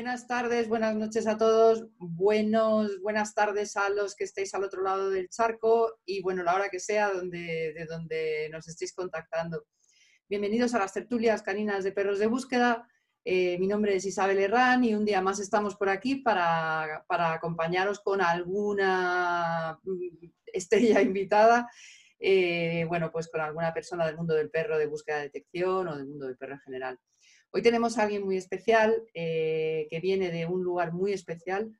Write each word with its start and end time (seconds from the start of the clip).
buenas 0.00 0.26
tardes, 0.26 0.66
buenas 0.66 0.96
noches 0.96 1.26
a 1.26 1.36
todos, 1.36 1.86
buenos, 1.98 3.02
buenas 3.02 3.34
tardes 3.34 3.76
a 3.76 3.90
los 3.90 4.16
que 4.16 4.24
estéis 4.24 4.54
al 4.54 4.64
otro 4.64 4.82
lado 4.82 5.10
del 5.10 5.28
charco 5.28 5.98
y 6.06 6.22
bueno, 6.22 6.42
la 6.42 6.54
hora 6.54 6.70
que 6.70 6.80
sea 6.80 7.12
donde, 7.12 7.74
de 7.74 7.84
donde 7.84 8.48
nos 8.50 8.66
estéis 8.66 8.94
contactando. 8.94 9.66
Bienvenidos 10.26 10.72
a 10.72 10.78
las 10.78 10.94
tertulias 10.94 11.42
caninas 11.42 11.84
de 11.84 11.92
perros 11.92 12.18
de 12.18 12.28
búsqueda. 12.28 12.88
Eh, 13.26 13.58
mi 13.58 13.66
nombre 13.66 13.94
es 13.94 14.06
Isabel 14.06 14.38
Herrán 14.38 14.84
y 14.84 14.94
un 14.94 15.04
día 15.04 15.20
más 15.20 15.38
estamos 15.38 15.76
por 15.76 15.90
aquí 15.90 16.16
para, 16.16 17.04
acompañaros 17.06 18.00
con 18.00 18.22
alguna 18.22 19.78
mm, 19.82 20.28
estrella 20.46 21.02
invitada, 21.02 21.68
eh, 22.18 22.86
bueno, 22.88 23.12
pues 23.12 23.28
con 23.28 23.42
alguna 23.42 23.74
persona 23.74 24.06
del 24.06 24.16
mundo 24.16 24.34
del 24.34 24.48
perro 24.48 24.78
de 24.78 24.86
búsqueda 24.86 25.18
de 25.18 25.24
detección 25.24 25.88
o 25.88 25.94
del 25.94 26.06
mundo 26.06 26.26
del 26.26 26.38
perro 26.38 26.54
en 26.54 26.60
general. 26.60 26.98
Hoy 27.52 27.62
tenemos 27.62 27.98
a 27.98 28.02
alguien 28.02 28.24
muy 28.24 28.36
especial 28.36 29.02
eh, 29.14 29.86
que 29.90 30.00
viene 30.00 30.30
de 30.30 30.46
un 30.46 30.62
lugar 30.62 30.92
muy 30.92 31.12
especial, 31.12 31.72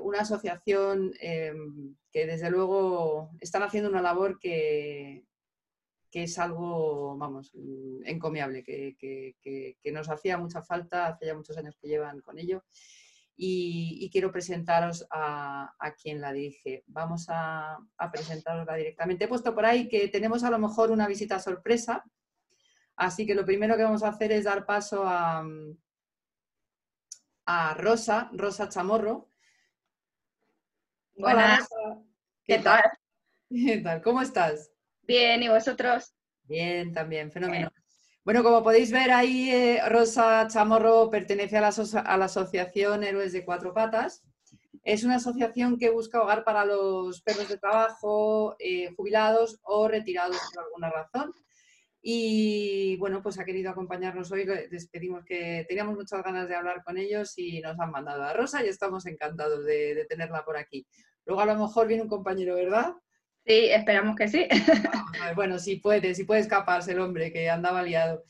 una 0.00 0.20
asociación 0.20 1.12
que 1.20 2.26
desde 2.26 2.50
luego 2.50 3.32
están 3.38 3.62
haciendo 3.62 3.90
una 3.90 4.00
labor 4.00 4.38
que, 4.38 5.26
que 6.10 6.24
es 6.24 6.38
algo, 6.38 7.16
vamos, 7.16 7.52
encomiable, 8.04 8.62
que, 8.64 9.76
nos 9.92 10.08
hacía 10.08 10.38
mucha 10.38 10.62
falta, 10.62 11.06
hace 11.06 11.26
ya 11.26 11.34
muchos 11.34 11.56
años 11.58 11.76
que 11.80 11.88
llevan 11.88 12.20
con 12.20 12.38
ello. 12.38 12.64
Y, 13.36 14.08
quiero 14.10 14.32
presentaros 14.32 15.06
a, 15.10 15.72
quien 16.02 16.20
la 16.20 16.32
dirige. 16.32 16.82
Vamos 16.86 17.26
a, 17.28 17.78
a 17.96 18.10
presentarosla 18.10 18.74
directamente. 18.74 19.24
He 19.24 19.28
puesto 19.28 19.54
por 19.54 19.64
ahí 19.64 19.88
que 19.88 20.08
tenemos 20.08 20.42
a 20.44 20.50
lo 20.50 20.58
mejor 20.58 20.90
una 20.90 21.06
visita 21.06 21.38
sorpresa, 21.38 22.04
así 22.98 23.26
que 23.26 23.34
lo 23.34 23.44
primero 23.44 23.76
que 23.76 23.84
vamos 23.84 24.02
a 24.02 24.08
hacer 24.08 24.32
es 24.32 24.44
dar 24.44 24.66
paso 24.66 25.04
a, 25.06 25.44
a 27.46 27.74
Rosa, 27.74 28.28
Rosa 28.32 28.68
Chamorro. 28.68 29.30
Hola. 31.16 31.66
¿Qué, 32.44 32.58
tal? 32.58 32.82
¿Qué 33.48 33.78
tal? 33.78 34.02
¿Cómo 34.02 34.20
estás? 34.20 34.70
Bien, 35.02 35.42
¿y 35.42 35.48
vosotros? 35.48 36.14
Bien, 36.44 36.92
también, 36.92 37.32
fenómeno. 37.32 37.70
Bueno, 38.24 38.42
como 38.42 38.62
podéis 38.62 38.92
ver 38.92 39.10
ahí, 39.10 39.50
eh, 39.50 39.80
Rosa 39.88 40.46
Chamorro 40.48 41.08
pertenece 41.08 41.56
a 41.56 41.62
la, 41.62 42.24
Asociación 42.26 43.02
Héroes 43.02 43.32
de 43.32 43.44
Cuatro 43.44 43.72
Patas. 43.72 44.22
Es 44.84 45.02
una 45.02 45.16
asociación 45.16 45.78
que 45.78 45.88
busca 45.88 46.20
hogar 46.20 46.44
para 46.44 46.66
los 46.66 47.22
perros 47.22 47.48
de 47.48 47.56
trabajo, 47.56 48.54
eh, 48.58 48.92
jubilados 48.96 49.58
o 49.62 49.88
retirados 49.88 50.38
por 50.52 50.64
alguna 50.64 50.90
razón. 50.90 51.32
Y 52.00 52.96
bueno, 52.98 53.22
pues 53.22 53.38
ha 53.38 53.44
querido 53.44 53.70
acompañarnos 53.70 54.30
hoy. 54.30 54.46
Les 54.70 54.88
pedimos 54.88 55.24
que 55.24 55.64
teníamos 55.68 55.96
muchas 55.96 56.22
ganas 56.22 56.48
de 56.48 56.54
hablar 56.54 56.82
con 56.84 56.96
ellos 56.96 57.34
y 57.36 57.60
nos 57.60 57.78
han 57.78 57.90
mandado 57.90 58.22
a 58.22 58.32
Rosa 58.32 58.64
y 58.64 58.68
estamos 58.68 59.06
encantados 59.06 59.64
de 59.64 60.06
tenerla 60.08 60.44
por 60.44 60.56
aquí. 60.56 60.86
Luego 61.28 61.42
a 61.42 61.46
lo 61.46 61.56
mejor 61.56 61.86
viene 61.86 62.02
un 62.02 62.08
compañero, 62.08 62.54
¿verdad? 62.54 62.94
Sí, 63.44 63.70
esperamos 63.70 64.16
que 64.16 64.28
sí. 64.28 64.46
bueno, 65.34 65.58
si 65.58 65.76
puede, 65.76 66.14
si 66.14 66.24
puede 66.24 66.40
escaparse 66.40 66.92
el 66.92 67.00
hombre 67.00 67.32
que 67.32 67.50
andaba 67.50 67.82
liado. 67.82 68.22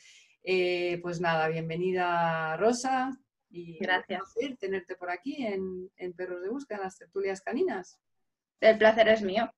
Eh, 0.43 0.99
pues 1.03 1.21
nada, 1.21 1.49
bienvenida 1.49 2.57
Rosa. 2.57 3.17
Y 3.51 3.79
Gracias. 3.79 4.21
Un 4.21 4.33
placer 4.35 4.57
tenerte 4.59 4.97
por 4.97 5.11
aquí 5.11 5.45
en, 5.45 6.15
Perros 6.17 6.43
de 6.43 6.49
Búsqueda, 6.49 6.79
en 6.79 6.85
las 6.85 6.99
tertulias 6.99 7.41
caninas. 7.41 8.01
El 8.61 8.79
placer 8.79 9.09
es 9.09 9.23
mío. 9.23 9.49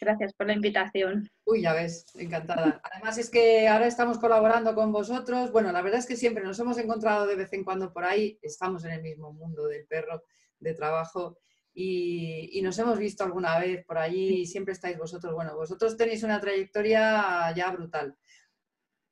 Gracias 0.00 0.32
por 0.34 0.46
la 0.46 0.54
invitación. 0.54 1.30
Uy, 1.44 1.62
ya 1.62 1.74
ves, 1.74 2.06
encantada. 2.16 2.80
Además 2.84 3.18
es 3.18 3.30
que 3.30 3.68
ahora 3.68 3.86
estamos 3.86 4.18
colaborando 4.18 4.74
con 4.74 4.92
vosotros. 4.92 5.52
Bueno, 5.52 5.72
la 5.72 5.82
verdad 5.82 6.00
es 6.00 6.06
que 6.06 6.16
siempre 6.16 6.44
nos 6.44 6.58
hemos 6.58 6.78
encontrado 6.78 7.26
de 7.26 7.36
vez 7.36 7.52
en 7.52 7.64
cuando 7.64 7.92
por 7.92 8.04
ahí. 8.04 8.38
Estamos 8.42 8.84
en 8.84 8.92
el 8.92 9.02
mismo 9.02 9.32
mundo 9.32 9.66
del 9.66 9.86
perro 9.86 10.22
de 10.58 10.74
trabajo 10.74 11.38
y, 11.74 12.60
nos 12.62 12.78
hemos 12.78 12.98
visto 12.98 13.24
alguna 13.24 13.58
vez 13.58 13.84
por 13.84 13.98
allí 13.98 14.40
y 14.40 14.46
siempre 14.46 14.72
estáis 14.72 14.98
vosotros. 14.98 15.34
Bueno, 15.34 15.56
vosotros 15.56 15.96
tenéis 15.96 16.22
una 16.22 16.40
trayectoria 16.40 17.52
ya 17.54 17.70
brutal. 17.70 18.16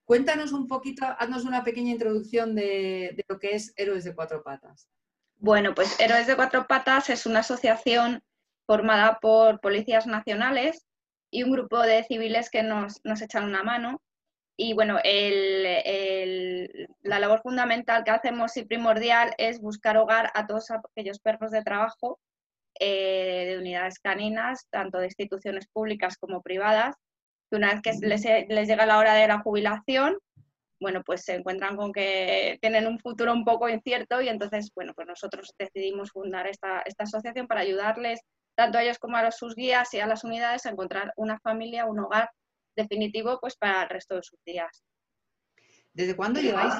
Cuéntanos 0.04 0.53
un 0.53 0.66
poquito, 0.66 1.04
haznos 1.19 1.44
una 1.44 1.65
pequeña 1.65 1.92
introducción 1.92 2.54
de, 2.54 3.25
lo 3.28 3.38
que 3.38 3.54
es 3.54 3.75
Héroes 3.76 4.04
de 4.04 4.15
Cuatro 4.15 4.42
Patas. 4.42 4.88
Bueno, 5.36 5.75
pues 5.75 5.98
Héroes 6.00 6.26
de 6.26 6.34
Cuatro 6.34 6.66
Patas 6.66 7.10
es 7.10 7.26
una 7.26 7.41
asociación 7.41 8.22
formada 8.68 9.18
por 9.20 9.60
policías 9.60 10.06
nacionales 10.06 10.86
y 11.32 11.42
un 11.42 11.52
grupo 11.52 11.80
de 11.80 12.04
civiles 12.04 12.50
que 12.50 12.62
nos, 12.62 13.00
echan 13.22 13.44
una 13.44 13.62
mano. 13.62 14.02
Y 14.58 14.74
bueno, 14.74 14.98
la 17.02 17.18
labor 17.18 17.40
fundamental 17.40 18.04
que 18.04 18.10
hacemos 18.10 18.56
y 18.56 18.66
primordial 18.66 19.32
es 19.38 19.60
buscar 19.60 19.96
hogar 19.96 20.30
a 20.34 20.46
todos 20.46 20.70
aquellos 20.70 21.18
perros 21.20 21.50
de 21.50 21.62
trabajo 21.62 22.20
eh, 22.78 23.46
de 23.48 23.58
unidades 23.58 24.00
caninas, 24.00 24.66
tanto 24.70 24.98
de 24.98 25.06
instituciones 25.06 25.66
públicas 25.72 26.18
como 26.18 26.42
privadas, 26.42 26.94
que 27.50 27.56
una 27.56 27.72
vez 27.72 27.82
que 27.82 27.92
les, 28.06 28.68
llega 28.68 28.84
la 28.84 28.98
hora 28.98 29.14
de 29.14 29.28
la 29.28 29.40
jubilación, 29.40 30.18
bueno, 30.80 31.02
pues 31.04 31.24
se 31.24 31.36
encuentran 31.36 31.76
con 31.76 31.92
que 31.92 32.58
tienen 32.60 32.86
un 32.86 32.98
futuro 32.98 33.32
un 33.32 33.44
poco 33.44 33.68
incierto 33.68 34.20
y 34.20 34.28
entonces, 34.28 34.70
bueno, 34.74 34.92
pues 34.94 35.08
nosotros 35.08 35.54
decidimos 35.58 36.10
fundar 36.10 36.46
esta, 36.46 36.84
asociación 36.98 37.46
para 37.46 37.62
ayudarles, 37.62 38.20
tanto 38.58 38.76
a 38.76 38.82
ellos 38.82 38.98
como 38.98 39.16
a 39.16 39.30
sus 39.30 39.54
guías 39.54 39.94
y 39.94 40.00
a 40.00 40.06
las 40.08 40.24
unidades, 40.24 40.66
a 40.66 40.70
encontrar 40.70 41.12
una 41.16 41.38
familia, 41.38 41.86
un 41.86 42.00
hogar 42.00 42.28
definitivo, 42.76 43.38
pues 43.41 43.56
para 43.56 43.84
el 43.84 43.88
resto 43.88 44.16
de 44.16 44.22
sus 44.24 44.41
días. 44.44 44.82
¿Desde 45.92 46.16
cuándo 46.16 46.41
lleváis? 46.41 46.74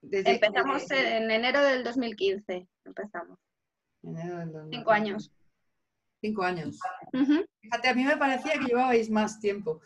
Empezamos 0.00 0.90
en 0.90 1.30
enero 1.30 1.62
del 1.62 1.84
2015, 1.84 2.66
empezamos. 2.86 3.38
Cinco 4.70 4.90
años. 4.90 5.30
Cinco 6.20 6.42
años. 6.42 6.78
Fíjate, 7.60 7.88
a 7.88 7.94
mí 7.94 8.04
me 8.04 8.16
parecía 8.16 8.54
que 8.54 8.66
llevabais 8.66 9.08
más 9.08 9.38
tiempo. 9.38 9.80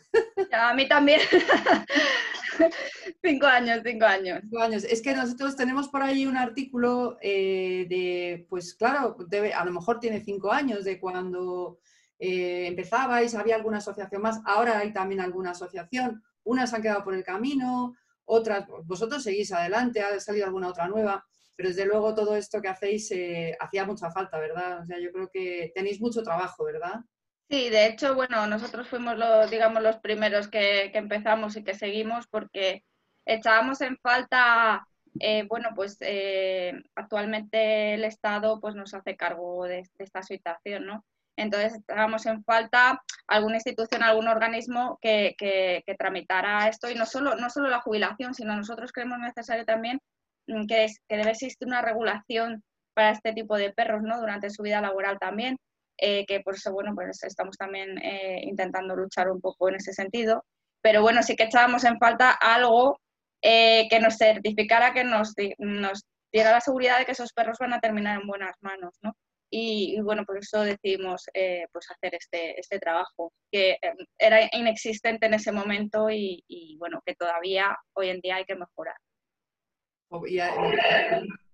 A 0.51 0.73
mí 0.73 0.87
también. 0.87 1.21
cinco 3.23 3.45
años, 3.45 3.81
cinco 3.83 4.05
años. 4.05 4.39
Cinco 4.41 4.59
años. 4.59 4.83
Es 4.83 5.01
que 5.01 5.13
nosotros 5.13 5.55
tenemos 5.55 5.89
por 5.89 6.01
ahí 6.01 6.25
un 6.25 6.37
artículo 6.37 7.17
eh, 7.21 7.85
de, 7.87 8.47
pues 8.49 8.73
claro, 8.73 9.15
debe, 9.27 9.53
a 9.53 9.63
lo 9.63 9.71
mejor 9.71 9.99
tiene 9.99 10.23
cinco 10.23 10.51
años 10.51 10.83
de 10.83 10.99
cuando 10.99 11.79
eh, 12.19 12.67
empezabais, 12.67 13.35
había 13.35 13.55
alguna 13.55 13.77
asociación 13.77 14.21
más, 14.21 14.41
ahora 14.45 14.79
hay 14.79 14.93
también 14.93 15.21
alguna 15.21 15.51
asociación, 15.51 16.23
unas 16.43 16.73
han 16.73 16.81
quedado 16.81 17.03
por 17.03 17.13
el 17.13 17.23
camino, 17.23 17.95
otras, 18.25 18.65
vosotros 18.85 19.23
seguís 19.23 19.51
adelante, 19.51 20.01
ha 20.01 20.19
salido 20.19 20.45
alguna 20.45 20.69
otra 20.69 20.87
nueva 20.87 21.25
pero 21.55 21.69
desde 21.69 21.85
luego 21.85 22.15
todo 22.15 22.35
esto 22.35 22.61
que 22.61 22.67
hacéis 22.67 23.11
eh, 23.11 23.55
hacía 23.59 23.85
mucha 23.85 24.11
falta, 24.11 24.39
¿verdad? 24.39 24.81
O 24.81 24.85
sea, 24.85 24.99
yo 24.99 25.11
creo 25.11 25.29
que 25.31 25.71
tenéis 25.75 26.01
mucho 26.01 26.23
trabajo, 26.23 26.63
¿verdad? 26.63 27.01
Sí, 27.49 27.69
de 27.69 27.85
hecho, 27.85 28.15
bueno, 28.15 28.47
nosotros 28.47 28.87
fuimos 28.87 29.17
los, 29.17 29.51
digamos, 29.51 29.83
los 29.83 29.97
primeros 29.97 30.47
que, 30.47 30.85
empezamos 30.93 31.55
y 31.55 31.63
que 31.63 31.75
seguimos 31.75 32.25
porque 32.27 32.83
echábamos 33.25 33.81
en 33.81 33.97
falta, 33.99 34.87
eh, 35.19 35.45
bueno, 35.47 35.69
pues 35.75 35.97
eh, 35.99 36.73
actualmente 36.95 37.93
el 37.93 38.05
Estado 38.05 38.59
pues 38.59 38.75
nos 38.75 38.93
hace 38.93 39.15
cargo 39.15 39.65
de, 39.65 39.83
esta 39.99 40.23
situación, 40.23 40.85
¿no? 40.87 41.05
Entonces 41.35 41.79
echábamos 41.79 42.25
en 42.25 42.43
falta 42.43 43.01
alguna 43.27 43.55
institución, 43.55 44.03
algún 44.03 44.27
organismo 44.27 44.97
que, 45.01 45.35
que, 45.37 45.83
que, 45.85 45.95
tramitara 45.95 46.67
esto 46.69 46.89
y 46.89 46.95
no 46.95 47.05
solo, 47.05 47.35
no 47.35 47.49
solo 47.49 47.69
la 47.69 47.81
jubilación, 47.81 48.33
sino 48.33 48.55
nosotros 48.55 48.91
creemos 48.91 49.19
necesario 49.19 49.65
también 49.65 49.99
Mm, 50.47 50.65
que, 50.67 50.87
debe 51.09 51.31
existir 51.31 51.67
una 51.67 51.81
regulación 51.81 52.63
para 52.93 53.11
este 53.11 53.33
tipo 53.33 53.57
de 53.57 53.71
perros 53.73 54.01
¿no? 54.03 54.19
durante 54.19 54.49
su 54.49 54.63
vida 54.63 54.81
laboral 54.81 55.17
también, 55.19 55.57
eh, 55.97 56.25
que 56.25 56.41
por 56.41 56.55
eso 56.55 56.71
bueno, 56.73 56.93
pues 56.95 57.23
estamos 57.23 57.57
también 57.57 57.97
eh, 57.99 58.41
intentando 58.43 58.95
luchar 58.95 59.29
un 59.31 59.41
poco 59.41 59.69
en 59.69 59.75
ese 59.75 59.93
sentido. 59.93 60.45
Pero 60.81 61.01
bueno, 61.01 61.23
sí 61.23 61.35
que 61.35 61.43
echábamos 61.43 61.85
en 61.85 61.97
falta 61.99 62.31
algo 62.31 62.99
eh, 63.41 63.87
que 63.89 63.99
nos 63.99 64.17
certificara, 64.17 64.93
que 64.93 65.03
nos, 65.03 65.33
nos 65.59 66.03
diera 66.31 66.51
la 66.51 66.61
seguridad 66.61 66.99
de 66.99 67.05
que 67.05 67.13
esos 67.13 67.33
perros 67.33 67.57
van 67.59 67.73
a 67.73 67.79
terminar 67.79 68.19
en 68.21 68.27
buenas 68.27 68.55
manos. 68.61 68.93
¿no? 69.01 69.13
Y, 69.49 69.99
bueno, 70.01 70.25
por 70.25 70.37
eso 70.39 70.61
decidimos 70.61 71.25
pues 71.71 71.91
hacer 71.91 72.15
este, 72.15 72.59
este 72.59 72.79
trabajo, 72.79 73.31
que 73.51 73.77
era 74.17 74.39
inexistente 74.51 75.27
en 75.27 75.35
ese 75.35 75.51
momento 75.51 76.09
y, 76.09 76.43
y 76.47 76.75
bueno, 76.77 77.01
que 77.05 77.15
todavía 77.15 77.77
hoy 77.93 78.09
en 78.09 78.19
día 78.21 78.37
hay 78.37 78.45
que 78.45 78.55
mejorar 78.55 78.95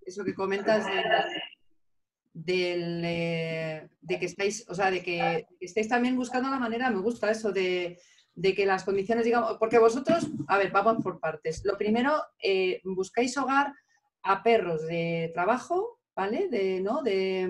eso 0.04 0.24
que 0.24 0.34
comentas 0.34 0.86
eh, 2.46 3.88
de 4.00 4.18
que 4.18 4.26
estáis, 4.26 4.66
o 4.68 4.74
sea, 4.74 4.90
de 4.90 5.02
que 5.02 5.46
estáis 5.60 5.88
también 5.88 6.16
buscando 6.16 6.50
la 6.50 6.58
manera, 6.58 6.90
me 6.90 7.00
gusta 7.00 7.30
eso, 7.30 7.52
de, 7.52 7.98
que 8.42 8.66
las 8.66 8.84
condiciones, 8.84 9.24
digamos, 9.24 9.56
porque 9.58 9.78
vosotros, 9.78 10.28
a 10.48 10.58
ver, 10.58 10.70
vamos 10.70 11.02
por 11.02 11.20
partes. 11.20 11.62
Lo 11.64 11.76
primero, 11.76 12.22
eh, 12.42 12.80
buscáis 12.84 13.36
hogar 13.36 13.72
a 14.22 14.42
perros 14.42 14.86
de 14.86 15.30
trabajo, 15.34 15.98
¿vale? 16.14 16.48
De, 16.48 16.80
¿no? 16.80 17.02
De, 17.02 17.48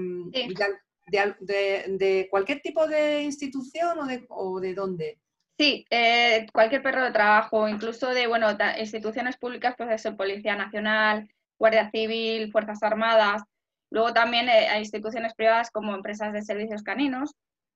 de, 1.11 2.29
cualquier 2.31 2.61
tipo 2.61 2.87
de 2.87 3.23
institución 3.23 3.99
o 3.99 4.07
de, 4.07 4.25
o 4.29 4.61
de 4.61 4.75
dónde. 4.75 5.19
Sí, 5.61 5.85
eh, 5.91 6.47
cualquier 6.55 6.83
perro 6.83 7.05
de 7.05 7.11
trabajo, 7.11 7.69
incluso 7.69 8.15
de 8.15 8.27
bueno, 8.27 8.47
instituciones 8.79 9.37
públicas, 9.37 9.75
pues 9.77 10.07
es 10.07 10.15
Policía 10.15 10.57
Nacional, 10.57 11.29
Guardia 11.59 11.91
Civil, 11.91 12.51
Fuerzas 12.51 12.83
Armadas. 12.83 13.43
Luego 13.91 14.15
también 14.15 14.49
eh, 14.49 14.69
hay 14.69 14.79
instituciones 14.79 15.35
privadas 15.35 15.71
como 15.71 15.95
empresas 15.95 16.33
de 16.33 16.41
servicios 16.41 16.83
caninos 16.83 17.35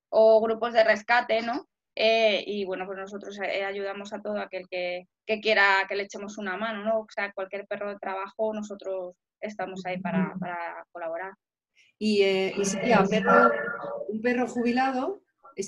o 0.09 0.41
grupos 0.41 0.73
de 0.73 0.83
rescate, 0.83 1.43
¿no? 1.43 1.69
Eh, 1.95 2.43
y 2.47 2.65
bueno, 2.65 2.87
pues 2.87 2.97
nosotros 3.01 3.39
eh, 3.43 3.67
ayudamos 3.67 4.15
a 4.15 4.23
todo 4.23 4.39
aquel 4.39 4.67
que, 4.67 5.07
quiera 5.43 5.85
que 5.87 5.97
le 5.97 6.05
echemos 6.05 6.39
una 6.39 6.57
mano, 6.57 6.85
¿no? 6.85 7.01
O 7.01 7.07
sea, 7.15 7.35
cualquier 7.35 7.67
perro 7.67 7.91
de 7.91 7.99
trabajo, 7.99 8.55
nosotros 8.55 9.15
estamos 9.43 9.85
ahí 9.85 10.01
para, 10.01 10.35
colaborar. 10.91 11.35
Y, 11.99 12.23
eh, 12.23 12.55
un 14.09 14.23
perro 14.23 14.47
jubilado, 14.47 15.21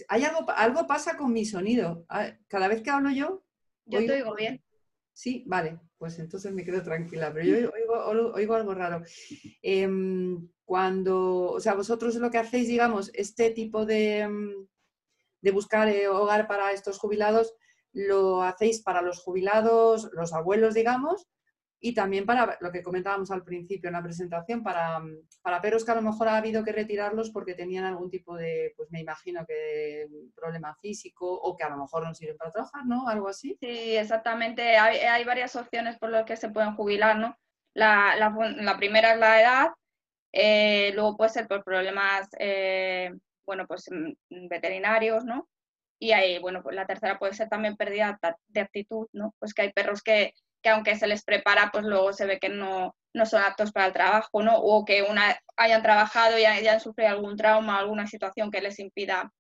¿hay 0.09 0.25
algo, 0.25 0.51
algo 0.51 0.87
pasa 0.87 1.17
con 1.17 1.33
mi 1.33 1.45
sonido? 1.45 2.05
Ah, 2.09 2.33
cada 2.49 2.69
vez 2.69 2.83
que 2.83 2.91
hablo 2.91 3.11
yo... 3.11 3.43
Yo 3.89 4.05
te 4.05 4.15
oigo 4.15 4.35
bien. 4.35 4.63
Sí, 5.13 5.45
vale, 5.47 5.79
pues 5.97 6.19
entonces 6.19 6.53
me 6.53 6.65
quedo 6.65 6.83
tranquila, 6.83 7.33
pero 7.33 7.47
yo 7.47 7.71
oigo, 8.35 8.55
algo 8.55 8.75
raro. 8.75 9.03
Em, 9.63 10.49
cuando, 10.65 11.53
o 11.53 11.61
sea, 11.61 11.75
vosotros 11.75 12.17
lo 12.17 12.31
que 12.31 12.39
hacéis, 12.39 12.69
digamos, 12.69 13.11
este 13.15 13.51
tipo 13.51 13.87
de, 13.87 14.19
em, 14.19 14.67
de 15.41 15.51
buscar 15.53 15.89
eh, 15.89 16.09
hogar 16.09 16.49
para 16.49 16.73
estos 16.73 16.99
jubilados, 16.99 17.55
lo 17.93 18.43
hacéis 18.43 18.83
para 18.83 19.01
los 19.01 19.21
jubilados, 19.21 20.11
los 20.13 20.35
abuelos, 20.35 20.75
digamos, 20.75 21.27
y 21.81 21.95
también 21.95 22.25
para 22.25 22.57
lo 22.61 22.73
que 22.73 22.83
comentábamos 22.83 23.31
al 23.31 23.45
principio 23.45 23.89
en 23.89 23.95
la 23.95 24.03
presentación, 24.03 24.63
para, 24.63 25.01
para 25.43 25.61
perros 25.61 25.85
que 25.85 25.93
a 25.93 25.97
lo 25.97 26.03
mejor 26.03 26.29
ha 26.29 26.37
habido 26.37 26.65
que 26.65 26.73
retirarlos 26.73 27.31
porque 27.31 27.55
tenían 27.55 27.85
algún 27.85 28.11
tipo 28.11 28.37
de, 28.37 28.73
pues 28.77 28.91
me 28.91 29.01
imagino 29.01 29.45
que 29.47 30.09
problema 30.35 30.75
físico 30.81 31.31
o 31.31 31.57
que 31.57 31.65
a 31.65 31.69
lo 31.69 31.77
mejor 31.77 32.05
no 32.05 32.15
sirven 32.15 32.37
para 32.37 32.51
trabajar, 32.51 32.87
¿no? 32.87 33.09
Algo 33.09 33.29
así. 33.29 33.57
Sí, 33.61 33.97
exactamente. 33.97 34.77
Hay, 34.77 34.99
hay 34.99 35.25
varias 35.25 35.55
opciones 35.55 35.99
por 35.99 36.11
las 36.11 36.25
que 36.25 36.37
se 36.37 36.49
pueden 36.49 36.75
jubilar, 36.75 37.19
¿no? 37.19 37.37
La, 37.75 38.17
la, 38.17 38.77
primera 38.79 39.13
es 39.13 39.19
la 39.19 39.41
edad, 39.41 39.69
eh, 40.33 40.93
luego 40.95 41.17
puede 41.17 41.31
ser 41.31 41.47
por 41.47 41.63
problemas 41.63 42.27
eh, 42.39 43.13
bueno, 43.47 43.67
pues 43.67 43.87
mm, 43.91 44.13
mm, 44.31 44.49
veterinarios, 44.49 45.25
¿no? 45.25 45.49
Y 45.99 46.13
ahí, 46.13 46.39
bueno, 46.39 46.63
pues 46.63 46.77
la 46.77 46.87
tercera 46.87 47.19
puede 47.19 47.33
ser 47.33 47.49
también 47.49 47.77
pérdida 47.77 48.19
de 48.49 48.61
actitud, 48.61 49.09
¿no? 49.13 49.35
Pues 49.39 49.55
que 49.55 49.63
hay 49.63 49.73
perros 49.73 50.03
que, 50.03 50.35
que 50.67 50.71
aunque 50.71 50.97
se 50.97 51.07
les 51.07 51.23
prepara, 51.23 51.71
pues 51.71 51.85
luego 51.85 52.13
se 52.13 52.27
ve 52.27 52.41
que 52.41 52.49
no, 52.49 52.97
no 53.15 53.27
son 53.27 53.43
aptos 53.43 53.71
para 53.71 53.87
el 53.87 53.93
trabajo, 53.93 54.43
¿no? 54.43 54.59
O 54.59 54.85
que 54.85 55.03
una, 55.03 55.39
hayan 55.57 55.83
trabajado 55.83 56.39
y 56.39 56.45
hayan 56.45 56.81
sufrido 56.81 57.11
algún 57.11 57.37
trauma, 57.37 57.79
alguna 57.79 58.09
situación 58.09 58.51
que 58.51 58.61
les 58.61 58.79
impida, 58.81 59.33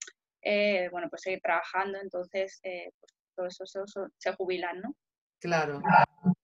eh, 0.43 0.88
bueno, 0.93 1.08
pues 1.11 1.23
seguir 1.23 1.40
trabajando, 1.43 1.99
entonces, 2.00 2.61
eh, 2.62 2.90
pues 3.00 3.12
todo 3.34 3.46
eso, 3.46 3.84
se 4.17 4.32
jubilan, 4.34 4.81
¿no? 4.81 4.94
Claro, 5.40 5.82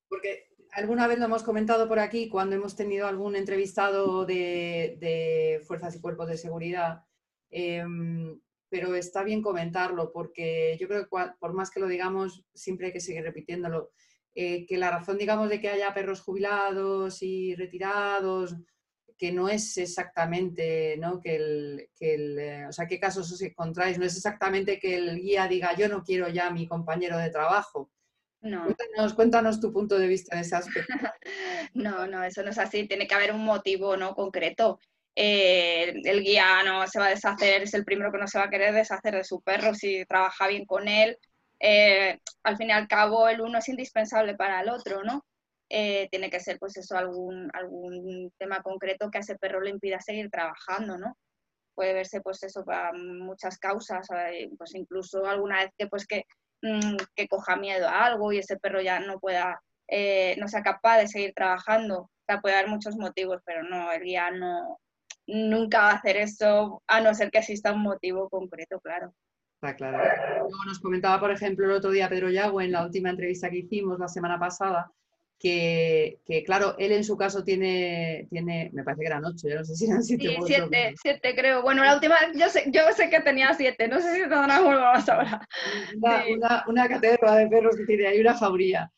porque 0.09 0.49
alguna 0.73 1.07
vez 1.07 1.19
lo 1.19 1.27
hemos 1.27 1.45
comentado 1.45 1.87
por 1.87 2.01
aquí 2.01 2.29
cuando 2.29 2.57
hemos 2.57 2.75
tenido 2.75 3.07
algún 3.07 3.37
entrevistado 3.37 4.27
de, 4.27 4.97
de 5.01 5.63
fuerzas 5.67 5.95
y 5.95 6.01
cuerpos 6.01 6.29
de 6.29 6.37
seguridad 6.37 7.05
Em, 7.53 8.41
pero 8.71 8.95
está 8.95 9.23
bien 9.23 9.43
comentarlo 9.43 10.11
porque 10.11 10.77
yo 10.81 10.89
creo 10.89 11.03
que 11.03 11.09
por 11.39 11.53
más 11.53 11.71
que 11.71 11.81
lo 11.81 11.87
digamos, 11.87 12.47
siempre 12.55 12.87
hay 12.87 12.93
que 12.93 13.01
seguir 13.01 13.23
repitiéndolo. 13.23 13.93
Eh, 14.35 14.65
que 14.67 14.79
la 14.79 14.91
razón, 14.91 15.19
digamos, 15.19 15.51
de 15.51 15.61
que 15.61 15.69
haya 15.69 15.93
perros 15.93 16.23
jubilados 16.23 17.23
y 17.23 17.55
retirados, 17.55 18.57
que 19.19 19.31
no 19.31 19.49
es 19.49 19.77
exactamente, 19.77 20.97
¿no? 20.99 21.21
Que 21.21 21.37
el, 21.37 21.91
que 21.95 22.15
el 22.15 22.39
eh, 22.39 22.67
o 22.67 22.73
sea, 22.73 22.87
qué 22.87 22.99
casos 22.99 23.31
os 23.31 23.43
encontráis, 23.43 23.99
no 23.99 24.05
es 24.05 24.17
exactamente 24.17 24.79
que 24.79 24.97
el 24.97 25.21
guía 25.21 25.47
diga 25.47 25.77
yo 25.77 25.89
no 25.89 26.03
quiero 26.03 26.29
ya 26.29 26.49
a 26.49 26.51
mi 26.51 26.67
compañero 26.67 27.19
de 27.19 27.31
trabajo. 27.31 27.91
No. 28.41 28.65
Cuéntanos, 28.65 29.15
cuéntanos 29.15 29.61
tu 29.61 29.73
punto 29.73 29.97
de 29.99 30.09
vista 30.09 30.35
en 30.35 30.41
ese 30.41 30.57
aspecto. 30.57 30.93
no, 31.75 32.07
no, 32.09 32.25
eso 32.25 32.43
no 32.43 32.51
es 32.51 32.59
así, 32.59 32.89
tiene 32.89 33.07
que 33.07 33.15
haber 33.15 33.33
un 33.33 33.45
motivo 33.45 33.97
¿no? 33.97 34.15
concreto. 34.15 34.81
Eh, 35.15 35.95
el 36.05 36.23
guía 36.23 36.63
no 36.65 36.87
se 36.89 36.99
va 36.99 37.07
a 37.07 37.11
deshacer, 37.11 37.63
es 37.63 37.75
el 37.75 37.85
primero 37.85 38.11
que 38.11 38.19
no 38.19 38.27
se 38.27 38.39
va 38.39 38.47
a 38.47 38.51
querer 38.51 38.75
deshacer 38.75 39.15
de 39.15 39.25
su 39.25 39.43
perro 39.43 39.75
si 39.75 40.05
trabaja 40.07 40.49
bien 40.49 40.65
con 40.65 40.89
él. 40.89 41.17
Eh, 41.63 42.19
al 42.43 42.57
fin 42.57 42.71
y 42.71 42.73
al 42.73 42.89
cabo, 42.89 43.29
el 43.29 43.41
uno 43.41 43.59
es 43.59 43.69
indispensable 43.69 44.35
para 44.37 44.61
el 44.63 44.69
otro, 44.69 45.05
¿no? 45.05 45.25
Eh, 45.69 46.09
tiene 46.11 46.29
que 46.29 46.41
ser, 46.41 46.59
pues 46.59 46.77
eso, 46.77 46.97
algún, 46.97 47.51
algún 47.55 48.33
tema 48.39 48.63
concreto 48.63 49.11
que 49.11 49.19
a 49.19 49.21
ese 49.21 49.39
perro 49.39 49.61
le 49.61 49.71
impida 49.71 50.01
seguir 50.01 50.29
trabajando, 50.31 50.99
¿no? 50.99 51.17
Puede 51.75 51.95
verse, 51.95 52.21
pues 52.21 52.43
eso, 52.43 52.65
para 52.65 52.93
muchas 52.93 53.59
causas, 53.59 54.09
pues 54.59 54.75
incluso 54.75 55.25
alguna 55.27 55.59
vez 55.63 55.71
que, 55.79 55.87
pues 55.87 56.07
que, 56.07 56.25
mm, 56.63 56.97
que 57.15 57.29
coja 57.29 57.57
miedo 57.57 57.89
a 57.89 58.07
algo 58.07 58.33
y 58.33 58.39
ese 58.39 58.59
perro 58.59 58.81
ya 58.83 59.01
no 59.01 59.21
pueda, 59.21 59.63
no 60.39 60.49
sea 60.49 60.63
capaz 60.63 60.99
de 60.99 61.09
seguir 61.09 61.33
trabajando. 61.35 62.03
O 62.03 62.11
sea, 62.27 62.41
puede 62.41 62.57
haber 62.57 62.69
muchos 62.71 62.97
motivos, 62.97 63.41
pero 63.47 63.63
no, 63.63 63.93
el 63.93 64.03
guía 64.03 64.31
no, 64.33 64.79
nunca 65.27 65.81
va 65.83 65.91
a 65.93 65.95
hacer 65.95 66.17
eso 66.17 66.83
a 66.87 67.01
no 67.01 67.15
ser 67.15 67.31
que 67.31 67.39
exista 67.39 67.73
un 67.73 67.83
motivo 67.83 68.29
concreto, 68.29 68.81
claro. 68.81 69.15
Está 69.63 69.77
claro. 69.77 69.99
Luego 70.41 70.65
nos 70.67 70.81
comentaba, 70.81 71.21
por 71.21 71.31
ejemplo, 71.31 71.67
el 71.67 71.71
otro 71.71 71.93
día 71.93 72.09
Pedro 72.09 72.31
Yago 72.31 72.61
en 72.61 72.73
la 72.73 72.85
última 72.85 73.11
entrevista 73.11 73.49
que 73.49 73.59
hicimos 73.59 73.97
la 73.97 74.09
semana 74.09 74.37
pasada, 74.37 74.91
que, 75.39 76.19
claro, 76.45 76.75
él 76.79 76.91
en 76.91 77.05
su 77.05 77.17
caso 77.17 77.45
tiene, 77.45 78.27
tiene, 78.29 78.71
me 78.73 78.83
parece 78.83 79.03
que 79.03 79.07
eran 79.07 79.25
ocho, 79.25 79.49
yo 79.49 79.59
no 79.59 79.65
sé 79.65 79.77
si 79.77 79.87
eran 79.87 80.03
siete. 80.03 80.25
Sí, 80.25 80.37
siete, 80.47 80.95
siete 81.01 81.35
creo. 81.37 81.63
Bueno, 81.63 81.85
la 81.85 81.95
última, 81.95 82.17
yo 82.35 82.49
sé, 82.49 82.65
yo 82.73 82.81
sé 82.97 83.09
que 83.09 83.21
tenía 83.21 83.55
siete, 83.55 83.87
no 83.87 84.01
sé 84.01 84.15
si 84.15 84.21
tendrán 84.23 84.49
más 84.65 85.09
ahora. 85.09 85.47
Una, 85.97 86.25
una, 86.35 86.65
una 86.67 86.89
catedra 86.89 87.37
de 87.37 87.47
perros 87.47 87.77
que 87.77 87.85
tiene 87.85 88.09
ahí 88.09 88.21
una 88.21 88.35
fabría. 88.35 88.91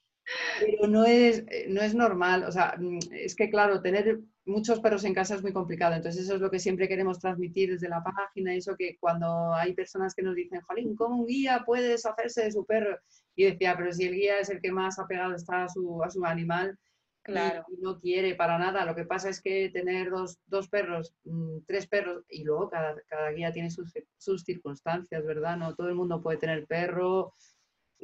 Pero 0.61 0.87
no 0.87 1.05
es, 1.05 1.45
no 1.69 1.83
es 1.83 1.95
normal, 1.95 2.45
o 2.45 2.53
sea, 2.53 2.77
mm, 2.79 2.99
es 3.13 3.35
que 3.35 3.51
claro, 3.51 3.83
tener 3.83 4.21
muchos 4.47 4.81
perros 4.81 5.05
en 5.05 5.15
casa 5.15 5.35
es 5.35 5.43
muy 5.43 5.53
complicado. 5.53 5.95
Entonces, 5.95 6.25
eso 6.25 6.35
es 6.35 6.41
lo 6.41 6.51
que 6.51 6.59
siempre 6.59 6.89
queremos 6.89 7.19
transmitir 7.19 7.71
desde 7.71 7.89
la 7.89 8.03
página. 8.03 8.55
Eso 8.55 8.77
que 8.77 8.97
cuando 8.99 9.55
hay 9.55 9.75
personas 9.75 10.15
que 10.15 10.23
nos 10.23 10.35
dicen, 10.35 10.61
Jolín, 10.63 10.97
¿cómo 10.97 11.21
un 11.21 11.27
guía 11.27 11.63
puede 11.65 11.89
deshacerse 11.89 12.45
de 12.45 12.53
su 12.53 12.65
perro? 12.65 12.99
Y 13.35 13.45
decía, 13.45 13.75
pero 13.77 13.93
si 13.93 14.05
el 14.05 14.15
guía 14.15 14.39
es 14.39 14.51
el 14.51 14.61
que 14.61 14.73
más 14.73 14.99
apegado 14.99 15.35
está 15.35 15.65
a 15.65 15.69
su, 15.69 16.03
a 16.03 16.11
su 16.11 16.25
animal 16.25 16.79
claro. 17.23 17.65
y, 17.69 17.81
no 17.81 17.99
quiere 17.99 18.35
para 18.35 18.59
nada. 18.59 18.85
Lo 18.85 18.95
que 18.95 19.05
pasa 19.05 19.29
es 19.29 19.41
que 19.41 19.71
tener 19.71 20.11
dos, 20.11 20.39
dos 20.47 20.69
perros, 20.69 21.15
mm, 21.25 21.61
tres 21.67 21.87
perros, 21.87 22.25
y 22.29 22.45
luego 22.45 22.69
cada, 22.69 22.95
cada 23.09 23.31
guía 23.31 23.53
tiene 23.53 23.71
sus, 23.71 23.93
sus, 24.19 24.43
circunstancias, 24.43 25.25
¿verdad? 25.25 25.57
No 25.57 25.75
todo 25.75 25.89
el 25.89 25.95
mundo 25.95 26.23
puede 26.23 26.39
tener 26.39 26.67
perro. 26.67 27.35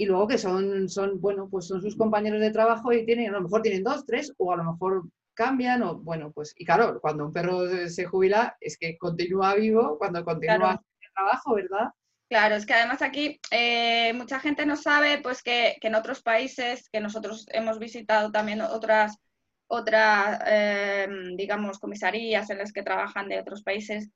Y 0.00 0.06
luego 0.06 0.26
que 0.28 0.38
son, 0.38 0.88
son, 0.88 1.20
bueno, 1.20 1.46
pues 1.50 1.66
son 1.66 1.82
sus 1.82 1.94
compañeros 1.94 2.40
de 2.40 2.50
trabajo 2.50 2.90
y 2.90 3.04
tienen, 3.04 3.28
a 3.28 3.32
lo 3.32 3.42
mejor 3.42 3.60
tienen 3.60 3.82
dos, 3.82 4.06
tres, 4.06 4.32
o 4.38 4.50
a 4.50 4.56
lo 4.56 4.64
mejor 4.64 5.02
cambian 5.34 5.82
o 5.82 5.98
bueno, 5.98 6.32
pues 6.32 6.54
y 6.56 6.64
claro, 6.64 6.98
cuando 7.02 7.26
un 7.26 7.34
perro 7.34 7.68
se 7.86 8.06
jubila 8.06 8.56
es 8.62 8.78
que 8.78 8.96
continúa 8.96 9.56
vivo 9.56 9.98
cuando 9.98 10.24
continúa 10.24 10.80
el 11.02 11.12
trabajo, 11.12 11.54
¿verdad? 11.54 11.90
Claro, 12.30 12.54
es 12.54 12.64
que 12.64 12.72
además 12.72 13.02
aquí 13.02 13.40
eh, 13.50 14.14
mucha 14.14 14.40
gente 14.40 14.64
no 14.64 14.74
sabe 14.74 15.20
pues 15.22 15.42
que, 15.42 15.76
en 15.82 15.94
otros 15.94 16.22
países, 16.22 16.88
que 16.88 17.00
nosotros 17.00 17.46
hemos 17.52 17.78
visitado 17.78 18.32
también 18.32 18.62
otras, 18.62 19.18
otras 19.66 20.40
em, 20.46 21.36
digamos, 21.36 21.78
comisarías 21.78 22.48
en 22.48 22.56
las 22.56 22.72
que 22.72 22.82
trabajan 22.82 23.28
de 23.28 23.38
otros 23.38 23.62
países, 23.62 24.08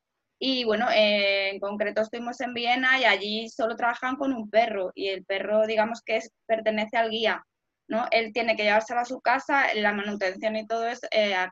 y 0.46 0.62
bueno, 0.64 0.90
eh, 0.90 1.48
en 1.52 1.58
concreto 1.58 2.02
estuvimos 2.02 2.38
en 2.42 2.52
Viena 2.52 3.00
y 3.00 3.06
allí 3.06 3.48
solo 3.48 3.76
trabajan 3.76 4.16
con 4.16 4.34
un 4.34 4.50
perro 4.50 4.92
y 4.94 5.08
el 5.08 5.24
perro, 5.24 5.66
digamos 5.66 6.02
que 6.04 6.16
es, 6.16 6.30
pertenece 6.46 6.98
al 6.98 7.08
guía. 7.08 7.42
¿no? 7.88 8.06
Él 8.10 8.30
tiene 8.34 8.54
que 8.54 8.64
llevárselo 8.64 9.00
a 9.00 9.06
su 9.06 9.22
casa, 9.22 9.72
la 9.72 9.94
manutención 9.94 10.54
y 10.56 10.66
todo 10.66 10.86
es 10.86 11.00
eh, 11.12 11.34
a, 11.34 11.50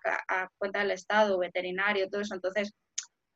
cuenta 0.58 0.80
del 0.80 0.90
Estado, 0.90 1.38
veterinario, 1.38 2.10
todo 2.10 2.20
eso. 2.20 2.34
Entonces, 2.34 2.74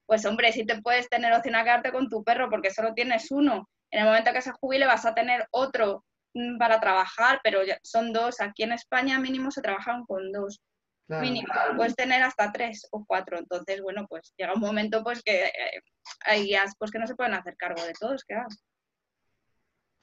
pues 0.04 0.26
hombre, 0.26 0.52
si 0.52 0.66
te 0.66 0.82
puedes 0.82 1.08
tener 1.08 1.32
opción 1.32 1.54
a 1.54 1.64
quedarte 1.64 1.90
con 1.90 2.10
tu 2.10 2.22
perro 2.22 2.50
porque 2.50 2.70
solo 2.70 2.92
tienes 2.92 3.30
uno. 3.30 3.66
En 3.90 4.00
el 4.00 4.06
momento 4.06 4.34
que 4.34 4.42
se 4.42 4.52
jubile 4.52 4.84
vas 4.84 5.06
a 5.06 5.14
tener 5.14 5.46
otro 5.52 6.04
mm, 6.34 6.58
para 6.58 6.80
trabajar, 6.80 7.40
pero 7.42 7.60
son 7.82 8.12
dos. 8.12 8.42
Aquí 8.42 8.64
en 8.64 8.72
España 8.72 9.18
mínimo 9.18 9.50
se 9.50 9.62
trabajan 9.62 10.04
con 10.04 10.32
dos. 10.32 10.60
Mínimo. 11.08 11.46
Puedes 11.76 11.94
tener 11.94 12.22
hasta 12.22 12.50
tres 12.50 12.86
o 12.90 13.04
cuatro. 13.06 13.38
Entonces, 13.38 13.80
bueno, 13.80 14.06
pues 14.08 14.34
llega 14.36 14.54
un 14.54 14.60
momento 14.60 15.04
pues 15.04 15.22
que 15.22 15.44
eh, 15.44 15.80
hay 16.24 16.44
guías 16.44 16.74
pues 16.78 16.90
que 16.90 16.98
no 16.98 17.06
se 17.06 17.14
pueden 17.14 17.34
hacer 17.34 17.56
cargo 17.56 17.82
de 17.84 17.92
todos, 17.98 18.24
¿qué 18.24 18.36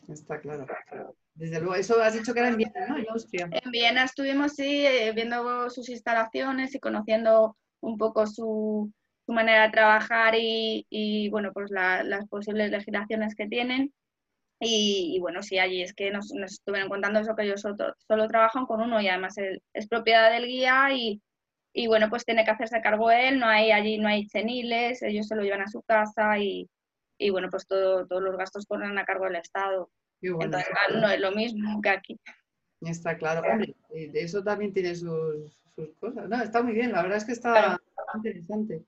Está 0.08 0.40
claro. 0.40 0.66
Desde 1.34 1.60
luego, 1.60 1.76
eso 1.76 2.02
has 2.02 2.14
dicho 2.14 2.34
que 2.34 2.40
era 2.42 2.50
en 2.50 2.58
Viena, 2.58 2.88
¿no? 2.88 2.98
En 2.98 3.10
Austria. 3.10 3.50
En 3.52 3.72
Viena 3.72 4.04
estuvimos, 4.04 4.54
sí, 4.54 4.86
eh, 4.86 5.14
viendo 5.14 5.70
sus 5.70 5.90
instalaciones 5.90 6.76
y 6.76 6.80
conociendo 6.80 7.58
un 7.80 7.98
poco 7.98 8.28
su, 8.28 8.92
manera 9.28 9.64
de 9.64 9.72
trabajar 9.72 10.34
y, 10.38 11.30
bueno, 11.30 11.52
pues 11.54 11.72
las 11.72 12.28
posibles 12.28 12.70
legislaciones 12.70 13.36
que 13.36 13.48
tienen. 13.48 13.94
Y, 14.60 15.18
bueno, 15.20 15.44
sí, 15.44 15.60
allí 15.60 15.82
es 15.82 15.94
que 15.94 16.10
nos, 16.12 16.32
estuvieron 16.32 16.90
contando 16.90 17.20
eso, 17.20 17.36
que 17.36 17.44
ellos 17.44 17.62
solo, 17.62 18.28
trabajan 18.28 18.66
con 18.66 18.82
uno 18.82 19.02
y 19.02 19.10
además 19.10 19.36
es 19.74 19.88
propiedad 19.90 20.32
del 20.32 20.46
guía 20.46 20.94
y, 20.94 21.22
y, 21.74 21.88
bueno, 21.88 22.10
pues 22.10 22.24
tiene 22.24 22.46
que 22.46 22.52
hacerse 22.52 22.82
cargo 22.82 23.12
él, 23.12 23.40
no 23.40 23.48
hay 23.48 23.72
allí, 23.72 23.98
no 23.98 24.08
hay 24.08 24.26
ceniles, 24.30 25.02
ellos 25.02 25.28
se 25.28 25.36
lo 25.36 25.44
llevan 25.44 25.62
a 25.62 25.68
su 25.68 25.82
casa 25.82 26.40
y, 26.40 26.70
y 27.18 27.30
bueno, 27.30 27.50
pues 27.50 27.68
todo, 27.68 28.08
todos 28.08 28.22
los 28.22 28.38
gastos 28.38 28.66
corren 28.66 28.98
a 28.98 29.06
cargo 29.06 29.26
del 29.26 29.38
Estado. 29.38 29.90
Entonces, 30.22 30.68
no 31.02 31.10
es 31.10 31.20
lo 31.20 31.32
mismo 31.32 31.82
que 31.82 31.90
aquí. 31.90 32.20
Está 32.82 33.18
claro. 33.18 33.42
Hombre, 33.50 33.76
eso 34.14 34.44
también 34.44 34.74
tiene 34.74 34.96
sus, 34.96 35.62
cosas. 36.00 36.30
No, 36.30 36.42
está 36.42 36.62
muy 36.62 36.74
bien, 36.74 36.92
la 36.92 37.02
verdad 37.02 37.18
es 37.18 37.26
que 37.26 37.34
está 37.34 37.80
interesante. 38.16 38.86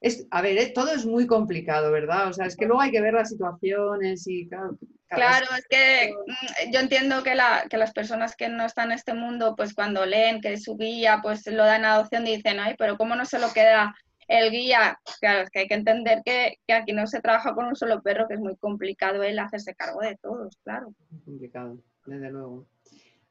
Es, 0.00 0.26
a 0.30 0.42
ver, 0.42 0.58
eh, 0.58 0.72
todo 0.72 0.92
es 0.92 1.04
muy 1.04 1.26
complicado, 1.26 1.90
¿verdad? 1.90 2.28
O 2.28 2.32
sea, 2.32 2.46
es 2.46 2.56
que 2.56 2.66
luego 2.66 2.80
hay 2.80 2.92
que 2.92 3.00
ver 3.00 3.14
las 3.14 3.30
situaciones 3.30 4.26
y 4.26 4.48
claro. 4.48 4.78
Claro, 5.08 5.46
es 5.56 5.66
que 5.68 6.12
mm, 6.12 6.72
yo 6.72 6.80
entiendo 6.80 7.22
que, 7.22 7.34
la, 7.34 7.64
que 7.68 7.78
las 7.78 7.92
personas 7.92 8.36
que 8.36 8.48
no 8.48 8.64
están 8.64 8.90
en 8.90 8.98
este 8.98 9.14
mundo, 9.14 9.54
pues 9.56 9.74
cuando 9.74 10.04
leen 10.04 10.40
que 10.40 10.58
su 10.58 10.76
guía, 10.76 11.20
pues 11.22 11.46
lo 11.46 11.64
dan 11.64 11.84
a 11.84 11.94
adopción 11.94 12.26
y 12.26 12.36
dicen, 12.36 12.60
ay, 12.60 12.74
pero 12.78 12.96
¿cómo 12.96 13.16
no 13.16 13.24
se 13.24 13.38
lo 13.38 13.52
queda 13.52 13.96
el 14.28 14.50
guía? 14.50 15.00
Claro, 15.20 15.42
es 15.42 15.50
que 15.50 15.60
hay 15.60 15.66
que 15.66 15.74
entender 15.74 16.20
que, 16.24 16.58
que 16.66 16.74
aquí 16.74 16.92
no 16.92 17.06
se 17.06 17.20
trabaja 17.20 17.54
con 17.54 17.66
un 17.66 17.76
solo 17.76 18.02
perro, 18.02 18.28
que 18.28 18.34
es 18.34 18.40
muy 18.40 18.56
complicado 18.56 19.22
él 19.22 19.38
hacerse 19.38 19.74
cargo 19.74 20.00
de 20.00 20.16
todos, 20.16 20.56
claro. 20.62 20.92
Muy 21.10 21.22
complicado, 21.22 21.78
desde 22.06 22.30
luego. 22.30 22.66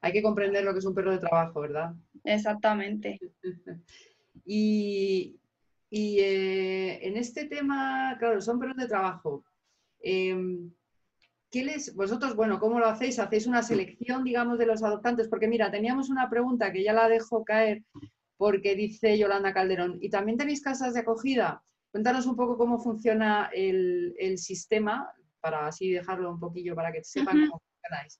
Hay 0.01 0.11
que 0.11 0.23
comprender 0.23 0.63
lo 0.63 0.73
que 0.73 0.79
es 0.79 0.85
un 0.85 0.95
perro 0.95 1.11
de 1.11 1.19
trabajo, 1.19 1.61
¿verdad? 1.61 1.93
Exactamente. 2.23 3.19
y, 4.45 5.39
y 5.89 6.19
eh, 6.19 7.07
en 7.07 7.17
este 7.17 7.45
tema, 7.45 8.15
claro, 8.19 8.41
son 8.41 8.59
perros 8.59 8.77
de 8.77 8.87
trabajo. 8.87 9.45
Em, 9.99 10.71
¿qué 11.49 11.63
les, 11.63 11.95
vosotros, 11.95 12.35
bueno, 12.35 12.59
¿cómo 12.59 12.79
lo 12.79 12.87
hacéis? 12.87 13.19
¿Hacéis 13.19 13.47
una 13.47 13.63
selección, 13.63 14.23
digamos, 14.23 14.57
de 14.57 14.65
los 14.65 14.83
adoptantes? 14.83 15.27
Porque 15.27 15.47
mira, 15.47 15.71
teníamos 15.71 16.09
una 16.09 16.29
pregunta 16.29 16.71
que 16.71 16.83
ya 16.83 16.93
la 16.93 17.07
dejo 17.07 17.43
caer 17.43 17.83
porque 18.37 18.75
dice 18.75 19.17
Yolanda 19.17 19.53
Calderón, 19.53 19.97
¿y 19.99 20.09
también 20.09 20.37
tenéis 20.37 20.61
casas 20.61 20.93
de 20.93 20.99
acogida? 20.99 21.63
Cuéntanos 21.91 22.27
un 22.27 22.35
poco 22.35 22.57
cómo 22.57 22.77
funciona 22.77 23.49
el, 23.51 24.37
sistema, 24.37 25.11
para 25.39 25.67
así 25.67 25.91
dejarlo 25.91 26.31
un 26.31 26.39
poquillo 26.39 26.75
para 26.75 26.91
que 26.91 27.03
sepan 27.03 27.47
cómo 27.47 27.59
funcionáis. 27.59 28.19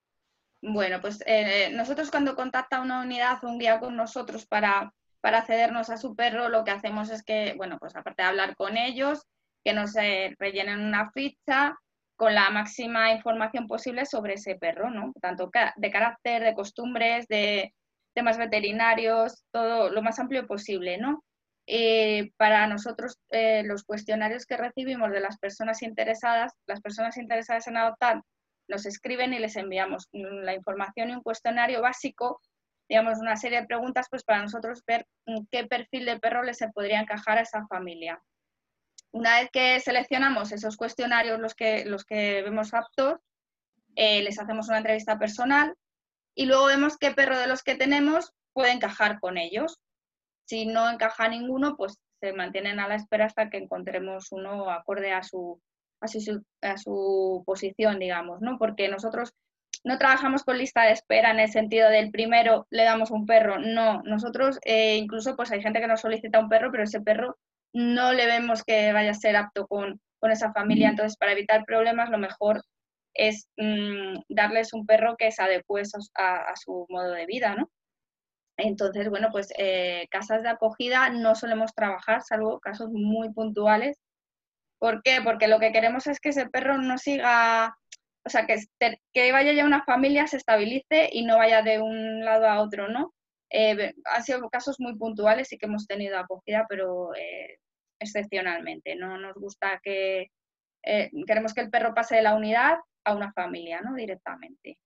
Bueno, 0.62 1.00
pues 1.02 1.24
eh, 1.28 1.72
nosotros 1.74 2.10
cuando 2.10 2.36
contacta 2.36 2.82
una 2.82 3.02
unidad 3.02 3.44
o 3.44 3.50
un 3.50 3.60
guía 3.60 3.80
con 3.80 3.96
nosotros 3.96 4.48
para 4.48 4.92
para 5.22 5.40
accedernos 5.40 5.90
a 5.90 5.98
su 5.98 6.16
perro, 6.16 6.50
lo 6.50 6.64
que 6.64 6.72
hacemos 6.72 7.10
es 7.10 7.24
que, 7.24 7.54
bueno, 7.58 7.78
pues 7.80 7.96
aparte 7.96 8.22
de 8.22 8.28
hablar 8.28 8.56
con 8.56 8.78
ellos, 8.78 9.26
que 9.64 9.74
nos 9.74 9.96
eh, 9.96 10.36
rellenen 10.40 10.80
una 10.80 11.12
ficha 11.12 11.76
con 12.16 12.34
la 12.34 12.50
máxima 12.50 13.12
información 13.12 13.68
posible 13.68 14.06
sobre 14.06 14.34
ese 14.34 14.56
perro, 14.56 14.90
¿no? 14.90 15.14
Tanto 15.22 15.52
de 15.76 15.92
carácter, 15.92 16.44
de 16.44 16.56
costumbres, 16.56 17.28
de 17.28 17.74
temas 18.14 18.38
veterinarios, 18.38 19.44
todo 19.52 19.90
lo 19.92 20.02
más 20.02 20.18
amplio 20.20 20.48
posible, 20.48 20.98
¿no? 20.98 21.24
Eh, 21.68 22.32
para 22.38 22.66
nosotros, 22.68 23.20
eh, 23.30 23.62
los 23.64 23.84
cuestionarios 23.84 24.46
que 24.46 24.58
recibimos 24.58 25.12
de 25.12 25.20
las 25.20 25.38
personas 25.38 25.84
interesadas, 25.84 26.54
las 26.66 26.82
personas 26.82 27.18
interesadas 27.18 27.68
en 27.68 27.78
adoptar, 27.78 28.22
nos 28.68 28.86
escriben 28.86 29.34
y 29.34 29.40
les 29.40 29.56
enviamos 29.56 30.08
la 30.12 30.54
información 30.54 31.10
y 31.10 31.14
un 31.14 31.22
cuestionario 31.22 31.82
básico 31.82 32.42
digamos, 32.90 33.20
una 33.20 33.36
serie 33.36 33.62
de 33.62 33.68
preguntas 33.68 34.08
pues 34.10 34.24
para 34.24 34.42
nosotros 34.42 34.84
ver 34.86 35.06
qué 35.52 35.66
perfil 35.66 36.06
de 36.06 36.20
perro 36.20 36.44
les 36.44 36.58
se 36.58 36.70
podría 36.70 37.02
encajar 37.02 37.38
a 37.38 37.42
esa 37.42 37.68
familia. 37.68 38.22
Una 39.12 39.40
vez 39.40 39.50
que 39.52 39.80
seleccionamos 39.80 40.52
esos 40.52 40.78
cuestionarios, 40.78 41.40
los 41.40 41.56
que, 41.56 41.86
los 41.86 42.06
que 42.06 42.44
vemos 42.44 42.74
aptos, 42.74 43.16
eh, 43.96 44.22
les 44.22 44.40
hacemos 44.40 44.68
una 44.68 44.78
entrevista 44.78 45.18
personal 45.18 45.76
y 46.36 46.46
luego 46.46 46.66
vemos 46.66 46.98
qué 46.98 47.12
perro 47.12 47.38
de 47.38 47.48
los 47.48 47.64
que 47.64 47.76
tenemos 47.76 48.32
puede 48.54 48.72
encajar 48.72 49.20
con 49.20 49.38
ellos. 49.38 49.80
Si 50.46 50.66
no 50.66 50.90
encaja 50.90 51.28
ninguno, 51.28 51.76
pues 51.76 52.00
se 52.20 52.34
mantienen 52.34 52.80
a 52.80 52.88
la 52.88 52.96
espera 52.96 53.26
hasta 53.26 53.50
que 53.50 53.58
encontremos 53.58 54.32
uno 54.32 54.70
acorde 54.70 55.12
a 55.14 55.24
su, 55.24 55.62
a 56.02 56.08
su, 56.08 56.44
a 56.62 56.78
su 56.78 57.44
posición, 57.46 58.00
digamos, 58.00 58.42
¿no? 58.42 58.58
Porque 58.58 58.88
nosotros 58.88 59.34
no 59.84 59.98
trabajamos 59.98 60.44
con 60.44 60.58
lista 60.58 60.84
de 60.84 60.92
espera 60.92 61.32
en 61.32 61.40
el 61.40 61.50
sentido 61.50 61.90
del 61.90 62.12
primero 62.12 62.68
le 62.70 62.84
damos 62.84 63.12
un 63.12 63.26
perro, 63.26 63.58
no, 63.58 64.02
nosotros 64.04 64.60
eh, 64.64 64.98
incluso 64.98 65.36
pues 65.36 65.52
hay 65.52 65.62
gente 65.62 65.80
que 65.80 65.88
nos 65.88 66.02
solicita 66.02 66.40
un 66.40 66.50
perro, 66.50 66.72
pero 66.72 66.84
ese 66.84 67.02
perro 67.02 67.38
no 67.74 68.14
le 68.14 68.26
vemos 68.26 68.64
que 68.64 68.92
vaya 68.92 69.12
a 69.12 69.16
ser 69.16 69.36
apto 69.36 69.68
con, 69.68 70.00
esa 70.30 70.52
familia, 70.52 70.90
entonces 70.90 71.16
para 71.16 71.32
evitar 71.32 71.64
problemas 71.64 72.10
lo 72.10 72.18
mejor 72.18 72.62
es 73.14 73.48
mm, 73.56 74.24
darles 74.28 74.74
un 74.74 74.86
perro 74.86 75.16
que 75.18 75.32
se 75.32 75.42
adecue 75.42 75.84
a, 76.16 76.54
su 76.58 76.86
modo 76.90 77.12
de 77.12 77.26
vida, 77.26 77.56
¿no? 77.56 77.70
Entonces, 78.58 79.10
bueno, 79.10 79.30
pues 79.32 79.54
eh, 79.58 80.08
casas 80.12 80.44
de 80.44 80.50
acogida 80.50 81.10
no 81.12 81.34
solemos 81.34 81.74
trabajar, 81.74 82.24
salvo 82.24 82.60
casos 82.60 82.90
muy 82.92 83.32
puntuales. 83.32 83.98
¿Por 84.80 85.02
qué? 85.02 85.20
Porque 85.24 85.48
lo 85.48 85.60
que 85.60 85.72
queremos 85.72 86.08
es 86.08 86.20
que 86.20 86.30
ese 86.30 86.50
perro 86.50 86.78
no 86.78 86.98
siga 86.98 87.78
o 88.28 88.30
sea, 88.30 88.46
que, 88.46 88.58
que 89.14 89.32
vaya 89.32 89.54
ya 89.54 89.66
una 89.66 89.86
familia, 89.86 90.28
se 90.28 90.36
estabilice 90.36 91.10
y 91.14 91.24
no 91.24 91.38
vaya 91.38 91.62
de 91.62 91.82
un 91.82 92.26
lado 92.26 92.46
a 92.46 92.62
otro, 92.62 92.90
¿no? 92.90 93.14
Eh, 93.50 93.94
han 94.04 94.24
sido 94.24 94.50
casos 94.50 94.82
muy 94.82 94.98
puntuales 94.98 95.52
y 95.54 95.58
que 95.58 95.66
hemos 95.66 95.88
tenido 95.88 96.20
acogida, 96.20 96.66
pero 96.68 97.16
eh, 97.16 97.58
excepcionalmente. 98.02 98.98
No 98.98 99.18
nos 99.18 99.36
gusta 99.36 99.80
que 99.82 100.28
eh, 100.84 101.10
queremos 101.26 101.54
que 101.54 101.62
el 101.62 101.70
perro 101.70 101.94
pase 101.94 102.18
de 102.18 102.22
la 102.22 102.36
unidad 102.36 102.78
a 103.06 103.16
una 103.16 103.32
familia, 103.32 103.80
¿no? 103.80 103.96
Directamente. 103.96 104.78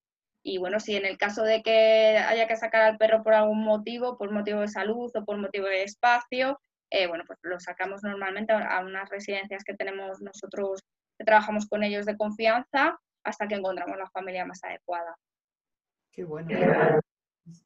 Y 0.43 0.59
bueno, 0.59 0.79
si 0.79 0.95
en 0.95 1.05
el 1.05 1.17
caso 1.17 1.41
de 1.41 1.63
que 1.63 2.17
haya 2.17 2.47
que 2.47 2.55
sacar 2.55 2.83
al 2.83 2.97
perro 2.97 3.23
por 3.23 3.33
algún 3.33 3.63
motivo, 3.63 4.19
por 4.19 4.31
motivo 4.31 4.61
de 4.61 4.67
salud 4.67 5.11
o 5.15 5.25
por 5.25 5.37
motivo 5.37 5.65
de 5.65 5.83
espacio, 5.83 6.59
bueno, 7.07 7.23
pues 7.25 7.39
lo 7.41 7.59
sacamos 7.59 8.03
normalmente 8.03 8.53
a 8.53 8.79
unas 8.81 9.09
residencias 9.09 9.63
que 9.63 9.75
tenemos 9.75 10.21
nosotros, 10.21 10.81
que 11.17 11.25
trabajamos 11.25 11.67
con 11.67 11.83
ellos 11.83 12.05
de 12.05 12.17
confianza 12.17 12.99
hasta 13.23 13.47
que 13.47 13.55
encontramos 13.55 13.97
la 13.97 14.09
familia 14.09 14.45
más 14.45 14.63
adecuada. 14.63 15.17
Qué 16.11 16.23
bueno. 16.23 16.49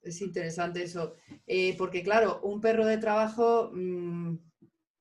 Es 0.02 0.22
interesante 0.22 0.84
eso. 0.84 1.16
Eh, 1.46 1.76
porque 1.78 2.04
claro, 2.04 2.40
un 2.44 2.62
perro 2.62 2.86
de 2.86 2.98
trabajo, 2.98 3.72
mm, 3.74 4.38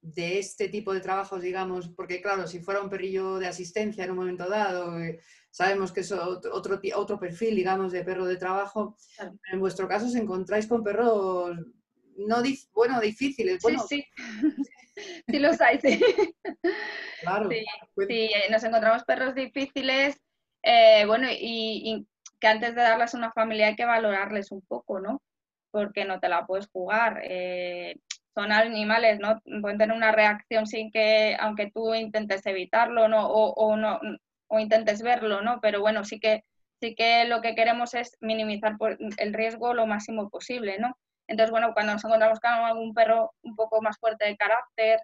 de 0.00 0.38
este 0.38 0.68
tipo 0.68 0.92
de 0.92 1.00
trabajos, 1.00 1.40
digamos, 1.40 1.88
porque 1.88 2.20
claro, 2.20 2.46
si 2.46 2.60
fuera 2.60 2.82
un 2.82 2.90
perrillo 2.90 3.38
de 3.38 3.46
asistencia 3.46 4.04
en 4.04 4.10
un 4.10 4.18
momento 4.18 4.48
dado, 4.48 5.00
eh, 5.00 5.20
sabemos 5.50 5.92
que 5.92 6.00
es 6.00 6.12
otro, 6.12 6.80
otro 6.94 7.18
perfil, 7.18 7.56
digamos, 7.56 7.92
de 7.92 8.04
perro 8.04 8.26
de 8.26 8.36
trabajo. 8.36 8.96
En 9.50 9.60
vuestro 9.60 9.88
caso 9.88 10.06
os 10.06 10.14
encontráis 10.14 10.66
con 10.66 10.82
perros 10.82 11.56
no 12.16 12.42
bueno, 12.72 13.00
difíciles. 13.00 13.62
Bueno, 13.62 13.84
sí, 13.88 14.04
sí. 14.94 15.22
sí 15.28 15.38
los 15.38 15.60
hay, 15.60 15.80
sí. 15.80 16.00
Claro. 17.22 17.48
Sí, 17.48 17.64
sí, 18.06 18.30
nos 18.50 18.62
encontramos 18.64 19.04
perros 19.04 19.34
difíciles 19.34 20.20
eh, 20.64 21.04
bueno, 21.06 21.28
y, 21.30 22.06
que 22.40 22.46
antes 22.48 22.74
de 22.74 22.82
darles 22.82 23.14
una 23.14 23.32
familia 23.32 23.68
hay 23.68 23.76
que 23.76 23.84
valorarles 23.84 24.50
un 24.50 24.62
poco, 24.62 25.00
¿no? 25.00 25.22
Porque 25.70 26.04
no 26.04 26.20
te 26.20 26.28
la 26.28 26.46
puedes 26.46 26.68
jugar. 26.68 27.20
Eh, 27.24 27.96
son 28.34 28.52
animales, 28.52 29.20
¿no? 29.20 29.40
Pueden 29.60 29.78
tener 29.78 29.96
una 29.96 30.12
reacción 30.12 30.66
sin 30.66 30.90
que, 30.90 31.36
aunque 31.38 31.70
tú 31.70 31.94
intentes 31.94 32.46
evitarlo, 32.46 33.08
¿no? 33.08 33.28
O, 33.28 33.76
no, 33.76 34.00
o 34.48 34.58
intentes 34.58 35.02
verlo, 35.02 35.42
¿no? 35.42 35.60
Pero 35.60 35.80
bueno, 35.80 36.04
sí 36.04 36.18
que, 36.20 36.44
sí 36.80 36.94
que 36.94 37.24
lo 37.26 37.40
que 37.42 37.54
queremos 37.54 37.94
es 37.94 38.16
minimizar 38.20 38.76
el 39.18 39.34
riesgo 39.34 39.74
lo 39.74 39.86
máximo 39.86 40.30
posible, 40.30 40.78
¿no? 40.78 40.96
Entonces, 41.28 41.50
bueno, 41.50 41.72
cuando 41.74 41.94
nos 41.94 42.04
encontramos 42.04 42.40
con 42.40 42.50
algún 42.50 42.94
perro 42.94 43.32
un 43.42 43.56
poco 43.56 43.82
más 43.82 43.98
fuerte 43.98 44.26
de 44.26 44.36
carácter 44.36 45.00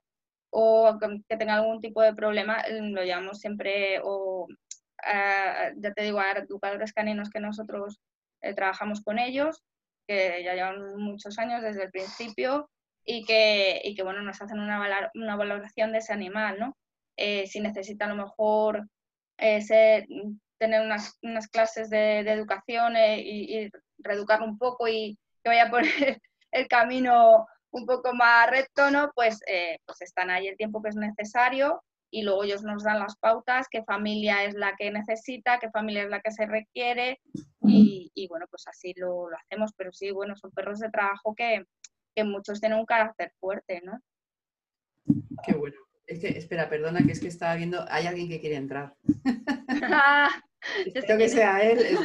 o 0.50 0.99
que 1.29 1.37
tenga 1.37 1.55
algún 1.55 1.81
tipo 1.81 2.02
de 2.02 2.14
problema, 2.14 2.62
lo 2.69 3.05
llamamos 3.05 3.40
siempre 3.40 4.00
o 4.02 4.49
ya 5.04 5.92
te 5.95 6.02
digo, 6.02 6.21
a 6.21 6.33
educadores 6.33 6.92
caninos 6.92 7.30
que 7.30 7.40
nosotros 7.40 8.00
eh, 8.42 8.54
trabajamos 8.54 9.02
con 9.02 9.19
ellos, 9.19 9.62
que 10.07 10.42
ya 10.45 10.54
llevan 10.54 10.97
muchos 10.97 11.38
años 11.38 11.62
desde 11.62 11.85
el 11.85 11.90
principio 11.90 12.71
y 13.04 13.25
que, 13.25 13.80
y 13.85 13.95
que 13.95 14.02
bueno, 14.02 14.23
nos 14.23 14.40
hacen 14.40 14.59
una, 14.59 15.11
una 15.14 15.37
valoración 15.37 15.92
de 15.92 15.99
ese 15.99 16.12
animal, 16.12 16.59
¿no? 16.59 16.76
Eh, 17.16 17.47
si 17.47 17.61
necesita 17.61 18.07
a 18.07 18.09
lo 18.09 18.16
mejor 18.16 18.88
eh, 19.38 20.07
tener 20.59 20.83
unas, 20.83 21.19
unas, 21.23 21.49
clases 21.49 21.90
de, 21.90 22.21
educación 22.21 22.97
y, 22.97 23.64
y, 23.64 23.71
reeducarlo 23.99 24.47
un 24.47 24.59
poco 24.59 24.88
y 24.88 25.19
que 25.42 25.50
vaya 25.50 25.71
por 25.71 25.83
el, 26.52 26.69
camino 26.69 27.47
un 27.71 27.87
poco 27.87 28.14
más 28.14 28.50
recto, 28.50 28.90
¿no? 28.90 29.11
Pues, 29.14 29.40
pues 29.87 30.02
están 30.02 30.30
ahí 30.30 30.49
el 30.49 30.57
tiempo 30.57 30.83
que 30.83 30.88
es 30.88 30.97
necesario 30.97 31.83
y 32.11 32.23
luego 32.23 32.45
ellos 32.45 32.62
nos 32.62 32.83
dan 32.83 32.99
las 32.99 33.17
pautas, 33.17 33.67
qué 33.71 33.85
familia 33.85 34.45
es 34.45 34.55
la 34.55 34.75
que 34.76 34.90
necesita, 34.90 35.59
qué 35.59 35.71
familia 35.71 36.02
es 36.02 36.11
la 36.11 36.21
que 36.21 36.33
se 36.33 36.47
requiere 36.47 37.21
y, 37.62 38.26
bueno, 38.29 38.47
pues 38.50 38.67
así 38.67 38.93
lo, 38.97 39.29
hacemos, 39.37 39.73
pero 39.76 39.93
sí, 39.93 40.11
bueno, 40.11 40.35
son 40.37 40.50
perros 40.50 40.81
de 40.81 40.90
trabajo 40.90 41.35
que, 41.35 41.64
muchos 42.23 42.61
tienen 42.61 42.79
un 42.79 42.85
carácter 42.85 43.33
fuerte, 43.40 43.81
¿no? 43.83 43.99
Qué 45.43 45.55
bueno. 45.55 45.76
Es 46.07 46.21
que, 46.21 46.29
espera, 46.29 46.69
perdona, 46.69 47.00
que 47.02 47.12
es 47.12 47.21
que 47.21 47.29
estaba 47.29 47.55
viendo, 47.55 47.83
hay 47.88 48.07
alguien 48.07 48.29
que 48.29 48.40
quiere 48.40 48.57
entrar. 48.57 48.95
Espero 50.95 51.19
que 51.19 51.29
sea 51.31 51.62
él. 51.62 51.97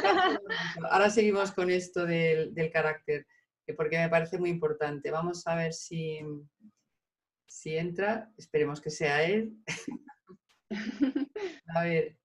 Ahora 0.90 1.10
seguimos 1.10 1.52
con 1.52 1.68
esto 1.68 2.06
del, 2.06 2.54
del 2.54 2.70
carácter, 2.70 3.26
porque 3.76 3.98
me 3.98 4.08
parece 4.08 4.38
muy 4.38 4.48
importante. 4.48 5.10
Vamos 5.10 5.46
a 5.46 5.54
ver 5.54 5.74
si, 5.74 6.20
si 7.66 7.76
entra, 7.76 8.30
esperemos 8.36 8.80
que 8.80 8.90
sea 8.90 9.24
él. 9.24 9.56
A 11.74 11.82
ver. 11.82 12.16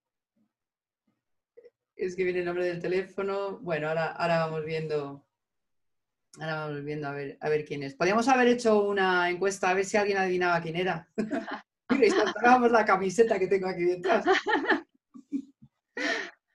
Es 1.95 2.15
que 2.15 2.23
viene 2.23 2.41
el 2.41 2.45
nombre 2.45 2.65
del 2.65 2.79
teléfono. 2.79 3.57
Bueno, 3.57 3.87
ahora, 3.87 4.11
ahora 4.11 4.45
vamos 4.45 4.63
viendo. 4.65 5.25
Ahora 6.39 6.67
vamos 6.67 6.83
viendo 6.83 7.07
a 7.07 7.13
ver, 7.13 7.39
a 7.41 7.49
ver 7.49 7.65
quién 7.65 7.81
es. 7.81 7.95
Podríamos 7.95 8.27
haber 8.27 8.49
hecho 8.49 8.87
una 8.87 9.31
encuesta 9.31 9.71
a 9.71 9.73
ver 9.73 9.85
si 9.85 9.97
alguien 9.97 10.19
adivinaba 10.19 10.61
quién 10.61 10.75
era. 10.75 11.09
y 11.89 12.69
la 12.69 12.85
camiseta 12.85 13.39
que 13.39 13.47
tengo 13.47 13.67
aquí 13.67 13.83
detrás. 13.83 14.23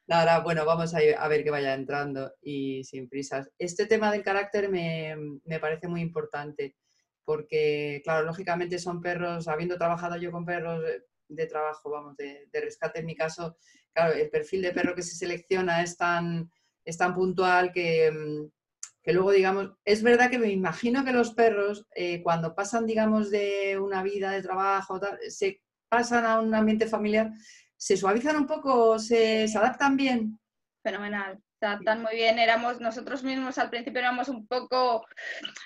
Ahora, 0.09 0.39
bueno, 0.41 0.65
vamos 0.65 0.95
a, 0.95 0.99
a, 0.99 1.29
ver 1.29 1.43
que 1.43 1.51
vaya 1.51 1.75
entrando 1.75 2.33
y 2.41 2.85
sin 2.85 3.09
prisas. 3.09 3.51
Este 3.59 3.87
tema 3.87 4.13
del 4.13 4.23
carácter 4.23 4.69
me, 4.69 5.17
me, 5.45 5.59
parece 5.59 5.89
muy 5.89 6.01
importante 6.03 6.77
porque, 7.27 8.01
claro, 8.05 8.25
lógicamente 8.25 8.79
son 8.79 9.03
perros, 9.03 9.49
habiendo 9.49 9.77
trabajado 9.77 10.17
yo 10.17 10.31
con 10.31 10.47
perros 10.47 10.83
de 11.29 11.47
trabajo, 11.47 11.91
vamos, 11.91 12.17
de, 12.17 12.49
de 12.51 12.61
rescate 12.61 13.01
en 13.01 13.07
mi 13.07 13.17
caso, 13.17 13.59
claro, 13.93 14.15
el 14.15 14.31
perfil 14.31 14.63
de 14.63 14.73
perro 14.73 14.95
que 14.95 15.03
se 15.03 15.17
selecciona 15.17 15.83
es 15.83 15.97
tan, 15.97 16.49
es 16.85 16.97
tan 16.97 17.13
puntual 17.15 17.73
que, 17.73 18.49
que 19.03 19.13
luego, 19.13 19.33
digamos, 19.33 19.73
es 19.85 20.05
verdad 20.05 20.31
que 20.31 20.39
me 20.39 20.53
imagino 20.53 21.05
que 21.05 21.13
los 21.13 21.35
perros, 21.35 21.89
eh, 21.97 22.23
cuando 22.23 22.55
pasan, 22.55 22.87
digamos, 22.87 23.29
de 23.31 23.77
una 23.77 24.05
vida 24.05 24.31
de 24.31 24.43
trabajo, 24.43 25.01
se 25.29 25.61
pasan 25.89 26.25
a 26.25 26.39
un 26.39 26.55
ambiente 26.55 26.87
familiar, 26.87 27.33
se 27.77 27.97
suavizan 27.97 28.37
un 28.37 28.47
poco, 28.47 29.01
se 29.01 29.47
adaptan 29.53 29.97
bien. 29.97 30.39
Fenomenal 30.81 31.43
adaptan 31.67 32.03
muy 32.03 32.15
bien. 32.15 32.39
Éramos 32.39 32.81
nosotros 32.81 33.23
mismos 33.25 33.59
al 33.59 33.71
principio 33.71 34.01
éramos 34.01 34.29
un 34.29 34.47
poco 34.47 35.05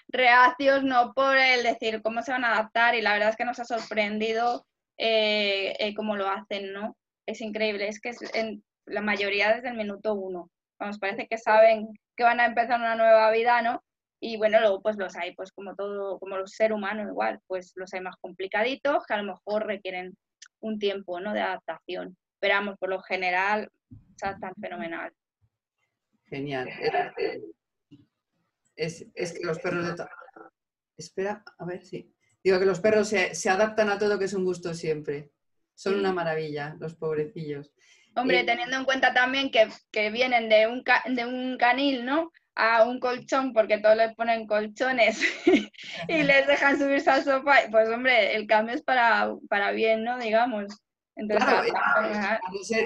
reacios, 0.08 0.82
no 0.82 1.12
por 1.14 1.36
el 1.36 1.62
decir 1.62 2.02
cómo 2.02 2.22
se 2.22 2.32
van 2.32 2.44
a 2.44 2.52
adaptar 2.52 2.94
y 2.94 3.02
la 3.02 3.12
verdad 3.12 3.30
es 3.30 3.36
que 3.36 3.44
nos 3.44 3.60
ha 3.60 3.64
sorprendido 3.64 4.66
eh, 4.98 5.76
eh, 5.78 5.94
cómo 5.94 6.16
lo 6.16 6.28
hacen, 6.28 6.72
¿no? 6.72 6.96
Es 7.26 7.40
increíble, 7.40 7.88
es 7.88 8.00
que 8.00 8.12
en 8.34 8.62
la 8.86 9.00
mayoría 9.00 9.54
desde 9.54 9.68
el 9.68 9.76
minuto 9.76 10.14
uno. 10.14 10.50
Nos 10.78 10.98
parece 10.98 11.26
que 11.28 11.38
saben 11.38 11.88
que 12.16 12.24
van 12.24 12.40
a 12.40 12.46
empezar 12.46 12.80
una 12.80 12.96
nueva 12.96 13.30
vida, 13.30 13.62
¿no? 13.62 13.82
Y 14.20 14.36
bueno, 14.36 14.60
luego 14.60 14.82
pues 14.82 14.96
los 14.96 15.16
hay, 15.16 15.34
pues 15.34 15.52
como 15.52 15.74
todo, 15.74 16.18
como 16.18 16.36
los 16.36 16.52
ser 16.52 16.72
humanos 16.72 17.08
igual, 17.08 17.40
pues 17.46 17.72
los 17.76 17.92
hay 17.94 18.00
más 18.00 18.16
complicaditos 18.20 19.06
que 19.06 19.14
a 19.14 19.22
lo 19.22 19.32
mejor 19.32 19.66
requieren 19.66 20.14
un 20.60 20.78
tiempo, 20.78 21.20
¿no? 21.20 21.32
De 21.32 21.40
adaptación. 21.40 22.16
Pero 22.38 22.54
vamos, 22.54 22.76
por 22.78 22.90
lo 22.90 23.00
general, 23.00 23.70
se 24.16 24.26
adaptan 24.26 24.54
fenomenal. 24.60 25.12
Genial. 26.30 26.68
Es, 28.76 29.04
es, 29.14 29.32
que 29.32 29.44
los 29.44 29.58
perros 29.58 29.84
de... 29.84 30.04
Espera, 30.96 31.44
a 31.58 31.64
ver 31.64 31.84
si... 31.84 32.14
Digo 32.42 32.58
que 32.58 32.64
los 32.64 32.80
perros 32.80 33.08
se, 33.08 33.34
se, 33.34 33.50
adaptan 33.50 33.90
a 33.90 33.98
todo, 33.98 34.18
que 34.18 34.24
es 34.24 34.32
un 34.32 34.44
gusto 34.44 34.72
siempre. 34.72 35.30
Son 35.74 35.94
una 35.94 36.12
maravilla, 36.12 36.76
los 36.78 36.94
pobrecillos. 36.94 37.70
Hombre, 38.14 38.44
teniendo 38.44 38.76
en 38.76 38.84
cuenta 38.84 39.12
también 39.12 39.50
que, 39.50 39.68
que 39.90 40.10
vienen 40.10 40.48
de 40.48 40.66
un, 40.66 40.82
de 41.14 41.26
un 41.26 41.58
canil, 41.58 42.04
¿no? 42.06 42.32
A 42.54 42.84
un 42.84 42.98
colchón, 42.98 43.52
porque 43.52 43.78
todos 43.78 43.96
les 43.96 44.14
ponen 44.14 44.46
colchones 44.46 45.20
y 46.08 46.22
les 46.22 46.46
dejan 46.46 46.78
subirse 46.78 47.10
al 47.10 47.24
sofá, 47.24 47.60
pues 47.70 47.88
hombre, 47.88 48.34
el 48.34 48.46
cambio 48.46 48.74
es 48.74 48.82
para, 48.82 49.34
para 49.48 49.72
bien, 49.72 50.02
¿no? 50.04 50.18
Digamos 50.18 50.80
claro, 51.28 51.68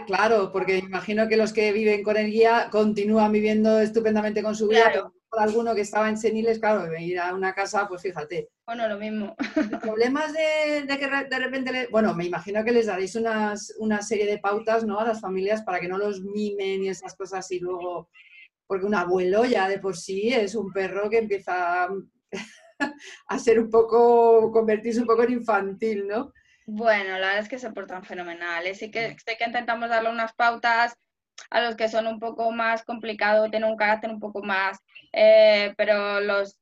claro, 0.06 0.52
porque 0.52 0.78
imagino 0.78 1.28
que 1.28 1.36
los 1.36 1.52
que 1.52 1.72
viven 1.72 2.02
con 2.02 2.16
el 2.16 2.30
guía 2.30 2.68
continúan 2.70 3.32
viviendo 3.32 3.80
estupendamente 3.80 4.42
con 4.42 4.54
su 4.54 4.68
guía. 4.68 4.92
Por 5.28 5.42
alguno 5.42 5.74
que 5.74 5.80
estaba 5.80 6.08
en 6.08 6.16
seniles, 6.16 6.60
claro, 6.60 6.96
ir 6.96 7.18
a 7.18 7.34
una 7.34 7.52
casa, 7.52 7.88
pues 7.88 8.02
fíjate. 8.02 8.50
Bueno, 8.66 8.88
lo 8.88 8.96
mismo. 8.96 9.34
Problemas 9.82 10.32
de, 10.32 10.86
que 10.86 11.08
de 11.28 11.38
repente, 11.40 11.88
bueno, 11.90 12.14
me 12.14 12.26
imagino 12.26 12.62
que 12.62 12.70
les 12.70 12.86
daréis 12.86 13.16
unas, 13.16 13.74
una 13.78 14.00
serie 14.00 14.26
de 14.26 14.38
pautas, 14.38 14.84
¿no? 14.84 15.00
A 15.00 15.04
las 15.04 15.20
familias 15.20 15.62
para 15.62 15.80
que 15.80 15.88
no 15.88 15.98
los 15.98 16.22
mimen 16.22 16.84
y 16.84 16.88
esas 16.88 17.16
cosas 17.16 17.50
y 17.50 17.58
luego, 17.58 18.10
porque 18.68 18.86
un 18.86 18.94
abuelo 18.94 19.44
ya 19.44 19.68
de 19.68 19.80
por 19.80 19.96
sí 19.96 20.32
es 20.32 20.54
un 20.54 20.72
perro 20.72 21.10
que 21.10 21.18
empieza 21.18 21.88
a 23.28 23.38
ser 23.38 23.58
un 23.58 23.70
poco, 23.70 24.52
convertirse 24.52 25.00
un 25.00 25.06
poco 25.06 25.24
en 25.24 25.32
infantil, 25.32 26.06
¿no? 26.06 26.32
Bueno, 26.66 27.10
la 27.18 27.26
verdad 27.26 27.38
es 27.38 27.48
que 27.48 27.58
se 27.58 27.70
portan 27.72 28.04
fenomenales. 28.04 28.78
Sí 28.78 28.90
que 28.90 29.16
sé 29.18 29.36
que 29.36 29.44
intentamos 29.44 29.90
darle 29.90 30.10
unas 30.10 30.32
pautas 30.34 30.96
a 31.50 31.60
los 31.60 31.76
que 31.76 31.88
son 31.88 32.06
un 32.06 32.18
poco 32.18 32.50
más 32.52 32.84
complicados, 32.84 33.50
tienen 33.50 33.70
un 33.70 33.76
carácter 33.76 34.10
un 34.10 34.20
poco 34.20 34.42
más, 34.42 34.78
eh, 35.12 35.74
pero 35.76 36.20
los 36.20 36.56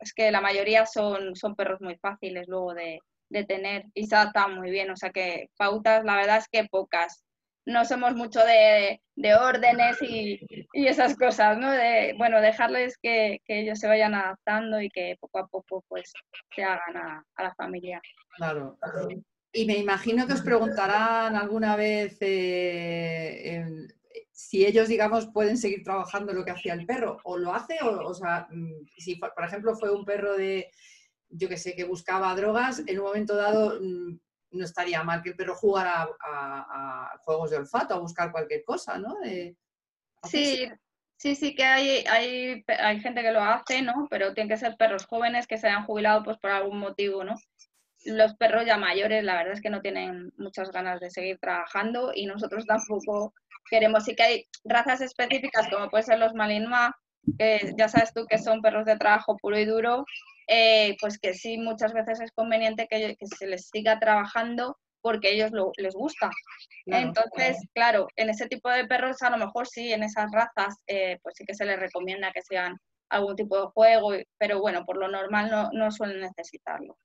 es 0.00 0.12
que 0.12 0.30
la 0.30 0.40
mayoría 0.40 0.84
son, 0.84 1.34
son 1.36 1.54
perros 1.56 1.80
muy 1.80 1.96
fáciles 1.96 2.48
luego 2.48 2.74
de, 2.74 3.00
tener 3.48 3.84
y 3.94 4.06
se 4.06 4.14
adaptan 4.14 4.54
muy 4.54 4.70
bien, 4.70 4.90
o 4.90 4.96
sea 4.96 5.10
que 5.10 5.48
pautas 5.56 6.04
la 6.04 6.16
verdad 6.16 6.38
es 6.38 6.48
que 6.48 6.64
pocas. 6.64 7.24
No 7.64 7.84
somos 7.84 8.14
mucho 8.14 8.38
de, 8.44 9.00
órdenes 9.34 10.00
y, 10.00 10.38
esas 10.72 11.16
cosas, 11.16 11.58
¿no? 11.58 11.72
De, 11.72 12.14
bueno, 12.16 12.40
dejarles 12.40 12.96
que, 13.02 13.40
ellos 13.48 13.80
se 13.80 13.88
vayan 13.88 14.14
adaptando 14.14 14.80
y 14.80 14.88
que 14.88 15.16
poco 15.18 15.40
a 15.40 15.48
poco 15.48 15.84
pues 15.88 16.12
se 16.54 16.62
hagan 16.62 16.96
a, 16.96 17.24
a 17.34 17.42
la 17.42 17.54
familia. 17.56 18.00
Claro. 18.36 18.78
Y 19.56 19.64
me 19.64 19.78
imagino 19.78 20.26
que 20.26 20.34
os 20.34 20.42
preguntarán 20.42 21.34
alguna 21.34 21.76
vez 21.76 22.18
eh, 22.20 23.88
si 24.30 24.66
ellos, 24.66 24.88
digamos, 24.88 25.28
pueden 25.28 25.56
seguir 25.56 25.82
trabajando 25.82 26.34
lo 26.34 26.44
que 26.44 26.50
hacía 26.50 26.74
el 26.74 26.84
perro, 26.84 27.18
o 27.24 27.38
lo 27.38 27.54
hace, 27.54 27.78
o, 27.82 28.06
o 28.06 28.12
sea, 28.12 28.46
mm, 28.50 28.86
si 28.98 29.16
por 29.16 29.42
ejemplo 29.42 29.74
fue 29.74 29.90
un 29.90 30.04
perro 30.04 30.36
de, 30.36 30.70
yo 31.30 31.48
que 31.48 31.56
sé, 31.56 31.74
que 31.74 31.84
buscaba 31.84 32.34
drogas, 32.34 32.82
en 32.86 32.98
un 32.98 33.06
momento 33.06 33.34
dado 33.34 33.80
mm, 33.80 34.18
no 34.50 34.64
estaría 34.64 35.02
mal 35.02 35.22
que 35.22 35.30
el 35.30 35.36
perro 35.36 35.54
jugara 35.54 36.06
a, 36.20 37.18
juegos 37.24 37.50
de 37.50 37.56
olfato, 37.56 37.94
a 37.94 37.98
buscar 37.98 38.30
cualquier 38.30 38.62
cosa, 38.62 38.98
¿no? 38.98 39.16
sí, 40.24 40.68
sí, 41.16 41.34
sí 41.34 41.54
que 41.54 41.64
hay, 41.64 42.04
hay, 42.06 42.62
hay 42.78 43.00
gente 43.00 43.22
que 43.22 43.32
lo 43.32 43.42
hace, 43.42 43.80
¿no? 43.80 44.06
Pero 44.10 44.34
tienen 44.34 44.50
que 44.50 44.58
ser 44.58 44.76
perros 44.76 45.06
jóvenes 45.06 45.46
que 45.46 45.56
se 45.56 45.66
hayan 45.66 45.86
jubilado 45.86 46.22
pues 46.22 46.36
por 46.36 46.50
algún 46.50 46.78
motivo, 46.78 47.24
¿no? 47.24 47.36
Los 48.06 48.34
perros 48.36 48.64
ya 48.66 48.76
mayores, 48.76 49.24
la 49.24 49.36
verdad 49.36 49.54
es 49.54 49.60
que 49.60 49.70
no 49.70 49.80
tienen 49.80 50.32
muchas 50.36 50.70
ganas 50.70 51.00
de 51.00 51.10
seguir 51.10 51.38
trabajando 51.38 52.12
y 52.14 52.26
nosotros 52.26 52.66
tampoco 52.66 53.34
queremos. 53.70 54.04
Sí 54.04 54.14
que 54.14 54.22
hay 54.22 54.46
razas 54.64 55.00
específicas, 55.00 55.68
como 55.68 55.88
pueden 55.88 56.06
ser 56.06 56.18
los 56.18 56.34
Malinois, 56.34 56.92
que 57.38 57.74
ya 57.76 57.88
sabes 57.88 58.12
tú 58.12 58.26
que 58.26 58.38
son 58.38 58.62
perros 58.62 58.86
de 58.86 58.96
trabajo 58.96 59.36
puro 59.36 59.58
y 59.58 59.64
duro, 59.64 60.04
eh, 60.48 60.96
pues 61.00 61.18
que 61.18 61.34
sí, 61.34 61.58
muchas 61.58 61.92
veces 61.92 62.20
es 62.20 62.30
conveniente 62.32 62.86
que, 62.88 63.16
se 63.36 63.46
les 63.46 63.68
siga 63.68 63.98
trabajando 63.98 64.78
porque 65.00 65.28
a 65.28 65.30
ellos 65.30 65.50
les 65.76 65.94
gusta. 65.94 66.30
Entonces, 66.86 67.58
claro. 67.74 68.08
en 68.16 68.30
ese 68.30 68.48
tipo 68.48 68.68
de 68.70 68.86
perros 68.86 69.22
a 69.22 69.30
lo 69.30 69.38
mejor 69.38 69.66
sí, 69.66 69.92
en 69.92 70.02
esas 70.02 70.30
razas, 70.32 70.76
eh, 70.86 71.18
pues 71.22 71.36
sí 71.36 71.44
que 71.44 71.54
se 71.54 71.64
les 71.64 71.78
recomienda 71.78 72.32
que 72.32 72.42
sean 72.42 72.76
algún 73.08 73.36
tipo 73.36 73.56
de 73.60 73.66
juego, 73.68 74.12
pero 74.38 74.60
bueno, 74.60 74.84
por 74.84 74.96
lo 74.96 75.08
normal 75.08 75.48
no, 75.50 75.70
no 75.72 75.90
suelen 75.90 76.20
necesitarlo. 76.20 76.96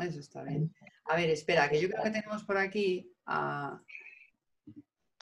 Eso 0.00 0.20
está 0.20 0.42
bien. 0.42 0.72
A 1.06 1.16
ver, 1.16 1.30
espera, 1.30 1.68
que 1.68 1.80
yo 1.80 1.88
creo 1.88 2.02
que 2.04 2.10
tenemos 2.10 2.44
por 2.44 2.58
aquí 2.58 3.10
a... 3.26 3.80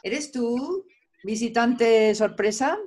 ¿Eres 0.02 0.30
tú, 0.30 0.86
visitante 1.24 2.14
sorpresa? 2.14 2.78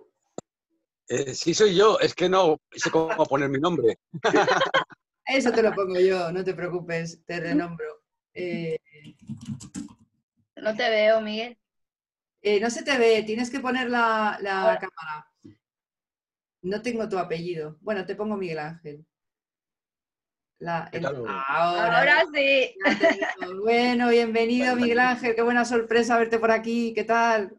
Eh, 1.08 1.34
sí, 1.34 1.54
soy 1.54 1.75
yo. 1.75 1.99
Es 1.99 2.13
que 2.13 2.30
no 2.30 2.58
sé 2.71 2.91
cómo 2.91 3.25
poner 3.25 3.49
mi 3.49 3.60
nombre. 3.60 3.97
Eso 5.25 5.52
te 5.52 5.62
lo 5.62 5.73
pongo 5.73 5.99
yo, 5.99 6.32
no 6.32 6.43
te 6.43 6.54
preocupes, 6.54 7.23
te 7.25 7.39
renombro. 7.39 8.04
Eh, 8.34 8.80
no 10.56 10.75
te 10.75 10.89
veo, 10.89 11.21
Miguel. 11.21 11.58
Eh, 12.41 12.60
no 12.60 12.69
se 12.69 12.84
te 12.84 12.97
ve, 12.97 13.23
tienes 13.23 13.49
que 13.49 13.60
poner 13.60 13.89
la, 13.89 14.39
la 14.41 14.80
cámara. 14.80 15.28
No 16.62 16.82
tengo 16.82 17.08
tu 17.08 17.17
apellido. 17.17 17.78
Bueno, 17.82 18.06
te 18.06 18.15
pongo 18.15 18.38
Miguel 18.38 18.60
Ángel. 18.60 19.06
Ahora, 20.67 22.24
sí. 22.34 22.76
Bueno, 23.63 24.10
bienvenido 24.10 24.76
Miguel 24.76 25.00
Ángel, 25.00 25.36
qué 25.36 25.41
buena 25.41 25.65
sorpresa 25.65 26.17
verte 26.17 26.39
por 26.39 26.52
aquí, 26.52 26.93
¿qué 26.93 27.04
tal? 27.04 27.58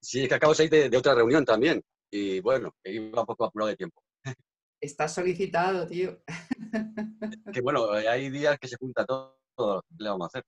Sí, 0.00 0.22
es 0.22 0.28
que 0.28 0.34
acabo 0.34 0.52
de 0.52 0.68
salir 0.68 0.90
de, 0.90 0.96
otra 0.96 1.14
reunión 1.14 1.44
también 1.44 1.82
y 2.10 2.40
bueno, 2.40 2.74
iba 2.84 3.20
un 3.20 3.26
poco 3.26 3.44
apurado 3.44 3.68
de 3.68 3.76
tiempo. 3.76 4.02
Estás 4.80 5.14
solicitado, 5.14 5.86
tío. 5.86 6.20
Que 7.52 7.60
bueno, 7.60 7.90
hay 7.90 8.30
días 8.30 8.58
que 8.58 8.68
se 8.68 8.76
junta 8.76 9.04
todo, 9.04 9.82
¿qué 9.88 10.04
le 10.04 10.10
vamos 10.10 10.26
a 10.26 10.28
hacer? 10.28 10.44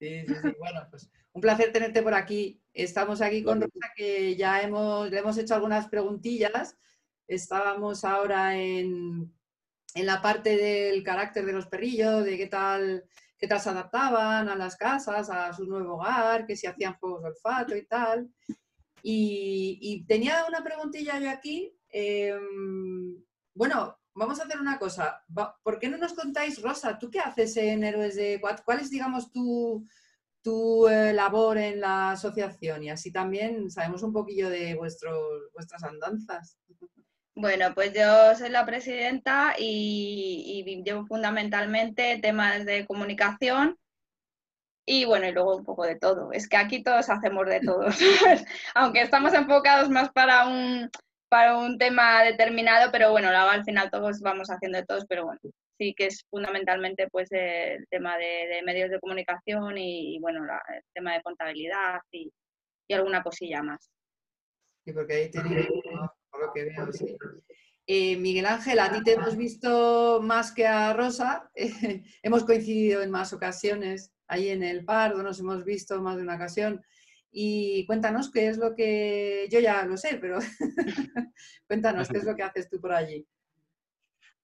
Sí, 0.00 0.26
sí, 0.26 0.34
sí. 0.42 0.54
Bueno, 0.58 0.86
pues 0.90 1.10
un 1.32 1.40
placer 1.40 1.72
tenerte 1.72 2.02
por 2.02 2.14
aquí. 2.14 2.62
Estamos 2.72 3.20
aquí 3.20 3.42
con 3.42 3.60
Rosa, 3.60 3.92
que 3.96 4.36
ya 4.36 4.62
hemos, 4.62 5.10
le 5.10 5.18
hemos 5.18 5.36
hecho 5.36 5.54
algunas 5.54 5.88
preguntillas. 5.88 6.76
Estábamos 7.26 8.04
ahora 8.04 8.56
en 8.56 9.33
en 9.94 10.06
la 10.06 10.20
parte 10.20 10.56
del 10.56 11.02
carácter 11.04 11.46
de 11.46 11.52
los 11.52 11.66
perrillos, 11.66 12.24
de 12.24 12.36
qué 12.36 12.48
tal, 12.48 13.04
qué 13.38 13.46
tal 13.46 13.60
se 13.60 13.70
adaptaban 13.70 14.48
a 14.48 14.56
las 14.56 14.76
casas, 14.76 15.30
a 15.30 15.52
su 15.52 15.64
nuevo 15.66 15.94
hogar, 15.94 16.46
que 16.46 16.56
si 16.56 16.66
hacían 16.66 16.94
juegos 16.98 17.22
de 17.22 17.28
olfato 17.28 17.76
y 17.76 17.86
tal. 17.86 18.28
Y, 19.02 20.04
tenía 20.08 20.46
una 20.48 20.64
preguntilla 20.64 21.18
yo 21.20 21.30
aquí. 21.30 21.72
Em, 21.90 23.22
bueno, 23.54 23.96
vamos 24.14 24.40
a 24.40 24.44
hacer 24.44 24.60
una 24.60 24.78
cosa. 24.78 25.22
¿Por 25.62 25.78
qué 25.78 25.88
no 25.88 25.98
nos 25.98 26.14
contáis, 26.14 26.60
Rosa, 26.60 26.98
tú 26.98 27.10
qué 27.10 27.20
haces 27.20 27.56
en 27.56 27.84
Héroes 27.84 28.16
de 28.16 28.40
¿Cuál 28.40 28.80
es, 28.80 28.90
digamos, 28.90 29.30
tu, 29.30 29.86
tu 30.42 30.88
eh, 30.88 31.12
labor 31.12 31.58
en 31.58 31.80
la 31.80 32.12
asociación? 32.12 32.82
Y 32.82 32.90
así 32.90 33.12
también 33.12 33.70
sabemos 33.70 34.02
un 34.02 34.12
poquillo 34.12 34.48
de 34.50 34.74
vuestros, 34.74 35.50
vuestras 35.52 35.84
andanzas. 35.84 36.58
Bueno, 37.36 37.74
pues 37.74 37.92
yo 37.92 38.34
soy 38.36 38.48
la 38.50 38.64
presidenta 38.64 39.54
y, 39.58 40.64
y 40.66 40.82
llevo 40.84 41.04
fundamentalmente 41.06 42.18
temas 42.22 42.64
de 42.64 42.86
comunicación 42.86 43.76
y 44.86 45.04
bueno, 45.04 45.26
y 45.26 45.32
luego 45.32 45.56
un 45.56 45.64
poco 45.64 45.84
de 45.84 45.96
todo. 45.96 46.32
Es 46.32 46.48
que 46.48 46.56
aquí 46.56 46.82
todos 46.82 47.08
hacemos 47.10 47.46
de 47.46 47.60
todo, 47.60 47.86
aunque 48.74 49.02
estamos 49.02 49.32
enfocados 49.34 49.88
más 49.88 50.10
para 50.10 50.46
un, 50.46 50.90
para 51.28 51.56
un 51.56 51.78
tema 51.78 52.22
determinado, 52.22 52.92
pero 52.92 53.10
bueno, 53.10 53.28
al 53.28 53.64
final 53.64 53.90
todos 53.90 54.20
vamos 54.20 54.48
haciendo 54.50 54.78
de 54.78 54.86
todos, 54.86 55.06
pero 55.08 55.24
bueno, 55.24 55.40
sí 55.78 55.94
que 55.96 56.06
es 56.06 56.24
fundamentalmente 56.30 57.08
pues 57.10 57.28
el 57.32 57.86
tema 57.88 58.16
de, 58.18 58.60
medios 58.64 58.90
de 58.90 59.00
comunicación 59.00 59.76
y, 59.78 60.18
bueno, 60.20 60.44
el 60.44 60.82
tema 60.92 61.14
de 61.14 61.22
contabilidad 61.22 62.00
y, 62.12 62.30
alguna 62.92 63.22
cosilla 63.22 63.62
más. 63.62 63.90
Sí, 64.84 64.92
porque 64.92 65.14
ahí 65.14 65.30
tenéis, 65.30 65.66
por 66.34 66.46
lo 66.46 66.52
que 66.52 66.64
veo, 66.64 66.92
sí. 66.92 67.16
Eh, 67.86 68.16
Miguel 68.16 68.46
Ángel, 68.46 68.78
a 68.78 68.90
ti 68.90 69.02
te 69.04 69.12
hemos 69.12 69.36
visto 69.36 70.20
más 70.22 70.52
que 70.52 70.66
a 70.66 70.92
Rosa, 70.94 71.50
hemos 72.22 72.44
coincidido 72.44 73.02
en 73.02 73.10
más 73.10 73.32
ocasiones 73.32 74.12
ahí 74.26 74.48
en 74.48 74.62
el 74.62 74.84
Pardo, 74.84 75.22
nos 75.22 75.38
hemos 75.38 75.64
visto 75.64 76.00
más 76.02 76.16
de 76.16 76.22
una 76.22 76.36
ocasión. 76.36 76.82
Y 77.30 77.84
cuéntanos 77.86 78.30
qué 78.30 78.48
es 78.48 78.58
lo 78.58 78.74
que, 78.74 79.48
yo 79.50 79.60
ya 79.60 79.84
lo 79.84 79.96
sé, 79.96 80.18
pero 80.20 80.38
cuéntanos 81.68 82.08
qué 82.08 82.18
es 82.18 82.24
lo 82.24 82.34
que 82.34 82.42
haces 82.42 82.68
tú 82.68 82.80
por 82.80 82.92
allí. 82.92 83.26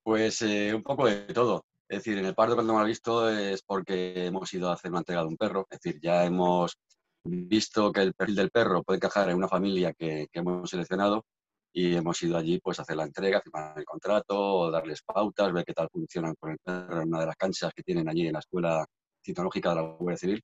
Pues 0.03 0.42
eh, 0.42 0.72
un 0.74 0.83
poco 0.83 1.07
de 1.07 1.22
todo. 1.33 1.64
Es 1.88 1.98
decir, 1.98 2.18
en 2.18 2.26
el 2.26 2.35
Pardo 2.35 2.55
cuando 2.55 2.74
me 2.74 2.81
ha 2.81 2.85
visto 2.85 3.29
es 3.29 3.62
porque 3.62 4.26
hemos 4.26 4.53
ido 4.53 4.68
a 4.68 4.74
hacer 4.74 4.90
una 4.90 5.00
entrega 5.00 5.22
de 5.22 5.29
un 5.29 5.37
perro. 5.37 5.66
Es 5.70 5.81
decir, 5.81 6.00
ya 6.00 6.24
hemos 6.24 6.79
visto 7.24 7.92
que 7.92 8.03
el 8.03 8.14
perfil 8.14 8.37
del 8.37 8.50
perro 8.50 8.83
puede 8.83 8.98
encajar 8.98 9.29
en 9.29 9.37
una 9.37 9.48
familia 9.48 9.92
que, 9.92 10.29
hemos 10.33 10.70
seleccionado 10.70 11.24
y 11.72 11.94
hemos 11.96 12.22
ido 12.22 12.37
allí 12.37 12.59
pues 12.61 12.78
a 12.78 12.83
hacer 12.83 12.96
la 12.96 13.04
entrega, 13.04 13.40
firmar 13.40 13.78
el 13.78 13.85
contrato, 13.85 14.70
darles 14.70 15.02
pautas, 15.02 15.52
ver 15.52 15.64
qué 15.64 15.72
tal 15.72 15.88
funcionan 15.90 16.35
con 16.35 16.50
el 16.52 16.59
perro 16.59 17.02
en 17.02 17.09
una 17.09 17.20
de 17.20 17.26
las 17.26 17.37
canchas 17.37 17.72
que 17.74 17.83
tienen 17.83 18.09
allí 18.09 18.26
en 18.26 18.33
la 18.35 18.40
escuela 18.40 18.85
tecnológica 19.22 19.70
de 19.70 19.76
la 19.76 19.83
Guardia 19.83 20.16
Civil 20.16 20.42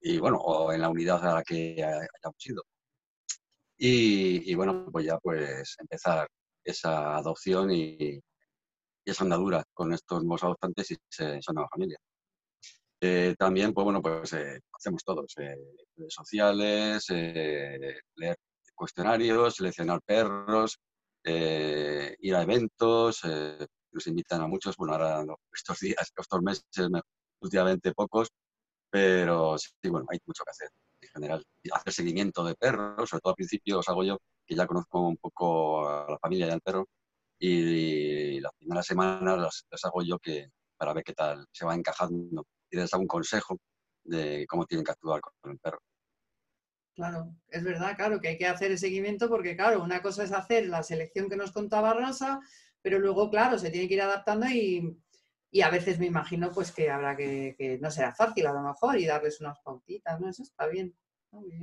y 0.00 0.18
bueno, 0.18 0.38
o 0.38 0.72
en 0.72 0.80
la 0.82 0.90
unidad 0.90 1.24
a 1.26 1.34
la 1.36 1.42
que 1.42 1.82
hayamos 1.82 2.46
ido. 2.46 2.62
Y, 3.76 4.54
bueno, 4.54 4.88
pues 4.92 5.06
ya 5.06 5.18
pues 5.18 5.76
empezar 5.78 6.28
esa 6.64 7.16
adopción 7.16 7.70
y, 7.72 8.20
esa 9.04 9.24
andadura 9.24 9.64
con 9.74 9.92
estos 9.92 10.22
nuevos 10.22 10.44
adoptantes 10.44 10.90
y 10.92 10.96
esa 11.10 11.52
nueva 11.52 11.68
familia. 11.68 11.98
Eh, 13.00 13.34
también, 13.38 13.72
pues 13.74 13.84
bueno, 13.84 14.00
pues 14.02 14.32
eh, 14.34 14.60
hacemos 14.72 15.02
todos, 15.04 15.26
eh, 15.38 15.56
redes 15.96 16.14
sociales, 16.14 17.06
leer 17.10 18.36
cuestionarios, 18.74 19.56
seleccionar 19.56 20.00
perros, 20.02 20.78
ir 21.24 22.34
a 22.34 22.42
eventos, 22.42 23.22
nos 23.92 24.06
invitan 24.06 24.42
a 24.42 24.48
muchos, 24.48 24.76
bueno, 24.76 24.94
ahora 24.94 25.24
estos 25.52 25.80
días, 25.80 26.12
estos 26.16 26.42
meses 26.42 26.64
últimamente 27.40 27.92
pocos, 27.92 28.28
pero 28.90 29.58
sí, 29.58 29.70
bueno, 29.88 30.06
hay 30.10 30.18
mucho 30.26 30.44
que 30.44 30.50
hacer 30.50 30.68
en 31.00 31.08
general. 31.08 31.44
Hacer 31.72 31.92
seguimiento 31.92 32.44
de 32.44 32.54
perros, 32.54 33.10
sobre 33.10 33.20
todo 33.20 33.30
al 33.32 33.36
principio 33.36 33.78
os 33.80 33.88
hago 33.88 34.04
yo, 34.04 34.18
que 34.46 34.54
ya 34.54 34.66
conozco 34.66 35.00
un 35.00 35.16
poco 35.16 35.88
a 35.88 36.10
la 36.10 36.18
familia 36.18 36.46
y 36.46 36.50
al 36.50 36.60
perro, 36.60 36.88
y 37.38 38.40
las 38.40 38.52
primeras 38.56 38.86
semanas 38.86 39.66
las, 39.70 39.84
hago 39.84 40.02
yo 40.02 40.18
que, 40.18 40.48
para 40.76 40.92
ver 40.94 41.04
qué 41.04 41.12
tal 41.12 41.46
se 41.52 41.66
va 41.66 41.74
encajando. 41.74 42.46
¿Tienes 42.68 42.92
algún 42.94 43.08
consejo 43.08 43.56
de 44.04 44.46
cómo 44.48 44.64
tienen 44.66 44.84
que 44.84 44.92
actuar 44.92 45.20
con 45.20 45.52
el 45.52 45.58
perro? 45.58 45.80
Claro, 46.94 47.34
es 47.48 47.64
verdad, 47.64 47.96
claro, 47.96 48.20
que 48.20 48.28
hay 48.28 48.38
que 48.38 48.46
hacer 48.46 48.70
el 48.70 48.78
seguimiento 48.78 49.28
porque, 49.28 49.56
claro, 49.56 49.82
una 49.82 50.00
cosa 50.00 50.22
es 50.22 50.32
hacer 50.32 50.68
la 50.68 50.82
selección 50.82 51.28
que 51.28 51.36
nos 51.36 51.50
contaba 51.50 51.92
Rosa, 51.92 52.40
pero 52.82 53.00
luego, 53.00 53.30
claro, 53.30 53.58
se 53.58 53.70
tiene 53.70 53.88
que 53.88 53.94
ir 53.94 54.02
adaptando 54.02 54.46
y, 54.46 54.96
y 55.50 55.62
a 55.62 55.70
veces 55.70 55.98
me 55.98 56.06
imagino 56.06 56.50
pues 56.52 56.72
que 56.72 56.90
habrá 56.90 57.16
que, 57.16 57.78
no 57.80 57.90
será 57.90 58.14
fácil 58.14 58.46
a 58.46 58.52
lo 58.52 58.62
mejor 58.62 58.98
y 58.98 59.06
darles 59.06 59.40
unas 59.40 59.58
pautitas, 59.60 60.20
¿no? 60.20 60.28
Eso 60.28 60.42
está 60.42 60.66
bien. 60.66 60.96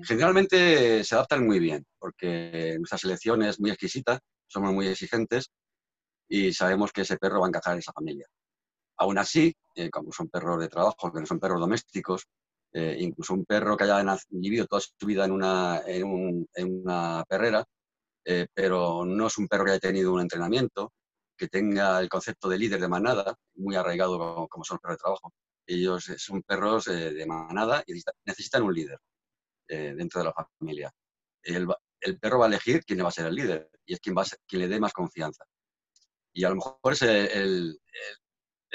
Generalmente 0.04 1.04
se 1.04 1.16
adaptan 1.16 1.46
muy 1.46 1.60
bien, 1.60 1.86
porque 1.98 2.76
nuestra 2.78 2.98
selección 2.98 3.42
es 3.44 3.60
muy 3.60 3.70
exquisita, 3.70 4.20
somos 4.48 4.74
muy 4.74 4.88
exigentes 4.88 5.50
y 6.28 6.54
sabemos 6.54 6.92
que 6.92 7.02
ese 7.02 7.18
perro 7.18 7.40
va 7.40 7.48
a 7.48 7.50
encajar 7.50 7.74
en 7.74 7.80
esa 7.80 7.94
familia. 7.94 8.28
Aún 8.98 9.18
así, 9.18 9.54
eh, 9.76 9.90
como 9.90 10.12
son 10.12 10.30
perros 10.30 10.60
de 10.60 10.68
trabajo, 10.68 11.12
que 11.12 11.20
no 11.20 11.26
son 11.26 11.40
perros 11.40 11.60
domésticos, 11.60 12.28
eh, 12.74 12.98
incluso 13.00 13.34
un 13.34 13.46
perro 13.46 13.76
que 13.78 13.84
haya 13.84 14.18
vivido 14.30 14.66
toda 14.68 14.82
su 14.82 15.06
vida 15.06 15.26
en 15.26 15.32
una, 15.32 15.82
en, 15.86 16.46
una 16.56 17.24
perrera, 17.28 17.66
eh, 18.26 18.48
pero 18.54 19.06
no 19.06 19.28
es 19.28 19.38
un 19.38 19.48
perro 19.48 19.66
que 19.66 19.72
haya 19.72 19.80
tenido 19.80 20.14
un 20.14 20.22
entrenamiento, 20.22 20.94
que 21.42 21.48
tenga 21.48 22.00
el 22.00 22.08
concepto 22.08 22.48
de 22.48 22.60
líder 22.60 22.80
de 22.80 22.88
manada, 22.88 23.36
muy 23.56 23.76
arraigado 23.76 24.48
como, 24.48 24.64
son 24.64 24.76
los 24.76 24.82
perros 24.82 24.98
de 24.98 25.02
trabajo. 25.02 25.34
Ellos 25.66 26.10
eh, 26.10 26.20
son 26.20 26.44
perros 26.44 26.88
eh, 26.88 27.12
de 27.14 27.26
manada 27.26 27.84
y 27.88 27.94
necesitan 28.26 28.62
un 28.62 28.76
líder 28.76 29.00
eh, 29.68 29.96
dentro 29.98 30.20
de 30.22 30.26
la 30.28 30.34
familia. 30.34 30.92
El, 31.42 31.68
perro 32.20 32.38
va 32.38 32.46
a 32.46 32.48
elegir 32.48 32.86
quién 32.86 33.04
va 33.04 33.08
a 33.08 33.12
ser 33.12 33.26
el 33.26 33.34
líder 33.34 33.72
y 33.88 33.94
es 33.94 34.00
quien, 34.00 34.16
va 34.16 34.24
quien 34.48 34.62
le 34.62 34.68
dé 34.68 34.80
más 34.80 34.94
confianza. 34.94 35.44
Y 36.32 36.44
a 36.44 36.50
lo 36.50 36.58
mejor 36.58 36.94
es 36.94 37.02
el, 37.02 37.80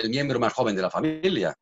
miembro 0.08 0.40
más 0.40 0.52
joven 0.52 0.74
de 0.74 0.82
la 0.82 0.90
familia. 0.90 1.54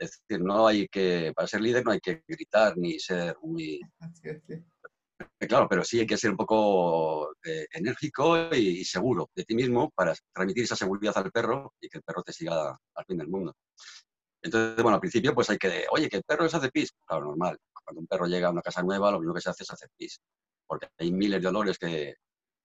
Es 0.00 0.22
decir, 0.26 0.42
no 0.42 0.66
hay 0.66 0.88
que, 0.88 1.32
para 1.36 1.46
ser 1.46 1.60
líder 1.60 1.84
no 1.84 1.92
hay 1.92 2.00
que 2.00 2.22
gritar 2.26 2.76
ni 2.78 2.98
ser 2.98 3.36
muy, 3.42 3.80
eh, 4.24 5.46
claro, 5.46 5.68
pero 5.68 5.84
sí 5.84 6.00
hay 6.00 6.06
que 6.06 6.16
ser 6.16 6.30
un 6.30 6.38
poco 6.38 7.32
eh, 7.44 7.66
enérgico 7.72 8.54
y, 8.54 8.82
seguro 8.84 9.28
de 9.34 9.44
ti 9.44 9.54
mismo 9.54 9.90
para 9.90 10.14
transmitir 10.32 10.64
esa 10.64 10.76
seguridad 10.76 11.16
al 11.18 11.30
perro 11.30 11.74
y 11.80 11.88
que 11.90 11.98
el 11.98 12.02
perro 12.02 12.22
te 12.22 12.32
siga 12.32 12.70
al 12.94 13.04
fin 13.04 13.18
del 13.18 13.28
mundo. 13.28 13.54
Entonces, 14.42 14.82
bueno, 14.82 14.94
al 14.94 15.00
principio 15.00 15.34
pues 15.34 15.50
hay 15.50 15.58
que, 15.58 15.84
oye, 15.90 16.08
que 16.08 16.16
el 16.16 16.24
perro 16.24 16.48
se 16.48 16.56
hace 16.56 16.70
pis. 16.70 16.92
Claro, 17.06 17.26
normal. 17.26 17.58
Cuando 17.84 18.00
un 18.00 18.06
perro 18.06 18.26
llega 18.26 18.48
a 18.48 18.52
una 18.52 18.62
casa 18.62 18.82
nueva, 18.82 19.10
lo 19.10 19.18
primero 19.18 19.34
que 19.34 19.42
se 19.42 19.50
hace 19.50 19.64
es 19.64 19.70
hacer 19.70 19.90
pis. 19.96 20.18
Porque 20.66 20.88
hay 20.98 21.12
miles 21.12 21.42
de 21.42 21.48
olores 21.48 21.78
que, 21.78 22.14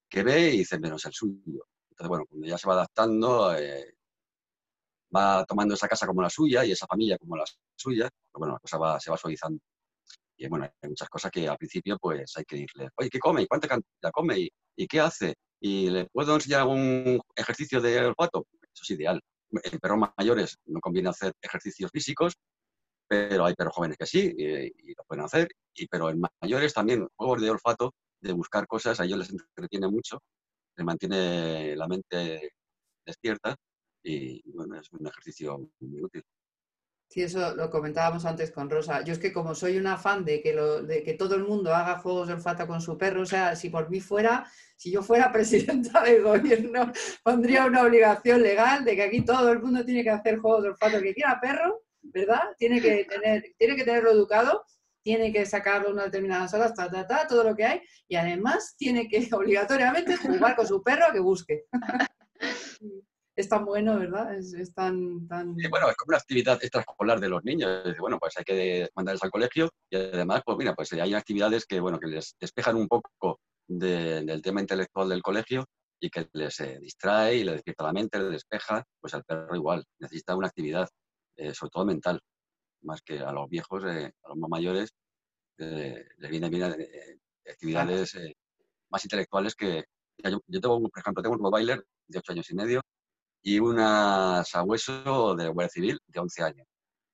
que 0.10 0.24
ve 0.24 0.54
y 0.54 0.60
dice 0.60 0.80
menos 0.80 1.06
el 1.06 1.14
suyo. 1.14 1.68
Entonces, 1.90 2.10
bueno, 2.10 2.26
cuando 2.30 2.48
ya 2.48 2.58
se 2.58 2.68
va 2.68 2.76
adaptando, 2.76 3.56
eh, 3.58 3.96
va 5.16 5.46
tomando 5.46 5.74
esa 5.74 5.88
casa 5.88 6.08
como 6.08 6.22
la 6.22 6.30
suya 6.30 6.66
y 6.66 6.72
esa 6.72 6.88
familia 6.88 7.18
como 7.18 7.36
la 7.36 7.44
suya, 7.76 8.10
pues, 8.32 8.40
bueno, 8.40 8.54
la 8.54 8.60
cosa 8.60 8.78
va, 8.78 9.00
se 9.00 9.12
va 9.12 9.18
suavizando. 9.18 9.60
Y 10.38 10.48
bueno, 10.48 10.66
hay 10.66 10.90
muchas 10.90 11.10
cosas 11.10 11.32
que 11.32 11.48
al 11.48 11.58
principio 11.58 11.98
pues 12.00 12.36
hay 12.36 12.44
que 12.44 12.58
decirle, 12.58 12.90
oye, 12.98 13.10
¿qué 13.10 13.20
come? 13.20 13.44
¿Y 13.44 13.48
cuánta 13.48 13.68
cantidad 13.68 14.12
come? 14.12 14.50
¿Y, 14.76 14.88
qué 14.88 15.00
hace? 15.00 15.36
¿Y 15.62 15.90
le 15.90 16.08
puedo 16.08 16.36
enseñar 16.36 16.62
algún 16.62 17.22
ejercicio 17.36 17.82
de 17.82 18.06
olfato? 18.06 18.46
Eso 18.62 18.84
es 18.84 18.90
ideal. 18.92 19.22
En 19.52 19.80
perros 19.80 20.00
mayores 20.18 20.58
no 20.66 20.82
conviene 20.82 21.10
hacer 21.10 21.34
ejercicios 21.42 21.90
físicos, 21.92 22.34
pero 23.08 23.46
hay 23.46 23.54
perros 23.56 23.74
jóvenes 23.76 23.98
que 23.98 24.06
sí 24.06 24.34
y, 24.38 24.94
lo 24.96 25.04
pueden 25.08 25.26
hacer. 25.26 25.48
Y, 25.74 25.88
pero 25.88 26.10
en 26.10 26.22
mayores 26.42 26.74
también 26.74 27.08
juegos 27.16 27.42
de 27.42 27.50
olfato, 27.52 27.94
de 28.22 28.34
buscar 28.34 28.68
cosas, 28.68 29.00
a 29.00 29.06
ellos 29.06 29.20
les 29.20 29.30
entretiene 29.32 29.88
mucho, 29.88 30.22
les 30.76 30.86
mantiene 30.86 31.76
la 31.76 31.88
mente 31.88 32.52
despierta 33.06 33.56
y 34.06 34.52
bueno, 34.52 34.80
es 34.80 34.92
un 34.94 35.08
ejercicio 35.08 35.70
muy 35.80 36.04
útil. 36.04 36.24
Sí, 37.10 37.22
eso 37.22 37.56
lo 37.56 37.70
comentábamos 37.70 38.26
antes 38.26 38.52
con 38.52 38.70
Rosa. 38.70 39.04
Yo 39.04 39.14
es 39.14 39.20
que 39.20 39.32
como 39.32 39.56
soy 39.56 39.78
una 39.78 39.98
fan 39.98 40.26
de 40.26 40.42
que, 40.42 40.54
lo, 40.54 40.84
de 40.84 41.04
que 41.04 41.14
todo 41.14 41.36
el 41.36 41.44
mundo 41.44 41.74
haga 41.74 42.00
juegos 42.00 42.28
de 42.28 42.34
olfato 42.34 42.68
con 42.68 42.82
su 42.82 42.98
perro, 42.98 43.22
o 43.22 43.26
sea, 43.26 43.56
si 43.56 43.70
por 43.70 43.90
mí 43.90 44.02
fuera, 44.02 44.50
si 44.76 44.92
yo 44.92 45.02
fuera 45.02 45.32
presidenta 45.32 46.04
del 46.04 46.24
gobierno, 46.24 46.92
pondría 47.24 47.66
una 47.66 47.84
obligación 47.84 48.42
legal 48.42 48.84
de 48.84 48.96
que 48.96 49.04
aquí 49.04 49.24
todo 49.24 49.52
el 49.52 49.62
mundo 49.62 49.86
tiene 49.86 50.04
que 50.04 50.10
hacer 50.10 50.38
juegos 50.40 50.64
de 50.64 50.70
olfato. 50.70 51.02
Que 51.02 51.14
quiera 51.14 51.40
perro, 51.40 51.84
¿verdad? 52.02 52.42
Tiene 52.58 52.82
que, 52.82 53.06
tener, 53.06 53.44
tiene 53.58 53.76
que 53.76 53.84
tenerlo 53.84 54.12
educado, 54.12 54.66
tiene 55.04 55.32
que 55.32 55.46
sacarlo 55.46 55.92
unas 55.92 56.06
determinadas 56.06 56.54
horas, 56.54 56.74
ta, 56.74 56.90
ta, 56.90 57.08
ta, 57.08 57.28
todo 57.28 57.44
lo 57.44 57.56
que 57.56 57.66
hay, 57.66 57.82
y 58.08 58.16
además 58.16 58.76
tiene 58.78 59.08
que 59.08 59.20
obligatoriamente 59.34 60.18
jugar 60.18 60.56
con 60.56 60.68
su 60.68 60.82
perro 60.84 61.06
a 61.06 61.14
que 61.14 61.20
busque. 61.20 61.66
es 63.36 63.50
tan 63.50 63.66
bueno, 63.66 64.00
¿verdad? 64.00 64.34
Es, 64.34 64.74
tan, 64.74 65.28
tan... 65.28 65.56
bueno, 65.70 65.90
es 65.90 65.96
como 65.98 66.10
una 66.10 66.18
actividad 66.18 66.58
extraescolar 66.62 67.20
de 67.20 67.30
los 67.30 67.44
niños. 67.44 67.84
Bueno, 68.00 68.18
pues 68.18 68.38
hay 68.38 68.46
que 68.46 68.90
mandarles 68.96 69.24
al 69.24 69.32
colegio 69.32 69.70
y 69.90 69.98
además, 69.98 70.42
pues 70.46 70.58
mira, 70.58 70.74
pues 70.74 70.94
hay 70.94 71.14
actividades 71.14 71.66
que, 71.66 71.80
bueno, 71.80 72.00
que 72.00 72.08
les 72.08 72.36
despejan 72.40 72.78
un 72.78 72.88
poco 72.88 73.40
del 73.68 74.42
tema 74.42 74.62
intelectual 74.62 75.10
del 75.10 75.22
colegio 75.22 75.66
y 76.00 76.10
que 76.10 76.30
les 76.34 76.60
eh, 76.62 76.80
distrae 76.80 77.36
y 77.36 77.44
les 77.44 77.56
despierta 77.56 77.84
la 77.84 77.94
mente, 77.94 78.20
les 78.20 78.32
despeja, 78.32 78.86
pues 79.02 79.14
al 79.14 79.26
perro 79.26 79.56
igual. 79.56 79.84
Necesita 80.00 80.36
una 80.36 80.48
actividad, 80.48 80.88
eh, 81.36 81.54
sobre 81.54 81.72
todo 81.72 81.86
mental, 81.86 82.22
más 82.84 83.02
que 83.02 83.20
a 83.20 83.34
los 83.34 83.50
viejos, 83.50 83.84
eh, 83.86 84.14
a 84.24 84.30
los 84.30 84.38
más 84.38 84.50
mayores, 84.50 84.92
les 85.58 86.30
viene 86.30 86.50
bien 86.50 86.76
actividades 87.50 88.18
más 88.90 89.04
intelectuales 89.04 89.56
que... 89.56 89.86
Yo, 90.18 90.42
yo, 90.48 90.62
tengo, 90.62 90.82
por 90.82 91.00
ejemplo, 91.00 91.24
tengo 91.24 91.36
un 91.36 91.44
Rottweiler 91.44 91.86
de 92.08 92.20
8 92.20 92.32
años 92.34 92.50
y 92.50 92.56
medio 92.56 92.82
y 93.46 93.60
una 93.60 94.44
sabueso 94.44 95.36
de 95.36 95.48
Guardia 95.50 95.70
Civil 95.70 96.00
de 96.08 96.20
11 96.20 96.44
años. 96.44 96.68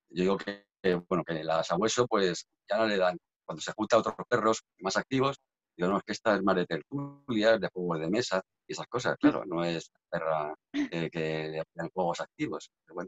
Yo 0.09 0.21
digo 0.23 0.37
que, 0.37 0.63
bueno, 1.09 1.25
que 1.25 1.43
la 1.43 1.61
sabueso 1.61 2.07
pues 2.07 2.47
ya 2.69 2.77
no 2.77 2.87
le 2.87 2.97
dan, 2.97 3.17
cuando 3.45 3.61
se 3.61 3.73
junta 3.73 3.97
a 3.97 3.99
otros 3.99 4.15
perros 4.29 4.63
más 4.79 4.95
activos, 4.95 5.41
Digo, 5.75 5.89
no, 5.89 5.97
es 5.97 6.03
que 6.03 6.11
esta 6.11 6.35
es 6.35 6.43
más 6.43 6.55
de 6.57 6.65
tertulia, 6.65 7.57
de 7.57 7.69
juegos 7.73 8.01
de 8.01 8.09
mesa 8.09 8.41
y 8.67 8.73
esas 8.73 8.87
cosas. 8.87 9.17
Claro, 9.17 9.45
no 9.45 9.63
es 9.63 9.89
perra 10.09 10.53
eh, 10.73 11.09
que 11.09 11.19
de 11.19 11.89
juegos 11.93 12.19
activos. 12.19 12.69
Pero 12.85 13.07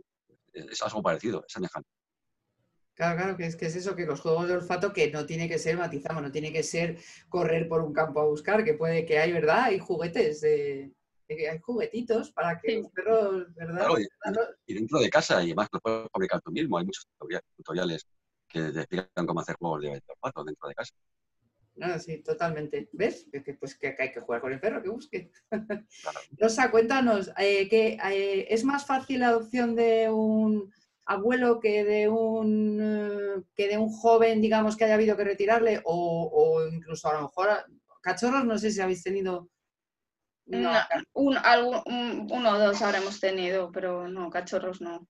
es 0.53 0.81
algo 0.81 1.03
parecido, 1.03 1.43
es 1.45 1.51
semejante. 1.51 1.89
Claro, 2.93 3.17
claro, 3.17 3.37
que 3.37 3.47
es, 3.47 3.57
que 3.57 3.65
es 3.65 3.75
eso, 3.75 3.95
que 3.97 4.05
los 4.05 4.21
juegos 4.21 4.47
de 4.47 4.53
olfato 4.53 4.93
que 4.93 5.11
no 5.11 5.25
tiene 5.25 5.49
que 5.49 5.59
ser, 5.59 5.77
matizamos, 5.77 6.23
no 6.23 6.31
tiene 6.31 6.53
que 6.53 6.63
ser 6.63 6.97
correr 7.27 7.67
por 7.67 7.81
un 7.81 7.91
campo 7.91 8.21
a 8.21 8.25
buscar, 8.25 8.63
que 8.63 8.75
puede 8.75 9.05
que 9.05 9.19
hay, 9.19 9.33
¿verdad? 9.33 9.63
Hay 9.63 9.79
juguetes, 9.79 10.39
de, 10.39 10.93
hay 11.49 11.59
juguetitos 11.59 12.31
para 12.31 12.59
que 12.59 12.79
los 12.79 12.91
perros, 12.91 13.53
¿verdad? 13.55 13.87
y, 14.65 14.73
dentro 14.73 14.99
de 14.99 15.09
casa, 15.09 15.41
y 15.41 15.47
además 15.47 15.67
lo 15.71 15.79
puedes 15.79 16.07
fabricar 16.11 16.41
tú 16.41 16.51
mismo, 16.51 16.77
hay 16.77 16.85
muchos 16.85 17.07
tutoriales 17.57 18.07
que 18.47 18.71
te 18.71 18.79
explican 18.79 19.25
cómo 19.25 19.39
hacer 19.39 19.55
juegos 19.57 19.81
de, 19.81 20.01
olfato 20.07 20.43
dentro 20.43 20.69
de 20.69 20.75
casa. 20.75 20.93
No, 21.75 21.97
sí, 21.97 22.19
totalmente. 22.19 22.87
¿Ves? 22.93 23.27
Que, 23.31 23.53
pues 23.55 23.75
que 23.75 23.95
hay 23.97 24.11
que 24.11 24.19
jugar 24.19 24.41
con 24.41 24.53
el 24.53 24.59
perro, 24.59 24.81
que 24.83 24.89
busque. 24.89 25.31
Rosa, 26.37 26.69
cuéntanos, 26.69 27.31
eh, 27.37 27.67
que, 27.67 27.97
eh, 28.11 28.47
¿es 28.49 28.63
más 28.63 28.85
fácil 28.85 29.21
la 29.21 29.29
adopción 29.29 29.75
de 29.75 30.09
un 30.09 30.71
abuelo 31.05 31.59
que 31.59 31.83
de 31.83 32.07
un 32.07 32.79
eh, 32.81 33.43
que 33.55 33.67
de 33.67 33.77
un 33.77 33.91
joven, 33.91 34.41
digamos, 34.41 34.77
que 34.77 34.85
haya 34.85 34.93
habido 34.93 35.17
que 35.17 35.23
retirarle, 35.23 35.81
o, 35.85 36.61
incluso 36.71 37.09
a 37.09 37.13
lo 37.13 37.21
mejor 37.23 37.49
cachorros, 38.01 38.45
no 38.45 38.57
sé 38.57 38.71
si 38.71 38.81
habéis 38.81 39.03
tenido. 39.03 39.49
No, 40.45 40.71
un, 41.13 41.37
uno 42.31 42.51
o 42.51 42.59
dos 42.59 42.81
habremos 42.81 43.19
tenido, 43.19 43.71
pero 43.71 44.07
no, 44.07 44.29
cachorros 44.29 44.81
no. 44.81 45.07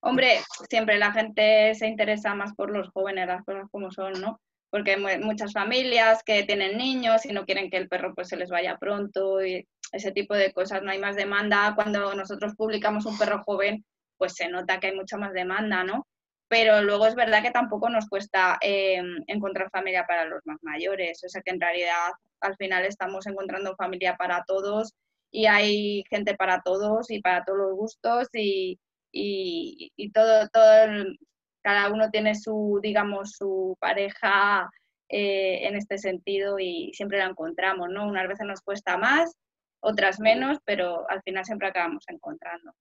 Hombre, 0.00 0.40
siempre 0.68 0.98
la 0.98 1.12
gente 1.12 1.74
se 1.74 1.86
interesa 1.86 2.34
más 2.34 2.54
por 2.54 2.70
los 2.70 2.88
jóvenes, 2.88 3.26
las 3.26 3.44
cosas 3.44 3.68
como 3.70 3.90
son, 3.90 4.14
¿no? 4.20 4.40
Porque 4.70 4.94
hay 4.94 5.20
muchas 5.20 5.52
familias 5.52 6.22
que 6.24 6.42
tienen 6.44 6.78
niños 6.78 7.24
y 7.26 7.32
no 7.32 7.44
quieren 7.44 7.70
que 7.70 7.76
el 7.76 7.88
perro 7.88 8.14
pues 8.14 8.28
se 8.28 8.36
les 8.36 8.50
vaya 8.50 8.78
pronto 8.78 9.44
y 9.44 9.66
ese 9.92 10.10
tipo 10.10 10.34
de 10.34 10.52
cosas. 10.52 10.82
No 10.82 10.90
hay 10.90 10.98
más 10.98 11.14
demanda. 11.14 11.74
Cuando 11.76 12.14
nosotros 12.14 12.54
publicamos 12.56 13.04
un 13.06 13.18
perro 13.18 13.42
joven, 13.44 13.84
pues 14.16 14.34
se 14.34 14.48
nota 14.48 14.80
que 14.80 14.88
hay 14.88 14.96
mucha 14.96 15.18
más 15.18 15.32
demanda, 15.34 15.84
¿no? 15.84 16.06
Pero 16.52 16.82
luego 16.82 17.06
es 17.06 17.14
verdad 17.14 17.42
que 17.42 17.50
tampoco 17.50 17.88
nos 17.88 18.06
cuesta 18.10 18.58
em, 18.60 19.24
encontrar 19.26 19.70
familia 19.70 20.04
para 20.06 20.26
los 20.26 20.42
más 20.44 20.58
mayores, 20.60 21.24
o 21.24 21.28
sea 21.30 21.40
que 21.40 21.50
en 21.50 21.58
realidad 21.58 22.10
al 22.42 22.54
final 22.56 22.84
estamos 22.84 23.26
encontrando 23.26 23.74
familia 23.74 24.16
para 24.18 24.44
todos 24.46 24.92
y 25.30 25.46
hay 25.46 26.04
gente 26.10 26.34
para 26.34 26.60
todos 26.60 27.10
y 27.10 27.22
para 27.22 27.42
todos 27.46 27.58
los 27.58 27.72
gustos 27.74 28.28
y, 28.34 28.78
todo, 30.12 30.46
todo 30.50 31.06
cada 31.62 31.90
uno 31.90 32.10
tiene 32.10 32.34
su, 32.34 32.80
digamos, 32.82 33.32
su 33.32 33.74
pareja 33.80 34.68
eh, 35.08 35.66
en 35.66 35.74
este 35.76 35.96
sentido 35.96 36.58
y 36.58 36.92
siempre 36.92 37.16
la 37.16 37.28
encontramos, 37.28 37.88
¿no? 37.88 38.06
Unas 38.06 38.28
veces 38.28 38.46
nos 38.46 38.60
cuesta 38.60 38.98
más, 38.98 39.38
otras 39.80 40.20
menos, 40.20 40.58
pero 40.66 41.08
al 41.08 41.22
final 41.22 41.46
siempre 41.46 41.68
acabamos 41.68 42.04
encontrando. 42.08 42.74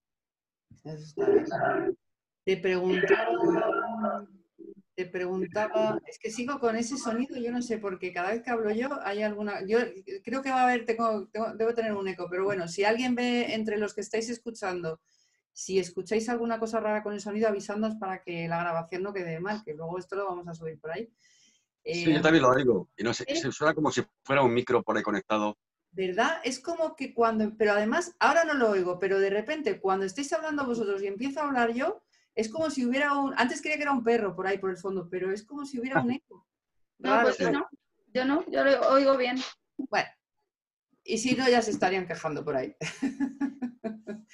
Te 2.43 2.57
preguntaba, 2.57 4.27
te 4.95 5.05
preguntaba, 5.05 5.99
es 6.07 6.19
que 6.19 6.31
sigo 6.31 6.59
con 6.59 6.75
ese 6.75 6.97
sonido, 6.97 7.37
yo 7.37 7.51
no 7.51 7.61
sé, 7.61 7.77
porque 7.77 8.11
cada 8.11 8.31
vez 8.31 8.41
que 8.41 8.49
hablo 8.49 8.71
yo 8.71 8.89
hay 9.03 9.21
alguna, 9.23 9.65
yo 9.65 9.79
creo 10.23 10.41
que 10.41 10.49
va 10.49 10.61
a 10.61 10.63
haber, 10.63 10.85
tengo, 10.85 11.29
debo 11.55 11.73
tener 11.73 11.93
un 11.93 12.07
eco, 12.07 12.27
pero 12.29 12.43
bueno, 12.43 12.67
si 12.67 12.83
alguien 12.83 13.15
ve 13.15 13.53
entre 13.53 13.77
los 13.77 13.93
que 13.93 14.01
estáis 14.01 14.29
escuchando, 14.29 14.99
si 15.53 15.79
escucháis 15.79 16.29
alguna 16.29 16.59
cosa 16.59 16.79
rara 16.79 17.03
con 17.03 17.13
el 17.13 17.21
sonido, 17.21 17.47
avisándonos 17.47 17.97
para 17.97 18.21
que 18.21 18.47
la 18.47 18.59
grabación 18.59 19.03
no 19.03 19.13
quede 19.13 19.39
mal, 19.39 19.63
que 19.63 19.73
luego 19.73 19.97
esto 19.97 20.15
lo 20.15 20.25
vamos 20.25 20.47
a 20.47 20.53
subir 20.53 20.79
por 20.79 20.91
ahí. 20.91 21.09
sí, 21.83 22.11
yo 22.11 22.17
eh, 22.17 22.21
también 22.21 22.43
lo 22.43 22.49
oigo, 22.49 22.89
y 22.97 23.03
no 23.03 23.13
sé, 23.13 23.25
suena 23.51 23.73
como 23.73 23.91
si 23.91 24.03
fuera 24.23 24.41
un 24.41 24.53
micro 24.53 24.83
por 24.83 24.97
ahí 24.97 25.03
conectado 25.03 25.57
¿verdad? 25.91 26.39
Es 26.43 26.59
como 26.59 26.95
que 26.95 27.13
cuando, 27.13 27.53
pero 27.57 27.73
además, 27.73 28.15
ahora 28.19 28.45
no 28.45 28.53
lo 28.53 28.69
oigo, 28.69 28.97
pero 28.97 29.19
de 29.19 29.29
repente 29.29 29.79
cuando 29.79 30.05
estéis 30.05 30.31
hablando 30.33 30.65
vosotros 30.65 31.01
y 31.03 31.07
empiezo 31.07 31.41
a 31.41 31.47
hablar 31.47 31.73
yo, 31.73 32.01
es 32.35 32.49
como 32.49 32.69
si 32.69 32.85
hubiera 32.85 33.13
un, 33.13 33.33
antes 33.37 33.61
creía 33.61 33.77
que 33.77 33.83
era 33.83 33.91
un 33.91 34.03
perro 34.03 34.35
por 34.35 34.47
ahí 34.47 34.57
por 34.57 34.69
el 34.69 34.77
fondo, 34.77 35.09
pero 35.09 35.31
es 35.31 35.43
como 35.43 35.65
si 35.65 35.79
hubiera 35.79 36.01
un 36.01 36.11
eco. 36.11 36.47
No, 36.99 37.21
pues 37.21 37.37
yo 37.37 37.51
no, 37.51 37.67
yo 38.13 38.25
no, 38.25 38.45
yo 38.49 38.63
lo 38.63 38.89
oigo 38.89 39.17
bien. 39.17 39.37
Bueno, 39.77 40.07
y 41.03 41.17
si 41.17 41.35
no, 41.35 41.49
ya 41.49 41.61
se 41.61 41.71
estarían 41.71 42.07
quejando 42.07 42.43
por 42.43 42.55
ahí. 42.55 42.75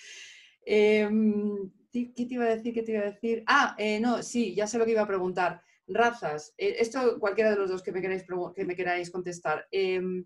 Em, 0.70 1.72
¿Qué 1.94 2.12
te 2.14 2.34
iba 2.34 2.44
a 2.44 2.50
decir? 2.50 2.74
¿Qué 2.74 2.84
te 2.84 2.92
iba 2.92 3.02
a 3.02 3.12
decir? 3.12 3.42
Ah, 3.48 3.74
eh, 3.78 4.02
no, 4.02 4.22
sí, 4.22 4.54
ya 4.54 4.68
sé 4.68 4.78
lo 4.78 4.84
que 4.84 4.92
iba 4.92 5.02
a 5.02 5.08
preguntar. 5.08 5.62
Razas. 5.88 6.54
Eh, 6.58 6.76
esto 6.80 7.22
cualquiera 7.22 7.52
de 7.52 7.56
los 7.56 7.70
dos 7.70 7.82
que 7.82 7.94
me 7.94 8.02
queráis, 8.02 8.26
que 8.54 8.66
me 8.66 8.76
queráis 8.76 9.10
contestar. 9.10 9.66
Em, 9.72 10.26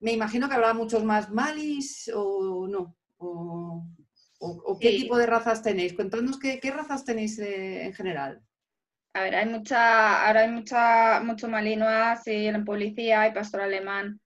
me 0.00 0.12
imagino 0.12 0.48
que 0.48 0.54
habrá 0.54 0.72
muchos 0.72 1.04
más 1.04 1.30
malis 1.30 2.10
o 2.14 2.66
no. 2.66 2.96
O, 3.18 3.86
qué 4.80 4.90
tipo 4.90 5.16
de 5.16 5.26
razas 5.26 5.62
tenéis. 5.62 5.94
Cuéntanos 5.94 6.38
qué, 6.38 6.60
razas 6.70 7.04
tenéis 7.04 7.38
eh, 7.38 7.84
en 7.84 7.94
general. 7.94 8.42
A 9.14 9.22
ver, 9.22 9.36
hay 9.36 9.46
mucha, 9.46 10.26
ahora 10.26 10.40
hay 10.40 10.50
mucha, 10.50 11.20
mucho 11.20 11.48
malinois 11.48 12.26
y 12.26 12.48
en 12.48 12.64
policía 12.64 13.22
hay 13.22 13.32
pastor 13.32 13.60
alemán. 13.60 14.20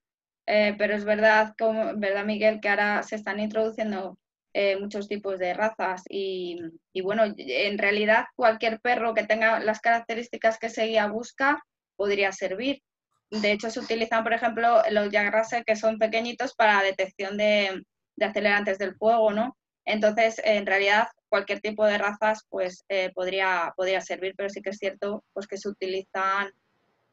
Eh, 0.47 0.73
pero 0.77 0.95
es 0.95 1.05
verdad, 1.05 1.53
como, 1.59 1.95
verdad 1.97 2.25
Miguel, 2.25 2.59
que 2.59 2.69
ahora 2.69 3.03
se 3.03 3.15
están 3.15 3.39
introduciendo 3.39 4.17
eh, 4.53 4.79
muchos 4.79 5.07
tipos 5.07 5.37
de 5.37 5.53
razas 5.53 6.01
y, 6.09 6.59
y, 6.91 7.01
bueno, 7.01 7.23
en 7.37 7.77
realidad 7.77 8.25
cualquier 8.35 8.79
perro 8.79 9.13
que 9.13 9.25
tenga 9.25 9.59
las 9.59 9.79
características 9.79 10.57
que 10.57 10.67
ese 10.67 10.85
guía 10.85 11.05
busca 11.05 11.63
podría 11.95 12.31
servir. 12.31 12.81
De 13.29 13.51
hecho, 13.51 13.69
se 13.69 13.79
utilizan, 13.79 14.23
por 14.23 14.33
ejemplo, 14.33 14.81
los 14.89 15.11
Jack 15.11 15.63
que 15.65 15.75
son 15.75 15.99
pequeñitos 15.99 16.55
para 16.55 16.81
detección 16.81 17.37
de, 17.37 17.83
acelerantes 18.19 18.79
del 18.79 18.95
fuego, 18.95 19.31
¿no? 19.31 19.55
Entonces, 19.89 20.39
en 20.43 20.67
realidad, 20.67 21.07
cualquier 21.29 21.61
tipo 21.61 21.83
de 21.83 21.97
razas 21.97 22.45
pues, 22.47 22.85
eh, 22.89 23.11
podría, 23.11 23.73
podría 23.75 24.01
servir, 24.01 24.35
pero 24.37 24.47
sí 24.47 24.61
que 24.61 24.69
es 24.69 24.77
cierto 24.77 25.23
pues, 25.33 25.47
que 25.47 25.57
se 25.57 25.67
utilizan 25.67 26.51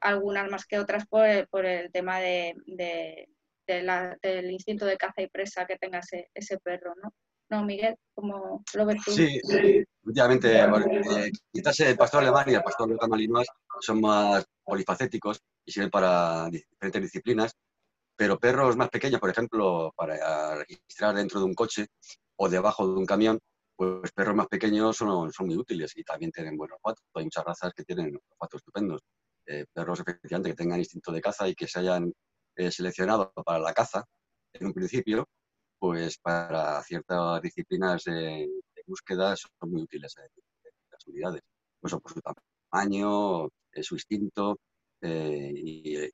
algunas 0.01 0.51
más 0.51 0.67
que 0.67 0.79
otras 0.79 1.07
por 1.07 1.49
por 1.49 1.65
el 1.65 1.91
tema 1.91 2.21
de, 2.21 2.55
del 2.67 4.51
instinto 4.51 4.85
de 4.85 4.99
caza 4.99 5.23
y 5.23 5.29
presa 5.29 5.67
que 5.67 5.79
tenga 5.79 6.01
ese, 6.01 6.29
ese 6.35 6.59
perro, 6.59 6.95
¿no? 7.03 7.15
No, 7.49 7.65
Miguel, 7.65 7.97
¿cómo 8.15 8.63
lo 8.75 8.87
ves 8.87 9.03
tú? 9.03 9.13
Sí, 9.13 9.41
últimamente, 10.05 10.59
eh, 10.59 11.33
quizás 11.51 11.81
el 11.81 11.97
pastor 11.97 12.23
alemán 12.23 12.45
y 12.51 12.55
el 12.55 12.63
pastor 12.63 12.91
local 12.91 13.09
malinois 13.09 13.49
son 13.81 14.03
más 14.03 14.45
polifacéticos 14.63 15.41
y 15.65 15.73
sirven 15.73 15.91
para 15.91 16.51
diferentes 16.51 17.03
disciplinas, 17.03 17.57
pero 18.17 18.39
perros 18.39 18.77
más 18.77 18.91
pequeños, 18.91 19.21
por 19.21 19.31
ejemplo, 19.31 19.95
para 19.97 20.57
registrar 20.57 21.15
dentro 21.15 21.41
de 21.41 21.47
un 21.47 21.55
coche 21.55 21.87
o 22.37 22.49
debajo 22.49 22.87
de 22.87 22.95
un 22.99 23.07
camión, 23.07 23.39
pues 23.77 24.13
perros 24.13 24.35
más 24.35 24.49
pequeños 24.49 24.97
son, 24.97 25.33
son 25.33 25.47
muy 25.47 25.57
útiles 25.57 25.93
y 25.97 26.05
también 26.05 26.33
tienen 26.33 26.57
buenos 26.57 26.79
olfatos. 26.83 27.05
Hay 27.15 27.25
muchas 27.25 27.45
razas 27.45 27.73
que 27.75 27.85
tienen 27.85 28.19
olfatos 28.31 28.61
estupendos. 28.61 29.03
Eh, 29.47 29.67
perros 29.73 30.01
efectivamente 30.01 30.51
que 30.51 30.57
tengan 30.57 30.79
instinto 30.79 31.13
de 31.13 31.21
caza 31.21 31.49
y 31.49 31.55
que 31.55 31.69
se 31.69 31.79
hayan 31.81 32.13
eh, 32.57 32.71
seleccionado 32.71 33.33
para 33.45 33.61
la 33.61 33.73
caza 33.73 34.05
en 34.53 34.67
un 34.67 34.73
principio, 34.73 35.29
pues 35.79 36.19
para 36.19 36.83
ciertas 36.83 37.41
disciplinas 37.43 38.05
de, 38.05 38.49
búsqueda 38.87 39.35
son 39.37 39.51
muy 39.71 39.83
útiles 39.83 40.15
eh, 40.19 40.29
las 40.91 41.07
unidades. 41.07 41.43
Pues 41.81 41.95
por 41.95 42.13
su 42.13 42.21
tamaño, 42.71 43.49
su 43.83 43.95
instinto, 43.95 44.59
eh, 45.01 45.53
y, 45.55 46.11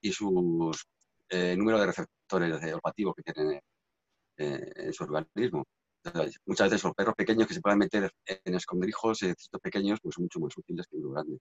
y, 0.00 0.12
su 0.12 0.72
eh, 1.28 1.56
número 1.56 1.80
de 1.80 1.86
receptores 1.86 2.74
olfativos 2.74 3.14
que 3.16 3.32
tienen 3.32 3.60
eh, 4.36 4.72
en 4.76 4.92
su 4.92 5.04
organismo. 5.04 5.64
muchas 6.46 6.70
veces 6.70 6.84
los 6.84 6.94
perros 6.94 7.14
pequeños 7.14 7.46
que 7.46 7.54
se 7.54 7.60
pueden 7.60 7.78
meter 7.78 8.10
en 8.26 8.54
escondrijos, 8.54 9.22
estos 9.22 9.60
pequeños, 9.60 9.98
pues 10.02 10.14
son 10.14 10.24
mucho 10.24 10.40
más 10.40 10.56
útiles 10.56 10.86
que 10.86 10.96
uno 10.96 11.10
grande. 11.10 11.38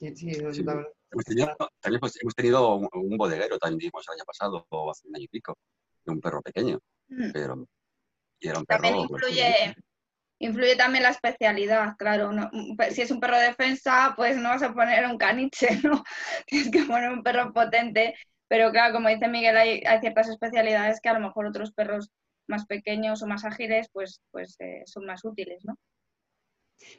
hemos, 0.00 1.24
tenido, 1.24 1.56
también 1.80 2.00
pues, 2.00 2.20
hemos 2.20 2.34
tenido 2.34 2.76
un, 2.76 3.16
bodeguero, 3.16 3.58
también 3.58 3.78
vimos 3.78 4.04
el 4.08 4.14
año 4.14 4.24
pasado, 4.24 4.66
o 4.68 4.90
hace 4.90 5.08
un 5.08 5.16
año 5.16 5.24
y 5.24 5.28
pico, 5.28 5.56
de 6.04 6.12
un 6.12 6.20
perro 6.20 6.42
pequeño. 6.42 6.78
Mm. 7.08 7.32
Pero, 7.32 7.66
y 8.40 8.48
era 8.48 8.58
un 8.58 8.66
perro. 8.66 8.82
También 8.82 9.08
pues, 9.08 9.22
influye, 9.22 9.76
Influye 10.42 10.74
también 10.74 11.04
la 11.04 11.10
especialidad, 11.10 11.96
claro. 11.96 12.32
si 12.90 13.02
es 13.02 13.12
un 13.12 13.20
perro 13.20 13.38
de 13.38 13.46
defensa, 13.46 14.12
pues 14.16 14.36
no 14.36 14.48
vas 14.48 14.62
a 14.64 14.74
poner 14.74 15.06
un 15.06 15.16
caniche, 15.16 15.68
¿no? 15.84 16.02
Tienes 16.46 16.68
que 16.68 16.82
poner 16.82 17.12
un 17.12 17.22
perro 17.22 17.52
potente. 17.52 18.16
Pero 18.52 18.70
claro, 18.70 18.92
como 18.92 19.08
dice 19.08 19.28
Miguel, 19.28 19.56
hay, 19.56 19.82
ciertas 20.00 20.28
especialidades 20.28 21.00
que 21.00 21.08
a 21.08 21.14
lo 21.14 21.20
mejor 21.20 21.46
otros 21.46 21.72
perros 21.72 22.10
más 22.46 22.66
pequeños 22.66 23.22
o 23.22 23.26
más 23.26 23.46
ágiles, 23.46 23.88
pues, 23.90 24.20
pues 24.30 24.56
eh, 24.58 24.82
son 24.84 25.06
más 25.06 25.24
útiles, 25.24 25.64
¿no? 25.64 25.74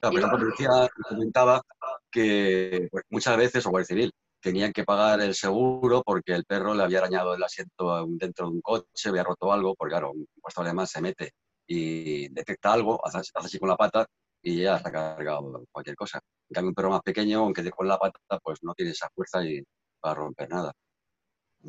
Claro, 0.01 0.35
decía, 0.43 0.89
comentaba 1.07 1.61
que 2.09 2.87
pues, 2.89 3.03
muchas 3.11 3.37
veces, 3.37 3.67
o 3.67 3.69
Guardia 3.69 3.85
Civil, 3.85 4.11
tenían 4.41 4.73
que 4.73 4.83
pagar 4.83 5.21
el 5.21 5.35
seguro 5.35 6.01
porque 6.03 6.33
el 6.33 6.43
perro 6.43 6.73
le 6.73 6.81
había 6.81 6.97
arañado 6.97 7.35
el 7.35 7.43
asiento 7.43 8.03
dentro 8.17 8.47
de 8.47 8.53
un 8.53 8.61
coche, 8.61 9.09
había 9.09 9.23
roto 9.23 9.53
algo, 9.53 9.75
porque 9.75 9.91
claro, 9.91 10.09
un 10.09 10.25
puesto 10.41 10.61
alemán 10.61 10.87
se 10.87 11.01
mete 11.01 11.33
y 11.67 12.29
detecta 12.29 12.73
algo, 12.73 12.99
hace, 13.05 13.29
así 13.35 13.59
con 13.59 13.69
la 13.69 13.77
pata 13.77 14.07
y 14.41 14.63
ya 14.63 14.79
se 14.79 14.87
ha 14.87 14.91
cargado 14.91 15.63
cualquier 15.71 15.95
cosa. 15.95 16.19
En 16.49 16.55
cambio, 16.55 16.69
un 16.69 16.75
perro 16.75 16.89
más 16.89 17.03
pequeño, 17.03 17.41
aunque 17.41 17.61
de 17.61 17.69
con 17.69 17.87
la 17.87 17.99
pata, 17.99 18.17
pues 18.41 18.57
no 18.63 18.73
tiene 18.73 18.89
esa 18.89 19.07
fuerza 19.13 19.45
y, 19.45 19.63
va 20.03 20.11
a 20.11 20.15
romper 20.15 20.49
nada. 20.49 20.73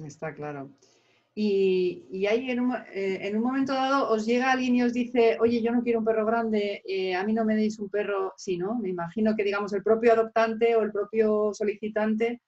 Está 0.02 0.34
claro. 0.34 0.70
Y, 1.36 2.06
y 2.12 2.26
ahí 2.26 2.50
en 2.50 2.60
un, 2.60 2.76
eh, 2.92 3.26
en 3.26 3.36
un, 3.36 3.42
momento 3.42 3.72
dado 3.74 4.08
os 4.08 4.24
llega 4.24 4.52
alguien 4.52 4.76
y 4.76 4.82
os 4.84 4.92
dice, 4.92 5.36
oye, 5.40 5.60
yo 5.60 5.72
no 5.72 5.82
quiero 5.82 5.98
un 5.98 6.04
perro 6.04 6.24
grande, 6.24 6.80
eh, 6.86 7.14
a 7.16 7.24
mí 7.24 7.32
no 7.32 7.44
me 7.44 7.56
deis 7.56 7.80
un 7.80 7.90
perro, 7.90 8.32
sí, 8.36 8.56
¿no? 8.56 8.76
Me 8.76 8.90
imagino 8.90 9.34
que, 9.34 9.42
digamos, 9.42 9.72
el 9.72 9.82
propio 9.82 10.12
adoptante 10.12 10.76
o 10.76 10.82
el 10.82 10.92
propio 10.92 11.52
solicitante 11.52 12.40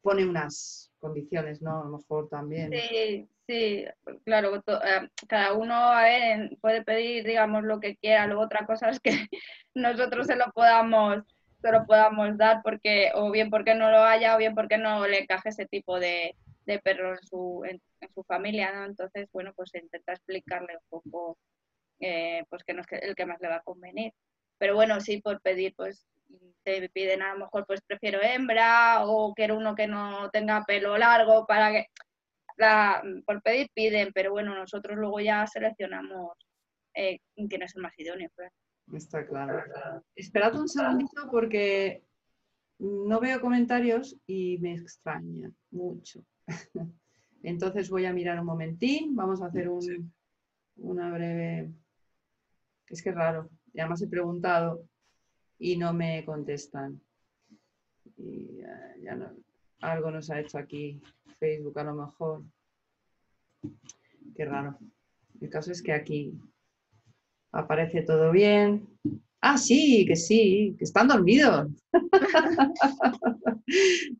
pone 0.00 0.24
unas 0.24 0.90
condiciones, 0.98 1.60
¿no? 1.60 1.82
A 1.82 1.84
lo 1.84 1.98
mejor 1.98 2.30
también. 2.30 2.72
Sí, 2.72 3.28
sí, 3.46 3.84
claro, 4.24 4.56
eh, 4.56 5.08
cada 5.28 5.52
uno 5.52 5.74
a 5.74 6.02
ver, 6.04 6.56
puede 6.62 6.82
pedir, 6.82 7.26
digamos, 7.26 7.64
lo 7.64 7.80
que 7.80 7.96
quiera, 7.96 8.26
luego 8.26 8.42
otra 8.42 8.64
cosa 8.64 8.88
es 8.88 9.00
que 9.00 9.10
nosotros 9.74 10.26
se 10.26 10.36
lo 10.36 10.46
podamos 10.54 11.22
se 11.60 11.70
lo 11.70 11.84
podamos 11.84 12.38
dar 12.38 12.62
porque 12.62 13.10
o 13.14 13.30
bien 13.30 13.50
porque 13.50 13.74
no 13.74 13.90
lo 13.90 13.98
haya 13.98 14.34
o 14.34 14.38
bien 14.38 14.54
porque 14.54 14.78
no 14.78 15.06
le 15.06 15.18
encaje 15.18 15.50
ese 15.50 15.66
tipo 15.66 16.00
de, 16.00 16.34
de 16.70 16.78
perro 16.78 17.12
en 17.12 17.22
su, 17.22 17.62
en, 17.64 17.80
su 18.14 18.22
familia, 18.24 18.72
¿no? 18.72 18.84
Entonces, 18.84 19.28
bueno, 19.32 19.52
pues 19.54 19.74
intenta 19.74 20.12
explicarle 20.12 20.76
un 20.76 20.88
poco, 20.88 21.38
eh, 22.00 22.44
pues 22.48 22.62
que 22.64 22.74
no 22.74 22.82
es 22.82 22.86
el 23.02 23.14
que 23.14 23.26
más 23.26 23.40
le 23.40 23.48
va 23.48 23.56
a 23.56 23.62
convenir. 23.62 24.12
Pero 24.58 24.74
bueno, 24.74 25.00
sí, 25.00 25.20
por 25.20 25.40
pedir, 25.40 25.74
pues 25.76 26.06
te 26.62 26.88
piden 26.90 27.22
a 27.22 27.32
lo 27.32 27.40
mejor, 27.40 27.66
pues 27.66 27.80
prefiero 27.82 28.20
hembra 28.22 29.04
o 29.04 29.34
quiero 29.34 29.56
uno 29.56 29.74
que 29.74 29.86
no 29.86 30.30
tenga 30.30 30.64
pelo 30.64 30.96
largo 30.98 31.46
para 31.46 31.72
que... 31.72 31.86
La, 32.56 33.02
por 33.24 33.40
pedir 33.42 33.70
piden, 33.72 34.12
pero 34.12 34.32
bueno, 34.32 34.54
nosotros 34.54 34.98
luego 34.98 35.18
ya 35.20 35.46
seleccionamos 35.46 36.36
eh, 36.94 37.18
quién 37.34 37.62
es 37.62 37.74
el 37.74 37.82
más 37.82 37.98
idóneo. 37.98 38.28
Está 38.92 39.26
claro. 39.26 39.62
Esperad 40.14 40.54
un 40.56 40.68
segundito 40.68 41.30
porque 41.30 42.02
no 42.80 43.20
veo 43.20 43.40
comentarios 43.40 44.16
y 44.26 44.58
me 44.58 44.74
extraña 44.74 45.50
mucho. 45.70 46.24
Entonces 47.42 47.88
voy 47.88 48.04
a 48.04 48.12
mirar 48.12 48.38
un 48.38 48.46
momentín, 48.46 49.14
vamos 49.16 49.40
a 49.40 49.46
hacer 49.46 49.68
un, 49.68 50.12
una 50.76 51.10
breve... 51.10 51.70
Es 52.88 53.02
que 53.02 53.10
es 53.10 53.14
raro, 53.14 53.48
ya 53.72 53.86
más 53.86 54.02
he 54.02 54.08
preguntado 54.08 54.84
y 55.58 55.76
no 55.76 55.92
me 55.92 56.24
contestan. 56.24 57.00
Y 58.16 58.58
ya, 59.02 59.14
no, 59.14 59.32
algo 59.80 60.10
nos 60.10 60.30
ha 60.30 60.40
hecho 60.40 60.58
aquí 60.58 61.00
Facebook 61.38 61.78
a 61.78 61.84
lo 61.84 61.94
mejor. 61.94 62.42
Qué 64.34 64.44
raro. 64.44 64.76
El 65.40 65.48
caso 65.48 65.70
es 65.70 65.82
que 65.82 65.92
aquí 65.92 66.34
aparece 67.52 68.02
todo 68.02 68.32
bien. 68.32 68.88
Ah, 69.42 69.56
sí, 69.56 70.04
que 70.06 70.16
sí, 70.16 70.74
que 70.78 70.84
están 70.84 71.08
dormidos. 71.08 71.68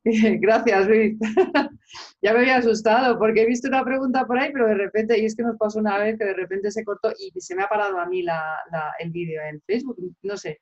Gracias, 0.04 0.88
Luis. 0.88 1.18
ya 2.22 2.32
me 2.32 2.40
había 2.40 2.56
asustado 2.56 3.18
porque 3.18 3.42
he 3.42 3.46
visto 3.46 3.68
una 3.68 3.84
pregunta 3.84 4.26
por 4.26 4.38
ahí, 4.38 4.50
pero 4.52 4.66
de 4.66 4.74
repente, 4.74 5.18
y 5.18 5.26
es 5.26 5.36
que 5.36 5.42
nos 5.42 5.58
pasó 5.58 5.78
una 5.78 5.98
vez 5.98 6.18
que 6.18 6.24
de 6.24 6.34
repente 6.34 6.70
se 6.70 6.84
cortó 6.84 7.12
y 7.18 7.38
se 7.38 7.54
me 7.54 7.62
ha 7.62 7.68
parado 7.68 7.98
a 7.98 8.06
mí 8.06 8.24
el 8.98 9.10
vídeo 9.10 9.42
en 9.42 9.60
Facebook. 9.66 9.98
No 10.22 10.38
sé, 10.38 10.60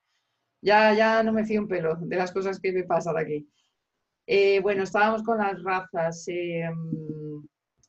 ya, 0.60 0.92
ya 0.92 1.22
no 1.22 1.32
me 1.32 1.44
fío 1.44 1.60
un 1.60 1.68
pelo 1.68 1.96
de 2.00 2.16
las 2.16 2.32
cosas 2.32 2.58
que 2.58 2.72
me 2.72 2.82
pasan 2.82 3.16
aquí. 3.16 3.48
Eh, 4.26 4.60
bueno, 4.60 4.82
estábamos 4.82 5.22
con 5.22 5.38
las 5.38 5.62
razas. 5.62 6.24
Eh, 6.28 6.68
mm, 6.68 7.46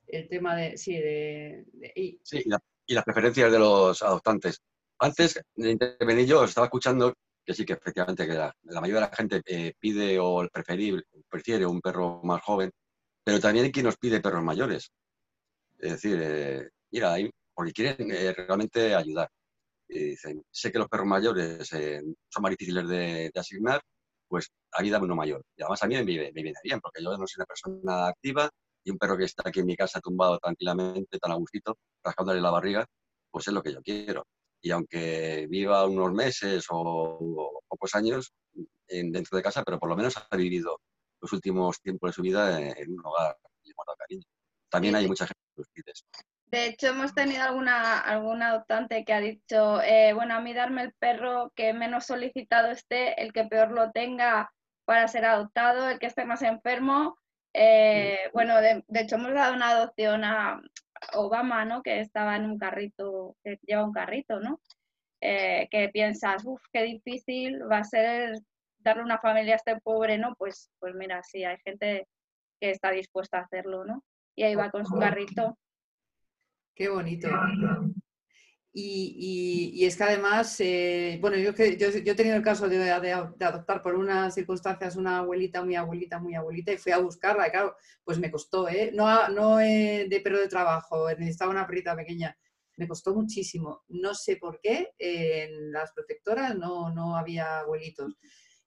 el 0.07 0.29
tema 0.29 0.55
de. 0.55 0.77
Sí, 0.77 0.93
de. 0.93 1.65
y... 1.95 2.19
Sí, 2.23 2.43
y 2.85 2.93
las 2.93 3.03
preferencias 3.03 3.51
de 3.51 3.59
los 3.59 4.01
adoptantes. 4.01 4.61
Antes 5.01 5.39
de 5.55 5.71
intervenir 5.71 6.25
yo, 6.25 6.43
estaba 6.43 6.65
escuchando 6.67 7.13
que 7.45 7.53
sí, 7.53 7.65
que 7.65 7.73
efectivamente 7.73 8.27
que 8.27 8.33
la, 8.33 8.53
mayoría 8.81 8.95
de 8.95 9.01
la 9.09 9.15
gente 9.15 9.41
eh, 9.45 9.73
pide 9.79 10.19
o 10.19 10.47
preferible, 10.51 11.03
prefiere 11.29 11.65
un 11.65 11.81
perro 11.81 12.21
más 12.23 12.41
joven, 12.43 12.69
pero 13.23 13.39
también 13.39 13.65
hay 13.65 13.71
quien 13.71 13.85
nos 13.85 13.97
pide 13.97 14.21
perros 14.21 14.43
mayores. 14.43 14.91
Es 15.79 15.91
decir, 15.93 16.19
eh, 16.21 16.69
mira, 16.91 17.15
porque 17.53 17.73
quieren 17.73 18.11
eh, 18.11 18.33
realmente 18.33 18.93
ayudar. 18.95 19.29
Y 19.87 19.99
dicen, 20.11 20.43
sé 20.51 20.71
que 20.71 20.79
los 20.79 20.89
perros 20.89 21.07
mayores 21.07 21.67
son 21.67 22.41
más 22.43 22.51
difíciles 22.51 22.87
de, 22.87 23.31
asignar, 23.35 23.81
pues 24.27 24.51
a 24.73 24.81
mí 24.83 24.89
dame 24.89 25.05
uno 25.05 25.15
mayor. 25.15 25.43
Y 25.55 25.63
además 25.63 25.81
a 25.83 25.87
mí 25.87 25.95
me, 25.95 26.03
me, 26.03 26.31
viene 26.31 26.59
bien, 26.63 26.79
porque 26.81 27.03
yo 27.03 27.11
no 27.17 27.25
soy 27.25 27.39
una 27.39 27.45
persona 27.45 28.07
activa 28.07 28.49
y 28.83 28.91
un 28.91 28.97
perro 28.97 29.17
que 29.17 29.25
está 29.25 29.43
aquí 29.49 29.61
en 29.61 29.65
mi 29.65 29.75
casa 29.77 30.01
tumbado 30.01 30.37
tranquilamente, 30.39 31.17
tan 31.19 31.31
a 31.31 31.35
gustito, 31.35 31.77
rascándole 32.03 32.41
la 32.41 32.51
barriga, 32.51 32.85
pues 33.31 33.47
es 33.47 33.53
lo 33.53 33.63
que 33.63 33.73
yo 33.73 33.81
quiero 33.81 34.25
y 34.61 34.71
aunque 34.71 35.47
viva 35.49 35.85
unos 35.85 36.11
meses 36.13 36.65
o, 36.69 37.61
pocos 37.67 37.95
años 37.95 38.33
en, 38.87 39.11
dentro 39.11 39.37
de 39.37 39.43
casa, 39.43 39.63
pero 39.63 39.79
por 39.79 39.89
lo 39.89 39.95
menos 39.95 40.15
ha 40.17 40.35
vivido 40.35 40.81
los 41.21 41.33
últimos 41.33 41.81
tiempos 41.81 42.09
de 42.09 42.13
su 42.13 42.21
vida 42.21 42.59
en, 42.59 42.91
un 42.91 43.05
hogar 43.05 43.37
y 43.63 43.71
cariño. 43.97 44.25
También 44.69 44.95
hay 44.95 45.07
mucha 45.07 45.25
gente 45.25 45.41
que 45.55 45.61
los 45.61 45.69
pide 45.69 45.93
De 46.47 46.65
hecho, 46.67 46.87
hemos 46.87 47.13
tenido 47.13 47.43
alguna, 47.43 47.99
alguna 47.99 48.49
adoptante 48.49 49.03
que 49.03 49.13
ha 49.13 49.19
dicho, 49.19 49.81
eh, 49.81 50.13
bueno, 50.13 50.35
a 50.35 50.41
mí 50.41 50.53
darme 50.53 50.83
el 50.83 50.93
perro 50.93 51.51
que 51.55 51.73
menos 51.73 52.05
solicitado 52.05 52.69
esté, 52.71 53.21
el 53.21 53.33
que 53.33 53.45
peor 53.45 53.71
lo 53.71 53.91
tenga 53.91 54.51
para 54.85 55.07
ser 55.07 55.25
adoptado, 55.25 55.89
el 55.89 55.99
que 55.99 56.07
esté 56.07 56.25
más 56.25 56.41
enfermo. 56.41 57.17
Eh, 57.53 58.29
bueno, 58.33 58.59
de, 58.61 58.83
de, 58.87 59.01
hecho 59.01 59.15
hemos 59.15 59.33
dado 59.33 59.53
una 59.53 59.69
adopción 59.69 60.23
a, 60.23 60.61
Obama, 61.13 61.65
¿no? 61.65 61.81
Que 61.81 61.99
estaba 61.99 62.35
en 62.35 62.45
un 62.45 62.57
carrito, 62.57 63.35
que 63.43 63.59
lleva 63.65 63.85
un 63.85 63.93
carrito, 63.93 64.39
¿no? 64.39 64.59
Eh, 65.21 65.67
que 65.69 65.89
piensas, 65.89 66.43
uff, 66.45 66.61
qué 66.71 66.83
difícil 66.83 67.61
va 67.69 67.79
a 67.79 67.83
ser 67.83 68.39
darle 68.79 69.03
una 69.03 69.19
familia 69.19 69.53
a 69.53 69.57
este 69.57 69.79
pobre, 69.81 70.17
¿no? 70.17 70.35
Pues, 70.35 70.71
pues 70.79 70.95
mira, 70.95 71.21
sí, 71.23 71.43
hay 71.43 71.57
gente 71.63 72.07
que 72.59 72.71
está 72.71 72.91
dispuesta 72.91 73.37
a 73.37 73.41
hacerlo, 73.41 73.85
¿no? 73.85 74.03
Y 74.35 74.43
ahí 74.43 74.55
va 74.55 74.71
con 74.71 74.85
su 74.85 74.97
carrito. 74.97 75.57
Qué 76.75 76.87
bonito. 76.87 77.27
Y, 78.71 79.83
es 79.83 79.97
que 79.97 80.03
además, 80.03 80.55
eh, 80.59 81.17
bueno, 81.19 81.37
yo, 81.37 81.51
he 81.57 82.15
tenido 82.15 82.35
el 82.35 82.43
caso 82.43 82.69
de, 82.69 82.91
adoptar 82.91 83.81
por 83.81 83.95
unas 83.95 84.35
circunstancias 84.35 84.95
una 84.95 85.19
abuelita, 85.19 85.63
muy 85.63 85.75
abuelita, 85.75 86.19
muy 86.19 86.35
abuelita, 86.35 86.71
y 86.71 86.77
fui 86.77 86.91
a 86.91 86.99
buscarla, 86.99 87.47
y 87.47 87.51
claro, 87.51 87.75
pues 88.03 88.19
me 88.19 88.31
costó, 88.31 88.69
¿eh? 88.69 88.91
No, 88.93 89.27
no 89.29 89.57
de 89.57 90.21
perro 90.23 90.39
de 90.39 90.47
trabajo, 90.47 91.09
necesitaba 91.09 91.51
una 91.51 91.65
perrita 91.65 91.95
pequeña, 91.95 92.37
me 92.77 92.87
costó 92.87 93.13
muchísimo. 93.13 93.83
No 93.89 94.13
sé 94.13 94.37
por 94.37 94.59
qué 94.61 94.91
en 94.99 95.71
las 95.71 95.91
protectoras 95.91 96.55
no, 96.55 96.93
no 96.93 97.17
había 97.17 97.59
abuelitos. 97.59 98.17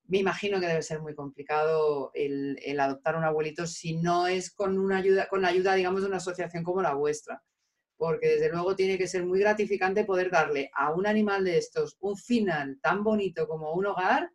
Me 0.07 0.19
imagino 0.19 0.61
que 0.61 0.67
debe 0.67 0.83
ser 0.83 1.01
muy 1.01 1.15
complicado 1.15 2.11
el, 2.15 2.59
el 2.63 2.81
adoptar 2.81 3.17
un 3.17 3.25
abuelito 3.25 3.67
si 3.67 3.97
no 3.97 4.27
es 4.27 4.53
con 4.53 4.79
una 4.79 4.99
ayuda, 4.99 5.29
con 5.29 5.43
la 5.43 5.49
ayuda, 5.49 5.75
digamos, 5.75 6.03
de 6.03 6.09
una 6.09 6.19
asociación 6.19 6.65
como 6.65 6.83
la 6.83 6.95
vuestra 6.95 7.43
porque 8.03 8.31
desde 8.31 8.51
luego 8.51 8.75
tiene 8.75 8.99
que 8.99 9.07
ser 9.07 9.25
muy 9.25 9.39
gratificante 9.39 10.05
poder 10.05 10.29
darle 10.29 10.73
a 10.75 10.93
un 10.93 11.07
animal 11.07 11.45
de 11.45 11.57
estos 11.57 11.97
un 12.01 12.17
final 12.17 12.81
tan 12.83 13.05
bonito 13.05 13.47
como 13.47 13.75
un 13.75 13.87
hogar. 13.87 14.29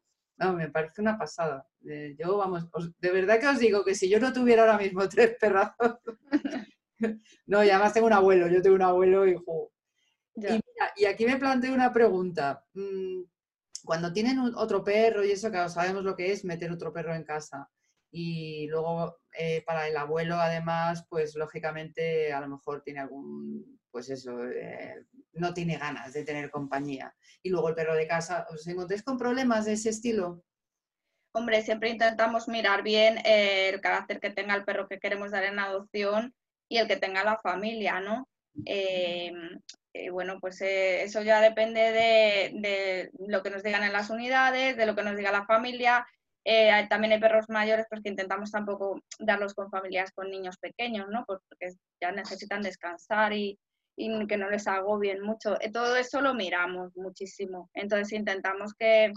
me 0.56 0.70
parece 0.70 1.02
una 1.02 1.18
pasada. 1.18 1.68
Eh, 1.86 2.16
yo, 2.18 2.38
vamos, 2.38 2.70
de 2.98 3.12
verdad 3.12 3.42
que 3.42 3.48
os 3.48 3.60
digo 3.60 3.84
que 3.84 3.94
si 3.94 4.08
yo 4.08 4.22
no 4.22 4.32
tuviera 4.32 4.62
ahora 4.62 4.78
mismo 4.78 5.10
tres 5.10 5.36
perrazos, 5.38 5.98
no, 7.46 7.62
y 7.62 7.70
además 7.70 7.92
tengo 7.92 8.08
un 8.08 8.14
abuelo, 8.14 8.48
yo 8.48 8.62
tengo 8.62 8.78
un 8.78 8.84
abuelo 8.84 9.28
y, 9.28 9.36
y, 10.96 11.04
aquí 11.04 11.26
me 11.26 11.36
planteo 11.36 11.74
una 11.74 11.92
pregunta. 11.92 12.64
Mm, 12.74 13.24
cuando 13.84 14.14
tienen 14.14 14.40
otro 14.56 14.82
perro 14.82 15.26
y 15.26 15.32
eso, 15.32 15.52
que 15.52 15.68
sabemos 15.68 16.06
lo 16.06 16.16
que 16.16 16.32
es 16.32 16.46
meter 16.46 16.72
otro 16.72 16.94
perro 16.94 17.14
en 17.14 17.26
casa, 17.26 17.70
y 18.12 18.68
luego 18.68 19.20
eh, 19.34 19.64
para 19.66 19.88
el 19.88 19.98
abuelo 19.98 20.36
además, 20.36 21.06
pues 21.10 21.36
lógicamente 21.36 22.32
a 22.34 22.40
lo 22.40 22.48
mejor 22.48 22.82
tiene 22.82 23.02
algún, 23.02 23.80
pues 23.92 24.10
eso, 24.10 24.32
eh, 24.46 25.06
no 25.34 25.54
tiene 25.54 25.78
ganas 25.78 26.14
de 26.14 26.24
tener 26.24 26.50
compañía. 26.50 27.14
Y 27.44 27.50
luego 27.50 27.70
el 27.70 27.76
perro 27.76 27.96
de 27.96 28.08
casa, 28.08 28.48
¿os 28.50 28.66
encontréis 28.68 29.04
con 29.04 29.18
problemas 29.18 29.66
de 29.66 29.74
ese 29.74 29.90
estilo? 29.90 30.44
Hombre, 31.34 31.62
siempre 31.62 31.90
intentamos 31.90 32.48
mirar 32.48 32.82
bien 32.82 33.20
eh, 33.20 33.70
el 33.70 33.82
carácter 33.82 34.20
que 34.20 34.32
tenga 34.32 34.56
el 34.56 34.66
perro 34.66 34.88
que 34.88 35.00
queremos 35.00 35.32
dar 35.32 35.44
en 35.44 35.60
adopción 35.60 36.34
y 36.68 36.78
el 36.78 36.88
que 36.88 36.98
tenga 36.98 37.24
la 37.24 37.38
familia, 37.38 38.00
¿no? 38.00 38.28
bueno, 40.12 40.40
pues 40.40 40.62
eso 40.62 41.22
ya 41.22 41.42
depende 41.42 41.80
de, 41.80 42.52
de, 42.60 43.12
lo 43.28 43.44
que 43.44 43.50
nos 43.50 43.62
digan 43.64 43.84
en 43.84 43.94
las 43.94 44.10
unidades, 44.10 44.78
de 44.78 44.86
lo 44.86 44.96
que 44.96 45.04
nos 45.04 45.16
diga 45.16 45.32
la 45.32 45.46
familia 45.46 46.08
eh, 46.50 46.88
también 46.90 47.12
hay 47.12 47.20
perros 47.20 47.50
mayores 47.50 47.88
pues, 47.90 48.02
que 48.02 48.08
intentamos 48.08 48.52
tampoco 48.52 49.02
darlos 49.20 49.54
con 49.54 49.70
familias 49.70 50.14
con 50.14 50.30
niños 50.30 50.58
pequeños, 50.58 51.10
¿no? 51.10 51.26
Porque 51.28 51.74
ya 52.02 52.14
necesitan 52.14 52.62
descansar 52.62 53.34
y, 53.34 53.60
que 53.98 54.38
no 54.38 54.50
les 54.50 54.66
agobien 54.66 55.22
mucho. 55.22 55.60
Eh, 55.60 55.72
todo 55.72 55.98
eso 55.98 56.22
lo 56.22 56.34
miramos 56.34 56.96
muchísimo. 56.96 57.70
Entonces 57.74 58.14
intentamos 58.14 58.74
que, 58.76 59.12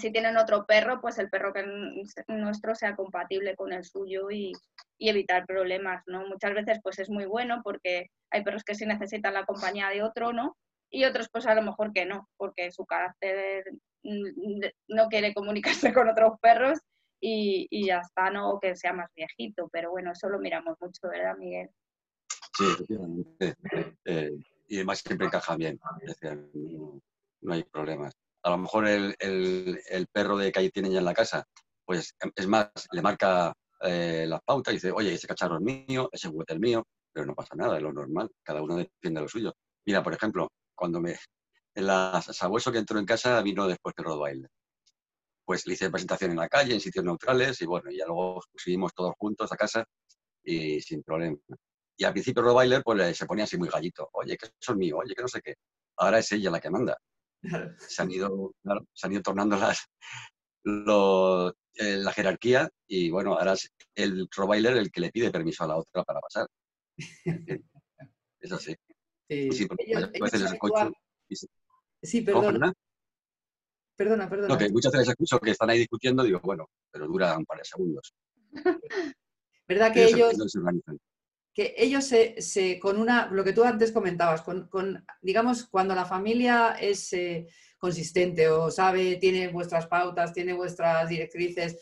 si 0.00 0.10
tienen 0.10 0.36
otro 0.36 0.66
perro, 0.66 1.00
pues 1.00 1.18
el 1.18 1.30
perro 1.30 1.52
que 1.52 1.64
nuestro 2.26 2.74
sea 2.74 2.96
compatible 2.96 3.54
con 3.54 3.72
el 3.72 3.84
suyo 3.84 4.28
y, 4.28 4.52
y, 4.98 5.08
evitar 5.10 5.46
problemas, 5.46 6.02
¿no? 6.08 6.26
Muchas 6.26 6.54
veces 6.54 6.80
pues 6.82 6.98
es 6.98 7.08
muy 7.08 7.26
bueno 7.26 7.60
porque 7.62 8.10
hay 8.30 8.42
perros 8.42 8.64
que 8.64 8.74
sí 8.74 8.84
necesitan 8.84 9.34
la 9.34 9.46
compañía 9.46 9.90
de 9.90 10.02
otro, 10.02 10.32
¿no? 10.32 10.56
Y 10.90 11.04
otros 11.04 11.28
pues 11.30 11.46
a 11.46 11.54
lo 11.54 11.62
mejor 11.62 11.92
que 11.92 12.06
no, 12.06 12.28
porque 12.36 12.70
su 12.72 12.86
carácter 12.86 13.64
no 14.02 15.08
quiere 15.08 15.34
comunicarse 15.34 15.92
con 15.94 16.08
otros 16.08 16.38
perros 16.40 16.78
y, 17.20 17.66
y 17.70 17.86
ya 17.86 17.98
está, 17.98 18.30
no 18.30 18.58
que 18.60 18.76
sea 18.76 18.92
más 18.92 19.10
viejito, 19.14 19.68
pero 19.72 19.90
bueno, 19.90 20.12
eso 20.12 20.28
lo 20.28 20.38
miramos 20.38 20.76
mucho, 20.80 21.08
¿verdad, 21.08 21.36
Miguel? 21.36 21.68
Sí, 22.56 22.64
efectivamente. 22.64 23.54
Eh, 24.04 24.32
y 24.68 24.76
además 24.76 24.98
siempre 24.98 25.26
encaja 25.26 25.56
bien, 25.56 25.78
no, 27.40 27.52
hay 27.52 27.62
problemas. 27.64 28.14
A 28.42 28.50
lo 28.50 28.58
mejor 28.58 28.86
el, 28.86 30.08
perro 30.12 30.36
de 30.36 30.52
calle 30.52 30.70
tiene 30.70 30.90
ya 30.90 30.98
en 30.98 31.04
la 31.04 31.14
casa, 31.14 31.44
pues 31.84 32.14
es 32.34 32.46
más, 32.46 32.70
le 32.92 33.02
marca 33.02 33.52
eh, 33.82 34.26
las 34.28 34.40
pautas 34.42 34.72
y 34.72 34.76
dice, 34.76 34.90
oye, 34.90 35.14
ese 35.14 35.26
cacharro 35.26 35.56
es 35.56 35.62
mío, 35.62 36.08
ese 36.12 36.28
juguete 36.28 36.54
es 36.54 36.60
mío, 36.60 36.84
pero 37.12 37.26
no 37.26 37.34
pasa 37.34 37.54
nada, 37.54 37.76
es 37.76 37.82
lo 37.82 37.92
normal, 37.92 38.30
cada 38.42 38.62
uno 38.62 38.76
defiende 38.76 39.20
lo 39.20 39.28
suyo. 39.28 39.54
Mira, 39.86 40.02
por 40.02 40.12
ejemplo, 40.12 40.48
cuando 40.78 41.00
me, 41.00 41.18
la 41.74 42.22
sabueso 42.22 42.72
que 42.72 42.78
entró 42.78 42.98
en 42.98 43.04
casa 43.04 43.42
vino 43.42 43.66
después 43.66 43.94
que 43.94 44.02
Rottweiler. 44.02 44.50
Pues 45.44 45.66
le 45.66 45.74
hice 45.74 45.90
presentación 45.90 46.32
en 46.32 46.38
la 46.38 46.48
calle, 46.48 46.74
en 46.74 46.80
sitios 46.80 47.04
neutrales, 47.04 47.60
y 47.62 47.66
bueno, 47.66 47.90
ya 47.90 48.06
luego 48.06 48.42
subimos 48.54 48.94
todos 48.94 49.14
juntos 49.18 49.50
a 49.50 49.56
casa 49.56 49.84
y 50.44 50.80
sin 50.80 51.02
problema. 51.02 51.36
Y 51.96 52.04
al 52.04 52.12
principio 52.12 52.42
Rottweiler 52.42 52.82
pues 52.82 53.16
se 53.16 53.26
ponía 53.26 53.44
así 53.44 53.56
muy 53.58 53.68
gallito, 53.68 54.08
oye, 54.12 54.36
que 54.36 54.46
eso 54.46 54.72
es 54.72 54.78
mío, 54.78 54.98
oye, 54.98 55.14
que 55.14 55.22
no 55.22 55.28
sé 55.28 55.40
qué. 55.42 55.54
Ahora 55.96 56.18
es 56.18 56.30
ella 56.32 56.50
la 56.50 56.60
que 56.60 56.70
manda. 56.70 56.96
Se 57.78 58.02
han 58.02 58.10
ido, 58.10 58.52
se 58.92 59.06
han 59.06 59.12
ido 59.12 59.22
tornando 59.22 59.56
las, 59.56 59.86
eh, 60.64 61.96
la 61.96 62.12
jerarquía 62.12 62.68
y 62.86 63.10
bueno, 63.10 63.34
ahora 63.34 63.54
es 63.54 63.70
el 63.94 64.28
Rottweiler 64.34 64.76
el 64.76 64.90
que 64.90 65.00
le 65.00 65.10
pide 65.10 65.30
permiso 65.30 65.64
a 65.64 65.68
la 65.68 65.76
otra 65.76 66.04
para 66.04 66.20
pasar. 66.20 66.46
Es 68.40 68.52
así. 68.52 68.72
Sí, 69.28 69.50
sí 69.52 69.68
Sí, 72.02 72.22
perdona. 72.22 72.72
Perdona, 73.96 74.28
perdona. 74.28 74.56
que 74.56 74.70
muchas 74.70 74.92
veces 74.92 75.08
escucho 75.08 75.40
que 75.40 75.50
están 75.50 75.70
ahí 75.70 75.78
discutiendo, 75.78 76.22
digo, 76.22 76.40
bueno, 76.42 76.70
pero 76.90 77.06
dura 77.06 77.36
un 77.36 77.44
par 77.44 77.58
de 77.58 77.64
segundos. 77.64 78.14
¿Verdad 79.66 79.92
que 79.92 80.04
ellos, 80.04 80.34
que 81.52 81.74
ellos 81.76 82.04
se, 82.04 82.78
con 82.80 82.98
una, 82.98 83.26
lo 83.26 83.42
que 83.42 83.52
tú 83.52 83.64
antes 83.64 83.90
comentabas, 83.90 84.42
con, 84.42 85.04
digamos, 85.20 85.64
cuando 85.64 85.94
la 85.94 86.04
familia 86.04 86.76
es 86.80 87.12
eh, 87.12 87.48
consistente 87.76 88.48
o 88.48 88.70
sabe, 88.70 89.16
tiene 89.16 89.48
vuestras 89.48 89.88
pautas, 89.88 90.32
tiene 90.32 90.52
vuestras 90.52 91.08
directrices, 91.08 91.76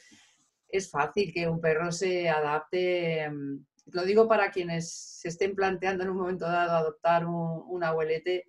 es 0.67 0.91
fácil 0.91 1.33
que 1.33 1.47
un 1.47 1.61
perro 1.61 1.93
se 1.93 2.29
adapte. 2.29 3.31
Lo 3.87 4.05
digo 4.05 4.29
para 4.29 4.51
quienes 4.51 4.93
se 5.21 5.29
estén 5.29 5.55
planteando 5.55 6.05
en 6.05 6.11
un 6.11 6.17
momento 6.17 6.45
dado 6.47 6.73
adoptar 6.73 7.27
un, 7.27 7.65
un 7.69 7.85
abuelete 7.85 8.47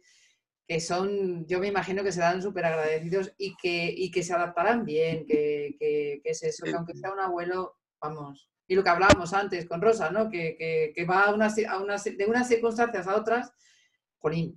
que 0.67 0.81
son, 0.81 1.47
yo 1.47 1.59
me 1.59 1.67
imagino 1.67 2.03
que 2.03 2.11
serán 2.11 2.41
súper 2.41 2.65
agradecidos 2.65 3.33
y 3.38 3.55
que, 3.55 4.11
que 4.13 4.23
se 4.23 4.33
adaptarán 4.33 4.83
bien, 4.83 5.25
que, 5.25 6.21
es 6.23 6.43
eso, 6.43 6.65
que 6.65 6.71
aunque 6.71 6.93
sea 6.93 7.13
un 7.13 7.21
abuelo, 7.21 7.77
vamos, 8.01 8.51
y 8.67 8.75
lo 8.75 8.83
que 8.83 8.89
hablábamos 8.89 9.33
antes 9.33 9.65
con 9.65 9.81
Rosa, 9.81 10.11
¿no? 10.11 10.29
Que, 10.29 10.93
va 11.09 11.23
a 11.23 11.33
unas, 11.33 11.55
a 11.65 11.79
unas, 11.79 12.03
de 12.03 12.25
unas 12.25 12.49
circunstancias 12.49 13.07
a 13.07 13.15
otras, 13.15 13.53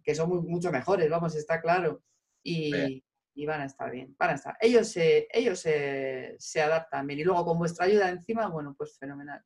que 0.02 0.14
son 0.16 0.44
mucho 0.46 0.72
mejores, 0.72 1.08
vamos, 1.08 1.36
está 1.36 1.60
claro, 1.60 2.02
y, 2.42 3.04
van 3.46 3.60
a 3.60 3.66
estar 3.66 3.88
bien, 3.90 4.14
van 4.18 4.30
a 4.30 4.34
estar. 4.34 4.56
Ellos, 4.60 4.88
se, 4.88 5.28
ellos 5.32 5.60
se, 5.60 6.60
adaptan 6.60 7.06
bien 7.06 7.20
y 7.20 7.24
luego 7.24 7.44
con 7.44 7.58
vuestra 7.58 7.86
ayuda 7.86 8.10
encima, 8.10 8.48
bueno, 8.48 8.74
pues 8.76 8.98
fenomenal. 8.98 9.44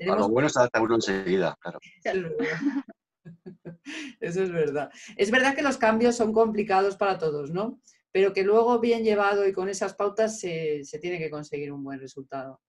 A 0.00 0.16
lo 0.16 0.28
bueno 0.28 0.48
se 0.48 0.58
adapta 0.58 0.80
uno 0.80 0.94
enseguida, 0.94 1.56
claro. 1.60 1.78
Eso 4.20 4.42
es 4.42 4.50
verdad. 4.50 4.90
Es 5.16 5.30
verdad 5.30 5.54
que 5.54 5.62
los 5.62 5.76
cambios 5.76 6.16
son 6.16 6.32
complicados 6.32 6.96
para 6.96 7.18
todos, 7.18 7.50
¿no? 7.50 7.80
Pero 8.12 8.32
que 8.32 8.44
luego 8.44 8.80
bien 8.80 9.04
llevado 9.04 9.46
y 9.46 9.52
con 9.52 9.68
esas 9.68 9.94
pautas 9.94 10.40
se, 10.40 10.82
tiene 11.00 11.18
que 11.18 11.30
conseguir 11.30 11.72
un 11.72 11.84
buen 11.84 12.00
resultado. 12.00 12.60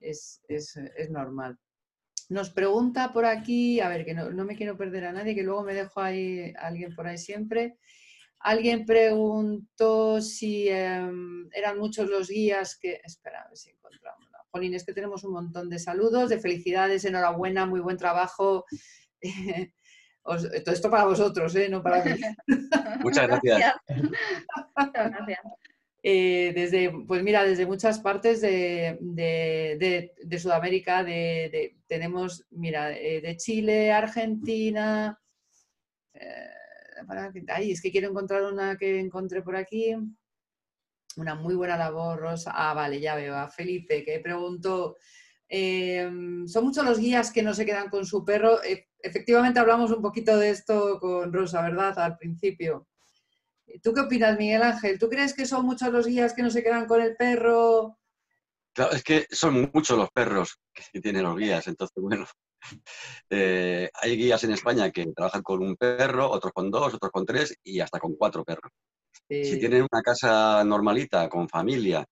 Es, 0.00 0.40
normal. 1.10 1.58
Nos 2.28 2.50
pregunta 2.50 3.12
por 3.12 3.24
aquí, 3.24 3.80
a 3.80 3.88
ver, 3.88 4.04
que 4.04 4.14
no, 4.14 4.44
me 4.44 4.56
quiero 4.56 4.76
perder 4.76 5.04
a 5.06 5.12
nadie, 5.12 5.34
que 5.34 5.42
luego 5.42 5.62
me 5.62 5.74
dejo 5.74 6.00
ahí 6.00 6.52
alguien 6.58 6.94
por 6.94 7.06
ahí 7.06 7.18
siempre. 7.18 7.76
Alguien 8.38 8.86
preguntó 8.86 10.22
si 10.22 10.68
em, 10.68 11.50
eran 11.52 11.78
muchos 11.78 12.08
los 12.08 12.28
guías 12.28 12.78
que... 12.78 13.00
Espera, 13.04 13.42
a 13.42 13.48
ver 13.48 13.58
si 13.58 13.70
encontramos. 13.70 14.29
Jolín, 14.50 14.74
es 14.74 14.84
que 14.84 14.92
tenemos 14.92 15.24
un 15.24 15.32
montón 15.32 15.70
de 15.70 15.78
saludos, 15.78 16.28
de 16.28 16.40
felicidades, 16.40 17.04
enhorabuena, 17.04 17.66
muy 17.66 17.80
buen 17.80 17.96
trabajo. 17.96 18.64
todo 20.64 20.74
esto 20.74 20.90
para 20.90 21.04
vosotros, 21.04 21.54
¿eh? 21.56 21.68
no 21.68 21.82
para 21.82 22.04
mí. 22.04 22.20
Muchas 23.02 23.28
gracias. 23.28 23.74
Muchas 24.76 25.10
gracias. 25.10 25.40
Eh, 26.02 26.52
desde, 26.54 26.90
pues 27.06 27.22
mira, 27.22 27.44
desde 27.44 27.66
muchas 27.66 28.00
partes 28.00 28.40
de, 28.40 28.98
Sudamérica, 30.38 31.04
tenemos, 31.86 32.46
mira, 32.50 32.96
eh, 32.96 33.20
de 33.20 33.36
Chile, 33.36 33.92
Argentina. 33.92 35.18
ay, 37.48 37.72
es 37.72 37.82
que 37.82 37.92
quiero 37.92 38.08
encontrar 38.08 38.42
una 38.44 38.76
que 38.76 38.98
encontré 38.98 39.42
por 39.42 39.56
aquí. 39.56 39.94
Una 41.16 41.34
muy 41.34 41.54
buena 41.54 41.76
labor, 41.76 42.20
Rosa. 42.20 42.52
Ah, 42.54 42.74
vale, 42.74 43.00
ya 43.00 43.16
veo. 43.16 43.36
A 43.36 43.48
Felipe, 43.48 44.04
que 44.04 44.20
preguntó. 44.20 44.96
son 45.48 46.64
muchos 46.64 46.84
los 46.84 46.98
guías 46.98 47.32
que 47.32 47.42
no 47.42 47.54
se 47.54 47.66
quedan 47.66 47.88
con 47.88 48.06
su 48.06 48.24
perro 48.24 48.60
efectivamente 49.02 49.60
hablamos 49.60 49.90
un 49.90 50.02
poquito 50.02 50.36
de 50.36 50.50
esto 50.50 50.98
con 51.00 51.32
Rosa, 51.32 51.62
¿verdad? 51.62 51.98
Al 51.98 52.16
principio. 52.16 52.86
¿Tú 53.82 53.92
qué 53.94 54.00
opinas, 54.00 54.38
Miguel 54.38 54.62
Ángel? 54.62 54.98
¿Tú 54.98 55.08
crees 55.08 55.34
que 55.34 55.46
son 55.46 55.64
muchos 55.64 55.92
los 55.92 56.06
guías 56.06 56.34
que 56.34 56.42
no 56.42 56.50
se 56.50 56.62
quedan 56.62 56.86
con 56.86 57.00
el 57.00 57.16
perro? 57.16 57.98
Claro, 58.72 58.92
es 58.92 59.02
que 59.02 59.26
son 59.30 59.70
muchos 59.72 59.96
los 59.96 60.10
perros 60.10 60.58
que 60.92 61.00
tienen 61.00 61.24
los 61.24 61.36
guías, 61.36 61.66
entonces, 61.66 61.96
bueno, 61.96 62.26
eh, 63.30 63.90
hay 63.94 64.16
guías 64.16 64.42
en 64.44 64.52
España 64.52 64.90
que 64.90 65.06
trabajan 65.14 65.42
con 65.42 65.62
un 65.62 65.76
perro, 65.76 66.30
otros 66.30 66.52
con 66.52 66.70
dos, 66.70 66.94
otros 66.94 67.10
con 67.10 67.26
tres 67.26 67.56
y 67.64 67.80
hasta 67.80 67.98
con 67.98 68.14
cuatro 68.14 68.44
perros. 68.44 68.72
Si 69.30 69.60
tienen 69.60 69.86
una 69.90 70.02
casa 70.02 70.64
normalita, 70.64 71.28
con 71.28 71.48
familia, 71.48 72.04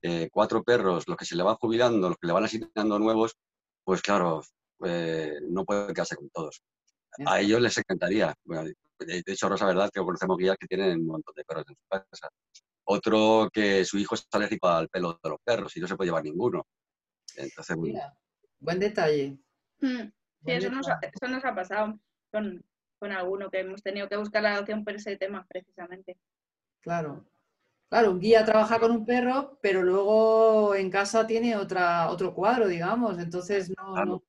eh, 0.00 0.30
cuatro 0.32 0.62
perros, 0.64 1.06
los 1.06 1.18
que 1.18 1.26
se 1.26 1.36
le 1.36 1.42
van 1.42 1.56
jubilando, 1.56 2.08
los 2.08 2.16
que 2.16 2.26
le 2.26 2.32
van 2.32 2.44
asignando 2.44 2.98
nuevos, 2.98 3.36
pues 3.84 4.00
claro, 4.00 4.42
eh, 4.84 5.34
no 5.48 5.66
puede 5.66 5.92
quedarse 5.92 6.16
con 6.16 6.30
todos. 6.30 6.62
A 7.26 7.40
ellos 7.40 7.60
les 7.60 7.76
encantaría. 7.76 8.34
de 8.44 9.22
hecho, 9.26 9.50
Rosa, 9.50 9.66
verdad 9.66 9.90
que 9.92 10.00
conocemos 10.00 10.38
guías 10.38 10.56
que 10.58 10.66
tienen 10.66 11.00
un 11.00 11.08
montón 11.08 11.34
de 11.36 11.44
perros 11.44 11.64
en 11.68 11.74
su 11.74 11.86
casa. 11.88 12.30
Otro 12.84 13.50
que 13.52 13.84
su 13.84 13.98
hijo 13.98 14.14
es 14.14 14.26
alérgico 14.32 14.68
al 14.68 14.88
pelo 14.88 15.20
de 15.22 15.28
los 15.28 15.40
perros 15.44 15.76
y 15.76 15.80
no 15.80 15.86
se 15.86 15.96
puede 15.96 16.08
llevar 16.08 16.24
ninguno. 16.24 16.66
Entonces, 17.36 17.76
buen 18.58 18.78
detalle. 18.78 19.36
Hmm. 19.78 20.10
Sí, 20.44 20.50
eso, 20.52 20.70
Nos 20.70 20.88
ha, 20.88 21.54
pasado 21.54 22.00
con, 22.32 22.64
con 22.98 23.12
alguno 23.12 23.50
que 23.50 23.60
hemos 23.60 23.82
tenido 23.82 24.08
que 24.08 24.16
buscar 24.16 24.42
la 24.42 24.54
adopción 24.54 24.84
por 24.84 24.94
ese 24.94 25.16
tema, 25.16 25.46
precisamente. 25.48 26.16
Claro. 26.82 27.24
Claro, 27.88 28.10
un 28.10 28.20
guía 28.20 28.44
trabaja 28.44 28.78
con 28.78 28.90
un 28.90 29.04
perro, 29.04 29.58
pero 29.60 29.82
luego 29.82 30.74
en 30.74 30.90
casa 30.90 31.26
tiene 31.26 31.56
otra, 31.56 32.10
otro 32.10 32.34
cuadro, 32.34 32.66
digamos. 32.66 33.18
Entonces 33.18 33.70
no, 33.76 34.22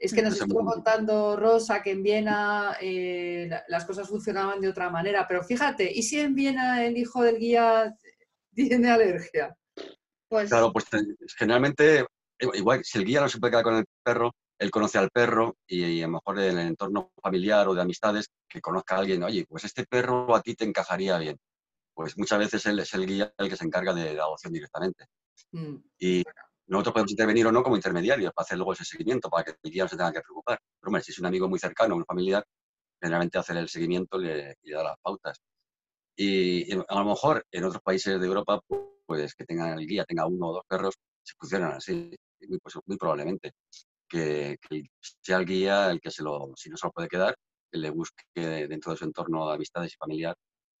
es 0.00 0.14
que 0.14 0.22
nos 0.22 0.40
estuvo 0.40 0.64
contando 0.64 1.36
Rosa 1.36 1.82
que 1.82 1.90
en 1.90 2.02
Viena 2.02 2.74
eh, 2.80 3.50
las 3.68 3.84
cosas 3.84 4.08
funcionaban 4.08 4.58
de 4.60 4.68
otra 4.68 4.88
manera, 4.88 5.28
pero 5.28 5.44
fíjate, 5.44 5.92
¿y 5.92 6.02
si 6.02 6.18
en 6.18 6.34
Viena 6.34 6.82
el 6.84 6.96
hijo 6.96 7.22
del 7.22 7.38
guía 7.38 7.94
tiene 8.54 8.90
alergia? 8.90 9.54
Pues... 10.26 10.48
Claro, 10.48 10.72
pues 10.72 10.86
eh, 10.94 11.04
generalmente, 11.36 12.06
igual, 12.54 12.80
si 12.82 12.98
el 12.98 13.04
guía 13.04 13.20
no 13.20 13.28
se 13.28 13.38
puede 13.38 13.50
quedar 13.50 13.64
con 13.64 13.76
el 13.76 13.84
perro, 14.02 14.34
él 14.60 14.70
conoce 14.70 14.98
al 14.98 15.10
perro 15.10 15.56
y, 15.66 16.02
a 16.02 16.06
lo 16.06 16.12
mejor 16.12 16.38
en 16.38 16.58
el 16.58 16.66
entorno 16.68 17.12
familiar 17.22 17.66
o 17.66 17.74
de 17.74 17.80
amistades 17.80 18.28
que 18.46 18.60
conozca 18.60 18.94
a 18.94 18.98
alguien, 18.98 19.22
oye, 19.22 19.46
pues 19.48 19.64
este 19.64 19.86
perro 19.86 20.36
a 20.36 20.42
ti 20.42 20.54
te 20.54 20.66
encajaría 20.66 21.16
bien. 21.16 21.38
Pues 21.94 22.18
muchas 22.18 22.38
veces 22.38 22.66
él 22.66 22.78
es 22.78 22.92
el 22.92 23.06
guía 23.06 23.32
el 23.38 23.48
que 23.48 23.56
se 23.56 23.64
encarga 23.64 23.94
de 23.94 24.12
la 24.12 24.24
adopción 24.24 24.52
directamente. 24.52 25.06
Mm. 25.52 25.76
Y 25.98 26.22
nosotros 26.66 26.92
podemos 26.92 27.10
intervenir 27.10 27.46
o 27.46 27.52
no 27.52 27.62
como 27.62 27.76
intermediarios 27.76 28.34
para 28.34 28.44
hacer 28.44 28.58
luego 28.58 28.74
ese 28.74 28.84
seguimiento, 28.84 29.30
para 29.30 29.44
que 29.44 29.54
el 29.62 29.70
guía 29.72 29.84
no 29.84 29.88
se 29.88 29.96
tenga 29.96 30.12
que 30.12 30.20
preocupar. 30.20 30.60
Pero 30.78 30.88
hombre, 30.88 31.02
si 31.02 31.12
es 31.12 31.18
un 31.18 31.26
amigo 31.26 31.48
muy 31.48 31.58
cercano, 31.58 31.96
un 31.96 32.04
familiar, 32.04 32.44
generalmente 33.00 33.38
hacer 33.38 33.56
el 33.56 33.68
seguimiento 33.70 34.18
le, 34.18 34.58
y 34.62 34.68
le 34.68 34.76
da 34.76 34.84
las 34.84 34.98
pautas. 35.00 35.40
Y, 36.16 36.70
a 36.70 36.94
lo 36.96 37.04
mejor 37.06 37.46
en 37.50 37.64
otros 37.64 37.82
países 37.82 38.20
de 38.20 38.26
Europa, 38.26 38.60
pues 39.06 39.34
que 39.34 39.46
tengan 39.46 39.78
el 39.78 39.86
guía, 39.86 40.04
tenga 40.04 40.26
uno 40.26 40.48
o 40.48 40.52
dos 40.52 40.64
perros, 40.68 40.96
se 41.22 41.34
funcionan 41.38 41.72
así, 41.72 42.14
muy, 42.46 42.58
pues, 42.58 42.74
muy 42.84 42.98
probablemente. 42.98 43.52
Que, 44.10 44.58
sea 45.22 45.38
el 45.38 45.46
guía 45.46 45.88
el 45.90 46.00
que 46.00 46.10
se 46.10 46.24
lo, 46.24 46.52
si 46.56 46.68
no 46.68 46.76
se 46.76 46.86
lo 46.86 46.92
puede 46.92 47.08
quedar, 47.08 47.36
que 47.70 47.78
le 47.78 47.90
busque 47.90 48.24
dentro 48.34 48.90
de 48.90 48.98
su 48.98 49.04
entorno 49.04 49.48
de 49.48 49.54
amistades 49.54 49.92
y 49.94 49.96
familiar 49.96 50.36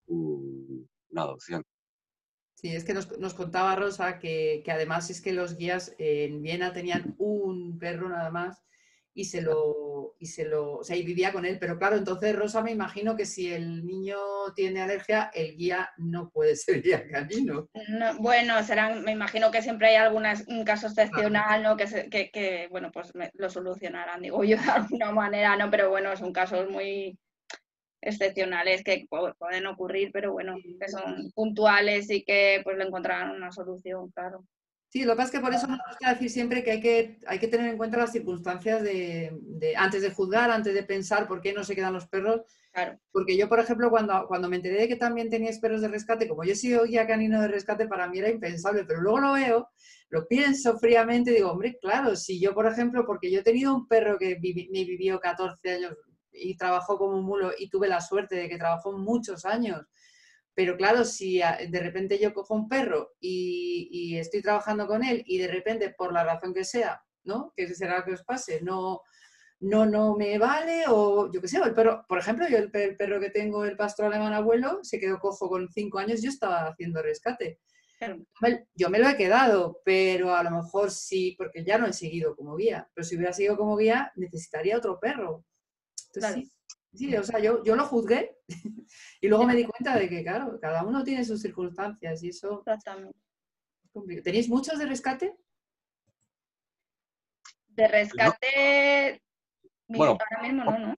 una 0.06 1.22
adopción. 1.22 1.64
Sí, 2.54 2.74
es 2.74 2.84
que 2.84 2.92
nos, 2.92 3.06
contaba 3.34 3.76
Rosa 3.76 4.18
que, 4.18 4.62
además 4.68 5.08
es 5.08 5.22
que 5.22 5.32
los 5.32 5.56
guías 5.56 5.94
en 5.98 6.42
Viena 6.42 6.72
tenían 6.72 7.14
un 7.18 7.78
perro 7.78 8.08
nada 8.08 8.30
más 8.30 8.62
y 9.12 9.24
se 9.24 9.42
lo, 9.42 10.14
y 10.18 10.26
se 10.26 10.44
lo, 10.44 10.78
o 10.78 10.84
sea, 10.84 10.96
y 10.96 11.02
vivía 11.02 11.32
con 11.32 11.44
él. 11.44 11.58
Pero 11.58 11.78
claro, 11.78 11.96
entonces 11.96 12.34
Rosa 12.34 12.62
me 12.62 12.70
imagino 12.70 13.16
que 13.16 13.26
si 13.26 13.52
el 13.52 13.84
niño 13.84 14.18
tiene 14.54 14.80
alergia, 14.80 15.30
el 15.34 15.56
guía 15.56 15.90
no 15.98 16.30
puede 16.30 16.56
ser 16.56 16.82
guía 16.82 17.06
canino. 17.08 17.68
bueno, 18.18 18.62
serán, 18.62 19.02
me 19.02 19.12
imagino 19.12 19.50
que 19.50 19.62
siempre 19.62 19.88
hay 19.88 19.96
algunas, 19.96 20.46
un 20.46 20.64
caso 20.64 20.86
excepcional, 20.86 21.62
¿no? 21.62 21.76
Que, 21.76 22.08
que, 22.10 22.30
que, 22.30 22.68
bueno, 22.70 22.90
pues 22.92 23.12
lo 23.34 23.50
solucionarán, 23.50 24.22
digo 24.22 24.44
yo, 24.44 24.56
de 24.62 24.70
alguna 24.70 25.12
manera, 25.12 25.56
¿no? 25.56 25.70
Pero 25.70 25.90
bueno, 25.90 26.16
son 26.16 26.32
casos 26.32 26.68
muy 26.70 27.18
excepcionales 28.02 28.82
que 28.82 29.06
pueden 29.08 29.66
ocurrir, 29.66 30.10
pero 30.12 30.32
bueno, 30.32 30.56
que 30.56 30.88
son 30.88 31.30
puntuales 31.34 32.10
y 32.10 32.24
que 32.24 32.60
pues 32.64 32.78
le 32.78 32.84
encontrarán 32.84 33.30
una 33.30 33.52
solución, 33.52 34.10
claro. 34.10 34.44
Sí, 34.90 35.04
lo 35.04 35.12
que 35.12 35.18
pasa 35.18 35.26
es 35.26 35.30
que 35.30 35.40
por 35.40 35.54
eso 35.54 35.68
nos 35.68 35.78
gusta 35.88 36.12
decir 36.12 36.30
siempre 36.30 36.64
que 36.64 36.72
hay 36.72 36.80
que, 36.80 37.18
hay 37.28 37.38
que 37.38 37.46
tener 37.46 37.68
en 37.68 37.76
cuenta 37.76 37.96
las 37.96 38.10
circunstancias 38.10 38.82
de, 38.82 39.30
antes 39.76 40.02
de 40.02 40.10
juzgar, 40.10 40.50
antes 40.50 40.74
de 40.74 40.82
pensar 40.82 41.28
por 41.28 41.40
qué 41.40 41.52
no 41.52 41.62
se 41.62 41.76
quedan 41.76 41.92
los 41.92 42.08
perros. 42.08 42.40
Claro. 42.72 42.98
Porque 43.12 43.36
yo, 43.36 43.48
por 43.48 43.60
ejemplo, 43.60 43.88
cuando, 43.88 44.24
cuando 44.26 44.48
me 44.48 44.56
enteré 44.56 44.80
de 44.80 44.88
que 44.88 44.96
también 44.96 45.30
tenías 45.30 45.60
perros 45.60 45.80
de 45.80 45.86
rescate, 45.86 46.26
como 46.26 46.42
yo 46.42 46.54
he 46.54 46.56
sido 46.56 46.82
guía 46.82 47.06
canino 47.06 47.40
de 47.40 47.46
rescate, 47.46 47.86
para 47.86 48.08
mí 48.08 48.18
era 48.18 48.30
impensable, 48.30 48.84
pero 48.84 49.00
luego 49.00 49.20
lo 49.20 49.32
veo, 49.34 49.68
lo 50.08 50.26
pienso 50.26 50.76
fríamente 50.76 51.30
y 51.30 51.34
digo, 51.34 51.52
hombre, 51.52 51.78
claro, 51.80 52.16
si 52.16 52.40
yo, 52.40 52.52
por 52.52 52.66
ejemplo, 52.66 53.06
porque 53.06 53.30
yo 53.30 53.40
he 53.40 53.44
tenido 53.44 53.72
un 53.72 53.86
perro 53.86 54.18
que 54.18 54.40
me 54.40 54.84
vivió 54.84 55.20
14 55.20 55.70
años 55.70 55.94
y 56.32 56.56
trabajó 56.56 56.98
como 56.98 57.16
un 57.16 57.24
mulo 57.24 57.52
y 57.56 57.70
tuve 57.70 57.86
la 57.86 58.00
suerte 58.00 58.34
de 58.34 58.48
que 58.48 58.58
trabajó 58.58 58.98
muchos 58.98 59.44
años 59.44 59.86
pero 60.54 60.76
claro, 60.76 61.04
si 61.04 61.38
de 61.38 61.80
repente 61.80 62.18
yo 62.18 62.34
cojo 62.34 62.54
un 62.54 62.68
perro 62.68 63.14
y, 63.20 64.16
estoy 64.16 64.42
trabajando 64.42 64.86
con 64.86 65.02
él 65.04 65.22
y 65.26 65.38
de 65.38 65.48
repente, 65.48 65.94
por 65.96 66.12
la 66.12 66.24
razón 66.24 66.52
que 66.52 66.64
sea, 66.64 67.02
¿no? 67.24 67.52
Que 67.56 67.72
será 67.74 68.04
que 68.04 68.12
os 68.12 68.24
pase, 68.24 68.60
no, 68.62 69.02
no, 69.60 69.86
no 69.86 70.16
me 70.16 70.38
vale 70.38 70.84
o 70.88 71.30
yo 71.32 71.40
qué 71.40 71.48
sé, 71.48 71.58
el 71.58 71.74
perro, 71.74 72.04
por 72.08 72.18
ejemplo, 72.18 72.48
yo 72.48 72.58
el, 72.58 72.70
perro 72.70 73.20
que 73.20 73.30
tengo, 73.30 73.64
el 73.64 73.76
pastor 73.76 74.06
alemán 74.06 74.32
abuelo, 74.32 74.80
se 74.82 74.98
quedó 74.98 75.18
cojo 75.18 75.48
con 75.48 75.68
cinco 75.70 75.98
años, 75.98 76.22
yo 76.22 76.30
estaba 76.30 76.66
haciendo 76.66 77.02
rescate. 77.02 77.60
Yo 78.74 78.88
me 78.88 78.98
lo 78.98 79.08
he 79.08 79.16
quedado, 79.16 79.82
pero 79.84 80.34
a 80.34 80.42
lo 80.42 80.50
mejor 80.50 80.90
sí, 80.90 81.34
porque 81.36 81.62
ya 81.64 81.76
no 81.76 81.86
he 81.86 81.92
seguido 81.92 82.34
como 82.34 82.56
guía, 82.56 82.90
pero 82.94 83.04
si 83.04 83.16
hubiera 83.16 83.34
seguido 83.34 83.58
como 83.58 83.76
guía, 83.76 84.10
necesitaría 84.16 84.78
otro 84.78 84.98
perro. 84.98 85.44
Entonces, 86.06 86.48
Sí, 86.48 86.52
o 86.92 87.22
sea, 87.22 87.38
yo, 87.38 87.62
yo 87.64 87.76
lo 87.76 87.84
juzgué 87.86 88.36
y 89.20 89.28
luego 89.28 89.44
me 89.44 89.54
di 89.54 89.64
cuenta 89.64 89.96
de 89.96 90.08
que, 90.08 90.22
claro, 90.22 90.58
cada 90.60 90.82
uno 90.82 91.04
tiene 91.04 91.24
sus 91.24 91.40
circunstancias 91.40 92.22
y 92.22 92.28
eso... 92.28 92.62
Exactamente. 92.66 93.16
¿Tenéis 94.22 94.48
muchos 94.48 94.78
de 94.78 94.86
rescate? 94.86 95.36
De 97.68 97.88
rescate... 97.88 99.22
Bueno, 99.88 100.16
ahora 100.30 100.42
mismo 100.42 100.64
no, 100.64 100.78
¿no? 100.78 100.94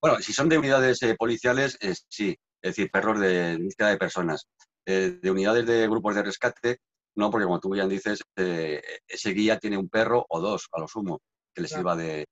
Bueno, 0.00 0.20
si 0.20 0.32
son 0.32 0.48
de 0.48 0.58
unidades 0.58 1.02
eh, 1.02 1.16
policiales, 1.18 1.76
eh, 1.80 1.94
sí, 2.08 2.36
es 2.62 2.76
decir, 2.76 2.90
perros 2.90 3.18
de 3.18 3.58
búsqueda 3.60 3.90
de 3.90 3.96
personas. 3.96 4.46
Eh, 4.86 5.18
de 5.20 5.30
unidades 5.30 5.66
de 5.66 5.88
grupos 5.88 6.14
de 6.14 6.22
rescate, 6.22 6.78
no, 7.16 7.30
porque 7.30 7.46
como 7.46 7.58
tú 7.58 7.70
bien 7.70 7.88
dices, 7.88 8.22
ese 8.36 9.30
guía 9.30 9.58
tiene 9.58 9.76
un 9.76 9.88
perro 9.88 10.24
o 10.28 10.40
dos, 10.40 10.68
a 10.72 10.80
lo 10.80 10.86
sumo, 10.86 11.20
que 11.52 11.62
le 11.62 11.68
sirva 11.68 11.96
de, 11.96 12.26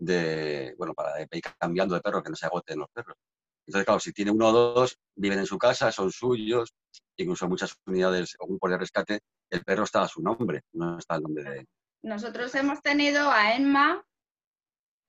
de, 0.00 0.74
bueno, 0.78 0.94
para 0.94 1.20
ir 1.20 1.28
cambiando 1.58 1.94
de 1.94 2.00
perro, 2.00 2.22
que 2.22 2.30
no 2.30 2.36
se 2.36 2.46
agoten 2.46 2.78
los 2.78 2.88
perros. 2.90 3.16
Entonces, 3.66 3.84
claro, 3.84 4.00
si 4.00 4.12
tiene 4.12 4.32
uno 4.32 4.48
o 4.48 4.52
dos, 4.52 4.98
viven 5.14 5.38
en 5.38 5.46
su 5.46 5.58
casa, 5.58 5.92
son 5.92 6.10
suyos, 6.10 6.74
incluso 7.16 7.48
muchas 7.48 7.76
unidades 7.86 8.34
o 8.40 8.46
grupos 8.46 8.70
de 8.70 8.78
rescate, 8.78 9.20
el 9.50 9.62
perro 9.62 9.84
está 9.84 10.02
a 10.02 10.08
su 10.08 10.22
nombre, 10.22 10.62
no 10.72 10.98
está 10.98 11.16
el 11.16 11.22
nombre 11.22 11.44
de... 11.44 11.66
Nosotros 12.02 12.54
hemos 12.54 12.80
tenido 12.80 13.30
a 13.30 13.54
Emma, 13.54 14.04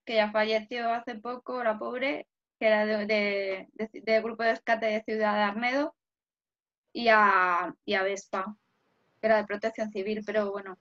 que 0.06 0.16
ya 0.16 0.32
falleció 0.32 0.92
hace 0.92 1.16
poco, 1.16 1.64
la 1.64 1.80
pobre, 1.80 2.28
que 2.60 2.68
era 2.68 2.86
de, 2.86 3.68
grupo 4.22 4.44
de 4.44 4.52
rescate 4.52 4.88
de 4.88 5.04
Ciudad 5.04 5.36
de 5.36 5.44
Arnedo, 5.44 5.96
y 6.94 7.08
a, 7.08 7.74
y 7.86 7.94
a 7.94 8.04
Vespa, 8.04 8.58
que 9.22 9.28
era 9.28 9.38
de 9.38 9.46
protección 9.46 9.90
civil, 9.92 10.24
pero 10.26 10.52
bueno, 10.52 10.78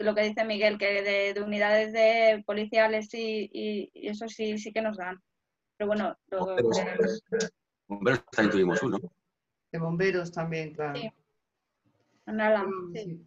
lo 0.00 0.14
que 0.14 0.22
dice 0.22 0.44
Miguel, 0.44 0.78
que 0.78 1.02
de, 1.02 1.42
unidades 1.42 1.92
de 1.92 2.42
policiales 2.46 3.08
y, 3.12 3.90
eso 3.94 4.28
sí, 4.28 4.58
sí 4.58 4.72
que 4.72 4.82
nos 4.82 4.96
dan. 4.96 5.20
Pero 5.76 5.88
bueno, 5.88 6.16
bomberos, 7.86 8.24
también 8.30 8.50
tuvimos 8.50 8.82
uno. 8.82 8.98
De 9.70 9.78
bomberos 9.78 10.32
también, 10.32 10.74
claro. 10.74 10.98
Sí. 12.94 13.24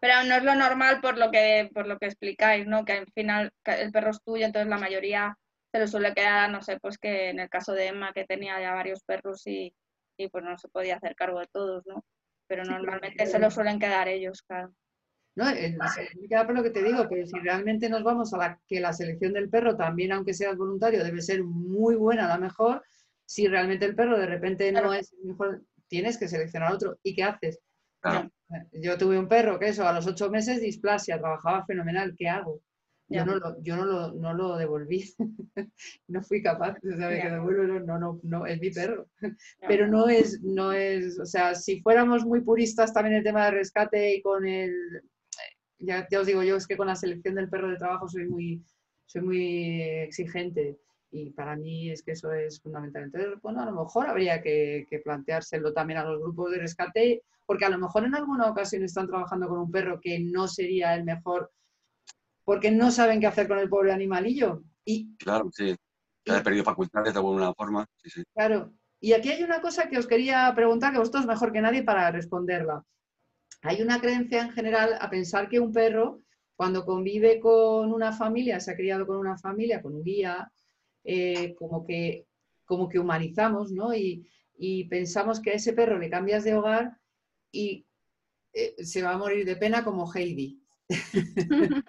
Pero 0.00 0.24
no 0.24 0.34
es 0.34 0.44
lo 0.44 0.54
normal 0.54 1.00
por 1.00 1.16
lo 1.16 1.30
que 1.30 1.70
por 1.72 1.86
lo 1.86 1.98
que 1.98 2.06
explicáis, 2.06 2.66
¿no? 2.66 2.84
Que 2.84 2.92
al 2.92 3.06
final 3.12 3.50
el 3.64 3.92
perro 3.92 4.10
es 4.10 4.22
tuyo, 4.22 4.44
entonces 4.44 4.68
la 4.68 4.78
mayoría 4.78 5.38
se 5.72 5.80
lo 5.80 5.86
suele 5.86 6.14
quedar, 6.14 6.50
no 6.50 6.62
sé, 6.62 6.78
pues 6.80 6.98
que 6.98 7.30
en 7.30 7.40
el 7.40 7.48
caso 7.48 7.72
de 7.72 7.88
Emma, 7.88 8.12
que 8.12 8.24
tenía 8.24 8.60
ya 8.60 8.74
varios 8.74 9.02
perros 9.04 9.46
y, 9.46 9.74
y 10.18 10.28
pues 10.28 10.44
no 10.44 10.56
se 10.58 10.68
podía 10.68 10.96
hacer 10.96 11.14
cargo 11.16 11.40
de 11.40 11.46
todos, 11.46 11.86
¿no? 11.86 12.04
Pero 12.46 12.64
normalmente 12.64 13.26
se 13.26 13.38
lo 13.38 13.50
suelen 13.50 13.78
quedar 13.78 14.08
ellos, 14.08 14.42
claro. 14.42 14.72
¿No? 15.36 15.44
Me 15.44 16.28
queda 16.28 16.46
por 16.46 16.56
lo 16.56 16.62
que 16.62 16.70
te 16.70 16.82
digo, 16.82 17.06
pero 17.08 17.26
si 17.26 17.38
realmente 17.38 17.88
nos 17.88 18.02
vamos 18.02 18.32
a 18.32 18.38
la, 18.38 18.60
que 18.66 18.80
la 18.80 18.92
selección 18.92 19.34
del 19.34 19.50
perro, 19.50 19.76
también 19.76 20.12
aunque 20.12 20.34
seas 20.34 20.56
voluntario, 20.56 21.04
debe 21.04 21.20
ser 21.20 21.44
muy 21.44 21.94
buena, 21.94 22.32
a 22.32 22.36
lo 22.36 22.42
mejor, 22.42 22.82
si 23.26 23.46
realmente 23.46 23.84
el 23.84 23.94
perro 23.94 24.18
de 24.18 24.26
repente 24.26 24.72
no 24.72 24.94
es 24.94 25.14
mejor, 25.22 25.62
tienes 25.88 26.16
que 26.16 26.28
seleccionar 26.28 26.72
otro. 26.72 26.98
¿Y 27.02 27.14
qué 27.14 27.22
haces? 27.22 27.60
Yo 28.72 28.96
tuve 28.96 29.18
un 29.18 29.28
perro 29.28 29.58
que 29.58 29.68
eso, 29.68 29.86
a 29.86 29.92
los 29.92 30.06
ocho 30.06 30.30
meses 30.30 30.60
displasia, 30.60 31.18
trabajaba 31.18 31.66
fenomenal, 31.66 32.14
¿qué 32.16 32.28
hago? 32.28 32.62
Yo, 33.08 33.24
no 33.24 33.36
lo, 33.36 33.62
yo 33.62 33.76
no 33.76 33.84
lo, 33.84 34.12
no 34.14 34.34
lo 34.34 34.56
devolví, 34.56 35.04
no 36.08 36.22
fui 36.22 36.42
capaz, 36.42 36.76
de 36.82 36.96
saber 36.96 37.22
que 37.22 37.30
devuelvo, 37.30 37.62
no, 37.80 37.98
no, 37.98 38.20
no, 38.22 38.46
es 38.46 38.60
mi 38.60 38.70
perro. 38.70 39.06
Pero 39.68 39.86
no 39.86 40.08
es, 40.08 40.40
no 40.42 40.72
es, 40.72 41.18
o 41.20 41.26
sea, 41.26 41.54
si 41.54 41.80
fuéramos 41.82 42.24
muy 42.24 42.40
puristas 42.40 42.92
también 42.92 43.16
el 43.16 43.22
tema 43.22 43.44
de 43.44 43.52
rescate 43.52 44.14
y 44.14 44.22
con 44.22 44.46
el, 44.46 44.72
ya, 45.78 46.06
os 46.18 46.26
digo 46.26 46.42
yo, 46.42 46.56
es 46.56 46.66
que 46.66 46.76
con 46.76 46.86
la 46.86 46.96
selección 46.96 47.34
del 47.34 47.48
perro 47.48 47.70
de 47.70 47.76
trabajo 47.76 48.08
soy 48.08 48.26
muy, 48.26 48.62
soy 49.06 49.22
muy 49.22 49.82
exigente 49.82 50.78
y 51.10 51.30
para 51.30 51.56
mí 51.56 51.90
es 51.90 52.02
que 52.02 52.12
eso 52.12 52.32
es 52.32 52.60
fundamental. 52.60 53.04
Entonces, 53.04 53.40
bueno, 53.42 53.62
a 53.62 53.66
lo 53.66 53.72
mejor 53.72 54.08
habría 54.08 54.42
que, 54.42 54.86
planteárselo 55.04 55.72
también 55.72 56.00
a 56.00 56.04
los 56.04 56.20
grupos 56.20 56.50
de 56.50 56.58
rescate, 56.58 57.22
porque 57.44 57.64
a 57.64 57.70
lo 57.70 57.78
mejor 57.78 58.04
en 58.04 58.14
alguna 58.14 58.50
ocasión 58.50 58.82
están 58.82 59.06
trabajando 59.06 59.48
con 59.48 59.58
un 59.58 59.70
perro 59.70 60.00
que 60.00 60.18
no 60.20 60.48
sería 60.48 60.94
el 60.94 61.04
mejor, 61.04 61.52
porque 62.44 62.70
no 62.70 62.90
saben 62.90 63.20
qué 63.20 63.26
hacer 63.26 63.48
con 63.48 63.58
el 63.58 63.68
pobre 63.68 63.92
animalillo. 63.92 64.62
Y, 64.84 65.16
claro, 65.16 65.48
sí. 65.52 65.74
Ya 66.24 66.38
he 66.38 66.42
perdido 66.42 66.64
facultades 66.64 67.12
de 67.12 67.18
alguna 67.18 67.54
forma. 67.54 67.86
Sí, 68.02 68.10
sí. 68.10 68.24
Claro. 68.34 68.72
Y 69.00 69.12
aquí 69.12 69.30
hay 69.30 69.44
una 69.44 69.60
cosa 69.60 69.88
que 69.88 69.98
os 69.98 70.06
quería 70.06 70.52
preguntar, 70.56 70.92
que 70.92 70.98
vosotros 70.98 71.26
mejor 71.26 71.52
que 71.52 71.60
nadie 71.60 71.84
para 71.84 72.10
responderla. 72.10 72.82
Hay 73.66 73.82
una 73.82 74.00
creencia 74.00 74.42
en 74.42 74.52
general 74.52 74.96
a 75.00 75.10
pensar 75.10 75.48
que 75.48 75.58
un 75.58 75.72
perro, 75.72 76.22
cuando 76.54 76.84
convive 76.84 77.40
con 77.40 77.92
una 77.92 78.12
familia, 78.12 78.60
se 78.60 78.70
ha 78.70 78.76
criado 78.76 79.06
con 79.06 79.16
una 79.16 79.36
familia, 79.36 79.82
con 79.82 79.96
un 79.96 80.04
guía, 80.04 80.52
eh, 81.02 81.52
como, 81.56 81.84
que, 81.84 82.26
como 82.64 82.88
que 82.88 83.00
humanizamos, 83.00 83.72
¿no? 83.72 83.92
Y, 83.92 84.24
pensamos 84.88 85.40
que 85.40 85.50
a 85.50 85.54
ese 85.54 85.74
perro 85.74 85.98
le 85.98 86.08
cambias 86.08 86.44
de 86.44 86.54
hogar 86.54 86.96
y 87.52 87.84
eh, 88.54 88.74
se 88.78 89.02
va 89.02 89.12
a 89.12 89.18
morir 89.18 89.44
de 89.44 89.56
pena 89.56 89.84
como 89.84 90.10
Heidi. 90.14 90.62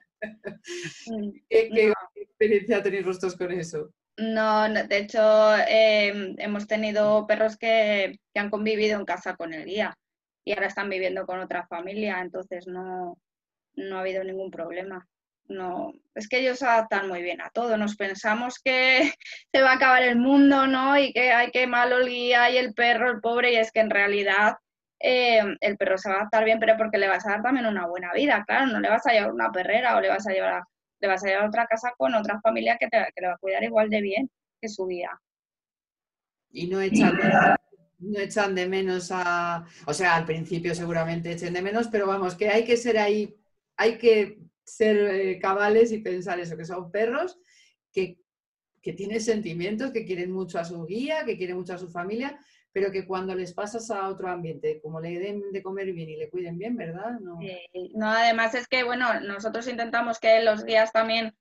¿Qué, 1.49 1.93
experiencia 2.15 2.83
tenéis 2.83 3.05
vosotros 3.05 3.37
con 3.37 3.51
eso? 3.51 3.93
No, 4.17 4.67
de 4.67 4.97
hecho, 4.97 5.55
eh, 5.69 6.35
hemos 6.39 6.67
tenido 6.67 7.25
perros 7.27 7.55
que, 7.55 8.19
que, 8.33 8.39
han 8.39 8.49
convivido 8.49 8.99
en 8.99 9.05
casa 9.05 9.37
con 9.37 9.53
el 9.53 9.63
guía 9.65 9.97
y 10.47 10.53
ahora 10.53 10.67
están 10.67 10.89
viviendo 10.89 11.25
con 11.25 11.41
otra 11.41 11.67
familia, 11.67 12.21
entonces 12.21 12.67
no, 12.67 13.17
no 13.75 13.97
ha 13.97 13.99
habido 13.99 14.23
ningún 14.23 14.49
problema. 14.49 15.05
No, 15.49 15.91
es 16.15 16.29
que 16.29 16.39
ellos 16.39 16.59
se 16.59 16.65
adaptan 16.65 17.09
muy 17.09 17.21
bien 17.21 17.41
a 17.41 17.49
todo. 17.49 17.75
Nos 17.75 17.97
pensamos 17.97 18.57
que 18.63 19.11
se 19.53 19.61
va 19.61 19.71
a 19.71 19.75
acabar 19.75 20.03
el 20.03 20.15
mundo, 20.15 20.65
¿no? 20.65 20.97
Y 20.97 21.11
que 21.11 21.33
hay 21.33 21.51
que 21.51 21.67
malo 21.67 21.97
el 21.97 22.07
guía 22.07 22.49
y 22.49 22.55
el 22.55 22.73
perro, 22.73 23.11
el 23.11 23.19
pobre, 23.19 23.51
y 23.51 23.55
es 23.57 23.73
que 23.73 23.81
en 23.81 23.89
realidad 23.89 24.55
eh, 25.01 25.43
el 25.59 25.75
perro 25.75 25.97
se 25.97 26.07
va 26.07 26.15
a 26.15 26.17
adaptar 26.19 26.45
bien, 26.45 26.59
pero 26.59 26.77
porque 26.77 26.97
le 26.97 27.09
vas 27.09 27.25
a 27.25 27.31
dar 27.31 27.41
también 27.41 27.65
una 27.65 27.85
buena 27.85 28.13
vida, 28.13 28.45
claro, 28.47 28.67
no 28.67 28.79
le 28.79 28.89
vas 28.89 29.05
a 29.05 29.11
llevar 29.11 29.33
una 29.33 29.51
perrera 29.51 29.97
o 29.97 29.99
le 29.99 30.07
vas 30.07 30.25
a 30.27 30.31
llevar 30.31 30.53
a, 30.53 30.67
le 31.01 31.07
vas 31.09 31.25
a 31.25 31.27
llevar 31.27 31.43
a 31.43 31.47
otra 31.49 31.67
casa 31.67 31.93
con 31.97 32.15
otra 32.15 32.39
familia 32.39 32.77
que, 32.79 32.87
te, 32.87 33.05
que 33.13 33.19
le 33.21 33.27
va 33.27 33.33
a 33.33 33.37
cuidar 33.37 33.63
igual 33.65 33.89
de 33.89 33.99
bien 33.99 34.31
que 34.61 34.69
su 34.69 34.87
guía. 34.87 35.11
Y 36.51 36.67
no 36.67 36.79
echarle 36.79 37.19
no 37.99 38.19
echan 38.19 38.55
de 38.55 38.67
menos 38.67 39.09
a, 39.11 39.65
o 39.85 39.93
sea, 39.93 40.15
al 40.15 40.25
principio 40.25 40.75
seguramente 40.75 41.31
echen 41.31 41.53
de 41.53 41.61
menos, 41.61 41.87
pero 41.87 42.07
vamos, 42.07 42.35
que 42.35 42.49
hay 42.49 42.63
que 42.63 42.77
ser 42.77 42.97
ahí, 42.97 43.35
hay 43.75 43.97
que 43.97 44.39
ser 44.63 44.97
eh, 44.97 45.39
cabales 45.39 45.91
y 45.91 45.99
pensar 45.99 46.39
eso, 46.39 46.57
que 46.57 46.65
son 46.65 46.91
perros 46.91 47.39
que, 47.91 48.19
que, 48.81 48.93
tienen 48.93 49.21
sentimientos, 49.21 49.91
que 49.91 50.05
quieren 50.05 50.31
mucho 50.31 50.59
a 50.59 50.65
su 50.65 50.85
guía, 50.85 51.25
que 51.25 51.37
quieren 51.37 51.57
mucho 51.57 51.73
a 51.73 51.77
su 51.77 51.89
familia, 51.89 52.39
pero 52.71 52.91
que 52.91 53.07
cuando 53.07 53.33
les 53.33 53.53
pasas 53.53 53.89
a 53.89 54.07
otro 54.07 54.29
ambiente, 54.29 54.79
como 54.81 54.99
le 54.99 55.17
den 55.17 55.51
de 55.51 55.63
comer 55.63 55.91
bien 55.93 56.09
y 56.09 56.17
le 56.17 56.29
cuiden 56.29 56.57
bien, 56.57 56.75
¿verdad? 56.75 57.19
No, 57.19 57.39
no 57.95 58.09
además 58.09 58.53
es 58.53 58.67
que, 58.67 58.83
bueno, 58.83 59.19
nosotros 59.21 59.67
intentamos 59.67 60.19
que 60.19 60.43
los 60.43 60.63
guías 60.63 60.91
también 60.91 61.33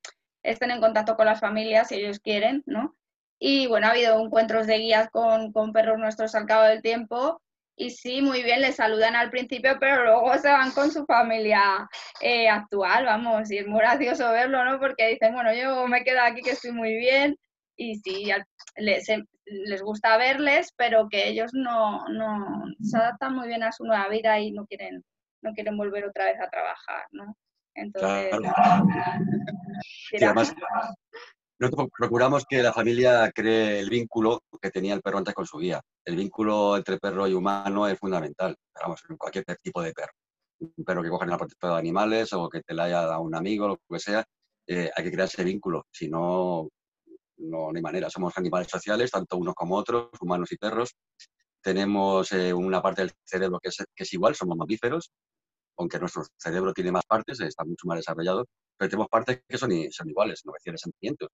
estén 0.43 0.71
en 0.71 0.81
contacto 0.81 1.17
con 1.17 1.27
las 1.27 1.41
familias 1.41 1.89
si 1.89 1.97
ellos 1.97 2.21
quieren, 2.21 2.63
¿no? 2.65 2.97
Y 3.39 3.67
bueno, 3.67 3.87
ha 3.87 3.91
habido 3.91 4.21
encuentros 4.21 4.67
de 4.67 4.79
guías 4.79 5.11
con, 5.11 5.53
con 5.53 5.73
perros 5.73 5.99
nuestros 5.99 6.35
al 6.35 6.47
cabo 6.47 6.65
del 6.65 6.83
tiempo 6.83 7.41
y 7.79 7.91
sí, 7.91 8.23
muy 8.23 8.43
bien, 8.43 8.63
les 8.63 8.77
saludan 8.77 9.15
al 9.17 9.29
principio, 9.29 9.77
pero 9.79 10.03
luego 10.03 10.33
se 10.39 10.49
van 10.49 10.71
con 10.71 10.91
su 10.91 11.05
familia 11.05 11.87
eh, 12.23 12.49
actual, 12.49 13.05
vamos, 13.05 13.51
y 13.51 13.59
es 13.59 13.67
muy 13.67 13.81
gracioso 13.81 14.33
verlo, 14.33 14.65
¿no? 14.65 14.81
Porque 14.81 15.09
dicen, 15.09 15.35
bueno, 15.35 15.53
yo 15.53 15.87
me 15.87 16.03
quedo 16.03 16.21
aquí 16.23 16.41
que 16.41 16.53
estoy 16.53 16.73
muy 16.73 16.97
bien, 16.97 17.37
y 17.77 17.97
sí, 17.97 18.31
les, 18.77 19.07
les 19.45 19.83
gusta 19.83 20.17
verles, 20.17 20.73
pero 20.75 21.09
que 21.11 21.29
ellos 21.29 21.51
no, 21.53 22.09
no 22.09 22.65
se 22.81 22.97
adaptan 22.97 23.37
muy 23.37 23.47
bien 23.47 23.63
a 23.63 23.73
su 23.73 23.85
nueva 23.85 24.09
vida 24.09 24.41
y 24.41 24.53
no 24.53 24.65
quieren, 24.65 25.05
no 25.43 25.53
quieren 25.53 25.77
volver 25.77 26.07
otra 26.07 26.25
vez 26.25 26.41
a 26.41 26.49
trabajar, 26.49 27.05
¿no? 27.11 27.37
Entonces, 27.75 28.31
nosotros 31.59 31.89
procuramos 31.97 32.45
que 32.49 32.63
la 32.63 32.73
familia 32.73 33.31
cree 33.35 33.81
el 33.81 33.89
vínculo 33.89 34.43
que 34.61 34.71
tenía 34.71 34.95
el 34.95 35.01
perro 35.01 35.19
antes 35.19 35.35
con 35.35 35.47
su 35.47 35.59
guía. 35.59 35.81
El 36.05 36.17
vínculo 36.17 36.77
entre 36.77 36.99
perro 36.99 37.27
y 37.27 37.35
humano 37.35 37.89
es 37.89 37.99
fundamental, 37.99 38.57
vamos, 38.75 39.03
en 39.09 39.17
cualquier 39.17 39.45
tipo 39.63 39.83
de 39.83 39.93
perro. 39.93 40.13
Un 40.59 40.85
perro 40.85 41.03
que 41.03 41.09
coge 41.09 41.25
en 41.25 41.31
la 41.31 41.39
protección 41.39 41.73
de 41.73 41.79
animales 41.79 42.33
o 42.33 42.49
que 42.49 42.63
te 42.63 42.75
la 42.75 42.85
haya 42.85 43.03
dado 43.03 43.23
un 43.23 43.35
amigo, 43.35 43.69
lo 43.69 43.79
que 43.89 43.99
sea, 43.99 44.25
eh, 44.67 44.91
hay 44.95 45.05
que 45.05 45.13
crear 45.13 45.29
ese 45.29 45.45
vínculo. 45.45 45.87
Si 45.91 46.09
no, 46.09 46.69
no, 47.39 47.71
hay 47.75 47.83
manera. 47.83 48.11
Somos 48.11 48.37
animales 48.37 48.69
sociales, 48.69 49.11
tanto 49.11 49.37
unos 49.37 49.55
como 49.55 49.77
otros, 49.77 50.11
humanos 50.21 50.53
y 50.53 50.57
perros. 50.57 50.95
Tenemos 51.63 52.33
eh, 52.33 52.53
una 52.53 52.83
parte 52.83 53.03
del 53.03 53.13
cerebro 53.25 53.61
que 53.61 53.71
es 53.71 54.13
igual, 54.13 54.35
somos 54.35 54.57
mamíferos, 54.57 55.11
aunque 55.77 55.99
nuestro 55.99 56.25
cerebro 56.37 56.73
tiene 56.73 56.93
más 56.93 57.05
partes, 57.07 57.41
está 57.41 57.65
mucho 57.65 57.87
más 57.87 57.99
desarrollado, 57.99 58.47
pero 58.77 58.89
tenemos 58.89 59.09
partes 59.09 59.43
que 59.49 59.59
son, 59.59 59.71
son 59.91 60.09
iguales, 60.09 60.43
no 60.45 60.53
de 60.53 60.79
sentimientos 60.79 61.29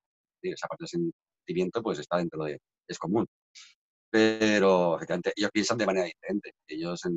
esa 0.50 0.66
parte 0.66 0.84
del 0.84 1.12
sentimiento 1.46 1.82
pues 1.82 1.98
está 1.98 2.16
dentro 2.16 2.44
de, 2.44 2.60
es 2.88 2.98
común. 2.98 3.26
Pero 4.10 4.96
efectivamente 4.96 5.32
ellos 5.36 5.50
piensan 5.52 5.78
de 5.78 5.86
manera 5.86 6.06
diferente. 6.06 6.54
Ellos 6.66 7.04
en 7.06 7.12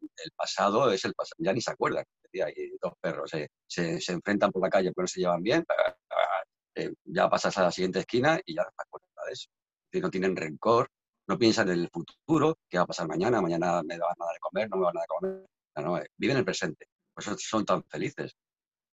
el 0.00 0.30
pasado 0.34 0.90
es 0.90 1.04
el 1.04 1.14
pasado, 1.14 1.36
ya 1.38 1.52
ni 1.52 1.60
se 1.60 1.70
acuerdan. 1.70 2.04
Hay 2.32 2.72
dos 2.80 2.92
perros 3.00 3.30
se, 3.30 3.50
se, 3.66 4.12
enfrentan 4.12 4.50
por 4.50 4.62
la 4.62 4.70
calle 4.70 4.92
porque 4.92 5.02
no 5.04 5.08
se 5.08 5.20
llevan 5.20 5.42
bien, 5.42 5.64
eh, 6.76 6.92
ya 7.04 7.28
pasas 7.28 7.58
a 7.58 7.64
la 7.64 7.72
siguiente 7.72 7.98
esquina 7.98 8.40
y 8.46 8.54
ya 8.54 8.62
no 8.62 8.70
acuerdas 8.76 9.10
de 9.26 9.32
eso. 9.32 9.48
No 10.00 10.10
tienen 10.10 10.36
rencor, 10.36 10.88
no 11.26 11.36
piensan 11.36 11.68
en 11.68 11.80
el 11.80 11.90
futuro, 11.90 12.56
qué 12.68 12.78
va 12.78 12.84
a 12.84 12.86
pasar 12.86 13.08
mañana, 13.08 13.42
mañana 13.42 13.82
me 13.82 13.98
van 13.98 14.14
a 14.18 14.24
dar 14.24 14.34
de 14.34 14.40
comer, 14.40 14.70
no 14.70 14.76
me 14.76 14.84
van 14.84 14.96
a 14.96 15.00
dar 15.00 15.02
de 15.02 15.08
comer. 15.08 15.46
No, 15.76 15.98
eh, 15.98 16.06
viven 16.16 16.36
el 16.38 16.44
presente. 16.44 16.86
Por 17.14 17.22
eso 17.22 17.36
son 17.38 17.64
tan 17.64 17.82
felices, 17.84 18.34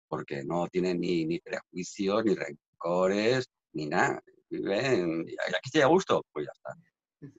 porque 0.08 0.44
no 0.44 0.68
tienen 0.68 1.00
ni, 1.00 1.24
ni 1.24 1.40
prejuicios, 1.40 2.24
ni 2.24 2.34
rencores, 2.34 3.46
ni 3.72 3.86
nada. 3.86 4.22
Viven, 4.48 5.20
aquí 5.20 5.66
estoy 5.66 5.80
a 5.82 5.86
gusto, 5.86 6.24
pues 6.32 6.46
ya 6.46 6.52
está. 6.52 6.74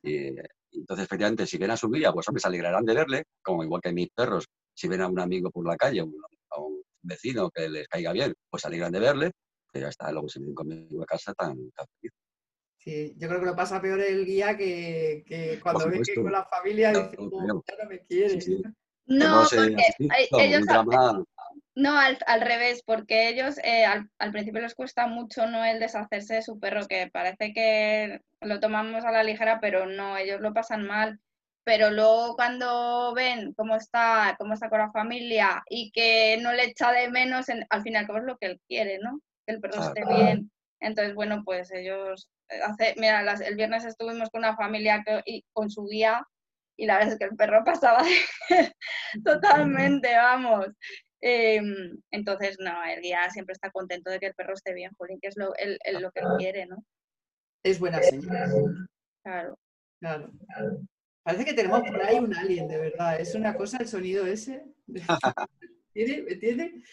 Y, 0.03 0.35
entonces, 0.79 1.05
efectivamente, 1.05 1.47
si 1.47 1.57
ven 1.57 1.71
a 1.71 1.77
su 1.77 1.89
guía, 1.89 2.11
pues 2.11 2.27
hombre, 2.27 2.41
se 2.41 2.47
alegrarán 2.47 2.85
de 2.85 2.93
verle, 2.93 3.23
como 3.41 3.63
igual 3.63 3.81
que 3.81 3.93
mis 3.93 4.09
perros, 4.09 4.45
si 4.73 4.87
ven 4.87 5.01
a 5.01 5.07
un 5.07 5.19
amigo 5.19 5.49
por 5.49 5.65
la 5.65 5.77
calle 5.77 6.01
a 6.01 6.03
un 6.03 6.83
vecino 7.07 7.49
que 7.49 7.69
les 7.69 7.87
caiga 7.87 8.11
bien, 8.11 8.33
pues 8.49 8.61
se 8.61 8.67
alegran 8.67 8.91
de 8.91 8.99
verle, 8.99 9.31
pero 9.71 9.85
ya 9.85 9.89
está, 9.89 10.11
luego 10.11 10.29
se 10.29 10.39
vienen 10.39 10.55
conmigo 10.55 11.01
a 11.01 11.05
casa 11.05 11.33
tan, 11.33 11.55
feliz. 11.55 12.13
Sí, 12.77 13.15
yo 13.17 13.27
creo 13.27 13.39
que 13.39 13.45
lo 13.47 13.55
pasa 13.55 13.81
peor 13.81 13.99
el 13.99 14.25
guía 14.25 14.55
que, 14.55 15.23
que 15.25 15.59
cuando 15.61 15.89
ve 15.89 16.01
que 16.01 16.15
con 16.15 16.31
la 16.31 16.45
familia 16.45 16.89
dice, 16.89 17.17
no, 17.19 17.63
ya 17.67 17.83
no 17.83 17.89
me 17.89 17.99
quiere. 18.05 18.39
No, 19.07 19.43
porque 19.49 19.85
ellos, 20.39 20.65
no, 21.75 21.97
al, 21.97 22.17
al, 22.25 22.41
revés, 22.41 22.83
porque 22.85 23.29
ellos 23.29 23.57
eh, 23.63 23.85
al, 23.85 24.09
al, 24.19 24.31
principio 24.31 24.61
les 24.61 24.75
cuesta 24.75 25.07
mucho 25.07 25.47
no 25.47 25.63
el 25.63 25.79
deshacerse 25.79 26.35
de 26.35 26.41
su 26.41 26.59
perro, 26.59 26.87
que 26.87 27.09
parece 27.11 27.53
que 27.53 28.21
lo 28.41 28.59
tomamos 28.59 29.05
a 29.05 29.11
la 29.11 29.23
ligera, 29.23 29.59
pero 29.61 29.85
no, 29.85 30.17
ellos 30.17 30.41
lo 30.41 30.53
pasan 30.53 30.85
mal. 30.85 31.19
Pero 31.63 31.91
luego 31.91 32.35
cuando 32.35 33.13
ven 33.13 33.53
cómo 33.53 33.75
está, 33.75 34.35
cómo 34.39 34.53
está 34.53 34.69
con 34.69 34.79
la 34.79 34.91
familia 34.91 35.63
y 35.69 35.91
que 35.91 36.37
no 36.41 36.53
le 36.53 36.65
echa 36.65 36.91
de 36.91 37.09
menos, 37.09 37.47
al 37.49 37.83
final 37.83 38.07
como 38.07 38.19
es 38.19 38.25
lo 38.25 38.37
que 38.37 38.47
él 38.47 38.61
quiere, 38.67 38.99
¿no? 38.99 39.19
Que 39.45 39.53
el 39.53 39.61
perro 39.61 39.81
esté 39.83 40.03
bien. 40.05 40.51
Entonces, 40.79 41.13
bueno, 41.13 41.43
pues 41.43 41.71
ellos, 41.71 42.29
eh, 42.49 42.59
hace, 42.65 42.95
mira, 42.97 43.21
el 43.21 43.55
viernes 43.55 43.85
estuvimos 43.85 44.29
con 44.29 44.39
una 44.39 44.55
familia 44.55 45.03
y, 45.25 45.43
con 45.53 45.69
su 45.69 45.85
guía 45.85 46.25
y 46.77 46.85
la 46.85 46.97
verdad 46.97 47.13
es 47.13 47.19
que 47.19 47.25
el 47.25 47.35
perro 47.35 47.63
pasaba 47.65 48.03
totalmente, 49.25 50.15
vamos. 50.15 50.67
Em, 51.19 51.99
entonces, 52.11 52.57
no, 52.59 52.83
el 52.85 53.01
guía 53.01 53.29
siempre 53.31 53.53
está 53.53 53.71
contento 53.71 54.11
de 54.11 54.19
que 54.19 54.27
el 54.27 54.35
perro 54.35 54.53
esté 54.53 54.73
bien, 54.73 54.91
Jolín, 54.97 55.19
que 55.19 55.29
es 55.29 55.37
lo, 55.37 55.53
el, 55.55 55.79
lo 55.99 56.11
que 56.11 56.21
quiere, 56.37 56.67
¿no? 56.67 56.83
Es 57.63 57.79
buena 57.79 58.01
señal. 58.01 58.87
Claro. 59.23 59.57
Claro. 59.99 60.31
Parece 61.23 61.43
que 61.43 61.53
tenemos 61.53 61.81
por 61.81 62.01
ahí 62.01 62.19
un 62.19 62.33
alien, 62.33 62.67
de 62.67 62.77
verdad. 62.77 63.19
Es 63.19 63.35
una 63.35 63.55
cosa 63.55 63.79
el 63.79 63.87
sonido 63.87 64.25
ese. 64.25 64.63
¿Me 65.95 66.03
entiende? 66.03 66.83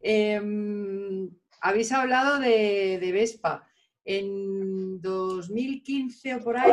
Em, 0.00 1.30
habéis 1.60 1.92
hablado 1.92 2.38
de, 2.38 2.98
de, 3.00 3.12
Vespa. 3.12 3.68
En 4.04 5.00
2015 5.00 6.36
o 6.36 6.40
por 6.40 6.56
ahí, 6.56 6.72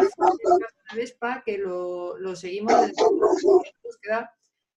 Vespa, 0.94 1.44
que 1.46 1.58
lo, 1.58 2.18
lo 2.18 2.36
seguimos 2.36 2.74
desde 2.82 2.96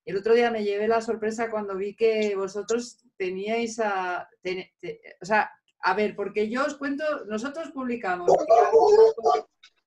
el 0.07 0.17
otro 0.17 0.35
día 0.35 0.53
me 0.53 0.63
llevé 0.63 0.87
la 0.87 1.01
sorpresa 1.01 1.51
cuando 1.51 1.77
vi 1.77 1.97
que 1.97 2.37
vosotros 2.37 3.05
teníais 3.17 3.81
a... 3.81 4.29
o 5.21 5.25
sea, 5.25 5.51
a 5.81 5.95
ver, 5.95 6.15
porque 6.15 6.49
yo 6.49 6.65
os 6.65 6.77
cuento, 6.77 7.25
nosotros 7.27 7.73
publicamos 7.73 8.31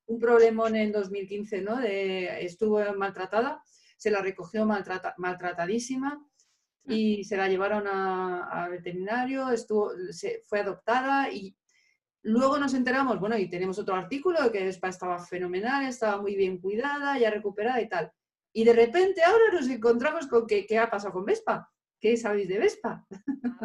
un 0.07 0.19
problemón 0.19 0.75
en 0.75 0.91
2015, 0.91 1.61
¿no? 1.61 1.77
De, 1.77 2.43
estuvo 2.43 2.81
maltratada, 2.95 3.63
se 3.95 4.11
la 4.11 4.21
recogió 4.21 4.65
maltratadísima 4.65 6.21
y 6.85 7.23
se 7.23 7.37
la 7.37 7.47
llevaron 7.47 7.87
a, 7.87 8.67
veterinario, 8.69 9.49
estuvo, 9.51 9.91
se, 10.11 10.41
fue 10.45 10.59
adoptada 10.59 11.31
y 11.31 11.55
luego 12.23 12.57
nos 12.57 12.73
enteramos, 12.73 13.19
bueno, 13.19 13.37
y 13.37 13.49
tenemos 13.49 13.79
otro 13.79 13.95
artículo 13.95 14.51
que 14.51 14.67
estaba 14.67 15.19
fenomenal, 15.19 15.85
estaba 15.85 16.21
muy 16.21 16.35
bien 16.35 16.59
cuidada, 16.59 17.17
ya 17.17 17.29
recuperada 17.29 17.81
y 17.81 17.87
tal. 17.87 18.11
Y 18.53 18.63
de 18.63 18.73
repente 18.73 19.23
ahora 19.23 19.53
nos 19.53 19.67
encontramos 19.69 20.27
con 20.27 20.47
que, 20.47 20.65
qué 20.65 20.77
ha 20.77 20.89
pasado 20.89 21.13
con 21.13 21.25
Vespa. 21.25 21.69
¿Qué 22.01 22.15
sabéis 22.15 22.47
de 22.47 22.59
Vespa? 22.59 23.05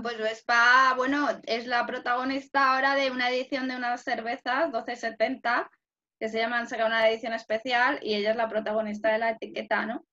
Pues 0.03 0.19
Vespa, 0.19 0.93
bueno, 0.97 1.29
es 1.45 1.67
la 1.67 1.87
protagonista 1.87 2.75
ahora 2.75 2.97
de 2.97 3.11
una 3.11 3.31
edición 3.31 3.69
de 3.69 3.77
unas 3.77 4.03
cervezas 4.03 4.65
1270 4.67 5.71
que 6.19 6.29
se 6.29 6.39
llaman 6.39 6.69
saca 6.69 6.87
una 6.87 7.09
edición 7.09 7.33
especial 7.33 7.99
y 8.03 8.15
ella 8.15 8.33
es 8.33 8.37
la 8.37 8.49
protagonista 8.49 9.13
de 9.13 9.19
la 9.19 9.31
etiqueta, 9.31 9.87
¿no? 9.87 10.05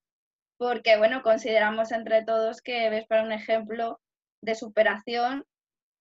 Porque, 0.57 0.97
bueno, 0.97 1.23
consideramos 1.23 1.91
entre 1.91 2.23
todos 2.23 2.61
que 2.61 2.89
Vespa 2.89 3.19
es 3.19 3.25
un 3.25 3.31
ejemplo 3.31 3.99
de 4.43 4.55
superación 4.55 5.45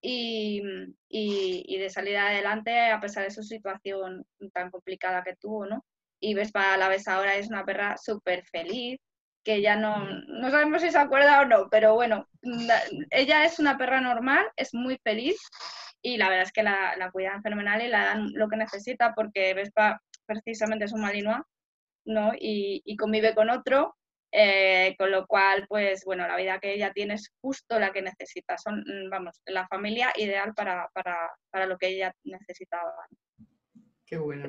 y, 0.01 0.63
y, 1.09 1.79
de 1.79 1.91
salir 1.91 2.17
adelante 2.17 2.91
a 2.91 3.01
pesar 3.01 3.25
de 3.25 3.31
su 3.31 3.43
situación 3.43 4.25
tan 4.53 4.71
complicada 4.71 5.23
que 5.23 5.37
tuvo, 5.37 5.67
¿no? 5.67 5.85
y 6.21 6.35
Vespa 6.35 6.77
la 6.77 6.89
ves 6.89 7.09
ahora 7.09 7.37
es 7.37 7.49
una 7.49 7.65
perra 7.65 7.97
súper 7.97 8.45
feliz, 8.45 9.01
que 9.43 9.63
ya 9.63 9.75
no, 9.77 10.05
no 10.29 10.51
sabemos 10.51 10.83
si 10.83 10.91
se 10.91 10.99
acuerda 10.99 11.41
o 11.41 11.47
no, 11.47 11.69
pero 11.71 11.95
bueno, 11.95 12.29
ella 13.11 13.45
es 13.45 13.59
una 13.59 13.79
perra 13.79 14.01
normal, 14.01 14.47
es 14.57 14.75
muy 14.75 14.99
feliz 15.03 15.37
y 16.03 16.19
la 16.19 16.29
verdad 16.29 16.45
es 16.45 16.53
que 16.53 16.63
la, 16.63 16.95
la, 16.99 17.11
cuidan 17.11 17.43
fenomenal 17.43 17.83
y 17.83 17.89
la 17.89 18.05
dan 18.05 18.33
lo 18.35 18.49
que 18.49 18.57
necesita 18.57 19.15
porque 19.15 19.55
Vespa 19.55 20.01
precisamente 20.27 20.85
es 20.85 20.93
un 20.93 21.01
malinois, 21.01 21.43
¿no? 22.05 22.33
Y, 22.39 22.83
y 22.85 22.97
convive 22.97 23.35
con 23.35 23.49
otro, 23.51 23.97
eh, 24.33 24.95
con 24.99 25.11
lo 25.11 25.27
cual, 25.27 25.67
pues 25.69 26.05
bueno, 26.05 26.27
la 26.27 26.37
vida 26.37 26.61
que 26.61 26.75
ella 26.75 26.93
tiene 26.93 27.15
es 27.15 27.33
justo 27.41 27.79
la 27.79 27.93
que 27.93 28.03
necesita, 28.03 28.57
son, 28.59 28.85
vamos, 29.11 29.41
la 29.47 29.67
familia 29.67 30.13
ideal 30.17 30.55
para, 30.55 30.89
para, 30.95 31.31
para 31.51 31.67
lo 31.67 31.77
que 31.79 31.89
ella 31.89 32.15
necesitaba. 32.25 32.93
Qué 34.07 34.17
bueno. 34.17 34.49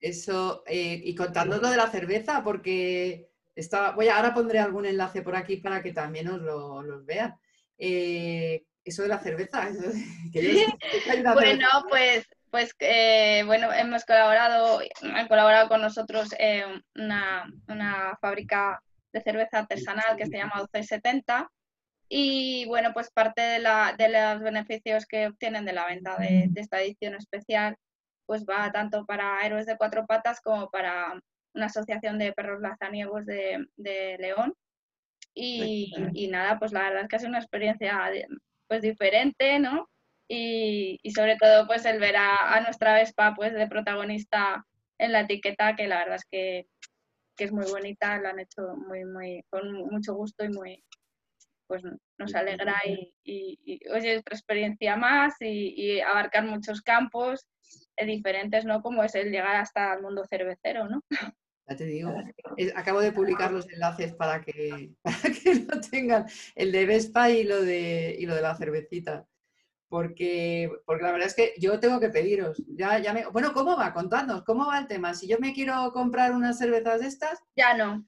Eso, 0.00 0.62
eh, 0.66 1.00
y 1.02 1.14
contando 1.14 1.58
lo 1.58 1.70
de 1.70 1.76
la 1.76 1.90
cerveza, 1.90 2.42
porque 2.44 3.30
estaba, 3.54 3.92
voy 3.92 4.08
a, 4.08 4.16
ahora 4.16 4.32
pondré 4.34 4.58
algún 4.58 4.86
enlace 4.86 5.22
por 5.22 5.34
aquí 5.34 5.56
para 5.56 5.82
que 5.82 5.92
también 5.92 6.28
os 6.28 6.40
lo, 6.40 6.82
los 6.82 7.04
vean. 7.04 7.34
Eh, 7.76 8.64
eso 8.84 9.02
de 9.02 9.08
la 9.08 9.18
cerveza. 9.18 9.68
bueno, 11.34 11.68
pues, 11.88 12.26
pues 12.50 12.74
eh, 12.80 13.42
bueno, 13.46 13.72
hemos 13.72 14.04
colaborado, 14.04 14.80
han 15.02 15.28
colaborado 15.28 15.68
con 15.68 15.80
nosotros 15.80 16.30
una, 16.94 17.46
una, 17.68 18.18
fábrica 18.20 18.82
de 19.12 19.20
cerveza 19.20 19.60
artesanal 19.60 20.16
que 20.16 20.26
se 20.26 20.36
llama 20.36 20.62
UC70 20.62 21.48
y 22.08 22.66
bueno, 22.66 22.92
pues 22.94 23.10
parte 23.10 23.42
de, 23.42 23.58
la, 23.58 23.94
de 23.96 24.08
los 24.08 24.40
beneficios 24.42 25.06
que 25.06 25.26
obtienen 25.26 25.64
de 25.64 25.72
la 25.72 25.86
venta 25.86 26.16
de 26.16 26.50
esta 26.56 26.80
edición 26.80 27.14
especial 27.14 27.76
pues 28.28 28.44
va 28.44 28.70
tanto 28.70 29.06
para 29.06 29.44
héroes 29.44 29.64
de 29.64 29.78
cuatro 29.78 30.06
patas 30.06 30.42
como 30.42 30.68
para 30.68 31.18
una 31.54 31.66
asociación 31.66 32.18
de 32.18 32.34
perros 32.34 32.60
lazaniegos 32.60 33.24
de, 33.24 33.66
León. 34.18 34.54
Y, 35.32 36.28
nada, 36.30 36.58
pues 36.58 36.72
la 36.72 36.82
verdad 36.82 37.02
es 37.02 37.08
que 37.08 37.16
ha 37.16 37.18
sido 37.20 37.30
una 37.30 37.38
experiencia 37.38 37.98
pues 38.66 38.82
diferente, 38.82 39.58
¿no? 39.58 39.88
Y, 40.30 41.00
sobre 41.14 41.36
todo 41.36 41.66
pues 41.66 41.86
el 41.86 41.98
ver 41.98 42.16
a, 42.16 42.60
nuestra 42.60 42.94
Vespa 42.94 43.34
pues 43.34 43.54
de 43.54 43.66
protagonista 43.66 44.64
en 44.98 45.12
la 45.12 45.20
etiqueta, 45.20 45.74
que 45.74 45.88
la 45.88 45.98
verdad 45.98 46.16
es 46.16 46.26
que, 46.30 46.66
que 47.36 47.44
es 47.44 47.52
muy 47.52 47.64
bonita, 47.70 48.18
lo 48.18 48.28
han 48.28 48.40
hecho 48.40 48.76
muy, 48.76 49.04
muy, 49.04 49.42
con 49.48 49.72
mucho 49.90 50.14
gusto 50.14 50.44
y 50.44 50.50
muy, 50.50 50.84
pues 51.66 51.82
nos 52.18 52.34
alegra 52.34 52.76
y, 52.84 53.12
y, 53.24 53.80
oye, 53.90 54.14
es 54.14 54.20
otra 54.20 54.36
experiencia 54.36 54.96
más 54.96 55.34
y, 55.40 56.00
abarcar 56.00 56.44
muchos 56.44 56.82
campos 56.82 57.46
diferentes, 57.96 58.64
¿no? 58.64 58.82
Como 58.82 59.02
es 59.02 59.14
el 59.14 59.30
llegar 59.30 59.56
hasta 59.56 59.94
el 59.94 60.02
mundo 60.02 60.24
cervecero, 60.28 60.88
¿no? 60.88 61.02
Ya 61.68 61.76
te 61.76 61.84
digo, 61.84 62.14
acabo 62.74 63.00
de 63.00 63.12
publicar 63.12 63.52
los 63.52 63.68
enlaces 63.68 64.14
para 64.14 64.40
que, 64.42 64.94
que 65.44 65.54
lo 65.54 65.80
tengan, 65.80 66.24
el 66.54 66.72
de 66.72 66.86
Vespa 66.86 67.30
y 67.30 67.44
lo 67.44 67.60
de, 67.62 68.16
y 68.18 68.24
lo 68.24 68.34
de 68.34 68.42
la 68.42 68.56
cervecita. 68.56 69.26
Porque, 69.88 70.70
porque 70.84 71.02
la 71.02 71.12
verdad 71.12 71.28
es 71.28 71.34
que 71.34 71.54
yo 71.58 71.80
tengo 71.80 71.98
que 71.98 72.10
pediros. 72.10 72.62
Ya, 72.68 72.98
ya 72.98 73.12
me, 73.12 73.26
bueno, 73.26 73.52
¿cómo 73.52 73.76
va? 73.76 73.94
Contadnos, 73.94 74.44
¿cómo 74.44 74.66
va 74.66 74.78
el 74.78 74.86
tema? 74.86 75.14
Si 75.14 75.26
yo 75.26 75.38
me 75.38 75.54
quiero 75.54 75.92
comprar 75.92 76.32
unas 76.32 76.58
cervezas 76.58 77.00
de 77.00 77.06
estas. 77.06 77.42
Ya 77.56 77.74
no. 77.76 78.04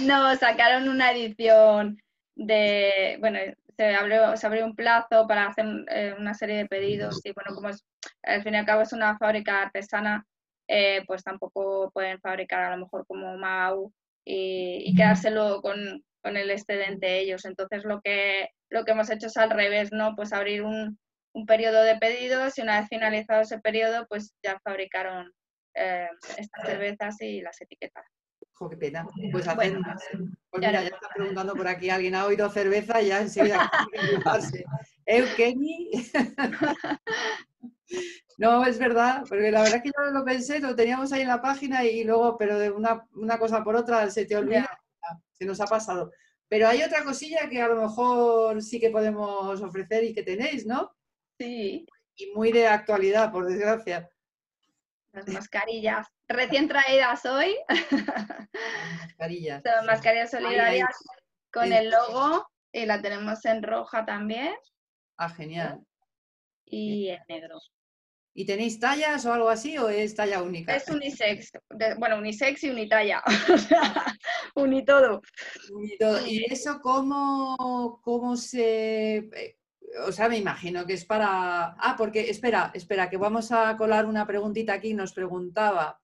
no, 0.00 0.36
sacaron 0.36 0.88
una 0.88 1.12
edición 1.12 2.02
de, 2.34 3.16
bueno, 3.20 3.38
se 3.76 3.94
abrió, 3.94 4.36
se 4.36 4.46
abrió 4.46 4.64
un 4.64 4.74
plazo 4.74 5.26
para 5.26 5.46
hacer 5.46 5.66
eh, 5.88 6.14
una 6.18 6.34
serie 6.34 6.56
de 6.56 6.66
pedidos 6.66 7.20
y 7.24 7.32
bueno, 7.32 7.54
como 7.54 7.68
es, 7.68 7.84
al 8.22 8.42
fin 8.42 8.54
y 8.54 8.56
al 8.56 8.66
cabo 8.66 8.82
es 8.82 8.92
una 8.92 9.16
fábrica 9.18 9.62
artesana, 9.62 10.26
eh, 10.68 11.04
pues 11.06 11.22
tampoco 11.22 11.90
pueden 11.92 12.20
fabricar 12.20 12.64
a 12.64 12.76
lo 12.76 12.84
mejor 12.84 13.06
como 13.06 13.36
Mau 13.36 13.92
y, 14.24 14.94
quedárselo 14.96 15.62
con, 15.62 16.04
con, 16.22 16.36
el 16.36 16.50
excedente 16.50 17.20
ellos. 17.20 17.44
Entonces 17.44 17.84
lo 17.84 18.00
que, 18.00 18.48
lo 18.70 18.84
que 18.84 18.92
hemos 18.92 19.10
hecho 19.10 19.26
es 19.26 19.36
al 19.36 19.50
revés, 19.50 19.92
¿no? 19.92 20.14
Pues 20.16 20.32
abrir 20.32 20.62
un, 20.62 20.98
un 21.32 21.46
periodo 21.46 21.82
de 21.82 21.96
pedidos 21.96 22.58
y 22.58 22.62
una 22.62 22.80
vez 22.80 22.88
finalizado 22.88 23.42
ese 23.42 23.58
periodo, 23.58 24.06
pues 24.08 24.34
ya 24.42 24.58
fabricaron 24.64 25.32
eh, 25.74 26.08
estas 26.36 26.66
cervezas 26.66 27.20
y 27.20 27.40
las 27.40 27.60
etiquetas 27.60 28.04
qué 28.70 28.76
pena. 28.76 29.06
Pues 29.32 29.44
Pues 29.44 30.60
mira, 30.60 30.82
ya 30.82 30.88
está 30.88 31.08
preguntando 31.14 31.54
por 31.54 31.68
aquí, 31.68 31.90
alguien 31.90 32.14
ha 32.14 32.24
oído 32.24 32.48
cerveza 32.50 33.02
y 33.02 33.08
ya 33.08 33.20
enseguida 33.20 33.70
Eukeni. 35.04 35.90
no, 38.38 38.64
es 38.64 38.78
verdad, 38.78 39.24
porque 39.28 39.50
la 39.50 39.62
verdad 39.62 39.76
es 39.76 39.82
que 39.82 39.90
yo 39.96 40.10
lo 40.10 40.24
pensé, 40.24 40.60
lo 40.60 40.74
teníamos 40.74 41.12
ahí 41.12 41.22
en 41.22 41.28
la 41.28 41.42
página 41.42 41.84
y 41.84 42.04
luego, 42.04 42.36
pero 42.38 42.58
de 42.58 42.70
una, 42.70 43.04
cosa 43.38 43.62
por 43.62 43.76
otra 43.76 44.08
se 44.10 44.24
te 44.24 44.36
olvida, 44.36 44.68
se 45.32 45.44
nos 45.44 45.60
ha 45.60 45.66
pasado. 45.66 46.10
Pero 46.48 46.68
hay 46.68 46.82
otra 46.82 47.02
cosilla 47.02 47.48
que 47.48 47.60
a 47.60 47.68
lo 47.68 47.76
mejor 47.76 48.62
sí 48.62 48.78
que 48.78 48.90
podemos 48.90 49.60
ofrecer 49.60 50.04
y 50.04 50.14
que 50.14 50.22
tenéis, 50.22 50.66
¿no? 50.66 50.94
Sí. 51.38 51.86
Y 52.14 52.32
muy 52.32 52.52
de 52.52 52.66
actualidad, 52.66 53.32
por 53.32 53.46
desgracia. 53.46 54.08
Las 55.12 55.28
mascarillas 55.28 56.06
recién 56.28 56.68
traídas 56.68 57.24
hoy. 57.24 57.56
Mascarillas. 59.00 59.62
Son 59.62 59.86
mascarillas 59.86 60.30
solidarias 60.30 60.94
con 61.52 61.72
el 61.72 61.90
logo 61.90 62.46
y 62.72 62.86
la 62.86 63.00
tenemos 63.00 63.44
en 63.44 63.62
roja 63.62 64.04
también. 64.04 64.54
Ah, 65.16 65.30
genial. 65.30 65.80
Y 66.64 67.08
en 67.08 67.22
negro. 67.28 67.58
¿Y 68.38 68.44
tenéis 68.44 68.78
tallas 68.78 69.24
o 69.24 69.32
algo 69.32 69.48
así 69.48 69.78
o 69.78 69.88
es 69.88 70.14
talla 70.14 70.42
única? 70.42 70.76
Es 70.76 70.88
unisex. 70.90 71.52
bueno, 71.98 72.18
unisex 72.18 72.64
y 72.64 72.68
unitalla. 72.68 73.22
o 73.52 73.56
sea, 73.56 74.04
unitodo. 74.54 75.22
unitodo. 75.72 76.26
¿Y 76.26 76.44
eso 76.52 76.78
cómo, 76.82 77.98
cómo 78.04 78.36
se 78.36 79.16
eh, 79.16 79.56
o 80.06 80.12
sea, 80.12 80.28
me 80.28 80.36
imagino 80.36 80.84
que 80.84 80.92
es 80.92 81.06
para... 81.06 81.76
Ah, 81.78 81.94
porque 81.96 82.28
espera, 82.28 82.70
espera, 82.74 83.08
que 83.08 83.16
vamos 83.16 83.52
a 83.52 83.74
colar 83.78 84.04
una 84.04 84.26
preguntita 84.26 84.74
aquí. 84.74 84.92
Nos 84.92 85.14
preguntaba, 85.14 85.98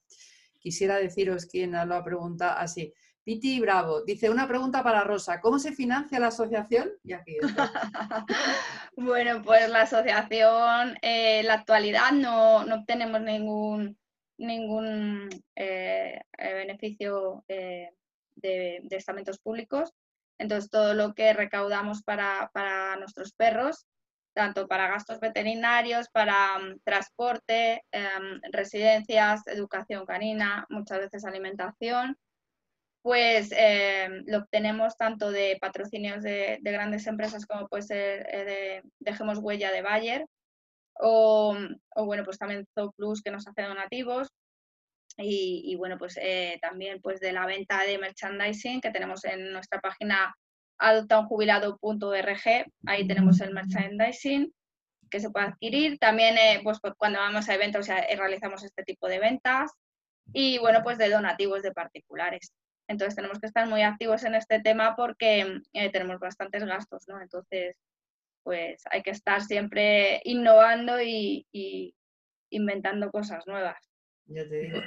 quisiera 0.59 0.97
deciros 0.97 1.45
quién 1.45 1.73
lo 1.73 1.95
ha 1.95 2.03
preguntado 2.03 2.59
así. 2.59 2.95
Piti 3.25 3.61
Bravo 3.61 4.03
dice 4.03 4.31
una 4.31 4.49
pregunta 4.49 4.83
para 4.83 5.05
Rosa. 5.05 5.41
¿Cómo 5.41 5.59
se 5.59 5.73
financia 5.73 6.19
la 6.19 6.29
asociación? 6.29 6.91
Y 7.05 7.13
aquí 7.13 7.37
bueno, 8.97 9.43
pues 9.43 9.69
la 9.69 9.83
asociación 9.83 10.97
eh, 11.03 11.41
en 11.41 11.47
la 11.47 11.55
actualidad 11.55 12.11
no, 12.13 12.65
no 12.65 12.77
obtenemos 12.77 13.21
ningún, 13.21 13.97
ningún 14.39 15.29
eh, 15.55 16.21
eh, 16.39 16.55
beneficio 16.55 17.45
de, 17.47 17.91
estamentos 18.91 19.39
públicos. 19.39 19.93
Entonces, 20.39 20.71
todo 20.71 20.95
lo 20.95 21.15
que 21.15 21.33
recaudamos 21.33 22.03
para, 22.03 22.51
nuestros 22.99 23.33
perros, 23.33 23.87
tanto 24.35 24.67
para 24.67 24.89
gastos 24.89 25.21
veterinarios, 25.21 26.09
para 26.09 26.59
mm, 26.59 26.81
transporte, 26.85 27.85
em, 27.93 28.41
residencias, 28.51 29.47
educación 29.47 30.05
canina, 30.07 30.67
muchas 30.71 30.99
veces 30.99 31.25
alimentación, 31.25 32.17
pues 33.03 33.53
em, 33.53 34.25
lo 34.27 34.39
obtenemos 34.39 34.97
tanto 34.97 35.31
de 35.31 35.59
patrocinios 35.61 36.23
de, 36.23 36.59
grandes 36.63 37.07
empresas 37.07 37.47
como 37.47 37.69
puede 37.69 37.83
ser 37.83 38.27
eh, 38.31 38.45
de 38.45 38.83
Dejemos 39.01 39.39
Huella 39.39 39.73
de 39.73 39.83
Bayer, 39.83 40.27
o, 41.01 41.57
bueno, 41.97 42.25
pues 42.25 42.39
también 42.39 42.67
Zooplus 42.75 43.23
que 43.23 43.31
nos 43.31 43.47
hace 43.49 43.63
donativos, 43.63 44.29
y, 45.19 45.75
bueno, 45.77 45.99
pues 45.99 46.19
eh, 46.21 46.59
también 46.63 47.01
pues 47.03 47.21
de 47.21 47.33
la 47.33 47.45
venta 47.45 47.83
de 47.83 47.99
merchandising 47.99 48.81
que 48.81 48.91
tenemos 48.91 49.25
en 49.25 49.53
nuestra 49.53 49.79
página 49.81 50.35
adoptaunjubilado.org, 50.79 52.67
ahí 52.87 53.07
tenemos 53.07 53.41
el 53.41 53.53
merchandising 53.53 54.53
que 55.11 55.21
se 55.21 55.31
puede 55.31 55.47
adquirir. 55.47 55.99
También 55.99 56.37
eh, 56.39 56.61
pues, 56.65 56.81
cuando 56.97 57.21
vamos 57.21 57.49
a 57.49 57.55
eventos 57.55 57.89
eh, 57.89 58.07
realizamos 58.17 58.65
este 58.65 58.83
tipo 58.83 59.07
de 59.07 59.21
ventas 59.21 59.71
y 60.33 60.59
bueno, 60.59 60.81
pues 60.83 60.99
de 60.99 61.11
donativos 61.11 61.63
de 61.63 61.73
particulares. 61.73 62.53
Entonces 62.93 63.17
tenemos 63.17 63.39
que 63.41 63.47
estar 63.47 63.67
muy 63.69 63.83
activos 63.83 64.23
en 64.25 64.35
este 64.35 64.61
tema 64.61 64.95
porque 64.95 65.61
tenemos 65.93 66.21
bastantes 66.21 66.65
gastos, 66.65 67.09
¿no? 67.09 67.21
Entonces, 67.21 67.77
pues 68.43 68.83
hay 68.91 69.03
que 69.03 69.11
estar 69.11 69.43
siempre 69.43 70.21
innovando 70.25 71.01
y 71.01 71.47
inventando 72.51 73.11
cosas 73.11 73.47
nuevas. 73.47 73.93
Ya 74.27 74.49
te 74.49 74.61
digo, 74.61 74.79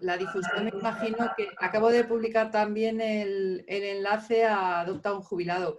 la, 0.00 0.16
difusión 0.18 0.64
me 0.64 0.70
imagino 0.70 1.32
que 1.36 1.48
acabo 1.58 1.90
de 1.90 2.04
publicar 2.04 2.50
también 2.50 3.00
el, 3.00 3.64
enlace 3.66 4.44
a 4.44 4.80
Adopta 4.80 5.14
un 5.14 5.22
Jubilado. 5.22 5.78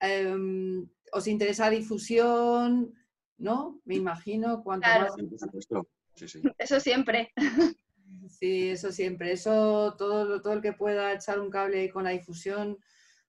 Em, 0.00 0.88
¿Os 1.12 1.26
interesa 1.26 1.70
difusión? 1.70 2.94
¿No? 3.38 3.80
Me 3.84 3.96
imagino 3.96 4.62
cuanto 4.62 4.88
más... 4.88 5.14
Eso 6.58 6.80
siempre. 6.80 7.32
Sí, 8.28 8.70
eso 8.70 8.92
siempre. 8.92 9.32
Eso, 9.32 9.94
todo, 9.96 10.40
todo 10.40 10.52
el 10.54 10.62
que 10.62 10.72
pueda 10.72 11.12
echar 11.12 11.38
un 11.38 11.50
cable 11.50 11.90
con 11.90 12.04
la 12.04 12.10
difusión 12.10 12.78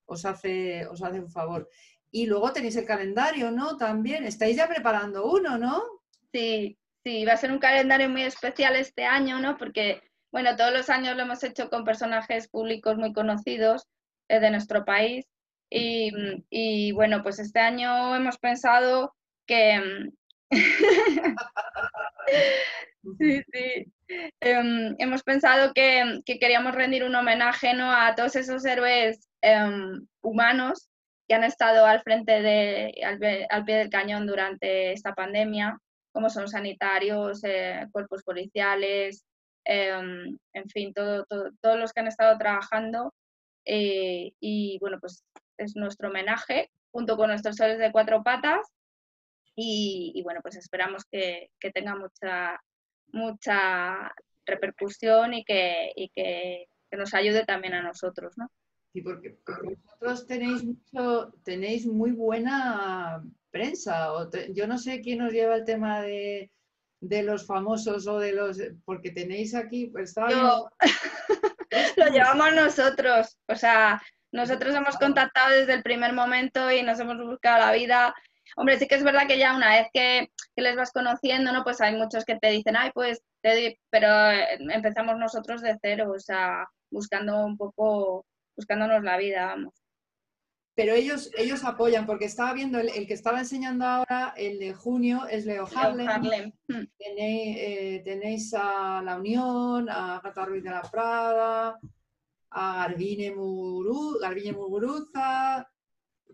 os 0.05 0.25
hace, 0.25 0.85
os 0.87 1.01
hace 1.03 1.19
un 1.19 1.29
favor. 1.29 1.69
Y 2.11 2.25
luego 2.25 2.53
tenéis 2.53 2.75
el 2.77 2.85
calendario, 2.85 3.51
¿no? 3.51 3.77
También. 3.77 4.23
Estáis 4.23 4.57
ya 4.57 4.67
preparando 4.67 5.25
uno, 5.29 5.57
¿no? 5.57 5.83
Sí, 6.31 6.77
Sí, 7.07 7.23
va 7.23 7.31
a 7.31 7.37
ser 7.37 7.53
un 7.53 7.59
calendario 7.59 8.09
muy 8.09 8.23
especial 8.23 8.75
este 8.75 9.05
año, 9.05 9.39
¿no? 9.39 9.55
Porque, 9.55 10.01
bueno, 10.29 10.57
todos 10.57 10.73
los 10.73 10.89
años 10.89 11.15
lo 11.15 11.21
hemos 11.21 11.41
hecho 11.41 11.69
con 11.69 11.85
personajes 11.85 12.49
públicos 12.49 12.97
muy 12.97 13.13
conocidos 13.13 13.87
eh, 14.27 14.41
de 14.41 14.51
nuestro 14.51 14.83
país. 14.83 15.25
Y, 15.69 16.91
bueno, 16.91 17.23
pues 17.23 17.39
este 17.39 17.61
año 17.61 18.13
hemos 18.13 18.37
pensado 18.39 19.15
que... 19.45 20.11
sí, 23.19 23.43
sí. 23.51 23.93
Em, 24.39 24.95
hemos 24.99 25.23
pensado 25.23 25.73
que, 25.73 26.21
queríamos 26.25 26.73
rendir 26.75 27.03
un 27.03 27.15
homenaje 27.15 27.73
¿no? 27.73 27.91
a 27.91 28.15
todos 28.15 28.35
esos 28.35 28.63
héroes 28.65 29.27
em, 29.41 30.07
humanos 30.21 30.89
que 31.27 31.35
han 31.35 31.43
estado 31.43 31.85
al 31.85 32.01
frente 32.01 32.41
de, 32.41 32.93
al, 33.49 33.65
pie 33.65 33.75
del 33.75 33.89
cañón 33.89 34.25
durante 34.25 34.93
esta 34.93 35.13
pandemia 35.13 35.77
como 36.17 36.31
son 36.31 36.47
sanitarios, 36.47 37.43
eh, 37.43 37.85
cuerpos 37.91 38.23
policiales, 38.23 39.23
em, 39.63 40.35
en 40.53 40.69
fin, 40.69 40.91
todos 40.91 41.77
los 41.77 41.93
que 41.93 41.99
han 41.99 42.07
estado 42.07 42.35
trabajando. 42.39 43.13
Eh, 43.65 44.31
y 44.39 44.79
bueno, 44.79 44.97
pues 44.99 45.23
es 45.59 45.75
nuestro 45.75 46.09
homenaje 46.09 46.71
junto 46.91 47.17
con 47.17 47.29
nuestros 47.29 47.57
soles 47.57 47.77
de 47.77 47.91
cuatro 47.91 48.23
patas. 48.23 48.67
Y, 49.59 50.21
bueno, 50.23 50.39
pues 50.43 50.55
esperamos 50.55 51.03
que, 51.11 51.49
tenga 51.73 51.95
mucha, 51.95 52.61
mucha 53.07 54.13
repercusión 54.45 55.33
y 55.33 55.43
que, 55.43 55.91
que, 56.13 56.67
nos 56.91 57.15
ayude 57.15 57.43
también 57.43 57.73
a 57.73 57.81
nosotros, 57.81 58.37
¿no? 58.37 58.51
Sí, 58.93 59.01
porque, 59.01 59.39
vosotros 59.45 60.27
tenéis 60.27 60.63
mucho, 60.63 61.33
tenéis 61.43 61.87
muy 61.87 62.11
buena 62.11 63.23
prensa. 63.49 64.13
O 64.13 64.29
yo 64.53 64.67
no 64.67 64.77
sé 64.77 65.01
quién 65.01 65.19
nos 65.19 65.33
lleva 65.33 65.55
el 65.55 65.65
tema 65.65 66.03
de, 66.03 66.51
de 67.01 67.23
los 67.23 67.47
famosos 67.47 68.05
o 68.05 68.19
de 68.19 68.33
los... 68.33 68.59
Porque 68.85 69.09
tenéis 69.09 69.55
aquí... 69.55 69.87
Pues, 69.87 70.15
lo 71.97 72.07
llevamos 72.11 72.53
nosotros. 72.53 73.39
O 73.47 73.55
sea, 73.55 73.99
nosotros 74.31 74.75
hemos 74.75 74.97
contactado 74.97 75.49
desde 75.49 75.73
el 75.73 75.81
primer 75.81 76.13
momento 76.13 76.71
y 76.71 76.83
nos 76.83 76.99
hemos 76.99 77.17
buscado 77.17 77.65
la 77.65 77.71
vida. 77.71 78.13
Hombre, 78.55 78.79
sí 78.79 78.87
que 78.87 78.95
es 78.95 79.03
verdad 79.03 79.27
que 79.27 79.37
ya 79.37 79.55
una 79.55 79.69
vez 79.69 79.87
que, 79.93 80.31
les 80.55 80.75
vas 80.75 80.91
conociendo, 80.91 81.51
¿no? 81.51 81.63
Pues 81.63 81.81
hay 81.81 81.95
muchos 81.95 82.25
que 82.25 82.37
te 82.37 82.49
dicen, 82.49 82.75
ay, 82.77 82.91
pues, 82.93 83.21
te 83.41 83.79
pero 83.89 84.07
eh, 84.31 84.57
empezamos 84.73 85.17
nosotros 85.17 85.61
de 85.61 85.77
cero, 85.81 86.11
o 86.15 86.19
sea, 86.19 86.67
buscando 86.89 87.45
un 87.45 87.57
poco, 87.57 88.25
buscándonos 88.55 89.03
la 89.03 89.17
vida, 89.17 89.45
vamos 89.47 89.73
pero 90.77 90.93
ellos, 90.93 91.31
ellos 91.35 91.63
apoyan, 91.63 92.05
porque 92.05 92.25
estaba 92.25 92.53
viendo 92.53 92.77
el, 92.79 93.07
que 93.07 93.15
estaba 93.15 93.39
enseñando 93.39 93.83
ahora, 93.83 94.35
el 94.37 94.59
de 94.59 94.75
junio, 94.75 95.25
es 95.25 95.47
Leo 95.47 95.67
Harlem. 95.75 96.53
Hmm. 96.67 96.83
Eh, 96.99 98.03
tenéis, 98.05 98.53
a 98.53 99.01
La 99.03 99.17
Unión, 99.17 99.89
a 99.89 100.21
Gata 100.23 100.45
Ruiz 100.45 100.63
de 100.63 100.69
la 100.69 100.83
Prada, 100.83 101.79
a 102.51 102.75
Garbine, 102.75 103.33
Garbine 104.21 104.51
Muguruza, 104.51 105.67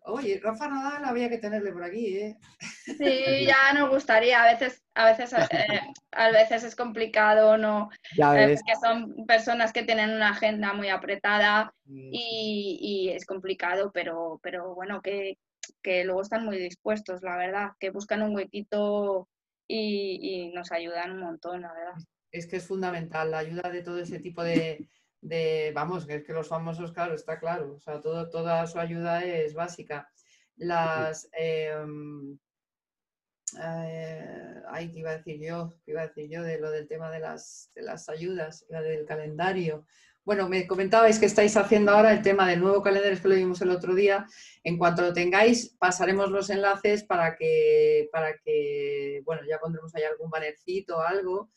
Oye, 0.06 0.40
Rafa 0.44 0.68
Nadal 0.68 1.06
había 1.06 1.30
que 1.30 1.38
tenerle 1.38 1.72
por 1.72 1.84
aquí, 1.84 2.18
¿eh? 2.18 2.38
Sí, 2.86 3.46
ya 3.46 3.74
nos 3.74 3.90
gustaría. 3.90 4.44
A 4.44 4.52
veces, 4.52 4.84
a 4.96 5.06
veces, 5.06 5.34
eh, 5.34 5.80
a 6.12 6.30
veces 6.30 6.64
es 6.66 6.76
complicado, 6.76 7.58
¿no? 7.58 7.90
Ya 8.18 8.44
eh, 8.44 8.56
que 8.66 8.76
son 8.76 9.26
personas 9.26 9.72
que 9.72 9.84
tienen 9.84 10.10
una 10.10 10.30
agenda 10.30 10.74
muy 10.74 10.90
apretada 10.90 11.74
y, 11.86 13.12
es 13.14 13.26
complicado, 13.26 13.92
pero, 13.94 14.40
pero 14.44 14.76
bueno, 14.76 15.02
que, 15.02 15.38
luego 16.04 16.22
están 16.22 16.44
muy 16.44 16.58
dispuestos, 16.58 17.22
la 17.22 17.38
verdad, 17.38 17.72
que 17.80 17.90
buscan 17.90 18.24
un 18.24 18.36
huequito 18.36 19.30
y, 19.68 20.52
nos 20.54 20.72
ayudan 20.74 21.12
un 21.12 21.20
montón, 21.20 21.62
la 21.62 21.72
verdad. 21.74 21.96
Es 22.32 22.48
que 22.48 22.58
es 22.58 22.68
fundamental 22.68 23.32
la 23.32 23.38
ayuda 23.38 23.70
de 23.70 23.84
todo 23.84 24.00
ese 24.00 24.20
tipo 24.20 24.44
de, 24.44 24.90
de, 25.24 25.72
vamos, 25.74 26.06
que 26.06 26.16
es 26.16 26.24
que 26.24 26.34
los 26.34 26.50
famosos, 26.50 26.92
claro, 26.92 27.16
está 27.16 27.40
claro, 27.40 27.76
o 27.76 27.80
sea, 27.80 28.02
todo, 28.02 28.30
toda 28.30 28.68
su 28.68 28.80
ayuda 28.80 29.24
es 29.24 29.54
básica. 29.54 30.10
Las, 30.58 31.30
em, 31.32 32.38
eh, 33.62 34.62
ay, 34.68 34.92
¿qué 34.92 35.00
iba 35.00 35.12
a 35.12 35.18
decir 35.18 35.40
yo? 35.40 35.74
¿Qué 35.86 35.92
iba 35.92 36.02
a 36.02 36.08
decir 36.08 36.30
yo 36.30 36.44
de 36.44 36.60
lo 36.60 36.70
del 36.72 36.88
tema 36.88 37.10
de 37.10 37.20
las, 37.20 37.72
de 37.74 37.84
las 37.84 38.10
ayudas, 38.10 38.66
la 38.70 38.82
del 38.82 39.06
calendario? 39.06 39.86
Bueno, 40.26 40.48
me 40.48 40.68
comentabais 40.68 41.20
que 41.20 41.26
estáis 41.26 41.56
haciendo 41.58 41.92
ahora 41.92 42.14
el 42.14 42.22
tema 42.22 42.48
del 42.48 42.62
nuevo 42.62 42.82
calendario 42.82 43.22
que 43.22 43.28
lo 43.28 43.36
vimos 43.36 43.62
el 43.62 43.72
otro 43.72 43.96
día. 43.96 44.26
En 44.64 44.78
cuanto 44.78 45.02
lo 45.02 45.14
tengáis, 45.14 45.76
pasaremos 45.80 46.32
los 46.32 46.50
enlaces 46.50 47.04
para 47.04 47.36
que, 47.36 48.10
para 48.12 48.38
que 48.38 49.22
bueno, 49.26 49.42
ya 49.48 49.60
pondremos 49.60 49.94
ahí 49.96 50.04
algún 50.04 50.30
bannercito 50.30 50.98
o 50.98 51.02
algo 51.02 51.50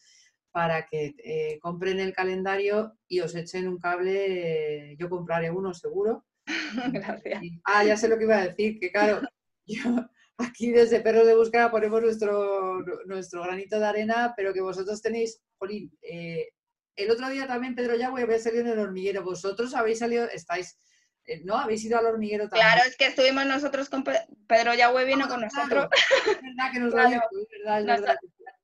para 0.57 0.87
que 0.87 1.15
eh, 1.23 1.59
compren 1.61 2.01
el 2.01 2.15
calendario 2.15 2.97
y 3.07 3.21
os 3.21 3.35
echen 3.35 3.69
un 3.69 3.79
cable. 3.79 4.97
yo 4.99 5.11
compraré 5.11 5.51
uno 5.51 5.75
seguro. 5.75 6.25
Gracias. 6.95 7.43
ah, 7.65 7.85
ya 7.85 7.95
sé 7.99 8.09
lo 8.09 8.17
que 8.17 8.25
iba 8.25 8.39
a 8.39 8.49
decir, 8.49 8.81
que 8.81 8.91
claro, 8.91 9.21
yo 9.67 10.09
aquí 10.39 10.71
desde 10.71 11.03
Perros 11.03 11.27
de 11.27 11.37
Búsqueda 11.37 11.71
ponemos 11.71 12.01
nuestro, 12.01 12.81
nuestro 13.05 13.43
granito 13.43 13.79
de 13.79 13.85
arena, 13.85 14.33
pero 14.35 14.55
que 14.55 14.63
vosotros 14.63 15.03
tenéis, 15.03 15.43
Jolín, 15.59 15.93
eh, 16.01 16.49
el 16.97 17.11
otro 17.11 17.29
día 17.29 17.47
también 17.47 17.75
Pedro 17.75 17.95
ya 17.95 18.09
voy 18.09 18.23
a 18.23 18.25
haber 18.25 18.41
salido 18.41 18.63
en 18.63 18.71
el 18.71 18.79
hormiguero. 18.79 19.23
Vosotros 19.23 19.75
habéis 19.75 19.99
salido, 19.99 20.25
estáis, 20.25 20.79
eh, 21.27 21.43
¿no? 21.45 21.59
Habéis 21.59 21.85
ido 21.85 21.99
al 21.99 22.07
hormiguero 22.07 22.49
también. 22.49 22.67
Claro, 22.67 22.89
es 22.89 22.97
que 22.97 23.09
estuvimos 23.09 23.45
nosotros 23.45 23.91
con 23.91 24.05
Pedro 24.05 24.73
Yahweh 24.73 25.05
vino 25.05 25.29
con 25.29 25.43
nosotros. 25.43 25.89
Es 25.93 26.41
verdad 26.41 26.73
que 26.73 26.81
nos 26.81 26.95
lo 26.95 27.03
es 27.03 27.11
verdad, 27.11 27.81
es 27.81 27.87
verdad. 27.87 28.17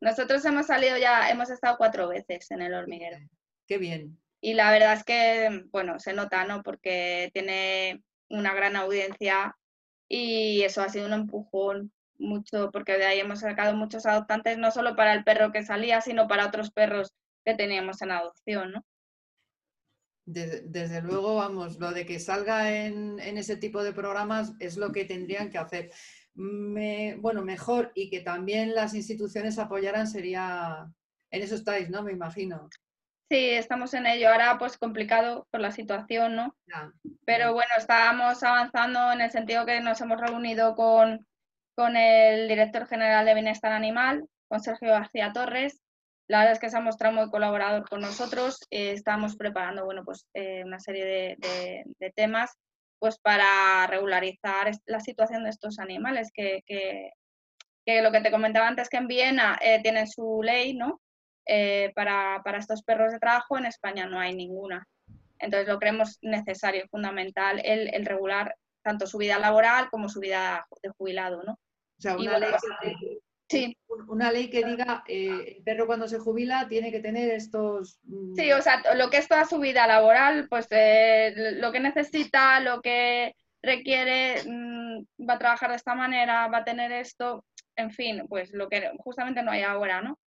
Nosotros 0.03 0.45
hemos 0.45 0.67
salido 0.67 0.99
ya, 0.99 1.31
hemos 1.31 1.49
estado 1.49 1.77
cuatro 1.77 2.09
veces 2.09 2.51
en 2.51 2.61
el 2.61 2.75
hormiguero. 2.75 3.19
Qué 3.69 3.79
bien. 3.79 4.21
Y 4.41 4.55
la 4.55 4.73
verdad 4.73 4.95
es 4.95 5.05
que, 5.05 5.65
bueno, 5.71 6.01
se 6.01 6.13
nota, 6.13 6.45
¿no? 6.45 6.65
Porque 6.65 7.31
tiene 7.33 8.03
una 8.29 8.53
gran 8.53 8.75
audiencia 8.75 9.57
y 10.09 10.63
eso 10.63 10.83
ha 10.83 10.89
sido 10.89 11.07
un 11.07 11.13
empujón 11.13 11.93
mucho, 12.19 12.71
porque 12.73 12.99
de 12.99 13.05
ahí 13.05 13.21
hemos 13.21 13.41
sacado 13.41 13.77
muchos 13.77 14.05
adoptantes, 14.05 14.59
no 14.59 14.73
solo 14.73 14.97
para 14.97 15.15
el 15.15 15.23
perro 15.23 15.53
que 15.53 15.65
salía, 15.65 16.01
sino 16.01 16.27
para 16.27 16.49
otros 16.49 16.73
perros 16.73 17.15
que 17.45 17.55
teníamos 17.55 18.03
en 18.03 18.11
adopción, 18.11 18.73
¿no? 18.73 18.85
Desde, 20.25 21.01
luego, 21.01 21.37
vamos, 21.37 21.79
lo 21.79 21.93
de 21.93 22.07
que 22.07 22.19
salga 22.19 22.77
en, 22.77 23.21
en, 23.21 23.39
ese 23.39 23.57
tipo 23.57 23.85
de 23.85 23.93
programas 23.93 24.53
es 24.59 24.77
lo 24.77 24.91
que 24.91 25.05
tendrían 25.05 25.51
que 25.51 25.59
hacer 25.59 25.93
bueno, 26.35 27.43
mejor 27.43 27.93
y 27.95 28.11
que 28.11 28.21
también 28.21 28.75
las 28.75 28.95
instituciones 28.95 29.59
apoyaran 29.59 30.07
sería, 30.07 30.87
en 31.31 31.43
eso 31.43 31.55
estáis, 31.55 31.91
¿no? 31.91 32.03
Me 32.03 32.13
imagino. 32.13 32.69
Sí, 33.31 33.51
estamos 33.51 33.95
en 33.95 34.07
ello. 34.07 34.31
Ahora 34.31 34.59
pues 34.59 34.77
complicado 34.77 35.47
por 35.51 35.61
la 35.61 35.71
situación, 35.71 36.37
¿no? 36.37 36.55
Pero 37.25 37.53
bueno, 37.55 37.71
estábamos 37.79 38.43
avanzando 38.43 39.13
en 39.13 39.23
el 39.23 39.31
sentido 39.31 39.65
que 39.65 39.81
nos 39.81 40.01
hemos 40.01 40.21
reunido 40.21 40.75
con, 40.75 41.27
con 41.75 41.97
el 41.97 42.49
director 42.49 42.87
general 42.87 43.25
de 43.25 43.35
Bienestar 43.35 43.73
Animal, 43.73 44.29
con 44.49 44.61
Sergio 44.61 44.91
García 44.91 45.33
Torres. 45.33 45.81
La 46.29 46.41
verdad 46.41 46.53
es 46.53 46.59
que 46.61 46.71
se 46.71 46.77
ha 46.77 46.81
mostrado 46.81 47.15
muy 47.15 47.31
colaborador 47.31 47.89
con 47.89 48.01
nosotros. 48.01 48.59
Eh, 48.71 48.93
estamos 48.93 49.37
preparando, 49.37 49.85
bueno, 49.85 50.05
pues 50.05 50.27
eh, 50.35 50.63
una 50.65 50.79
serie 50.79 51.05
de, 51.05 51.85
de 51.99 52.11
temas 52.11 52.59
pues 53.03 53.19
para 53.19 53.85
regularizar 53.89 54.71
la 54.87 55.01
situación 55.01 55.43
de 55.43 55.51
estos 55.51 55.81
animales, 55.81 56.31
que, 56.33 56.63
lo 58.01 58.13
que 58.13 58.21
te 58.21 58.31
comentaba 58.31 58.69
antes, 58.69 58.89
que 58.89 58.99
en 58.99 59.09
Viena 59.09 59.59
eh, 59.61 59.81
tienen 59.83 60.07
su 60.07 60.41
ley 60.41 60.75
¿no? 60.75 61.01
Eh, 61.45 61.91
para, 61.97 62.41
estos 62.57 62.85
perros 62.85 63.11
de 63.11 63.19
trabajo, 63.19 63.59
en 63.59 63.67
España 63.67 64.07
no 64.07 64.21
hay 64.21 64.37
ninguna. 64.37 64.87
Entonces 65.41 65.67
lo 65.67 65.81
creemos 65.81 66.17
necesario, 66.23 66.87
fundamental, 66.93 67.61
el, 67.65 68.07
regular 68.07 68.55
tanto 68.85 69.09
su 69.09 69.19
vida 69.19 69.37
laboral 69.41 69.91
como 69.91 70.09
su 70.09 70.21
vida 70.21 70.65
de 70.81 70.91
jubilado. 70.91 71.43
¿no? 71.43 71.55
O 71.55 72.01
sea, 72.01 72.17
una 72.17 72.39
ley 72.39 72.53
Sí. 73.53 73.77
Una 74.09 74.33
ley 74.33 74.49
que 74.49 74.65
diga, 74.65 75.05
eh, 75.07 75.57
el 75.57 75.63
perro 75.63 75.87
cuando 75.87 76.09
se 76.09 76.19
jubila 76.19 76.67
tiene 76.69 76.91
que 76.91 77.01
tener 77.01 77.31
estos... 77.31 77.99
Mm, 78.05 78.35
sí, 78.35 78.51
o 78.53 78.63
sea, 78.63 78.83
lo 78.95 79.11
que 79.11 79.19
es 79.19 79.29
toda 79.29 79.45
su 79.45 79.59
vida 79.59 79.87
laboral, 79.87 80.49
pues 80.49 80.67
eh, 80.71 81.35
lo 81.61 81.71
que 81.71 81.81
necesita, 81.81 82.61
lo 82.61 82.81
que 82.81 83.35
requiere, 83.63 84.43
mm, 84.47 85.05
va 85.29 85.35
a 85.35 85.39
trabajar 85.39 85.71
de 85.71 85.77
esta 85.77 85.95
manera, 85.95 86.49
va 86.49 86.59
a 86.59 86.65
tener 86.65 86.93
esto, 86.93 87.45
en 87.77 87.91
fin, 87.91 88.27
pues 88.29 88.53
lo 88.53 88.69
que 88.69 88.91
justamente 88.99 89.43
no 89.43 89.51
hay 89.51 89.63
ahora, 89.63 90.01
¿no? 90.01 90.19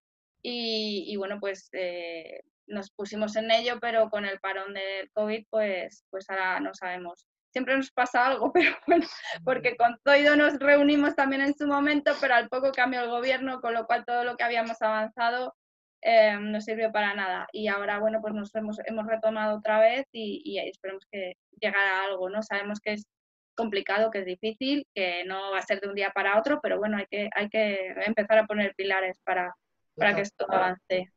Y, 0.42 1.16
bueno, 1.16 1.40
pues 1.40 1.70
eh, 1.72 2.42
nos 2.66 2.90
pusimos 2.90 3.34
en 3.36 3.50
ello, 3.50 3.78
pero 3.80 4.10
con 4.10 4.26
el 4.26 4.38
parón 4.40 4.74
del 4.74 5.10
COVID, 5.12 5.46
pues, 5.48 6.04
pues 6.10 6.28
ahora 6.28 6.60
no 6.60 6.74
sabemos 6.74 7.26
siempre 7.54 7.76
nos 7.76 7.92
pasa 7.92 8.26
algo, 8.26 8.52
pero 8.52 8.76
bueno, 8.86 9.06
porque 9.44 9.76
con 9.76 9.96
Zoido 10.02 10.36
nos 10.36 10.58
reunimos 10.58 11.14
también 11.14 11.40
en 11.40 11.54
su 11.54 11.66
momento, 11.66 12.12
pero 12.20 12.34
al 12.34 12.48
poco 12.48 12.72
cambió 12.72 13.00
el 13.00 13.08
gobierno, 13.08 13.60
con 13.60 13.72
lo 13.72 13.86
cual 13.86 14.04
todo 14.04 14.24
lo 14.24 14.36
que 14.36 14.42
habíamos 14.42 14.82
avanzado 14.82 15.54
eh, 16.02 16.36
no 16.38 16.60
sirvió 16.60 16.90
para 16.90 17.14
nada. 17.14 17.46
Y 17.52 17.68
ahora, 17.68 18.00
bueno, 18.00 18.20
pues 18.20 18.34
nos 18.34 18.52
hemos, 18.56 18.78
hemos 18.84 19.06
retomado 19.06 19.58
otra 19.58 19.78
vez 19.78 20.04
y, 20.12 20.42
y 20.44 20.58
esperemos 20.58 21.06
que 21.10 21.34
llegara 21.60 22.02
algo, 22.04 22.28
¿no? 22.28 22.42
Sabemos 22.42 22.80
que 22.80 22.94
es 22.94 23.06
complicado, 23.54 24.10
que 24.10 24.18
es 24.18 24.26
difícil, 24.26 24.86
que 24.92 25.24
no 25.24 25.52
va 25.52 25.58
a 25.58 25.62
ser 25.62 25.80
de 25.80 25.88
un 25.88 25.94
día 25.94 26.10
para 26.12 26.38
otro, 26.40 26.58
pero 26.60 26.78
bueno, 26.78 26.96
hay 26.96 27.06
que, 27.06 27.30
hay 27.34 27.48
que 27.48 27.94
empezar 28.04 28.38
a 28.38 28.46
poner 28.46 28.74
pilares 28.74 29.20
para, 29.24 29.54
para 29.94 30.16
que 30.16 30.22
esto 30.22 30.44
avance. 30.50 31.12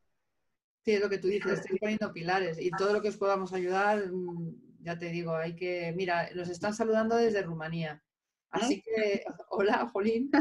Sí, 0.86 0.94
es 0.94 1.02
lo 1.02 1.10
que 1.10 1.18
tú 1.18 1.28
dices, 1.28 1.60
estoy 1.60 1.80
poniendo 1.80 2.14
pilares 2.14 2.62
y 2.62 2.70
todo 2.70 2.94
lo 2.94 3.02
que 3.02 3.10
os 3.10 3.18
podamos 3.18 3.54
ayudar, 3.54 4.06
mm, 4.08 4.67
ya 4.80 4.98
te 4.98 5.08
digo, 5.08 5.36
hay 5.36 5.56
que, 5.56 5.94
mira, 5.96 6.30
nos 6.34 6.50
están 6.50 6.74
saludando 6.74 7.16
desde 7.16 7.42
Rumanía. 7.42 8.04
Así 8.50 8.82
que, 8.82 9.24
hola, 9.50 9.90
Jolín. 9.92 10.32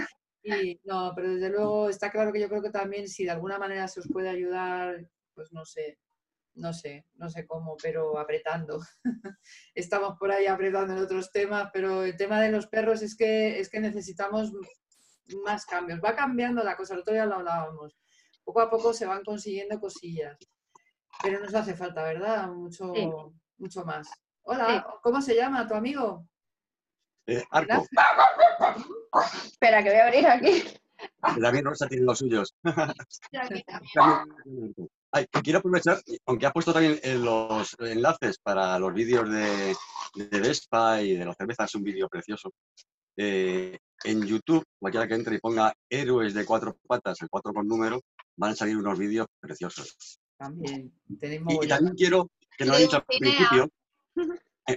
Y 0.42 0.80
no, 0.84 1.12
pero 1.14 1.30
desde 1.30 1.50
luego 1.50 1.88
está 1.88 2.10
claro 2.10 2.32
que 2.32 2.40
yo 2.40 2.48
creo 2.48 2.62
que 2.62 2.70
también 2.70 3.08
si 3.08 3.24
de 3.24 3.32
alguna 3.32 3.58
manera 3.58 3.88
se 3.88 4.00
os 4.00 4.08
puede 4.08 4.28
ayudar, 4.28 5.04
pues 5.34 5.52
no 5.52 5.64
sé, 5.64 5.98
no 6.54 6.72
sé, 6.72 7.04
no 7.14 7.28
sé 7.28 7.46
cómo, 7.46 7.76
pero 7.82 8.18
apretando. 8.18 8.80
Estamos 9.74 10.16
por 10.18 10.30
ahí 10.30 10.46
apretando 10.46 10.94
en 10.94 11.02
otros 11.02 11.32
temas, 11.32 11.70
pero 11.72 12.04
el 12.04 12.16
tema 12.16 12.40
de 12.40 12.52
los 12.52 12.68
perros 12.68 13.02
es 13.02 13.16
que, 13.16 13.58
es 13.58 13.68
que 13.68 13.80
necesitamos 13.80 14.52
más 15.44 15.66
cambios. 15.66 16.00
Va 16.02 16.14
cambiando 16.14 16.62
la 16.62 16.76
cosa, 16.76 16.94
el 16.94 17.00
otro 17.00 17.12
día 17.12 17.26
lo 17.26 17.36
hablábamos. 17.36 17.96
Poco 18.44 18.60
a 18.60 18.70
poco 18.70 18.92
se 18.92 19.06
van 19.06 19.24
consiguiendo 19.24 19.80
cosillas, 19.80 20.38
pero 21.22 21.40
nos 21.40 21.54
hace 21.54 21.74
falta, 21.74 22.04
¿verdad? 22.04 22.48
Mucho, 22.48 22.92
mucho 23.58 23.84
más. 23.84 24.08
Hola, 24.48 24.86
¿cómo 25.02 25.20
se 25.20 25.34
llama 25.34 25.66
tu 25.66 25.74
amigo? 25.74 26.24
Eh, 27.26 27.42
Arco. 27.50 27.84
Espera, 29.44 29.82
que 29.82 29.90
voy 29.90 29.98
a 29.98 30.04
abrir 30.04 30.24
aquí. 30.28 30.62
David 31.38 31.64
Rosa 31.64 31.88
tiene 31.88 32.04
los 32.04 32.20
suyos. 32.20 32.54
quiero 35.42 35.58
aprovechar, 35.58 36.00
aunque 36.26 36.46
ha 36.46 36.52
puesto 36.52 36.72
también 36.72 37.00
los 37.24 37.74
enlaces 37.80 38.38
para 38.38 38.78
los 38.78 38.94
vídeos 38.94 39.28
de, 39.28 39.74
de 40.14 40.40
Vespa 40.40 41.02
y 41.02 41.16
de 41.16 41.24
la 41.24 41.34
cerveza, 41.34 41.64
es 41.64 41.74
un 41.74 41.82
vídeo 41.82 42.08
precioso. 42.08 42.52
Eh, 43.16 43.76
en 44.04 44.24
YouTube, 44.24 44.64
cualquiera 44.78 45.08
que 45.08 45.14
entre 45.14 45.34
y 45.34 45.40
ponga 45.40 45.74
héroes 45.90 46.34
de 46.34 46.46
cuatro 46.46 46.76
patas, 46.86 47.20
el 47.20 47.28
cuatro 47.28 47.52
con 47.52 47.66
número, 47.66 48.00
van 48.36 48.52
a 48.52 48.54
salir 48.54 48.76
unos 48.76 48.96
vídeos 48.96 49.26
preciosos. 49.40 50.20
También. 50.38 50.92
Y, 51.08 51.66
también 51.66 51.96
quiero, 51.96 52.30
que 52.56 52.64
no 52.64 52.74
he 52.74 52.82
dicho 52.82 52.96
al 52.96 53.04
principio, 53.04 53.68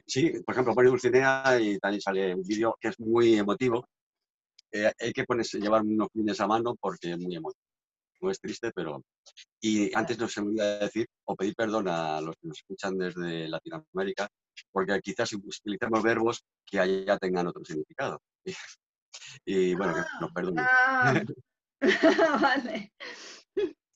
sí, 0.05 0.31
por 0.45 0.53
ejemplo, 0.53 0.75
pone 0.75 0.89
Dulcinea 0.89 1.59
y 1.59 1.77
también 1.79 2.01
sale 2.01 2.35
un 2.35 2.43
vídeo 2.43 2.75
que 2.79 2.89
es 2.89 2.99
muy 2.99 3.37
emotivo. 3.37 3.85
Eh, 4.71 4.91
hay 4.99 5.13
que 5.13 5.23
ponerse, 5.23 5.59
llevar 5.59 5.81
unos 5.81 6.09
pines 6.09 6.39
a 6.39 6.47
mano 6.47 6.75
porque 6.79 7.11
es 7.11 7.17
muy 7.17 7.35
emotivo. 7.35 7.63
No 8.21 8.29
es 8.29 8.39
triste, 8.39 8.71
pero... 8.73 9.01
Y 9.61 9.95
antes 9.95 10.19
no 10.19 10.27
se 10.27 10.41
me 10.41 10.49
olvida 10.49 10.79
decir 10.79 11.07
o 11.25 11.35
pedir 11.35 11.55
perdón 11.55 11.87
a 11.87 12.19
los 12.21 12.35
que 12.35 12.47
nos 12.47 12.57
escuchan 12.57 12.97
desde 12.97 13.47
Latinoamérica, 13.47 14.27
porque 14.71 14.99
quizás 15.01 15.31
utilizamos 15.33 16.03
verbos 16.03 16.43
que 16.65 16.79
allá 16.79 17.17
tengan 17.17 17.47
otro 17.47 17.63
significado. 17.63 18.21
Y, 19.45 19.75
bueno, 19.75 19.93
que 19.93 20.01
nos 20.21 20.31
perdonen. 20.31 20.65
Ah, 20.67 21.13
vale. 22.41 22.91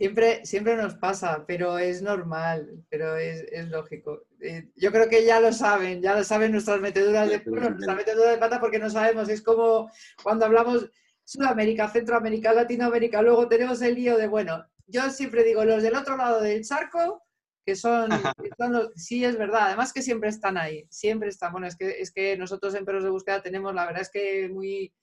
Siempre, 0.03 0.45
siempre 0.45 0.75
nos 0.75 0.95
pasa, 0.95 1.45
pero 1.47 1.77
es 1.77 2.01
normal, 2.01 2.83
pero 2.89 3.15
es, 3.15 3.69
lógico. 3.69 4.25
Eh, 4.41 4.67
yo 4.75 4.91
creo 4.91 5.07
que 5.07 5.23
ya 5.23 5.39
lo 5.39 5.53
saben, 5.53 6.01
ya 6.01 6.13
lo 6.13 6.25
saben 6.25 6.51
nuestras 6.51 6.81
meteduras 6.81 7.29
de, 7.29 7.37
de 7.39 8.37
pata 8.37 8.59
porque 8.59 8.79
no 8.79 8.89
sabemos. 8.89 9.29
Es 9.29 9.41
como 9.41 9.89
cuando 10.21 10.45
hablamos 10.45 10.89
Sudamérica, 11.23 11.87
Centroamérica, 11.87 12.51
Latinoamérica, 12.51 13.21
luego 13.21 13.47
tenemos 13.47 13.81
el 13.81 13.95
lío 13.95 14.17
de, 14.17 14.27
bueno, 14.27 14.65
yo 14.87 15.09
siempre 15.09 15.41
digo, 15.45 15.63
los 15.63 15.81
del 15.81 15.95
otro 15.95 16.17
lado 16.17 16.41
del 16.41 16.65
charco, 16.65 17.23
que 17.65 17.77
son, 17.77 18.09
los, 18.57 18.91
sí 18.97 19.23
es 19.23 19.37
verdad, 19.37 19.67
además 19.67 19.93
que 19.93 20.01
siempre 20.01 20.27
están 20.27 20.57
ahí, 20.57 20.85
siempre 20.89 21.29
están, 21.29 21.53
bueno, 21.53 21.67
es 21.67 21.77
que, 21.77 22.01
es 22.01 22.11
que 22.11 22.35
nosotros 22.35 22.75
en 22.75 22.83
Perros 22.83 23.05
de 23.05 23.09
Búsqueda 23.09 23.41
tenemos, 23.41 23.73
la 23.73 23.85
verdad 23.85 24.01
es 24.01 24.09
que 24.09 24.49
muy, 24.49 24.93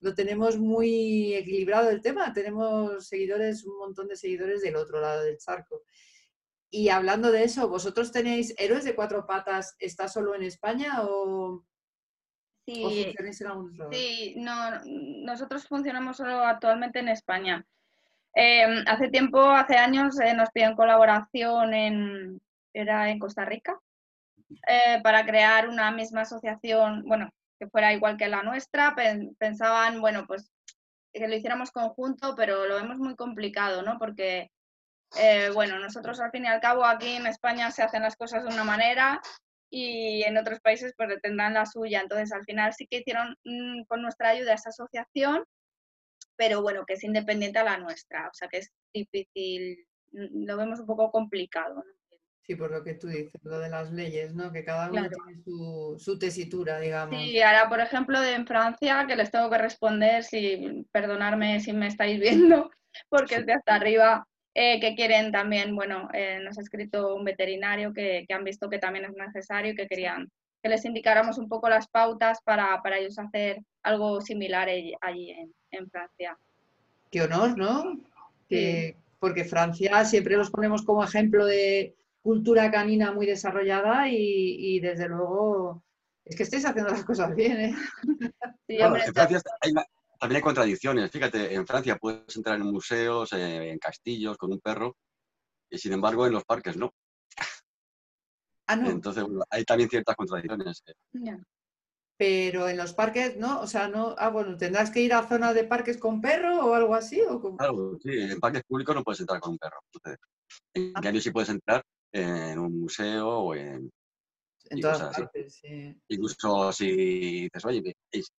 lo 0.00 0.14
tenemos 0.14 0.58
muy 0.58 1.34
equilibrado 1.34 1.90
el 1.90 2.00
tema, 2.00 2.32
tenemos 2.32 3.06
seguidores, 3.06 3.64
un 3.64 3.78
montón 3.78 4.08
de 4.08 4.16
seguidores 4.16 4.62
del 4.62 4.76
otro 4.76 5.00
lado 5.00 5.22
del 5.22 5.38
charco. 5.38 5.82
Y 6.70 6.88
hablando 6.88 7.30
de 7.32 7.44
eso, 7.44 7.68
¿vosotros 7.68 8.12
tenéis 8.12 8.54
héroes 8.56 8.84
de 8.84 8.94
cuatro 8.94 9.26
patas? 9.26 9.76
¿Está 9.78 10.08
solo 10.08 10.34
en 10.34 10.42
España 10.44 11.02
o, 11.02 11.64
sí, 12.64 13.12
Sí, 13.90 14.34
no, 14.38 14.54
nosotros 15.24 15.66
funcionamos 15.66 16.16
solo 16.16 16.44
actualmente 16.44 17.00
en 17.00 17.08
España. 17.08 17.66
Em, 18.32 18.84
hace 18.86 19.08
tiempo, 19.08 19.40
hace 19.40 19.76
años, 19.76 20.18
eh, 20.20 20.34
nos 20.34 20.50
piden 20.50 20.76
colaboración 20.76 21.74
en, 21.74 22.40
era 22.72 23.10
en 23.10 23.18
Costa 23.18 23.44
Rica, 23.44 23.78
eh, 24.68 25.00
para 25.02 25.26
crear 25.26 25.68
una 25.68 25.90
misma 25.90 26.22
asociación, 26.22 27.02
bueno, 27.04 27.30
que 27.60 27.68
fuera 27.68 27.92
igual 27.92 28.16
que 28.16 28.28
la 28.28 28.42
nuestra. 28.42 28.96
Pensaban, 29.38 30.00
bueno, 30.00 30.26
pues 30.26 30.50
que 31.12 31.28
lo 31.28 31.36
hiciéramos 31.36 31.70
conjunto, 31.70 32.34
pero 32.36 32.66
lo 32.66 32.76
vemos 32.76 32.98
muy 32.98 33.14
complicado, 33.16 33.82
¿no? 33.82 33.98
Porque, 33.98 34.50
eh, 35.18 35.50
bueno, 35.52 35.78
nosotros 35.78 36.20
al 36.20 36.30
fin 36.30 36.44
y 36.44 36.48
al 36.48 36.60
cabo 36.60 36.84
aquí 36.84 37.16
en 37.16 37.26
España 37.26 37.70
se 37.70 37.82
hacen 37.82 38.02
las 38.02 38.16
cosas 38.16 38.44
de 38.44 38.50
una 38.50 38.64
manera 38.64 39.20
y 39.70 40.22
en 40.24 40.38
otros 40.38 40.60
países 40.60 40.94
pues 40.96 41.20
tendrán 41.22 41.54
la 41.54 41.66
suya. 41.66 42.00
Entonces, 42.00 42.32
al 42.32 42.44
final 42.44 42.72
sí 42.72 42.86
que 42.86 42.98
hicieron 42.98 43.36
mm, 43.44 43.84
con 43.84 44.02
nuestra 44.02 44.30
ayuda 44.30 44.54
esa 44.54 44.70
asociación, 44.70 45.44
pero 46.36 46.62
bueno, 46.62 46.84
que 46.86 46.94
es 46.94 47.04
independiente 47.04 47.58
a 47.58 47.64
la 47.64 47.78
nuestra, 47.78 48.28
o 48.28 48.34
sea 48.34 48.48
que 48.48 48.58
es 48.58 48.70
difícil, 48.94 49.86
mm, 50.12 50.46
lo 50.46 50.56
vemos 50.56 50.80
un 50.80 50.86
poco 50.86 51.10
complicado. 51.10 51.74
¿no? 51.76 51.99
Sí, 52.42 52.56
por 52.56 52.70
lo 52.70 52.82
que 52.82 52.94
tú 52.94 53.06
dices, 53.06 53.40
lo 53.44 53.58
de 53.58 53.68
las 53.68 53.92
leyes, 53.92 54.34
¿no? 54.34 54.50
Que 54.50 54.64
cada 54.64 54.90
uno 54.90 55.08
tiene 55.08 55.42
su, 55.98 56.18
tesitura, 56.18 56.80
digamos. 56.80 57.16
Sí, 57.16 57.40
ahora, 57.40 57.68
por 57.68 57.80
ejemplo, 57.80 58.20
de 58.20 58.34
en 58.34 58.46
Francia, 58.46 59.04
que 59.06 59.16
les 59.16 59.30
tengo 59.30 59.50
que 59.50 59.58
responder, 59.58 60.24
si 60.24 60.86
perdonarme 60.90 61.60
si 61.60 61.72
me 61.72 61.86
estáis 61.86 62.18
viendo, 62.18 62.70
porque 63.08 63.36
es 63.36 63.46
de 63.46 63.52
hasta 63.52 63.74
arriba, 63.74 64.26
eh, 64.54 64.80
que 64.80 64.94
quieren 64.94 65.30
también, 65.30 65.76
bueno, 65.76 66.08
eh, 66.12 66.40
nos 66.42 66.58
ha 66.58 66.62
escrito 66.62 67.14
un 67.14 67.24
veterinario 67.24 67.92
que, 67.92 68.26
han 68.30 68.44
visto 68.44 68.68
que 68.68 68.78
también 68.78 69.04
es 69.04 69.12
necesario 69.12 69.72
y 69.72 69.76
que 69.76 69.86
querían 69.86 70.30
que 70.62 70.68
les 70.68 70.84
indicáramos 70.84 71.38
un 71.38 71.48
poco 71.48 71.68
las 71.68 71.88
pautas 71.88 72.40
para, 72.44 72.80
ellos 72.98 73.18
hacer 73.18 73.60
algo 73.82 74.20
similar 74.20 74.68
allí 74.68 75.30
en, 75.70 75.90
Francia. 75.90 76.36
Qué 77.10 77.22
honor, 77.22 77.56
¿no? 77.56 78.00
porque 79.20 79.44
Francia 79.44 80.04
siempre 80.04 80.36
los 80.36 80.50
ponemos 80.50 80.82
como 80.82 81.04
ejemplo 81.04 81.46
de 81.46 81.94
cultura 82.22 82.70
canina 82.70 83.12
muy 83.12 83.26
desarrollada 83.26 84.08
y, 84.08 84.78
desde 84.80 85.08
luego 85.08 85.82
es 86.24 86.36
que 86.36 86.42
estáis 86.42 86.64
haciendo 86.64 86.90
las 86.90 87.04
cosas 87.04 87.34
bien. 87.34 87.60
¿eh? 87.60 87.74
en 88.68 89.14
Francia 89.14 89.40
también 90.20 90.36
hay 90.36 90.42
contradicciones. 90.42 91.10
Fíjate, 91.10 91.54
en 91.54 91.66
Francia 91.66 91.96
puedes 91.96 92.36
entrar 92.36 92.56
en 92.56 92.66
museos, 92.66 93.32
eh, 93.32 93.70
en 93.70 93.78
castillos 93.78 94.36
con 94.36 94.52
un 94.52 94.60
perro 94.60 94.96
y 95.70 95.78
sin 95.78 95.94
embargo 95.94 96.26
en 96.26 96.32
los 96.32 96.44
parques 96.44 96.76
no. 96.76 96.92
Ah, 98.66 98.76
no. 98.76 98.90
Entonces 98.90 99.24
hay 99.48 99.64
también 99.64 99.88
ciertas 99.88 100.14
contradicciones. 100.14 100.84
Pero 102.18 102.68
en 102.68 102.76
los 102.76 102.92
parques, 102.92 103.38
¿no? 103.38 103.62
O 103.62 103.66
sea, 103.66 103.88
no. 103.88 104.14
Ah, 104.18 104.28
bueno, 104.28 104.58
¿tendrás 104.58 104.90
que 104.90 105.00
ir 105.00 105.14
a 105.14 105.26
zonas 105.26 105.54
de 105.54 105.64
parques 105.64 105.96
con 105.96 106.20
perro 106.20 106.66
o 106.66 106.74
algo 106.74 106.94
así? 106.94 107.22
¿o 107.22 107.56
Claro, 107.56 107.98
sí, 108.02 108.10
en 108.12 108.38
parques 108.38 108.62
públicos 108.64 108.94
no 108.94 109.02
puedes 109.02 109.20
entrar 109.20 109.40
con 109.40 109.52
un 109.52 109.58
perro. 109.58 109.78
En 110.74 110.92
ah. 110.94 111.00
cambio, 111.00 111.22
sí 111.22 111.30
puedes 111.30 111.48
entrar 111.48 111.82
en 112.12 112.58
un 112.58 112.80
museo 112.80 113.28
o 113.28 113.54
en... 113.54 113.90
En 114.68 114.80
todas 114.80 115.16
partes, 115.16 115.54
sí. 115.54 115.96
Incluso 116.08 116.72
si 116.72 117.42
dices, 117.42 117.64
oye, 117.64 117.96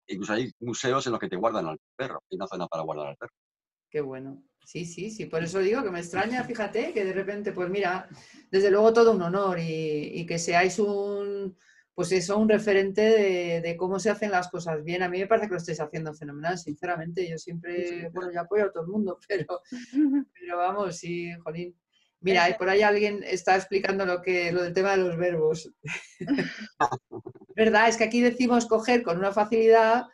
incluso 0.06 0.32
hay 0.32 0.52
museos 0.60 1.04
en 1.06 1.12
los 1.12 1.20
que 1.20 1.28
te 1.28 1.36
guardan 1.36 1.66
al 1.66 1.78
perro 1.96 2.22
y 2.28 2.36
no 2.36 2.46
zona 2.46 2.68
para 2.68 2.84
guardar 2.84 3.08
al 3.08 3.16
perro. 3.16 3.32
Qué 3.90 4.00
bueno. 4.00 4.44
Sí, 4.64 4.84
sí, 4.84 5.10
sí. 5.10 5.26
Por 5.26 5.42
eso 5.42 5.58
digo 5.58 5.82
que 5.82 5.90
me 5.90 5.98
extraña, 5.98 6.44
fíjate, 6.44 6.92
que 6.92 7.04
de 7.04 7.12
repente, 7.12 7.52
pues 7.52 7.68
mira, 7.68 8.08
desde 8.50 8.70
luego 8.70 8.92
todo 8.92 9.12
un 9.12 9.22
honor 9.22 9.58
y, 9.58 10.24
que 10.26 10.38
seáis 10.38 10.78
un, 10.78 11.56
pues 11.92 12.12
eso, 12.12 12.38
un 12.38 12.48
referente 12.48 13.60
de, 13.60 13.76
cómo 13.76 13.98
se 13.98 14.10
hacen 14.10 14.30
las 14.30 14.48
cosas 14.48 14.84
bien. 14.84 15.02
A 15.02 15.08
mí 15.08 15.18
me 15.18 15.26
parece 15.26 15.48
que 15.48 15.54
lo 15.54 15.58
estáis 15.58 15.80
haciendo 15.80 16.14
fenomenal, 16.14 16.56
sinceramente. 16.56 17.28
Yo 17.28 17.36
siempre, 17.36 18.08
bueno, 18.10 18.30
yo 18.32 18.40
apoyo 18.42 18.66
a 18.66 18.72
todo 18.72 18.84
el 18.84 18.90
mundo, 18.90 19.18
pero, 19.28 19.62
pero 20.32 20.56
vamos, 20.56 20.96
sí, 20.96 21.32
Jolín, 21.42 21.74
Mira, 22.20 22.54
por 22.58 22.68
ahí 22.68 22.82
alguien 22.82 23.22
está 23.24 23.56
explicando 23.56 24.04
lo 24.04 24.20
que 24.20 24.52
lo 24.52 24.62
del 24.62 24.74
tema 24.74 24.92
de 24.92 24.98
los 24.98 25.16
verbos. 25.16 25.72
¿Verdad? 27.56 27.88
Es 27.88 27.96
que 27.96 28.04
aquí 28.04 28.20
decimos 28.20 28.66
coger 28.66 29.02
con 29.02 29.18
una 29.18 29.32
facilidad, 29.32 30.04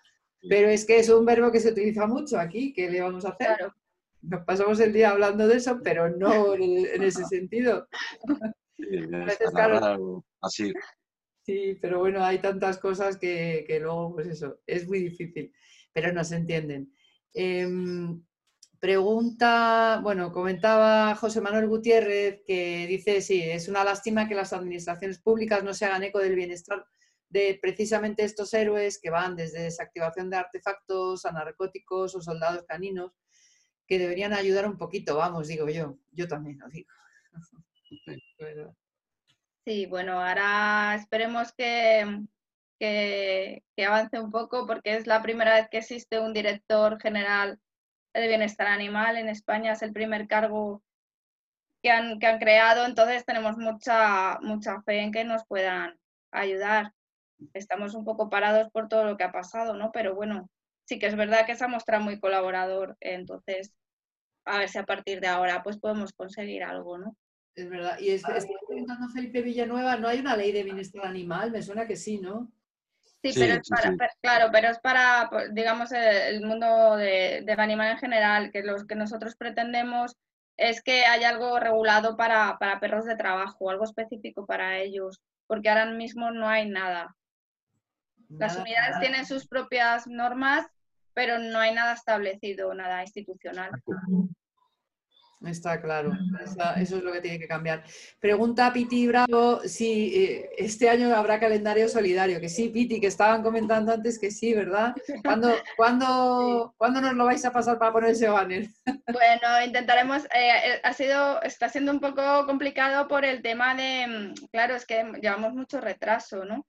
pero 0.48 0.68
es 0.68 0.84
que 0.84 0.98
es 0.98 1.08
un 1.08 1.24
verbo 1.24 1.50
que 1.50 1.60
se 1.60 1.70
utiliza 1.70 2.06
mucho 2.06 2.38
aquí, 2.38 2.72
¿qué 2.72 2.90
le 2.90 3.00
vamos 3.00 3.24
a 3.24 3.30
hacer? 3.30 3.72
Nos 4.22 4.44
pasamos 4.44 4.78
el 4.80 4.92
día 4.92 5.10
hablando 5.10 5.46
de 5.46 5.56
eso, 5.56 5.80
pero 5.82 6.08
no 6.08 6.54
en, 6.54 7.02
ese 7.02 7.24
sentido. 7.28 7.88
así. 10.40 10.72
Sí, 11.42 11.78
pero 11.80 12.00
bueno, 12.00 12.24
hay 12.24 12.38
tantas 12.40 12.78
cosas 12.78 13.16
que, 13.16 13.64
que, 13.68 13.78
luego, 13.78 14.14
pues 14.14 14.26
eso, 14.26 14.60
es 14.66 14.88
muy 14.88 14.98
difícil, 14.98 15.52
pero 15.92 16.12
no 16.12 16.24
se 16.24 16.36
entienden. 16.36 16.92
Em, 17.32 18.20
Pregunta, 18.86 19.98
bueno, 20.00 20.30
comentaba 20.30 21.16
José 21.16 21.40
Manuel 21.40 21.66
Gutiérrez 21.66 22.44
que 22.46 22.86
dice, 22.86 23.20
sí, 23.20 23.42
es 23.42 23.66
una 23.66 23.82
lástima 23.82 24.28
que 24.28 24.36
las 24.36 24.52
administraciones 24.52 25.18
públicas 25.18 25.64
no 25.64 25.74
se 25.74 25.86
hagan 25.86 26.04
eco 26.04 26.20
del 26.20 26.36
bienestar 26.36 26.86
de 27.28 27.58
precisamente 27.60 28.22
estos 28.22 28.54
héroes 28.54 29.00
que 29.02 29.10
van 29.10 29.34
desde 29.34 29.62
desactivación 29.62 30.30
de 30.30 30.36
artefactos 30.36 31.26
a 31.26 31.32
narcóticos 31.32 32.14
o 32.14 32.20
soldados 32.20 32.64
caninos, 32.68 33.10
que 33.88 33.98
deberían 33.98 34.32
ayudar 34.32 34.68
un 34.68 34.78
poquito, 34.78 35.16
vamos, 35.16 35.48
digo 35.48 35.68
yo, 35.68 35.98
yo 36.12 36.28
también 36.28 36.60
lo 36.60 36.68
digo. 36.68 36.88
Sí, 39.66 39.86
bueno, 39.86 40.20
ahora 40.20 40.94
esperemos 40.94 41.52
que, 41.52 42.24
que, 42.78 43.64
que 43.74 43.84
avance 43.84 44.20
un 44.20 44.30
poco 44.30 44.64
porque 44.64 44.94
es 44.94 45.08
la 45.08 45.22
primera 45.22 45.56
vez 45.56 45.66
que 45.68 45.78
existe 45.78 46.20
un 46.20 46.32
director 46.32 47.00
general 47.00 47.58
de 48.20 48.28
bienestar 48.28 48.66
animal 48.66 49.16
en 49.16 49.28
España 49.28 49.72
es 49.72 49.82
el 49.82 49.92
primer 49.92 50.26
cargo 50.26 50.82
que 51.82 51.90
han, 51.90 52.18
que 52.18 52.26
han 52.26 52.38
creado, 52.38 52.86
entonces 52.86 53.24
tenemos 53.24 53.56
mucha, 53.56 54.38
mucha 54.40 54.82
fe 54.82 55.00
en 55.00 55.12
que 55.12 55.24
nos 55.24 55.46
puedan 55.46 55.98
ayudar. 56.32 56.92
Estamos 57.52 57.94
un 57.94 58.04
poco 58.04 58.30
parados 58.30 58.70
por 58.72 58.88
todo 58.88 59.04
lo 59.04 59.16
que 59.16 59.24
ha 59.24 59.32
pasado, 59.32 59.74
¿no? 59.74 59.92
Pero 59.92 60.14
bueno, 60.14 60.48
sí 60.86 60.98
que 60.98 61.06
es 61.06 61.16
verdad 61.16 61.46
que 61.46 61.54
se 61.54 61.64
ha 61.64 61.68
mostrado 61.68 62.02
muy 62.02 62.18
colaborador, 62.18 62.96
entonces 63.00 63.72
a 64.46 64.58
ver 64.58 64.68
si 64.68 64.78
a 64.78 64.84
partir 64.84 65.20
de 65.20 65.26
ahora 65.26 65.62
pues 65.62 65.78
podemos 65.78 66.12
conseguir 66.12 66.62
algo, 66.62 66.98
¿no? 66.98 67.16
Es 67.54 67.68
verdad. 67.68 67.98
Y 67.98 68.10
es, 68.10 68.22
estoy 68.28 68.54
preguntando 68.66 69.08
Felipe 69.08 69.42
Villanueva, 69.42 69.96
¿no 69.96 70.08
hay 70.08 70.20
una 70.20 70.36
ley 70.36 70.52
de 70.52 70.62
bienestar 70.62 71.06
animal? 71.06 71.50
Me 71.50 71.62
suena 71.62 71.86
que 71.86 71.96
sí, 71.96 72.18
¿no? 72.18 72.50
Sí, 73.32 73.40
pero 73.40 73.54
es 73.54 73.68
para, 73.68 73.96
claro, 74.20 74.48
pero 74.52 74.68
es 74.68 74.78
para, 74.78 75.30
digamos, 75.52 75.92
el, 75.92 76.44
mundo 76.44 76.96
de, 76.96 77.42
de, 77.44 77.52
animal 77.52 77.92
en 77.92 77.98
general, 77.98 78.50
que 78.50 78.62
lo 78.62 78.86
que 78.86 78.94
nosotros 78.94 79.36
pretendemos 79.36 80.16
es 80.56 80.82
que 80.82 81.04
haya 81.04 81.28
algo 81.28 81.58
regulado 81.58 82.16
para, 82.16 82.58
perros 82.80 83.04
de 83.04 83.16
trabajo, 83.16 83.70
algo 83.70 83.84
específico 83.84 84.46
para 84.46 84.78
ellos, 84.78 85.20
porque 85.46 85.68
ahora 85.68 85.86
mismo 85.86 86.30
no 86.30 86.48
hay 86.48 86.68
nada. 86.68 87.14
Las 88.28 88.56
unidades 88.56 88.98
tienen 89.00 89.26
sus 89.26 89.46
propias 89.46 90.06
normas, 90.06 90.66
pero 91.14 91.38
no 91.38 91.58
hay 91.58 91.72
nada 91.72 91.92
establecido, 91.92 92.74
nada 92.74 93.02
institucional. 93.02 93.70
Está 95.46 95.80
claro, 95.80 96.12
eso 96.76 96.96
es 96.96 97.02
lo 97.02 97.12
que 97.12 97.20
tiene 97.20 97.38
que 97.38 97.48
cambiar. 97.48 97.82
Pregunta 98.20 98.72
Piti 98.72 99.06
Bravo 99.06 99.60
si 99.64 100.24
eh, 100.24 100.50
este 100.58 100.88
año 100.88 101.14
habrá 101.14 101.38
calendario 101.38 101.88
solidario. 101.88 102.40
Que 102.40 102.48
sí, 102.48 102.68
Piti, 102.68 103.00
que 103.00 103.06
estaban 103.06 103.42
comentando 103.42 103.92
antes 103.92 104.18
que 104.18 104.30
sí, 104.30 104.54
¿verdad? 104.54 104.94
¿Cuándo, 105.22 105.48
cuándo, 105.76 106.74
¿cuándo 106.76 107.00
nos 107.00 107.14
lo 107.14 107.24
vais 107.26 107.44
a 107.44 107.52
pasar 107.52 107.78
para 107.78 107.92
poner 107.92 108.10
ese 108.10 108.28
banner? 108.28 108.66
Bueno, 109.06 109.64
intentaremos. 109.64 110.24
Eh, 110.26 110.28
eh, 110.64 110.80
ha 110.82 110.92
sido, 110.92 111.40
está 111.42 111.68
siendo 111.68 111.92
un 111.92 112.00
poco 112.00 112.44
complicado 112.46 113.08
por 113.08 113.24
el 113.24 113.40
tema 113.40 113.74
de, 113.74 114.06
mm, 114.06 114.46
claro, 114.52 114.74
es 114.74 114.84
que 114.84 115.04
llevamos 115.20 115.54
mucho 115.54 115.80
retraso, 115.80 116.44
¿no? 116.44 116.66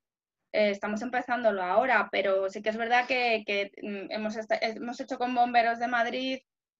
estamos 0.51 1.01
empezándolo 1.03 1.61
ahora, 1.61 2.09
pero 2.11 2.49
sí 2.49 2.63
que 2.63 2.69
es 2.69 2.77
verdad 2.77 3.05
que, 3.07 3.71
mm, 3.81 4.11
hemos, 4.11 4.35
hemos 4.61 4.99
hecho 4.99 5.17
con 5.17 5.35
Bomberos 5.35 5.77
de 5.77 5.87
Madrid 5.87 6.39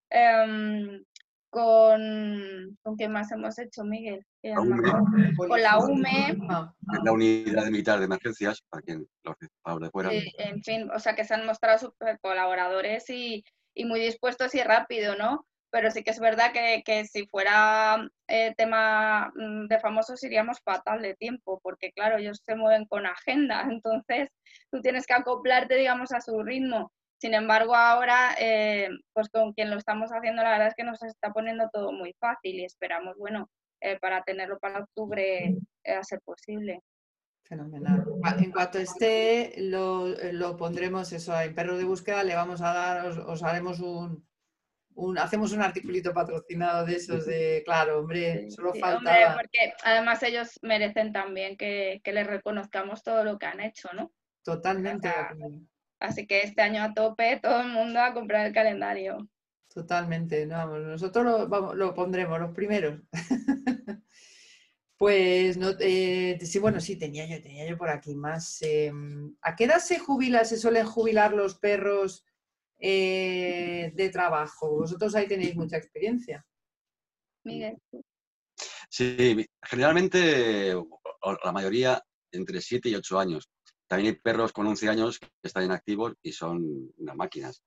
em, 0.10 1.04
con, 1.50 2.78
¿con 2.82 2.98
qué 2.98 3.08
más 3.08 3.32
hemos 3.32 3.58
hecho, 3.60 3.84
Miguel? 3.84 4.26
Con 4.56 5.62
la 5.62 5.80
UME. 5.80 6.38
La 7.04 7.12
unidad 7.12 7.66
militar 7.68 8.00
de 8.00 8.06
emergencias, 8.06 8.62
para 8.70 8.82
quien 8.82 9.08
los 9.24 9.80
de 9.82 9.89
fuera. 9.89 10.10
en 10.12 10.62
fin, 10.64 10.89
o 10.91 11.00
sea 11.00 11.16
que 11.16 11.26
se 11.26 11.34
han 11.34 11.45
mostrado 11.45 11.78
súper 11.80 12.20
colaboradores 12.20 13.10
y, 13.10 13.43
y, 13.74 13.86
muy 13.86 14.00
dispuestos 14.00 14.56
y 14.56 14.64
rápido, 14.64 15.16
¿no? 15.16 15.45
Pero 15.70 15.91
sí 15.91 16.04
que 16.04 16.12
es 16.12 16.20
verdad 16.20 16.54
que, 16.54 16.82
que 16.86 17.06
si 17.06 17.28
fuera 17.28 18.10
eh, 18.28 18.54
tema 18.56 19.32
mm, 19.36 19.68
de 19.68 19.80
famosos 19.80 20.24
iríamos 20.24 20.60
fatal 20.62 21.02
de 21.02 21.16
tiempo, 21.16 21.60
porque 21.62 21.91
claro, 21.91 22.18
ellos 22.18 22.41
se 22.45 22.56
mueven 22.56 22.86
con 22.86 23.06
agenda, 23.06 23.62
entonces 23.72 24.30
tú 24.72 24.82
tienes 24.82 25.06
que 25.06 25.14
acoplarte, 25.14 25.76
digamos, 25.76 26.12
a 26.12 26.22
su 26.22 26.41
ritmo. 26.43 26.91
Sin 27.20 27.34
embargo, 27.34 27.76
ahora, 27.76 28.36
eh, 28.39 28.89
pues 29.11 29.30
con 29.30 29.53
quien 29.53 29.72
lo 29.72 29.78
estamos 29.78 30.11
haciendo, 30.11 30.43
la 30.43 30.51
verdad 30.51 30.68
es 30.68 30.76
que 30.76 30.84
nos 30.84 31.01
está 31.01 31.32
poniendo 31.32 31.68
todo 31.74 31.91
muy 31.91 32.13
fácil 32.20 32.55
y 32.55 32.65
esperamos, 32.65 33.18
bueno, 33.18 33.49
eh, 33.82 33.97
para 33.99 34.24
tenerlo 34.24 34.59
para 34.59 34.80
octubre 34.80 35.55
eh, 35.84 35.93
a 35.93 36.03
ser 36.03 36.22
posible. 36.22 36.82
Fenomenal. 37.43 38.05
En 38.39 38.51
cuanto 38.51 38.78
esté, 38.78 39.53
lo, 39.57 40.07
lo, 40.34 40.57
pondremos 40.57 41.11
eso 41.13 41.39
en 41.39 41.55
perro 41.55 41.78
de 41.78 41.86
búsqueda, 41.86 42.24
le 42.24 42.36
vamos 42.36 42.61
a 42.61 42.74
dar, 42.74 43.07
os, 43.07 43.41
haremos 43.41 43.80
un, 43.80 44.28
un, 44.95 45.18
hacemos 45.18 45.53
un 45.53 45.61
articulito 45.61 46.13
patrocinado 46.13 46.86
de 46.86 46.95
esos 46.97 47.26
de, 47.26 47.63
claro, 47.65 47.99
hombre, 47.99 48.51
solo 48.51 48.74
falta. 48.74 48.97
Hombre, 48.97 49.26
porque 49.34 49.74
además 49.84 50.22
ellos 50.24 50.59
merecen 50.61 51.13
también 51.13 51.55
que, 51.55 52.01
que 52.03 52.11
les 52.11 52.28
reconozcamos 52.28 53.01
todo 53.01 53.24
lo 53.24 53.39
que 53.39 53.45
han 53.45 53.61
hecho, 53.61 53.89
¿no? 53.93 54.11
Totalmente. 54.43 55.09
Así 56.00 56.28
que 56.28 56.41
este 56.41 56.62
año 56.62 56.84
a 56.84 56.93
tope, 56.93 57.39
todo 57.41 57.62
el 57.62 57.70
mundo 57.70 58.00
a 58.00 58.14
comprar 58.14 58.45
el 58.45 58.54
calendario. 58.54 59.28
Totalmente, 59.74 60.45
no, 60.45 60.80
nosotros 60.80 61.50
lo, 61.50 61.93
pondremos, 61.93 62.39
los 62.39 62.54
primeros. 62.54 63.02
pues 64.98 65.58
no, 65.58 65.72
eh, 65.80 66.39
sí, 66.41 66.60
bueno, 66.60 66.80
sí, 66.80 66.98
tenía 66.98 67.28
yo, 67.28 67.41
tenía 67.41 67.68
yo 67.68 67.78
por 67.78 67.89
aquí 67.89 68.16
más. 68.16 68.62
Em, 68.62 69.36
¿A 69.41 69.56
qué 69.56 69.66
edad 69.66 69.80
se 69.80 70.00
jubila, 70.00 70.45
se 70.45 70.58
suelen 70.58 70.86
jubilar 70.86 71.34
los 71.34 71.56
perros 71.56 72.26
eh, 72.80 73.91
de 73.95 74.10
trabajo? 74.10 74.78
Vosotros 74.78 75.14
ahí 75.16 75.28
tenéis 75.28 75.56
mucha 75.56 75.78
experiencia. 75.78 76.45
Miguel. 77.43 77.78
Sí, 78.89 79.45
generalmente 79.62 80.74
la 80.74 81.52
mayoría 81.52 82.02
entre 82.32 82.62
7 82.62 82.89
y 82.89 82.95
8 82.95 83.20
años. 83.20 83.50
También 83.88 84.14
hay 84.14 84.22
perros 84.22 84.52
con 84.52 84.68
11 84.68 84.90
años 84.90 85.20
que 85.20 85.30
están 85.44 85.66
inactivos 85.66 86.14
y 86.22 86.32
son 86.32 86.94
unas 86.98 87.16
máquinas. 87.16 87.64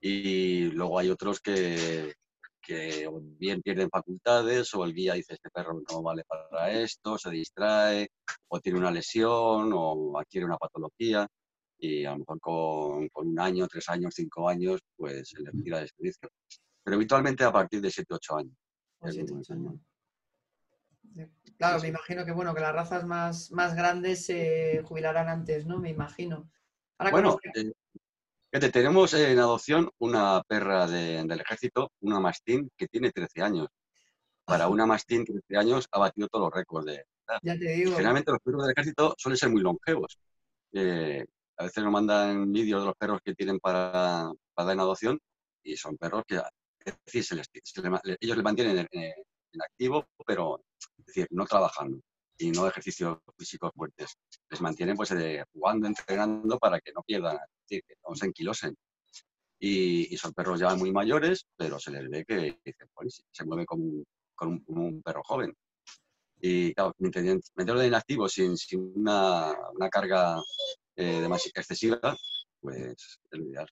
Y 0.00 0.70
luego 0.70 0.98
hay 0.98 1.10
otros 1.10 1.40
que, 1.40 2.14
que 2.62 3.08
bien 3.38 3.62
pierden 3.62 3.90
facultades 3.90 4.72
o 4.74 4.84
el 4.84 4.94
guía 4.94 5.14
dice 5.14 5.34
este 5.34 5.50
perro 5.50 5.82
no 5.90 6.02
vale 6.02 6.22
para 6.24 6.70
esto, 6.70 7.18
se 7.18 7.30
distrae 7.30 8.08
o 8.48 8.60
tiene 8.60 8.78
una 8.78 8.90
lesión 8.90 9.72
o 9.74 10.18
adquiere 10.18 10.46
una 10.46 10.56
patología 10.56 11.26
y 11.78 12.04
a 12.04 12.12
lo 12.12 12.18
mejor 12.18 12.40
con, 12.40 13.08
con 13.08 13.28
un 13.28 13.40
año, 13.40 13.66
tres 13.68 13.88
años, 13.88 14.14
cinco 14.14 14.48
años, 14.48 14.80
pues 14.96 15.28
se 15.28 15.40
le 15.40 15.50
tira 15.62 15.80
de 15.80 15.88
servicio. 15.88 16.28
Pero 16.82 16.96
habitualmente 16.96 17.44
a 17.44 17.52
partir 17.52 17.80
de 17.80 17.90
7, 17.90 18.14
8 18.14 18.36
años. 18.36 18.54
años. 19.50 19.80
Claro, 21.58 21.80
me 21.80 21.88
imagino 21.88 22.24
que 22.24 22.30
bueno, 22.30 22.54
que 22.54 22.60
las 22.60 22.72
razas 22.72 23.04
más, 23.04 23.50
más 23.50 23.74
grandes 23.74 24.24
se 24.24 24.82
jubilarán 24.84 25.28
antes, 25.28 25.66
¿no? 25.66 25.78
Me 25.78 25.90
imagino. 25.90 26.48
bueno, 27.10 27.36
eh, 27.54 28.70
tenemos 28.70 29.12
en 29.14 29.38
adopción 29.40 29.90
una 29.98 30.42
perra 30.46 30.86
del 30.86 31.40
ejército, 31.40 31.90
una 32.00 32.20
mastín, 32.20 32.70
que 32.76 32.86
tiene 32.86 33.10
13 33.10 33.42
años. 33.42 33.68
Para 34.44 34.68
una 34.68 34.86
mastín, 34.86 35.24
13 35.24 35.56
años, 35.56 35.88
ha 35.90 35.98
batido 35.98 36.28
todos 36.28 36.44
los 36.44 36.54
récords 36.54 36.86
de 36.86 36.94
edad. 36.94 37.38
Ya 37.42 37.58
te 37.58 37.72
digo. 37.72 37.90
Generalmente 37.92 38.30
los 38.30 38.40
perros 38.40 38.62
del 38.62 38.72
ejército 38.72 39.14
suelen 39.18 39.36
ser 39.36 39.50
muy 39.50 39.60
longevos. 39.60 40.18
Eh, 40.72 41.26
a 41.56 41.64
veces 41.64 41.82
nos 41.82 41.92
mandan 41.92 42.52
vídeos 42.52 42.82
de 42.82 42.86
los 42.86 42.96
perros 42.96 43.20
que 43.24 43.34
tienen 43.34 43.58
para, 43.58 44.30
para 44.54 44.66
dar 44.66 44.74
en 44.74 44.80
adopción 44.80 45.18
y 45.62 45.76
son 45.76 45.98
perros 45.98 46.22
que, 46.26 46.36
es 46.84 46.94
decir, 47.04 47.42
ellos 48.20 48.36
le 48.36 48.42
mantienen 48.42 48.78
en, 48.78 48.88
en 49.52 49.62
activo, 49.62 50.06
pero 50.24 50.60
es 51.08 51.14
decir, 51.14 51.28
no 51.30 51.46
trabajando 51.46 52.00
y 52.36 52.50
no 52.50 52.68
ejercicios 52.68 53.18
físicos 53.36 53.72
fuertes. 53.74 54.16
Les 54.50 54.60
mantienen 54.60 54.96
pues 54.96 55.10
eh, 55.12 55.42
jugando, 55.52 55.86
entrenando 55.86 56.58
para 56.58 56.80
que 56.80 56.92
no 56.92 57.02
pierdan, 57.02 57.36
es 57.36 57.68
decir, 57.68 57.82
que 57.86 57.94
no 58.06 58.14
se 58.14 58.26
enquilosen. 58.26 58.76
Y, 59.60 60.16
son 60.16 60.32
perros 60.34 60.60
ya 60.60 60.74
muy 60.76 60.92
mayores, 60.92 61.46
pero 61.56 61.80
se 61.80 61.90
les 61.90 62.08
ve 62.08 62.24
que 62.24 62.60
pues, 62.94 63.24
se 63.30 63.44
mueve 63.44 63.66
como 63.66 63.82
un, 63.82 64.64
un, 64.66 65.02
perro 65.02 65.22
joven. 65.24 65.52
Y 66.40 66.72
claro, 66.74 66.94
meterlo 66.98 67.80
en 67.80 67.88
inactivo 67.88 68.28
sin, 68.28 68.56
sin 68.56 68.92
una, 68.94 69.52
una, 69.74 69.88
carga 69.88 70.40
eh, 70.94 71.28
excesiva, 71.54 72.16
pues 72.60 73.18
es 73.30 73.38
lo 73.38 73.44
ideal. 73.46 73.68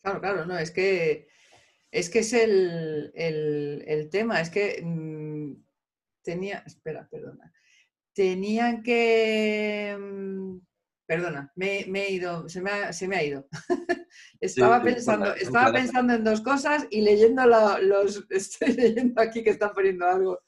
Claro, 0.00 0.20
claro, 0.20 0.46
no, 0.46 0.56
es 0.56 0.70
que 0.70 1.28
es 1.90 2.10
que 2.10 2.20
es 2.20 2.32
el, 2.32 4.08
tema, 4.10 4.40
es 4.40 4.50
que 4.50 4.82
mm, 4.82 5.54
tenía, 6.22 6.62
espera, 6.66 7.08
perdona, 7.10 7.52
tenían 8.12 8.82
que, 8.82 9.96
mm, 9.98 10.58
perdona, 11.06 11.52
me, 11.54 11.80
he 11.80 12.12
ido, 12.12 12.48
se 12.48 12.60
me 12.60 12.70
ha, 12.70 13.22
ido. 13.22 13.46
estaba 14.40 14.82
pensando, 14.82 15.34
estaba 15.34 15.72
pensando 15.72 16.14
en 16.14 16.24
dos 16.24 16.40
cosas 16.40 16.86
y 16.90 17.02
leyendo 17.02 17.46
los, 17.46 18.26
estoy 18.30 18.72
leyendo 18.72 19.20
aquí 19.20 19.44
que 19.44 19.50
están 19.50 19.72
poniendo 19.72 20.06
algo. 20.06 20.40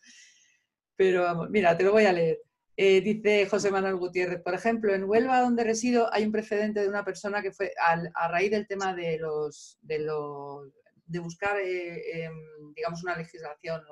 Pero 0.97 1.23
vamos, 1.23 1.49
mira, 1.51 1.77
te 1.77 1.85
lo 1.85 1.93
voy 1.93 2.07
a 2.07 2.13
leer. 2.13 2.41
Eh, 2.77 3.01
dice 3.01 3.47
José 3.47 3.71
Manuel 3.73 3.97
Gutiérrez, 3.97 4.41
por 4.41 4.55
ejemplo, 4.55 4.95
en 4.95 5.05
Huelva, 5.05 5.41
donde 5.41 5.65
resido, 5.65 6.13
hay 6.13 6.25
un 6.25 6.33
precedente 6.33 6.81
de 6.81 6.89
una 6.89 7.05
persona 7.05 7.43
que 7.43 7.53
fue 7.53 7.73
a 7.81 8.29
raíz 8.29 8.53
del 8.53 8.69
tema 8.69 8.95
de 8.95 9.19
los, 9.19 9.79
de 9.83 9.99
los 9.99 10.73
de 11.09 11.19
buscar, 11.19 11.59
eh, 11.59 12.25
em, 12.25 12.73
digamos, 12.75 13.03
una 13.03 13.17
legislación 13.17 13.83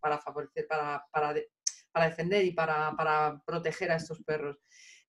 para 0.00 0.18
favorecer, 0.18 0.66
para, 0.66 1.04
para, 1.12 1.34
defender 2.08 2.44
y 2.44 2.52
para, 2.52 3.42
proteger 3.46 3.90
a 3.90 3.96
estos 3.96 4.22
perros. 4.22 4.58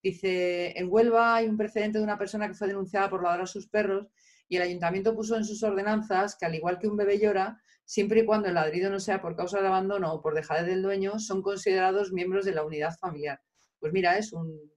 Dice, 0.03 0.77
en 0.77 0.87
Huelva 0.89 1.35
hay 1.35 1.47
un 1.47 1.57
precedente 1.57 1.97
de 1.97 2.03
una 2.03 2.17
persona 2.17 2.47
que 2.47 2.53
fue 2.53 2.67
denunciada 2.67 3.09
por 3.09 3.23
ladrar 3.23 3.41
a 3.41 3.47
sus 3.47 3.67
perros 3.67 4.07
y 4.47 4.57
el 4.57 4.61
ayuntamiento 4.61 5.15
puso 5.15 5.35
en 5.35 5.43
sus 5.43 5.63
ordenanzas 5.63 6.37
que 6.37 6.45
al 6.45 6.55
igual 6.55 6.79
que 6.79 6.87
un 6.87 6.95
bebé 6.95 7.19
llora, 7.19 7.61
siempre 7.83 8.21
y 8.21 8.25
cuando 8.25 8.47
el 8.47 8.53
ladrido 8.53 8.89
no 8.89 8.99
sea 8.99 9.21
por 9.21 9.35
causa 9.35 9.61
de 9.61 9.67
abandono 9.67 10.13
o 10.13 10.21
por 10.21 10.35
dejadez 10.35 10.67
del 10.67 10.81
dueño, 10.81 11.19
son 11.19 11.41
considerados 11.41 12.11
miembros 12.11 12.45
de 12.45 12.53
la 12.53 12.63
unidad 12.63 12.95
familiar. 12.97 13.41
Pues 13.79 13.91
mira, 13.91 14.17
es 14.17 14.31
un, 14.33 14.71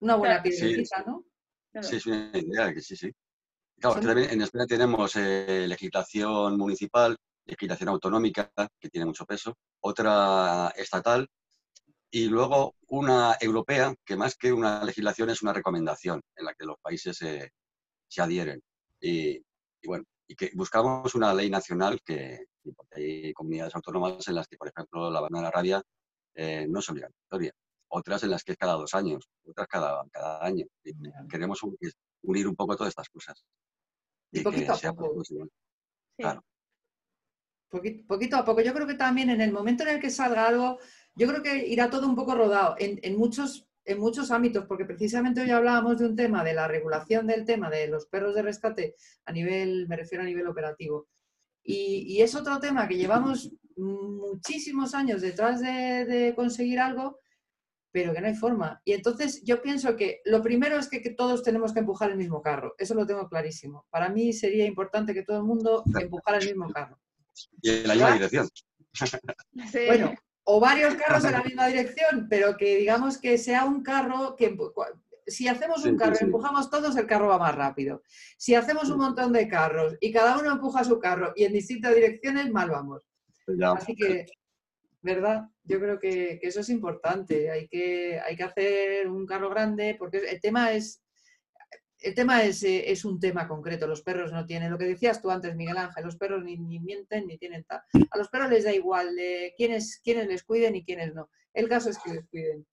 una 0.00 0.16
buena 0.16 0.42
piedrecita, 0.42 1.04
¿no? 1.06 1.24
Sí, 1.82 1.96
es 1.96 2.06
una 2.06 2.30
idea, 2.34 2.72
que 2.72 2.80
sí, 2.80 2.96
sí. 2.96 3.12
Claro, 3.80 4.00
también 4.00 4.30
en 4.30 4.42
España 4.42 4.66
tenemos 4.66 5.16
eh, 5.16 5.66
legislación 5.66 6.58
municipal, 6.58 7.16
legislación 7.46 7.88
autonómica, 7.88 8.50
que 8.78 8.90
tiene 8.90 9.06
mucho 9.06 9.24
peso, 9.24 9.56
otra 9.80 10.72
estatal 10.76 11.26
y 12.10 12.26
luego 12.26 12.74
una 12.88 13.36
europea, 13.40 13.94
que 14.04 14.16
más 14.16 14.36
que 14.36 14.52
una 14.52 14.84
legislación 14.84 15.30
es 15.30 15.42
una 15.42 15.54
recomendación 15.54 16.20
en 16.36 16.44
la 16.44 16.54
que 16.54 16.66
los 16.66 16.76
países 16.82 17.16
se 17.16 18.20
adhieren. 18.20 18.60
Y, 19.00 19.42
bueno, 19.86 20.04
y 20.26 20.34
que 20.34 20.50
buscamos 20.54 21.14
una 21.14 21.32
ley 21.32 21.48
nacional 21.48 22.00
que, 22.04 22.46
porque 22.76 22.96
hay 22.96 23.32
comunidades 23.32 23.74
autónomas 23.76 24.28
en 24.28 24.34
las 24.34 24.46
que, 24.46 24.56
por 24.56 24.68
ejemplo, 24.68 25.10
la 25.10 25.26
la 25.30 25.50
rabia 25.50 25.82
eh, 26.34 26.66
no 26.68 26.80
es 26.80 26.88
obligatoria, 26.90 27.52
otras 27.88 28.22
en 28.24 28.30
las 28.30 28.44
que 28.44 28.52
es 28.52 28.58
cada 28.58 28.74
dos 28.74 28.94
años, 28.94 29.28
otras 29.44 29.66
cada, 29.68 30.04
cada 30.12 30.44
año. 30.44 30.66
queremos 31.30 31.60
unir 32.22 32.48
un 32.48 32.56
poco 32.56 32.76
todas 32.76 32.90
estas 32.90 33.08
cosas. 33.08 33.42
Y, 34.32 34.40
poquito 34.40 34.72
a 34.72 34.92
poco. 34.94 35.22
Claro. 36.16 36.44
Poquito, 37.70 38.36
a 38.36 38.44
poco. 38.44 38.60
Yo 38.60 38.74
creo 38.74 38.86
que 38.86 38.94
también 38.94 39.30
en 39.30 39.40
el 39.40 39.52
momento 39.52 39.84
en 39.84 39.90
el 39.90 40.00
que 40.00 40.10
salga 40.10 40.46
algo, 40.46 40.78
yo 41.14 41.28
creo 41.28 41.42
que 41.42 41.68
irá 41.68 41.88
todo 41.88 42.08
un 42.08 42.16
poco 42.16 42.34
rodado 42.34 42.74
en, 42.78 43.16
muchos, 43.16 43.68
en 43.84 44.00
muchos 44.00 44.32
ámbitos, 44.32 44.66
porque 44.66 44.84
precisamente 44.84 45.40
hoy 45.40 45.50
hablábamos 45.50 45.98
de 45.98 46.06
un 46.06 46.16
tema, 46.16 46.42
de 46.42 46.54
la 46.54 46.66
regulación 46.66 47.28
del 47.28 47.44
tema 47.44 47.70
de 47.70 47.86
los 47.86 48.06
perros 48.06 48.34
de 48.34 48.42
rescate 48.42 48.96
a 49.24 49.32
nivel, 49.32 49.86
me 49.88 49.96
refiero 49.96 50.22
a 50.22 50.26
nivel 50.26 50.48
operativo. 50.48 51.06
Y, 51.62 52.20
es 52.20 52.34
otro 52.34 52.58
tema 52.58 52.88
que 52.88 52.96
llevamos 52.96 53.52
muchísimos 53.76 54.94
años 54.94 55.20
detrás 55.20 55.60
de, 55.60 56.32
conseguir 56.34 56.80
algo, 56.80 57.20
pero 57.92 58.12
que 58.12 58.20
no 58.20 58.26
hay 58.28 58.34
forma. 58.34 58.80
Y 58.84 58.92
entonces 58.92 59.42
yo 59.44 59.60
pienso 59.62 59.96
que 59.96 60.20
lo 60.24 60.42
primero 60.42 60.78
es 60.78 60.88
que, 60.88 61.00
todos 61.10 61.42
tenemos 61.42 61.72
que 61.72 61.80
empujar 61.80 62.10
el 62.10 62.16
mismo 62.16 62.40
carro. 62.40 62.74
Eso 62.78 62.94
lo 62.94 63.06
tengo 63.06 63.28
clarísimo. 63.28 63.86
Para 63.90 64.08
mí 64.08 64.32
sería 64.32 64.64
importante 64.64 65.14
que 65.14 65.22
todo 65.22 65.38
el 65.38 65.44
mundo 65.44 65.82
empujara 66.00 66.38
el 66.38 66.46
mismo 66.46 66.70
carro. 66.70 66.98
Y 67.62 67.70
en 67.70 67.88
la 67.88 67.94
misma 67.94 68.12
dirección. 68.12 68.48
Bueno, 69.86 70.14
o 70.44 70.58
varios 70.58 70.94
carros 70.96 71.24
en 71.24 71.32
la 71.32 71.44
misma 71.44 71.66
dirección, 71.68 72.26
pero 72.28 72.56
que 72.56 72.76
digamos 72.76 73.18
que 73.18 73.38
sea 73.38 73.64
un 73.64 73.82
carro 73.82 74.34
que 74.36 74.56
si 75.26 75.46
hacemos 75.46 75.84
un 75.84 75.96
carro 75.96 76.16
y 76.20 76.24
empujamos 76.24 76.70
todos, 76.70 76.96
el 76.96 77.06
carro 77.06 77.28
va 77.28 77.38
más 77.38 77.54
rápido. 77.54 78.02
Si 78.36 78.54
hacemos 78.54 78.90
un 78.90 78.98
montón 78.98 79.32
de 79.32 79.46
carros 79.46 79.96
y 80.00 80.12
cada 80.12 80.38
uno 80.38 80.50
empuja 80.50 80.82
su 80.82 80.98
carro 80.98 81.32
y 81.36 81.44
en 81.44 81.52
distintas 81.52 81.94
direcciones, 81.94 82.50
mal 82.50 82.70
vamos. 82.70 83.06
Así 83.76 83.94
que, 83.94 84.26
¿verdad? 85.02 85.48
Yo 85.64 85.78
creo 85.78 85.98
que, 85.98 86.38
eso 86.42 86.60
es 86.60 86.68
importante. 86.68 87.50
Hay 87.50 87.68
que, 87.68 88.20
hay 88.20 88.36
que 88.36 88.44
hacer 88.44 89.08
un 89.08 89.26
carro 89.26 89.50
grande 89.50 89.96
porque 89.98 90.18
el 90.18 90.40
tema 90.40 90.72
es... 90.72 91.02
El 92.02 92.14
tema 92.14 92.42
es, 92.42 92.62
eh, 92.62 92.90
es, 92.90 93.04
un 93.04 93.20
tema 93.20 93.46
concreto. 93.46 93.86
Los 93.86 94.00
perros 94.00 94.32
no 94.32 94.46
tienen, 94.46 94.70
lo 94.70 94.78
que 94.78 94.86
decías 94.86 95.20
tú 95.20 95.30
antes, 95.30 95.54
Miguel 95.54 95.76
Ángel, 95.76 96.02
los 96.02 96.16
perros 96.16 96.42
ni, 96.42 96.56
mienten 96.56 97.26
ni 97.26 97.36
tienen 97.36 97.62
tal. 97.64 97.82
A 98.10 98.16
los 98.16 98.30
perros 98.30 98.48
les 98.48 98.64
da 98.64 98.72
igual 98.72 99.14
de 99.14 99.52
quiénes, 99.54 100.00
quiénes 100.02 100.26
les 100.26 100.42
cuiden 100.42 100.76
y 100.76 100.82
quiénes 100.82 101.14
no. 101.14 101.28
El 101.52 101.68
caso 101.68 101.90
es 101.90 101.98
que 101.98 102.14
les 102.14 102.26
cuiden. 102.30 102.66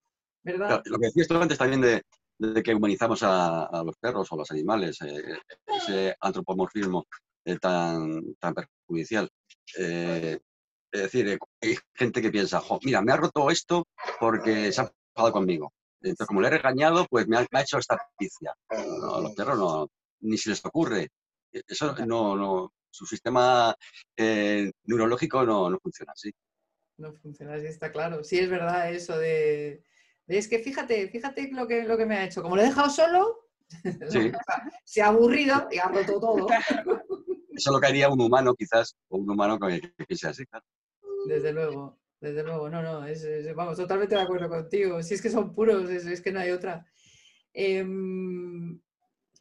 ¿verdad? 0.43 0.81
lo 0.85 0.97
que 0.97 1.07
decías 1.07 1.27
tú 1.27 1.35
antes 1.35 1.57
también 1.57 1.81
de, 1.81 2.01
de 2.39 2.63
que 2.63 2.73
humanizamos 2.73 3.21
a, 3.23 3.83
los 3.85 3.97
perros 3.97 4.31
o 4.31 4.35
a 4.35 4.37
los 4.39 4.51
animales, 4.51 5.01
eh, 5.01 5.39
ese 5.65 6.15
antropomorfismo 6.19 7.07
eh, 7.45 7.57
tan, 7.57 8.35
tan 8.35 8.53
perjudicial. 8.53 9.29
Eh, 9.77 10.39
es 10.91 11.01
decir, 11.01 11.37
hay 11.61 11.77
gente 11.93 12.21
que 12.21 12.31
piensa, 12.31 12.61
mira, 12.83 13.01
me 13.01 13.11
ha 13.11 13.17
roto 13.17 13.49
esto 13.49 13.87
porque 14.19 14.71
se 14.71 14.81
ha 14.81 14.91
enfadado 15.15 15.33
conmigo. 15.33 15.73
Entonces, 16.01 16.27
como 16.27 16.41
le 16.41 16.47
he 16.47 16.51
regañado, 16.51 17.05
pues 17.09 17.27
me 17.27 17.37
ha, 17.37 17.61
hecho 17.61 17.77
esta 17.77 17.97
picia. 18.17 18.53
a 18.69 19.21
los 19.21 19.33
perros 19.33 19.57
no, 19.57 19.87
ni 20.21 20.37
se 20.37 20.51
les 20.51 20.63
ocurre. 20.65 21.09
Eso 21.51 21.95
no, 22.05 22.35
no 22.35 22.71
su 22.89 23.05
sistema 23.05 23.75
neurológico 24.17 25.43
no, 25.43 25.69
no 25.69 25.79
funciona 25.79 26.13
así. 26.13 26.31
No 26.97 27.13
funciona 27.13 27.55
así, 27.55 27.67
está 27.67 27.91
claro. 27.91 28.23
Sí, 28.23 28.39
es 28.39 28.49
verdad 28.49 28.91
eso 28.91 29.17
de 29.17 29.83
es 30.27 30.47
que 30.47 30.59
fíjate, 30.59 31.07
fíjate 31.09 31.49
lo 31.53 31.67
que, 31.67 31.83
lo 31.83 31.97
que 31.97 32.05
me 32.05 32.17
ha 32.17 32.25
hecho. 32.25 32.41
Como 32.41 32.55
lo 32.55 32.61
he 32.61 32.65
dejado 32.65 32.89
solo, 32.89 33.49
se 34.83 35.01
ha 35.01 35.07
aburrido 35.07 35.67
y 35.71 35.77
ha 35.77 35.87
roto 35.87 36.19
todo. 36.19 36.47
Eso 37.51 37.71
lo 37.71 37.79
que 37.79 37.87
haría 37.87 38.09
un 38.09 38.21
humano, 38.21 38.53
quizás, 38.53 38.95
o 39.09 39.17
un 39.17 39.31
humano 39.31 39.57
que, 39.57 39.81
piense 40.05 40.27
así, 40.27 40.43
Desde 41.27 41.51
luego, 41.53 41.97
desde 42.19 42.43
luego, 42.43 42.69
no, 42.69 42.81
no, 42.81 43.05
vamos, 43.55 43.77
totalmente 43.77 44.15
de 44.15 44.21
acuerdo 44.21 44.49
contigo. 44.49 45.01
Si 45.03 45.13
es 45.13 45.21
que 45.21 45.29
son 45.29 45.53
puros, 45.53 45.89
es, 45.89 46.21
que 46.21 46.31
no 46.31 46.39
hay 46.39 46.51
otra. 46.51 46.85
Em, 47.53 48.79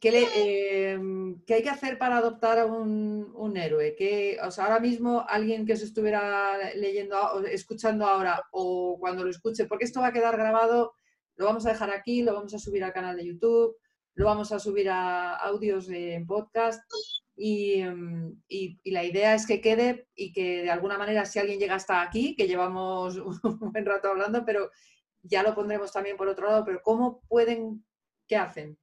Em, 0.01 1.41
¿Qué, 1.45 1.55
hay 1.55 1.63
que 1.63 1.69
hacer 1.69 1.97
para 1.97 2.17
adoptar 2.17 2.59
a 2.59 2.65
un, 2.65 3.57
héroe? 3.57 3.95
que 3.95 4.37
o 4.43 4.51
sea, 4.51 4.65
ahora 4.65 4.79
mismo 4.79 5.25
alguien 5.27 5.65
que 5.65 5.75
se 5.75 5.85
estuviera 5.85 6.73
leyendo, 6.75 7.17
o 7.19 7.39
escuchando 7.41 8.05
ahora 8.05 8.43
o 8.51 8.97
cuando 8.99 9.23
lo 9.23 9.29
escuche, 9.31 9.65
porque 9.65 9.85
esto 9.85 10.01
va 10.01 10.07
a 10.07 10.13
quedar 10.13 10.37
grabado, 10.37 10.93
lo 11.35 11.45
vamos 11.45 11.65
a 11.65 11.69
dejar 11.69 11.89
aquí, 11.91 12.21
lo 12.21 12.33
vamos 12.33 12.53
a 12.53 12.59
subir 12.59 12.83
al 12.83 12.93
canal 12.93 13.17
de 13.17 13.25
YouTube, 13.25 13.75
lo 14.15 14.25
vamos 14.25 14.51
a 14.51 14.59
subir 14.59 14.89
a 14.89 15.35
audios 15.35 15.89
en 15.89 16.27
podcast 16.27 16.81
em, 17.37 18.35
y, 18.47 18.79
y, 18.83 18.91
la 18.91 19.03
idea 19.03 19.35
es 19.35 19.45
que 19.45 19.61
quede 19.61 20.07
y 20.15 20.33
que 20.33 20.63
de 20.63 20.71
alguna 20.71 20.97
manera 20.97 21.25
si 21.25 21.37
alguien 21.39 21.59
llega 21.59 21.75
hasta 21.75 22.01
aquí, 22.01 22.35
que 22.35 22.47
llevamos 22.47 23.17
un 23.43 23.59
buen 23.59 23.85
rato 23.85 24.09
hablando, 24.09 24.43
pero 24.45 24.71
ya 25.21 25.43
lo 25.43 25.53
pondremos 25.53 25.91
también 25.91 26.17
por 26.17 26.27
otro 26.27 26.47
lado, 26.47 26.65
pero 26.65 26.81
¿cómo 26.81 27.21
pueden, 27.27 27.85
qué 28.27 28.37
hacen? 28.37 28.77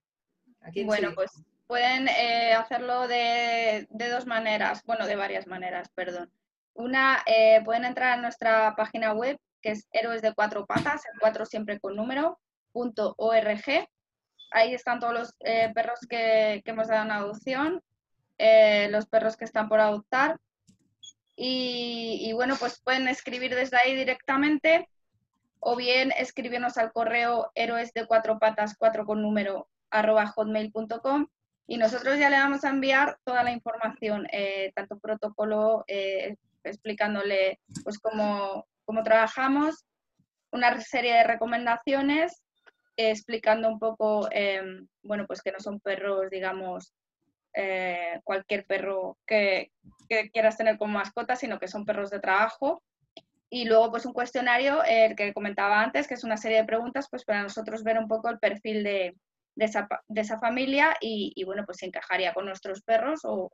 bueno, 0.87 1.13
pues 1.15 1.31
pueden 1.67 2.09
eh, 2.09 2.53
hacerlo 2.55 3.09
de, 3.09 3.87
dos 3.91 4.27
maneras, 4.27 4.83
bueno, 4.85 5.07
de 5.07 5.17
varias 5.17 5.47
maneras, 5.47 5.89
perdón. 5.95 6.31
Una, 6.75 7.23
eh, 7.27 7.63
pueden 7.65 7.85
entrar 7.85 8.19
a 8.19 8.23
nuestra 8.23 8.75
página 8.77 9.13
web, 9.13 9.39
que 9.63 9.71
es 9.71 9.89
héroes 9.93 10.23
de 10.23 10.35
cuatro 10.35 10.67
patas, 10.67 11.03
el 11.13 11.19
cuatro 11.21 11.47
siempre 11.47 11.81
con 11.81 11.97
número, 11.97 12.39
punto 12.73 13.15
org. 13.17 13.89
Ahí 14.51 14.75
están 14.75 15.01
todos 15.01 15.15
los 15.15 15.35
eh, 15.41 15.71
perros 15.75 16.01
que, 16.09 16.63
hemos 16.65 16.89
dado 16.89 17.05
en 17.05 17.11
adopción, 17.11 17.83
los 18.39 19.07
perros 19.07 19.37
que 19.37 19.45
están 19.45 19.69
por 19.69 19.81
adoptar. 19.81 20.39
Y, 21.37 22.33
bueno, 22.35 22.57
pues 22.59 22.81
pueden 22.83 23.09
escribir 23.09 23.55
desde 23.55 23.77
ahí 23.77 23.95
directamente 23.95 24.89
o 25.61 25.77
bien 25.77 26.13
escribirnos 26.17 26.77
al 26.77 26.93
correo 26.93 27.51
héroes 27.55 27.93
de 27.93 28.07
cuatro 28.07 28.39
patas, 28.39 28.77
cuatro 28.79 29.05
con 29.05 29.23
número, 29.23 29.69
arroba 29.91 30.27
hotmail.com 30.27 31.27
y 31.67 31.79
nosotros 31.79 32.19
ya 32.19 32.29
le 32.29 32.37
vamos 32.37 32.65
a 32.65 32.69
enviar 32.69 33.19
toda 33.25 33.43
la 33.43 33.51
información, 33.51 34.27
eh, 34.31 34.73
tanto 34.75 34.99
protocolo, 34.99 35.85
eh, 35.87 36.37
explicándole 36.63 37.61
pues 37.83 37.99
cómo, 37.99 38.67
cómo, 38.85 39.03
trabajamos, 39.03 39.85
una 40.51 40.79
serie 40.81 41.15
de 41.15 41.25
recomendaciones, 41.25 42.43
eh, 42.97 43.11
explicando 43.11 43.69
un 43.69 43.79
poco, 43.79 44.29
em, 44.31 44.87
bueno, 45.03 45.27
pues 45.27 45.41
que 45.41 45.53
no 45.53 45.61
son 45.61 45.81
perros, 45.81 46.29
digamos, 46.31 46.93
cualquier 48.25 48.67
perro 48.67 49.19
que, 49.27 49.71
quieras 50.33 50.57
tener 50.57 50.79
como 50.79 50.95
mascota, 50.95 51.37
sino 51.37 51.59
que 51.59 51.69
son 51.69 51.85
perros 51.85 52.11
de 52.11 52.21
trabajo. 52.21 52.83
Y 53.51 53.67
luego, 53.67 53.91
pues 53.91 54.07
un 54.07 54.13
cuestionario, 54.13 54.83
el 54.83 55.15
que 55.15 55.33
comentaba 55.33 55.81
antes, 55.81 56.09
que 56.09 56.15
es 56.15 56.25
una 56.25 56.37
serie 56.37 56.59
de 56.59 56.65
preguntas, 56.65 57.09
pues 57.09 57.25
para 57.25 57.43
nosotros 57.43 57.85
ver 57.85 57.99
un 57.99 58.09
poco 58.09 58.29
el 58.29 58.39
perfil 58.39 58.83
de, 58.83 59.15
esa, 59.57 60.39
familia 60.41 60.97
y, 61.01 61.45
bueno, 61.45 61.65
pues 61.65 61.79
se 61.79 61.87
encajaría 61.87 62.35
con 62.35 62.47
nuestros 62.47 62.83
perros 62.83 63.21
o, 63.23 63.51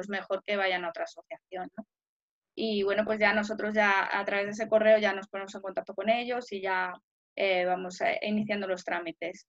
es 0.00 0.08
mejor 0.08 0.42
que 0.44 0.56
vayan 0.56 0.84
a 0.84 0.88
otra 0.88 1.04
asociación, 1.04 1.70
Y 2.56 2.82
bueno, 2.82 3.04
pues 3.04 3.20
ya 3.20 3.32
nosotros 3.34 3.74
ya 3.74 4.08
a 4.18 4.24
través 4.24 4.46
de 4.46 4.52
ese 4.52 4.68
correo 4.68 4.98
ya 4.98 5.12
nos 5.12 5.28
ponemos 5.28 5.54
en 5.54 5.60
contacto 5.60 5.94
con 5.94 6.08
ellos 6.08 6.50
y 6.50 6.60
ya 6.62 6.94
eh, 7.36 7.64
vamos 7.64 7.98
iniciando 8.22 8.66
los 8.66 8.84
trámites. 8.84 9.46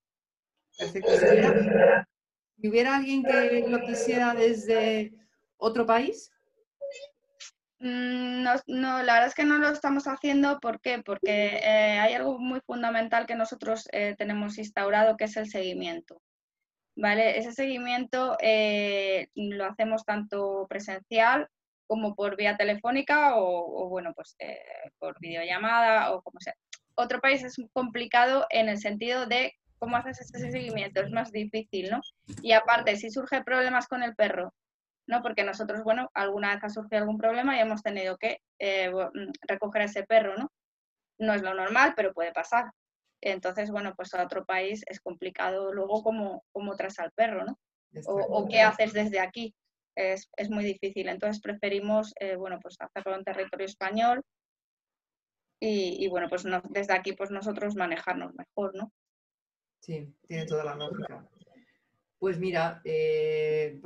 Si 2.60 2.68
hubiera 2.68 2.96
alguien 2.96 3.22
que 3.22 3.64
lo 3.68 3.80
quisiera 3.80 4.34
desde 4.34 5.12
otro 5.58 5.86
país, 5.86 6.30
Mm, 7.78 8.42
no, 8.42 8.54
no, 8.66 9.02
la 9.02 9.14
verdad 9.14 9.28
es 9.28 9.34
que 9.34 9.44
no 9.44 9.58
lo 9.58 9.68
estamos 9.68 10.04
haciendo. 10.06 10.60
¿Por 10.60 10.80
qué? 10.80 11.02
Porque 11.04 11.56
eh, 11.56 11.98
hay 11.98 12.14
algo 12.14 12.38
muy 12.38 12.60
fundamental 12.60 13.26
que 13.26 13.34
nosotros 13.34 13.88
eh, 13.92 14.14
tenemos 14.18 14.58
instaurado, 14.58 15.16
que 15.16 15.24
es 15.24 15.36
el 15.36 15.48
seguimiento. 15.50 16.22
¿Vale? 16.96 17.38
Ese 17.38 17.52
seguimiento 17.52 18.36
eh, 18.40 19.28
lo 19.34 19.66
hacemos 19.66 20.04
tanto 20.04 20.66
presencial 20.68 21.48
como 21.86 22.14
por 22.14 22.36
vía 22.36 22.56
telefónica 22.56 23.36
o, 23.36 23.88
bueno, 23.88 24.12
pues 24.14 24.36
por 24.98 25.20
videollamada 25.20 26.12
o 26.12 26.22
como 26.22 26.40
sea. 26.40 26.54
Otro 26.94 27.20
país 27.20 27.44
es 27.44 27.56
complicado 27.72 28.46
en 28.50 28.68
el 28.68 28.78
sentido 28.78 29.26
de 29.26 29.54
cómo 29.78 29.96
haces 29.96 30.20
ese 30.20 30.50
seguimiento, 30.50 31.00
es 31.00 31.10
más 31.10 31.32
difícil, 31.32 31.90
¿no? 31.90 32.00
Y 32.42 32.52
aparte, 32.52 32.96
si 32.96 33.10
surge 33.10 33.42
problemas 33.42 33.86
con 33.88 34.02
el 34.02 34.14
perro 34.14 34.52
¿no? 35.06 35.22
Porque 35.22 35.44
nosotros, 35.44 35.82
bueno, 35.84 36.10
alguna 36.14 36.54
vez 36.54 36.64
ha 36.64 36.68
surgido 36.68 37.00
algún 37.02 37.18
problema 37.18 37.56
y 37.56 37.60
hemos 37.60 37.82
tenido 37.82 38.16
que 38.16 38.40
eh, 38.58 38.90
mm, 38.90 39.30
recoger 39.42 39.82
a 39.82 39.84
ese 39.86 40.04
perro, 40.04 40.36
¿no? 40.36 40.50
No 41.18 41.34
es 41.34 41.42
lo 41.42 41.54
normal, 41.54 41.94
pero 41.96 42.12
puede 42.12 42.32
pasar. 42.32 42.70
Entonces, 43.22 43.70
bueno, 43.70 43.94
pues 43.96 44.12
a 44.14 44.22
otro 44.22 44.44
país 44.44 44.82
es 44.86 45.00
complicado 45.00 45.72
luego 45.72 46.02
cómo, 46.02 46.44
cómo 46.52 46.76
traes 46.76 46.98
al 46.98 47.12
perro, 47.12 47.44
¿no? 47.44 47.58
O, 48.06 48.46
qué 48.48 48.60
haces 48.60 48.92
desde 48.92 49.20
aquí. 49.20 49.54
Es, 49.94 50.28
muy 50.50 50.64
difícil. 50.64 51.08
Entonces 51.08 51.40
preferimos, 51.40 52.12
eh, 52.20 52.36
bueno, 52.36 52.58
pues 52.60 52.76
hacerlo 52.78 53.16
en 53.16 53.24
territorio 53.24 53.64
español 53.64 54.22
y, 55.58 56.06
bueno, 56.08 56.28
pues 56.28 56.44
desde 56.68 56.92
aquí 56.92 57.14
pues 57.14 57.30
nosotros 57.30 57.76
manejarnos 57.76 58.34
mejor, 58.34 58.74
¿no? 58.74 58.92
Sí, 59.80 60.12
tiene 60.26 60.46
toda 60.46 60.64
la 60.64 60.74
lógica. 60.74 61.28
Pues 62.18 62.38
mira, 62.38 62.80
eh, 62.84 63.78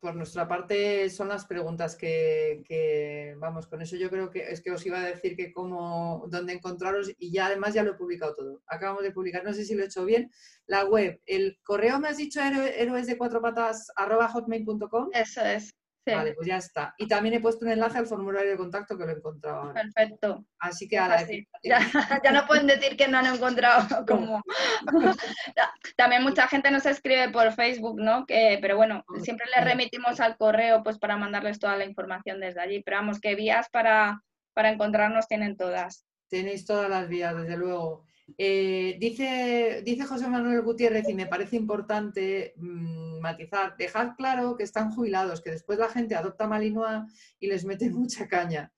por 0.00 0.16
nuestra 0.16 0.48
parte 0.48 1.10
son 1.10 1.28
las 1.28 1.44
preguntas 1.44 1.94
que, 1.94 3.36
vamos, 3.38 3.66
con 3.66 3.82
eso 3.82 3.96
yo 3.96 4.08
creo 4.08 4.30
que 4.30 4.50
es 4.50 4.62
que 4.62 4.70
os 4.70 4.84
iba 4.86 4.98
a 4.98 5.04
decir 5.06 5.36
que 5.36 5.52
cómo, 5.52 6.24
dónde 6.28 6.54
encontraros 6.54 7.12
y 7.18 7.30
ya 7.30 7.46
además 7.46 7.74
ya 7.74 7.82
lo 7.82 7.92
he 7.92 7.98
publicado 7.98 8.34
todo. 8.34 8.62
Acabamos 8.66 9.02
de 9.02 9.12
publicar, 9.12 9.44
no 9.44 9.52
sé 9.52 9.64
si 9.64 9.74
lo 9.74 9.82
he 9.82 9.86
hecho 9.86 10.06
bien, 10.06 10.30
la 10.66 10.86
web, 10.86 11.20
el 11.26 11.58
correo 11.62 12.00
me 12.00 12.08
has 12.08 12.16
dicho 12.16 12.40
héroes 12.40 13.06
de 13.06 13.18
cuatro 13.18 13.42
patas 13.42 13.92
arroba 13.94 14.28
hotmail.com. 14.28 15.10
Eso 15.12 15.42
es, 15.42 15.74
Vale, 16.06 16.32
pues 16.34 16.46
ya 16.46 16.56
está. 16.56 16.94
Y 16.98 17.06
también 17.06 17.34
he 17.34 17.40
puesto 17.40 17.64
un 17.64 17.72
enlace 17.72 17.98
al 17.98 18.06
formulario 18.06 18.50
de 18.50 18.56
contacto 18.56 18.96
que 18.96 19.04
lo 19.04 19.10
he 19.10 19.16
encontrado. 19.16 19.72
Perfecto. 19.72 20.44
Así 20.58 20.88
que 20.88 20.98
ahora. 20.98 21.26
Ya, 21.62 22.32
no 22.32 22.46
pueden 22.46 22.66
decir 22.66 22.96
que 22.96 23.06
no 23.06 23.18
han 23.18 23.34
encontrado 23.34 23.82
como. 24.06 24.42
también 25.96 26.22
mucha 26.22 26.48
gente 26.48 26.70
nos 26.70 26.86
escribe 26.86 27.28
por 27.30 27.52
Facebook, 27.52 28.00
¿no? 28.00 28.24
Que, 28.26 28.58
pero 28.60 28.76
bueno, 28.76 29.04
siempre 29.22 29.46
les 29.54 29.64
remitimos 29.64 30.20
al 30.20 30.36
correo 30.36 30.82
pues 30.82 30.98
para 30.98 31.16
mandarles 31.16 31.58
toda 31.58 31.76
la 31.76 31.84
información 31.84 32.40
desde 32.40 32.60
allí. 32.60 32.82
Pero 32.82 32.98
vamos, 32.98 33.20
que 33.20 33.34
vías 33.34 33.68
para, 33.70 34.22
para 34.54 34.70
encontrarnos 34.70 35.28
tienen 35.28 35.56
todas. 35.56 36.06
Tenéis 36.28 36.64
todas 36.64 36.88
las 36.88 37.08
vías, 37.08 37.36
desde 37.36 37.56
luego. 37.56 38.06
Eh, 38.38 38.96
dice, 38.98 39.82
dice 39.84 40.04
José 40.04 40.28
Manuel 40.28 40.62
Gutiérrez, 40.62 41.08
y 41.08 41.14
me 41.14 41.26
parece 41.26 41.56
importante 41.56 42.54
mm, 42.56 43.20
matizar, 43.20 43.76
dejar 43.76 44.16
claro 44.16 44.56
que 44.56 44.64
están 44.64 44.92
jubilados, 44.92 45.40
que 45.40 45.50
después 45.50 45.78
la 45.78 45.88
gente 45.88 46.14
adopta 46.14 46.46
Malinois 46.46 47.04
y 47.38 47.46
les 47.46 47.64
mete 47.64 47.90
mucha 47.90 48.28
caña. 48.28 48.72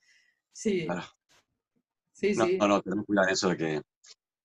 Sí. 0.52 0.86
Sí, 2.12 2.34
no, 2.34 2.46
sí. 2.46 2.56
No, 2.58 2.68
no, 2.68 2.82
tenemos 2.82 3.06
cuidado 3.06 3.28
eso 3.28 3.48
de 3.48 3.56
que, 3.56 3.82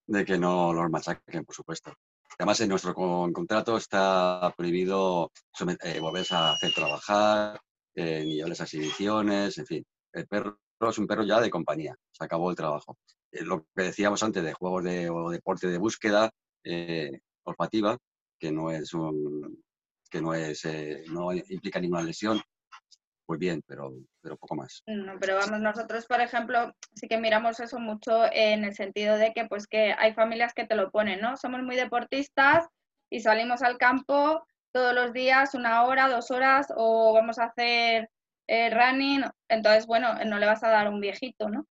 de 0.06 0.24
que 0.24 0.38
no 0.38 0.72
los 0.72 0.90
machaquen, 0.90 1.44
por 1.44 1.54
supuesto. 1.54 1.92
Además, 2.38 2.60
en 2.60 2.68
nuestro 2.68 2.94
contrato 2.94 3.76
está 3.76 4.52
prohibido 4.56 5.32
eh, 5.82 5.98
volverse 6.00 6.34
a 6.34 6.52
hacer 6.52 6.72
trabajar, 6.72 7.60
eh, 7.94 8.24
ni 8.24 8.38
darles 8.38 8.60
exhibiciones, 8.60 9.58
en 9.58 9.66
fin. 9.66 9.86
El 10.12 10.26
perro 10.26 10.58
es 10.88 10.98
un 10.98 11.06
perro 11.06 11.24
ya 11.24 11.40
de 11.40 11.50
compañía, 11.50 11.96
se 12.12 12.24
acabó 12.24 12.50
el 12.50 12.56
trabajo. 12.56 12.96
Eh, 13.32 13.44
lo 13.44 13.66
que 13.74 13.82
decíamos 13.84 14.22
antes 14.22 14.42
de 14.42 14.52
juegos 14.52 14.84
de, 14.84 15.10
o 15.10 15.30
deporte 15.30 15.68
de 15.68 15.78
búsqueda 15.78 16.30
eh, 16.64 17.20
que 18.38 18.52
no 18.52 18.70
es 18.70 18.94
un, 18.94 19.62
que 20.10 20.20
no 20.20 20.34
es 20.34 20.64
eh, 20.64 21.02
no 21.10 21.32
implica 21.32 21.80
ninguna 21.80 22.02
lesión, 22.02 22.40
pues 23.26 23.40
bien, 23.40 23.62
pero, 23.66 23.92
pero 24.20 24.36
poco 24.36 24.54
más. 24.54 24.82
No, 24.86 25.18
pero 25.18 25.36
vamos, 25.36 25.60
nosotros, 25.60 26.06
por 26.06 26.20
ejemplo, 26.20 26.72
sí 26.94 27.08
que 27.08 27.18
miramos 27.18 27.58
eso 27.58 27.78
mucho 27.80 28.24
en 28.32 28.64
el 28.64 28.74
sentido 28.74 29.16
de 29.16 29.32
que 29.32 29.46
pues 29.46 29.66
que 29.66 29.94
hay 29.98 30.14
familias 30.14 30.54
que 30.54 30.66
te 30.66 30.76
lo 30.76 30.90
ponen, 30.90 31.20
¿no? 31.20 31.36
Somos 31.36 31.62
muy 31.62 31.74
deportistas 31.74 32.66
y 33.10 33.20
salimos 33.20 33.62
al 33.62 33.78
campo 33.78 34.46
todos 34.72 34.94
los 34.94 35.12
días, 35.12 35.54
una 35.54 35.84
hora, 35.84 36.08
dos 36.08 36.30
horas, 36.30 36.68
o 36.76 37.12
vamos 37.12 37.38
a 37.38 37.46
hacer 37.46 38.10
running, 38.46 39.24
entonces, 39.48 39.86
bueno, 39.86 40.14
no 40.24 40.38
le 40.38 40.46
vas 40.46 40.62
a 40.62 40.70
dar 40.70 40.88
un 40.88 41.00
viejito, 41.00 41.48
¿no? 41.48 41.66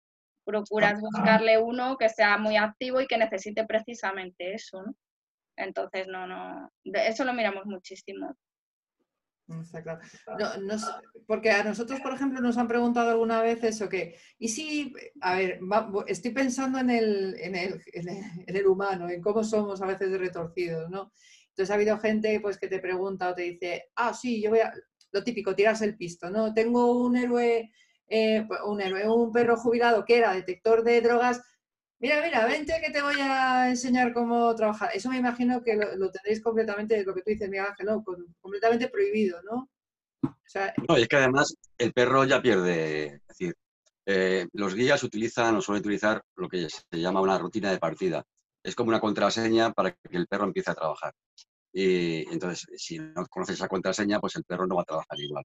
Procuras 0.46 1.00
buscarle 1.00 1.58
uno 1.58 1.96
que 1.98 2.08
sea 2.08 2.38
muy 2.38 2.56
activo 2.56 3.00
y 3.00 3.06
que 3.06 3.18
necesite 3.18 3.66
precisamente 3.66 4.54
eso, 4.54 4.82
¿no? 4.82 4.94
Entonces, 5.56 6.06
no, 6.06 6.26
no, 6.26 6.70
eso 6.84 7.24
lo 7.24 7.32
miramos 7.32 7.66
muchísimo. 7.66 8.36
Está 9.62 9.80
claro. 9.80 10.00
porque 11.26 11.50
a 11.50 11.62
nosotros, 11.62 12.00
por 12.00 12.12
ejemplo, 12.12 12.40
nos 12.40 12.58
han 12.58 12.66
preguntado 12.66 13.10
alguna 13.10 13.40
vez 13.42 13.62
eso 13.62 13.88
que, 13.88 14.18
y 14.38 14.48
si, 14.48 14.92
a 15.20 15.36
ver, 15.36 15.60
estoy 16.08 16.32
pensando 16.32 16.78
en 16.78 16.90
el, 16.90 17.36
en, 17.38 17.54
el, 17.54 17.80
en 17.92 18.56
el, 18.56 18.66
humano, 18.66 19.08
en 19.08 19.22
cómo 19.22 19.44
somos 19.44 19.80
a 19.80 19.86
veces 19.86 20.10
de 20.10 20.18
retorcidos, 20.18 20.90
¿no? 20.90 21.12
Entonces 21.50 21.70
ha 21.70 21.74
habido 21.74 21.98
gente 21.98 22.40
pues 22.40 22.58
que 22.58 22.68
te 22.68 22.80
pregunta 22.80 23.30
o 23.30 23.34
te 23.34 23.42
dice, 23.42 23.90
ah, 23.94 24.12
sí, 24.12 24.42
yo 24.42 24.50
voy 24.50 24.58
a, 24.60 24.74
lo 25.12 25.22
típico, 25.22 25.54
tirarse 25.54 25.84
el 25.84 25.96
pisto, 25.96 26.28
¿no? 26.28 26.52
Tengo 26.52 27.00
un 27.00 27.16
héroe 27.16 27.70
eh, 28.08 28.44
pues, 28.46 28.60
un 28.64 29.32
perro 29.32 29.56
jubilado 29.56 30.04
que 30.04 30.18
era 30.18 30.32
detector 30.32 30.82
de 30.82 31.00
drogas. 31.00 31.42
Mira, 31.98 32.20
mira, 32.22 32.46
vente 32.46 32.74
que 32.84 32.92
te 32.92 33.02
voy 33.02 33.16
a 33.20 33.70
enseñar 33.70 34.12
cómo 34.12 34.54
trabajar. 34.54 34.90
Eso 34.94 35.08
me 35.08 35.16
imagino 35.16 35.62
que 35.62 35.76
lo, 35.76 36.10
tendréis 36.10 36.42
completamente, 36.42 37.02
lo 37.04 37.14
que 37.14 37.22
tú 37.22 37.30
dices, 37.30 37.48
Ángel, 37.48 37.88
completamente 38.40 38.88
prohibido, 38.88 39.40
¿no? 39.42 39.70
no, 40.88 40.96
es 40.96 41.08
que 41.08 41.16
además 41.16 41.54
el 41.78 41.92
perro 41.92 42.24
ya 42.24 42.40
pierde, 42.40 43.20
decir, 43.28 43.54
eh, 44.06 44.46
los 44.52 44.74
guías 44.74 45.02
utilizan 45.02 45.56
o 45.56 45.60
suelen 45.60 45.80
utilizar 45.80 46.22
lo 46.36 46.48
que 46.48 46.68
se 46.68 47.00
llama 47.00 47.20
una 47.20 47.38
rutina 47.38 47.70
de 47.70 47.78
partida. 47.78 48.24
Es 48.62 48.74
como 48.74 48.88
una 48.88 49.00
contraseña 49.00 49.72
para 49.72 49.92
que 49.92 50.16
el 50.16 50.26
perro 50.26 50.44
empiece 50.44 50.70
a 50.70 50.74
trabajar. 50.74 51.12
Y 51.72 52.32
entonces, 52.32 52.66
si 52.76 52.98
no 52.98 53.26
conoces 53.26 53.56
esa 53.56 53.68
contraseña, 53.68 54.20
pues 54.20 54.36
el 54.36 54.44
perro 54.44 54.66
no 54.66 54.76
va 54.76 54.82
a 54.82 54.86
trabajar 54.86 55.18
igual. 55.18 55.44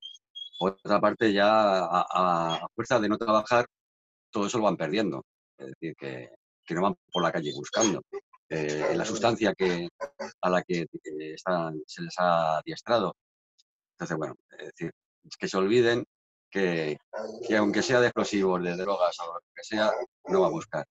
Por 0.61 0.73
otra 0.73 1.01
parte, 1.01 1.33
ya 1.33 1.87
a, 1.89 2.67
fuerza 2.75 2.99
de 2.99 3.09
no 3.09 3.17
trabajar, 3.17 3.65
todo 4.29 4.45
eso 4.45 4.59
lo 4.59 4.65
van 4.65 4.77
perdiendo. 4.77 5.25
Es 5.57 5.69
decir, 5.69 5.95
que, 5.95 6.29
no 6.75 6.83
van 6.83 6.95
por 7.11 7.23
la 7.23 7.31
calle 7.31 7.51
buscando. 7.55 7.99
Eh, 8.47 8.93
la 8.95 9.03
sustancia 9.03 9.55
que, 9.55 9.89
a 10.39 10.49
la 10.51 10.61
que 10.61 10.81
eh, 10.81 11.35
se 11.87 12.01
les 12.03 12.19
ha 12.19 12.59
adiestrado. 12.59 13.15
Entonces, 13.95 14.15
bueno, 14.15 14.35
es 14.51 14.67
decir, 14.67 14.91
que 15.39 15.47
se 15.47 15.57
olviden 15.57 16.05
que, 16.51 16.95
aunque 17.57 17.81
sea 17.81 17.99
de 17.99 18.07
explosivos, 18.09 18.61
de 18.61 18.75
drogas 18.75 19.19
o 19.19 19.33
lo 19.33 19.39
que 19.55 19.63
sea, 19.63 19.89
no 20.25 20.41
va 20.41 20.47
a 20.47 20.51
buscar. 20.51 20.85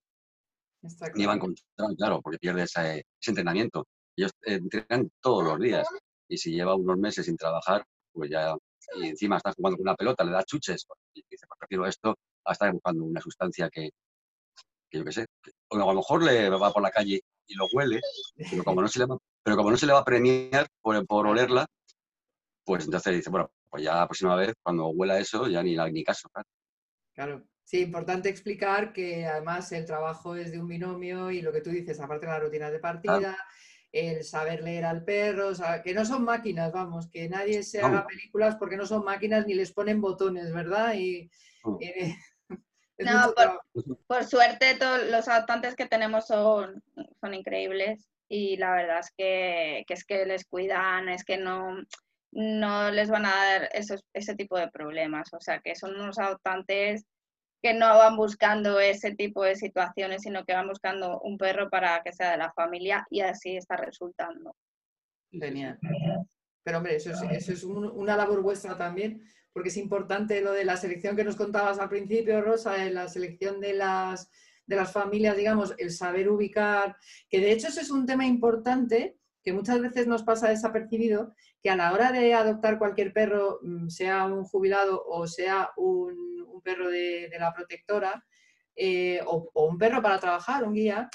Ni 1.15 1.27
va 1.27 1.35
a 1.35 1.37
encontrar, 1.37 1.95
claro, 1.97 2.21
porque 2.21 2.41
pierde 2.41 2.65
ese, 2.65 3.05
ese 3.21 3.31
entrenamiento. 3.31 3.87
Ellos 4.17 4.33
entrenan 4.43 5.09
todos 5.21 5.45
los 5.45 5.61
días 5.61 5.87
y 6.27 6.39
si 6.39 6.51
lleva 6.51 6.75
unos 6.75 6.99
meses 6.99 7.27
sin 7.27 7.37
trabajar, 7.37 7.85
pues 8.13 8.31
ya 8.31 8.57
y 8.97 9.09
encima 9.09 9.37
está 9.37 9.53
jugando 9.53 9.77
con 9.77 9.89
una 9.89 9.97
pelota, 9.97 10.25
le 10.25 10.33
da 10.33 10.45
chuches, 10.45 10.87
y 11.15 11.23
dice, 11.29 11.47
pues 11.47 11.59
prefiero 11.59 11.87
esto 11.87 12.17
a 12.45 12.53
estar 12.53 12.73
buscando 12.73 13.05
una 13.05 13.21
sustancia 13.21 13.69
que, 13.71 13.91
que 14.91 14.99
yo 14.99 15.05
qué 15.05 15.13
sé, 15.13 15.27
o 15.69 15.77
a 15.77 15.79
lo 15.79 15.95
mejor 15.95 16.23
le 16.23 16.49
va 16.51 16.73
por 16.73 16.83
la 16.83 16.91
calle 16.91 17.21
y 17.47 17.55
lo 17.55 17.67
huele, 17.73 18.01
pero 18.51 18.65
como 18.65 18.83
no 18.83 18.89
se 18.89 19.01
le 19.01 19.07
va, 19.07 19.19
pero 19.43 19.57
como 19.57 19.71
no 19.71 19.77
se 19.77 19.87
le 19.87 19.93
va 19.93 20.01
a 20.01 20.05
premiar 20.05 20.67
por, 20.81 21.07
por 21.07 21.27
olerla, 21.27 21.67
pues 22.65 22.85
entonces 22.85 23.15
dice, 23.15 23.31
bueno, 23.31 23.51
pues 23.69 23.83
ya 23.83 23.95
la 23.95 24.07
próxima 24.07 24.37
vez, 24.37 24.55
cuando 24.63 24.89
huela 24.89 25.19
eso, 25.19 25.49
ya 25.49 25.63
ni, 25.63 25.77
ni 25.77 26.05
caso. 26.05 26.29
Claro. 27.15 27.45
Sí, 27.65 27.83
importante 27.83 28.29
explicar 28.29 28.93
que 28.93 29.27
además 29.27 29.71
el 29.71 29.87
trabajo 29.87 30.35
es 30.35 30.51
de 30.51 30.59
un 30.59 30.67
binomio 30.67 31.31
y 31.31 31.41
lo 31.41 31.53
que 31.53 31.61
tú 31.61 31.71
dices, 31.71 32.01
aparte 32.01 32.27
de 32.27 32.33
la 32.33 32.41
rutina 32.41 32.69
de 32.69 32.81
partida, 32.81 33.39
el 33.93 34.25
saber 34.25 34.63
leer 34.63 34.85
al 34.85 35.05
perro, 35.05 35.53
que 35.83 35.95
no 35.95 36.05
son 36.05 36.25
máquinas, 36.25 36.73
vamos, 36.73 37.09
que 37.09 37.29
nadie 37.29 37.63
se 37.63 37.81
haga 37.81 38.07
películas 38.07 38.57
porque 38.57 38.77
no 38.77 38.87
son 38.87 39.05
máquinas 39.05 39.47
ni 39.47 39.55
les 39.55 39.73
ponen 39.73 40.01
botones, 40.01 40.53
¿verdad? 40.53 40.95
Y, 40.95 41.31
no, 42.99 43.35
por, 44.07 44.25
suerte 44.25 44.75
todos 44.79 45.05
los 45.11 45.27
adoptantes 45.29 45.75
que 45.75 45.87
tenemos 45.87 46.27
son, 46.27 46.83
son 47.21 47.35
increíbles 47.35 48.09
y 48.29 48.57
la 48.57 48.73
verdad 48.73 49.01
es 49.01 49.11
que, 49.17 49.85
es 49.89 50.05
que 50.05 50.25
les 50.25 50.45
cuidan, 50.47 51.09
es 51.09 51.25
que 51.25 51.37
no, 51.37 51.77
no 52.31 52.91
les 52.91 53.11
van 53.11 53.27
a 53.27 53.35
dar 53.35 53.69
esos, 53.73 54.05
ese 54.13 54.37
tipo 54.37 54.57
de 54.57 54.71
problemas, 54.71 55.33
o 55.35 55.41
sea 55.41 55.59
que 55.61 55.75
son 55.75 55.99
unos 55.99 56.19
adoptantes 56.19 57.07
que 57.63 57.75
no 57.75 57.87
van 57.99 58.17
buscando 58.17 58.81
ese 58.81 59.15
tipo 59.15 59.43
de 59.45 59.57
situaciones, 59.57 60.23
sino 60.23 60.45
que 60.45 60.55
van 60.55 60.69
buscando 60.69 61.21
un 61.21 61.37
perro 61.37 61.69
para 61.69 62.03
que 62.03 62.13
sea 62.13 62.33
de 62.33 62.39
la 62.39 62.53
familia 62.53 63.07
y 63.11 63.21
así 63.21 63.57
está 63.57 63.77
resultando. 63.77 64.57
Genial. 65.31 65.79
Pero 66.63 66.79
hombre, 66.79 66.97
eso 66.97 67.11
es, 67.11 67.65
una 67.65 68.17
labor 68.17 68.43
vuestra 68.43 68.77
también, 68.77 69.23
porque 69.53 69.69
es 69.69 69.77
importante 69.77 70.41
lo 70.41 70.53
de 70.53 70.65
la 70.65 70.77
selección 70.77 71.17
que 71.17 71.25
nos 71.25 71.37
contabas 71.37 71.79
al 71.79 71.89
principio, 71.89 72.41
Rosa, 72.41 72.77
la 72.91 73.09
selección 73.09 73.61
de 73.61 73.75
las, 73.75 74.31
de 74.67 74.77
las 74.77 74.93
familias, 74.93 75.37
digamos, 75.37 75.75
el 75.79 75.91
saber 75.91 76.29
ubicar, 76.29 76.97
que 77.29 77.41
de 77.41 77.53
hecho 77.53 77.69
eso 77.69 77.81
es 77.81 77.91
un 77.91 78.07
tema 78.07 78.27
importante 78.27 79.17
que 79.43 79.53
muchas 79.53 79.81
veces 79.81 80.07
nos 80.07 80.23
pasa 80.23 80.51
desapercibido, 80.51 81.35
que 81.63 81.71
a 81.71 81.77
la 81.77 81.93
hora 81.93 82.13
de 82.13 82.35
adoptar 82.35 82.79
cualquier 82.79 83.13
perro, 83.13 83.59
mm, 83.63 83.89
sea 83.89 84.27
un 84.27 84.45
jubilado 84.45 85.03
o 85.07 85.27
sea 85.27 85.71
un 85.77 86.30
perro 86.63 86.89
de, 86.89 87.31
la 87.39 87.53
protectora 87.53 88.25
eh, 88.77 89.21
o, 89.27 89.51
un 89.67 89.79
perro 89.79 90.03
para 90.03 90.19
trabajar, 90.19 90.65
un 90.65 90.75
guía, 90.75 91.09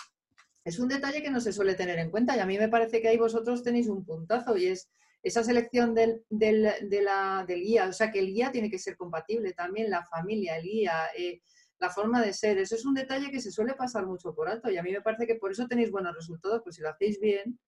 es 0.63 0.79
un 0.79 0.87
detalle 0.87 1.21
que 1.21 1.29
no 1.29 1.39
se 1.39 1.53
suele 1.53 1.75
tener 1.75 1.99
en 1.99 2.09
cuenta 2.09 2.35
y 2.35 2.39
a 2.39 2.45
mí 2.45 2.57
me 2.57 2.69
parece 2.69 3.01
que 3.01 3.07
ahí 3.07 3.17
vosotros 3.17 3.63
tenéis 3.63 3.87
un 3.87 4.03
puntazo 4.03 4.57
y 4.57 4.67
es 4.67 4.89
esa 5.21 5.43
selección 5.43 5.95
del, 5.95 6.23
del, 6.29 6.69
guía, 7.47 7.87
o 7.87 7.93
sea 7.93 8.11
que 8.11 8.19
el 8.19 8.27
guía 8.27 8.51
tiene 8.51 8.69
que 8.69 8.77
ser 8.77 8.95
compatible 8.95 9.53
también, 9.53 9.89
la 9.89 10.05
familia, 10.05 10.57
el 10.57 10.63
guía, 10.63 11.07
eh, 11.17 11.41
la 11.79 11.89
forma 11.89 12.21
de 12.21 12.33
ser, 12.33 12.57
eso 12.57 12.75
es 12.75 12.85
un 12.85 12.93
detalle 12.93 13.31
que 13.31 13.41
se 13.41 13.51
suele 13.51 13.73
pasar 13.73 14.05
mucho 14.05 14.33
por 14.33 14.47
alto 14.47 14.69
y 14.69 14.77
a 14.77 14.83
mí 14.83 14.91
me 14.91 15.01
parece 15.01 15.25
que 15.27 15.35
por 15.35 15.51
eso 15.51 15.67
tenéis 15.67 15.91
buenos 15.91 16.15
resultados, 16.15 16.61
pues 16.63 16.75
si 16.75 16.81
lo 16.81 16.89
hacéis 16.89 17.19
bien. 17.19 17.59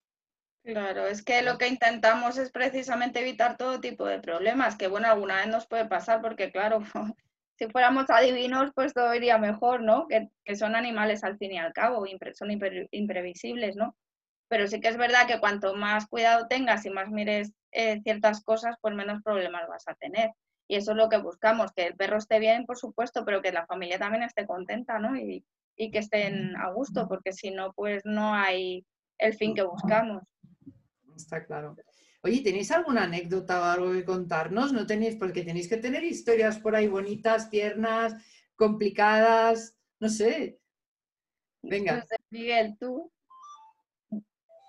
Claro, 0.64 1.08
es 1.08 1.24
que 1.24 1.42
lo 1.42 1.58
que 1.58 1.68
intentamos 1.68 2.38
es 2.38 2.52
precisamente 2.52 3.22
evitar 3.22 3.58
todo 3.58 3.80
tipo 3.80 4.06
de 4.06 4.20
problemas, 4.20 4.76
que 4.76 4.88
bueno, 4.88 5.08
alguna 5.08 5.38
vez 5.38 5.48
nos 5.48 5.66
puede 5.66 5.88
pasar 5.88 6.22
porque 6.22 6.52
claro, 6.52 6.84
si 7.58 7.68
fuéramos 7.70 8.10
adivinos, 8.10 8.72
pues 8.76 8.94
todo 8.94 9.14
iría 9.16 9.38
mejor, 9.38 9.82
¿no? 9.82 10.08
Que, 10.08 10.30
son 10.56 10.76
animales 10.76 11.24
al 11.24 11.38
fin 11.38 11.54
y 11.54 11.58
al 11.58 11.74
cabo, 11.74 12.06
son 12.34 12.52
imprevisibles, 12.92 13.76
¿no? 13.76 13.96
Pero 14.48 14.68
sí 14.68 14.80
que 14.80 14.88
es 14.88 14.98
verdad 14.98 15.28
que 15.28 15.40
cuanto 15.40 15.76
más 15.76 16.08
cuidado 16.08 16.48
tengas 16.48 16.86
y 16.86 16.90
más 16.90 17.10
mires 17.10 17.52
eh, 17.72 18.00
ciertas 18.04 18.44
cosas, 18.44 18.76
pues 18.82 18.96
menos 18.96 19.22
problemas 19.24 19.68
vas 19.68 19.88
a 19.88 19.96
tener. 19.96 20.32
Y 20.70 20.76
eso 20.76 20.92
es 20.92 20.98
lo 20.98 21.10
que 21.10 21.18
buscamos, 21.18 21.72
que 21.74 21.88
el 21.88 21.96
perro 21.96 22.18
esté 22.18 22.40
bien, 22.40 22.66
por 22.66 22.78
supuesto, 22.78 23.26
pero 23.26 23.42
que 23.42 23.52
la 23.52 23.66
familia 23.66 24.00
también 24.00 24.24
esté 24.24 24.46
contenta, 24.46 25.00
¿no? 25.00 25.18
Y, 25.18 25.44
y 25.76 25.92
que 25.92 26.00
estén 26.00 26.56
a 26.58 26.72
gusto, 26.72 27.08
porque 27.08 27.34
si 27.34 27.52
no, 27.52 27.74
pues 27.74 28.04
no 28.06 28.34
hay 28.34 28.86
el 29.18 29.34
fin 29.34 29.56
que 29.56 29.64
buscamos. 29.64 30.24
Está 31.16 31.44
claro. 31.46 31.76
Oye, 32.28 32.42
¿tenéis 32.42 32.72
alguna 32.72 33.04
anécdota 33.04 33.62
o 33.62 33.64
algo 33.64 33.92
que 33.94 34.04
contarnos? 34.04 34.74
¿No 34.74 34.86
tenéis? 34.86 35.16
Porque 35.16 35.44
tenéis 35.44 35.70
que 35.70 35.78
tener 35.78 36.04
historias 36.04 36.60
por 36.60 36.76
ahí 36.76 36.86
bonitas, 36.88 37.50
tiernas, 37.50 38.16
complicadas, 38.58 39.78
no 40.02 40.10
sé. 40.10 40.60
Venga. 41.62 42.06
Miguel, 42.30 42.76
tú. 42.78 43.10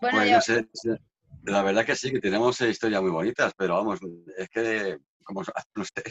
Bueno, 0.00 0.24
yo... 0.24 0.40
sé, 0.40 0.68
la 1.42 1.64
verdad 1.64 1.84
que 1.84 1.96
sí, 1.96 2.12
que 2.12 2.20
tenemos 2.20 2.60
historias 2.60 3.02
muy 3.02 3.10
bonitas, 3.10 3.52
pero 3.56 3.74
vamos, 3.74 3.98
es 4.36 4.48
que, 4.50 4.98
como 5.24 5.42
no 5.74 5.84
sé, 5.84 6.04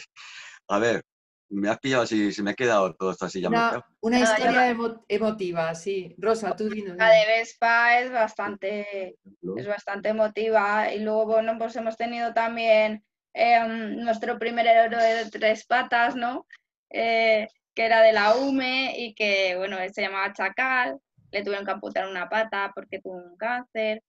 a 0.67 0.79
ver, 0.79 1.01
me 1.49 1.69
has 1.69 1.79
pillado 1.79 2.05
si, 2.05 2.31
si 2.31 2.41
me 2.41 2.51
he 2.51 2.55
quedado 2.55 2.93
todo 2.93 3.11
esto 3.11 3.25
así 3.25 3.41
ya 3.41 3.49
Una, 3.49 3.85
una 4.01 4.19
historia 4.19 4.75
emotiva, 5.07 5.73
sí. 5.75 6.15
Rosa, 6.17 6.55
tú 6.55 6.69
dinos. 6.69 6.97
La 6.97 7.09
de 7.09 7.25
Vespa 7.25 7.99
es 7.99 8.11
bastante, 8.11 9.17
es 9.57 9.67
bastante 9.67 10.09
emotiva. 10.09 10.93
Y 10.93 10.99
luego, 10.99 11.25
bueno, 11.25 11.57
pues 11.57 11.75
hemos 11.75 11.95
tenido 11.95 12.33
también 12.33 13.03
em, 13.33 13.97
nuestro 13.97 14.37
primer 14.37 14.67
héroe 14.67 15.01
de 15.03 15.29
tres 15.29 15.65
patas, 15.65 16.15
¿no? 16.15 16.47
Eh, 16.89 17.47
que 17.73 17.85
era 17.85 18.01
de 18.01 18.13
la 18.13 18.35
UME 18.35 18.95
y 18.97 19.13
que, 19.13 19.55
bueno, 19.55 19.77
se 19.93 20.01
llamaba 20.01 20.33
Chacal. 20.33 20.99
Le 21.31 21.43
tuvieron 21.43 21.65
que 21.65 21.71
amputar 21.71 22.07
una 22.07 22.29
pata 22.29 22.71
porque 22.73 22.99
tuvo 22.99 23.15
un 23.15 23.37
cáncer. 23.37 24.01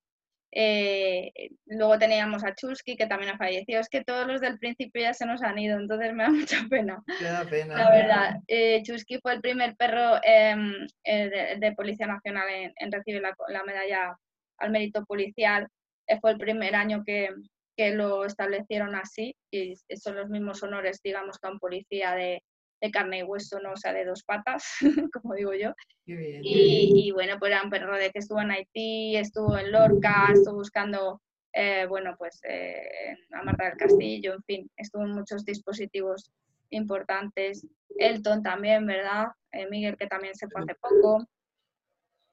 Eh, 0.53 1.31
luego 1.67 1.99
teníamos 1.99 2.43
a 2.45 2.55
Chusky, 2.55 2.97
que 2.97 3.07
también 3.07 3.33
ha 3.33 3.39
fallecido. 3.39 3.81
Es 3.81 3.89
que 3.89 4.05
todos 4.05 4.27
los 4.27 4.41
del 4.41 4.59
principio 4.59 5.03
ya 5.03 5.15
se 5.15 5.27
nos 5.27 5.43
han 5.43 5.59
ido, 5.59 5.79
entonces 5.79 6.13
me 6.15 6.25
da 6.25 6.31
mucha 6.31 6.67
pena. 6.69 7.03
da 7.21 7.45
pena. 7.45 7.77
La 7.77 7.91
verdad. 7.91 8.37
Eh, 8.47 8.83
Chusky 8.83 9.19
fue 9.21 9.35
el 9.35 9.41
primer 9.41 9.77
perro 9.77 10.19
em, 10.23 10.75
eh, 11.05 11.57
de, 11.59 11.73
Policía 11.73 12.07
Nacional 12.07 12.47
en, 12.49 12.93
recibir 12.93 13.23
la, 13.23 13.65
medalla 13.65 14.17
al 14.59 14.71
mérito 14.71 15.05
policial. 15.05 15.69
fue 16.21 16.33
el 16.33 16.39
primer 16.39 16.75
año 16.75 17.03
que, 17.05 17.29
que, 17.77 17.93
lo 17.93 18.25
establecieron 18.25 18.95
así 18.95 19.37
y 19.53 19.75
son 19.97 20.17
los 20.17 20.29
mismos 20.29 20.63
honores, 20.63 21.01
digamos, 21.03 21.39
que 21.39 21.47
a 21.47 21.51
un 21.51 21.59
policía 21.59 22.15
de, 22.15 22.43
de 22.81 22.91
carne 22.91 23.21
y 23.21 23.23
hueso, 23.23 23.59
no 23.61 23.73
o 23.73 23.77
sea, 23.77 23.93
de 23.93 24.05
dos 24.05 24.23
patas, 24.23 24.65
como 25.13 25.35
digo 25.35 25.53
yo. 25.55 25.75
Y, 26.07 27.11
bueno, 27.13 27.39
pues 27.39 27.53
era 27.53 27.63
un 27.63 27.71
perro 27.71 27.97
de 27.97 28.11
que 28.11 28.21
estuvo 28.21 28.41
en 28.41 28.51
Haití, 28.51 29.17
estuvo 29.17 29.59
en 29.59 29.73
Lorca, 29.73 30.29
estuvo 30.33 30.55
buscando, 30.55 31.21
eh, 31.53 31.87
bueno, 31.87 32.15
pues 32.17 32.41
eh, 32.49 33.15
a 33.33 33.43
Marta 33.43 33.65
del 33.65 33.77
Castillo, 33.77 34.35
en 34.35 34.43
fin, 34.45 34.71
estuvo 34.77 35.03
en 35.03 35.13
muchos 35.13 35.45
dispositivos 35.45 36.31
importantes. 36.71 37.67
Elton 37.99 38.43
también, 38.43 38.87
¿verdad? 38.87 39.27
Eh, 39.53 39.67
Miguel, 39.69 39.97
que 39.97 40.07
también 40.07 40.35
se 40.35 40.49
fue 40.49 40.63
hace 40.63 40.75
poco. 40.77 41.27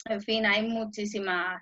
En 0.06 0.22
fin, 0.22 0.46
hay 0.46 0.68
muchísimas, 0.68 1.62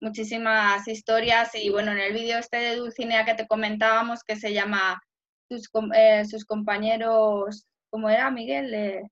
muchísimas 0.00 0.86
historias 0.86 1.54
y 1.54 1.68
bueno, 1.70 1.92
en 1.92 1.98
el 1.98 2.14
vídeo 2.14 2.38
este 2.38 2.58
de 2.58 2.76
Dulcinea 2.76 3.24
que 3.24 3.34
te 3.34 3.48
comentábamos 3.48 4.22
que 4.22 4.36
se 4.36 4.52
llama 4.52 5.02
sus, 5.48 5.68
sus 6.30 6.44
compañeros 6.44 7.66
como 7.94 8.10
era 8.10 8.28
Miguel, 8.28 8.72
le, 8.72 9.02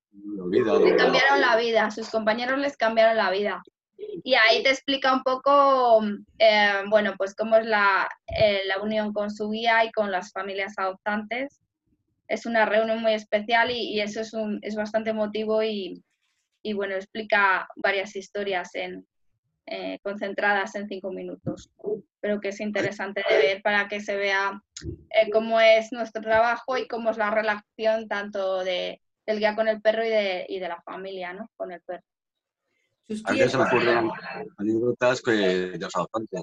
cambiaron 0.98 1.40
la 1.40 1.56
vida, 1.56 1.88
sus 1.92 2.10
compañeros 2.10 2.58
les 2.58 2.76
cambiaron 2.76 3.16
la 3.16 3.30
vida. 3.30 3.62
Y 4.24 4.34
ahí 4.34 4.64
te 4.64 4.70
explica 4.70 5.14
un 5.14 5.22
poco, 5.22 6.02
eh, 6.40 6.82
bueno, 6.90 7.14
pues 7.16 7.36
cómo 7.36 7.54
es 7.54 7.64
la, 7.64 8.08
eh, 8.36 8.62
la, 8.66 8.82
unión 8.82 9.12
con 9.12 9.30
su 9.30 9.50
guía 9.50 9.84
y 9.84 9.92
con 9.92 10.10
las 10.10 10.32
familias 10.32 10.74
adoptantes. 10.78 11.60
Es 12.26 12.44
una 12.44 12.66
reunión 12.66 13.00
muy 13.00 13.12
especial 13.12 13.70
y, 13.70 14.00
eso 14.00 14.20
es, 14.20 14.32
un, 14.34 14.58
es 14.62 14.74
bastante 14.74 15.10
emotivo 15.10 15.62
y, 15.62 16.02
y, 16.64 16.72
bueno, 16.72 16.96
explica 16.96 17.68
varias 17.76 18.16
historias 18.16 18.74
en, 18.74 19.06
eh, 19.66 19.98
concentradas 20.02 20.74
en 20.74 20.88
cinco 20.88 21.12
minutos. 21.12 21.70
Pero 22.20 22.40
que 22.40 22.48
es 22.48 22.60
interesante 22.60 23.22
de 23.28 23.36
ver 23.36 23.62
para 23.62 23.88
que 23.88 24.00
se 24.00 24.16
vea 24.16 24.62
eh, 25.10 25.30
cómo 25.30 25.60
es 25.60 25.92
nuestro 25.92 26.22
trabajo 26.22 26.76
y 26.76 26.88
cómo 26.88 27.10
es 27.10 27.16
la 27.16 27.30
relación 27.30 28.08
tanto 28.08 28.64
de, 28.64 29.00
del 29.26 29.38
guía 29.38 29.54
con 29.54 29.68
el 29.68 29.80
perro 29.80 30.04
y 30.04 30.08
de, 30.08 30.46
y 30.48 30.58
de 30.58 30.68
la 30.68 30.82
familia 30.82 31.32
¿no? 31.32 31.50
con 31.56 31.72
el 31.72 31.80
perro. 31.82 32.04
A 33.24 33.32
mí 33.32 33.48
se 33.48 33.58
me 33.58 33.64
ocurren 33.64 34.10
anécdotas 34.56 35.22
de 35.22 35.76
los 35.78 35.94
adoptantes, 35.96 36.42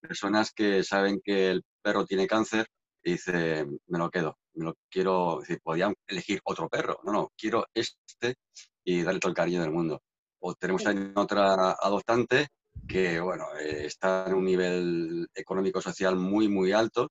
personas 0.00 0.52
que 0.52 0.84
saben 0.84 1.20
que 1.24 1.50
el 1.50 1.64
perro 1.82 2.04
tiene 2.04 2.26
cáncer 2.26 2.66
y 3.02 3.12
dicen, 3.12 3.80
me 3.86 3.98
lo 3.98 4.10
quedo, 4.10 4.38
me 4.54 4.66
lo 4.66 4.76
quiero, 4.90 5.38
decir, 5.40 5.60
podían 5.62 5.94
elegir 6.06 6.40
otro 6.44 6.68
perro, 6.68 7.00
no, 7.04 7.12
no, 7.12 7.32
quiero 7.36 7.66
este 7.72 8.36
y 8.84 9.02
darle 9.02 9.20
todo 9.20 9.30
el 9.30 9.36
cariño 9.36 9.62
del 9.62 9.72
mundo. 9.72 10.02
O 10.40 10.54
tenemos 10.54 10.82
otra 11.14 11.72
adoptante 11.72 12.48
que, 12.86 13.20
bueno, 13.20 13.44
eh, 13.58 13.86
está 13.86 14.26
en 14.28 14.34
un 14.34 14.44
nivel 14.44 15.28
económico-social 15.34 16.16
muy, 16.16 16.48
muy 16.48 16.72
alto 16.72 17.10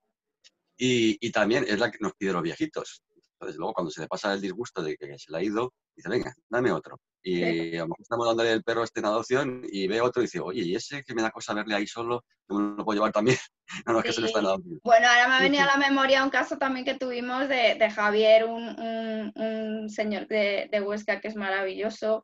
y, 0.78 1.32
también 1.32 1.66
es 1.68 1.80
la 1.80 1.92
que 1.92 1.98
nos 2.02 2.14
pide 2.14 2.34
los 2.34 2.44
viejitos. 2.44 3.02
Entonces, 3.34 3.58
luego 3.58 3.74
cuando 3.74 3.92
se 3.92 4.02
le 4.02 4.08
pasa 4.08 4.34
el 4.34 4.42
disgusto 4.42 4.82
de 4.82 4.96
que 4.96 5.18
se 5.18 5.32
le 5.32 5.38
ha 5.38 5.44
ido, 5.44 5.74
dice, 5.96 6.10
venga, 6.10 6.34
dame 6.50 6.72
otro. 6.72 7.00
Y 7.22 7.76
a 7.76 7.80
lo 7.80 7.88
mejor 7.88 8.02
estamos 8.02 8.28
dándole 8.28 8.52
el 8.52 8.64
perro 8.64 8.84
este 8.84 9.00
en 9.00 9.08
adopción 9.08 9.64
y 9.68 9.88
ve 9.88 10.00
otro 10.00 10.22
y 10.22 10.26
dice, 10.26 10.40
oye, 10.40 10.62
¿y 10.62 10.76
ese 10.76 11.04
que 11.04 11.16
me 11.16 11.22
da 11.22 11.32
cosa 11.32 11.54
verle 11.54 11.76
ahí 11.76 11.88
solo? 11.88 12.24
¿No 12.48 12.60
me 12.60 12.78
lo 12.78 12.86
puedo 12.86 12.98
llevar 12.98 13.12
también? 13.12 13.38
no, 13.86 13.94
no, 13.94 14.00
es 14.00 14.06
que 14.06 14.14
se 14.14 14.22
lo 14.22 14.58
Bueno, 14.84 15.08
ahora 15.08 15.28
me 15.28 15.34
ha 15.34 15.40
venido 15.40 15.64
a 15.64 15.68
la 15.68 15.78
memoria 15.78 16.24
un 16.24 16.30
caso 16.30 16.58
también 16.58 16.86
que 16.86 16.96
tuvimos 16.96 17.50
de, 17.50 17.76
de 17.80 17.90
Javier, 17.90 18.46
un, 18.46 19.34
un, 19.36 19.90
señor 19.90 20.28
de, 20.28 20.70
de 20.72 20.82
Huesca 20.82 21.20
que 21.20 21.28
es 21.28 21.36
maravilloso, 21.36 22.24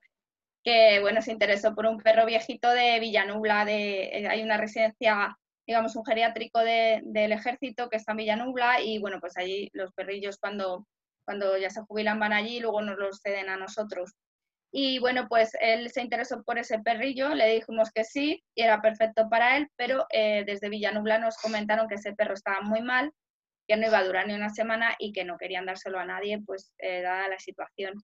que 0.63 0.99
bueno, 1.01 1.21
se 1.21 1.31
interesó 1.31 1.73
por 1.73 1.85
un 1.85 1.97
perro 1.97 2.25
viejito 2.25 2.69
de 2.69 2.99
Villanubla, 2.99 3.65
de, 3.65 4.03
eh, 4.03 4.27
hay 4.27 4.43
una 4.43 4.57
residencia, 4.57 5.37
digamos, 5.65 5.95
un 5.95 6.05
geriátrico 6.05 6.59
del 6.59 7.31
ejército 7.31 7.89
que 7.89 7.97
está 7.97 8.11
en 8.11 8.19
Villanubla 8.19 8.81
y 8.81 8.99
bueno, 8.99 9.19
pues 9.19 9.37
allí 9.37 9.69
los 9.73 9.91
perrillos 9.93 10.37
cuando, 10.37 10.87
cuando 11.25 11.57
ya 11.57 11.69
se 11.69 11.81
jubilan 11.81 12.19
van 12.19 12.33
allí 12.33 12.57
y 12.57 12.59
luego 12.59 12.81
nos 12.81 12.97
los 12.97 13.19
ceden 13.21 13.49
a 13.49 13.57
nosotros. 13.57 14.13
Y 14.73 14.99
bueno, 14.99 15.27
pues 15.27 15.51
él 15.59 15.89
se 15.91 16.01
interesó 16.01 16.43
por 16.43 16.57
ese 16.57 16.79
perrillo, 16.79 17.29
le 17.35 17.55
dijimos 17.55 17.91
que 17.91 18.05
sí 18.05 18.41
y 18.55 18.61
era 18.61 18.81
perfecto 18.81 19.27
para 19.29 19.57
él, 19.57 19.67
pero 19.75 20.05
eh, 20.11 20.43
desde 20.45 20.69
Villanubla 20.69 21.17
nos 21.19 21.37
comentaron 21.37 21.87
que 21.87 21.95
ese 21.95 22.13
perro 22.13 22.35
estaba 22.35 22.61
muy 22.61 22.81
mal, 22.81 23.11
que 23.67 23.75
no 23.75 23.87
iba 23.87 23.97
a 23.97 24.03
durar 24.05 24.27
ni 24.27 24.33
una 24.33 24.49
semana 24.49 24.95
y 24.97 25.11
que 25.11 25.25
no 25.25 25.37
querían 25.37 25.65
dárselo 25.65 25.99
a 25.99 26.05
nadie, 26.05 26.39
pues 26.45 26.73
eh, 26.77 27.01
dada 27.01 27.27
la 27.27 27.39
situación 27.39 28.01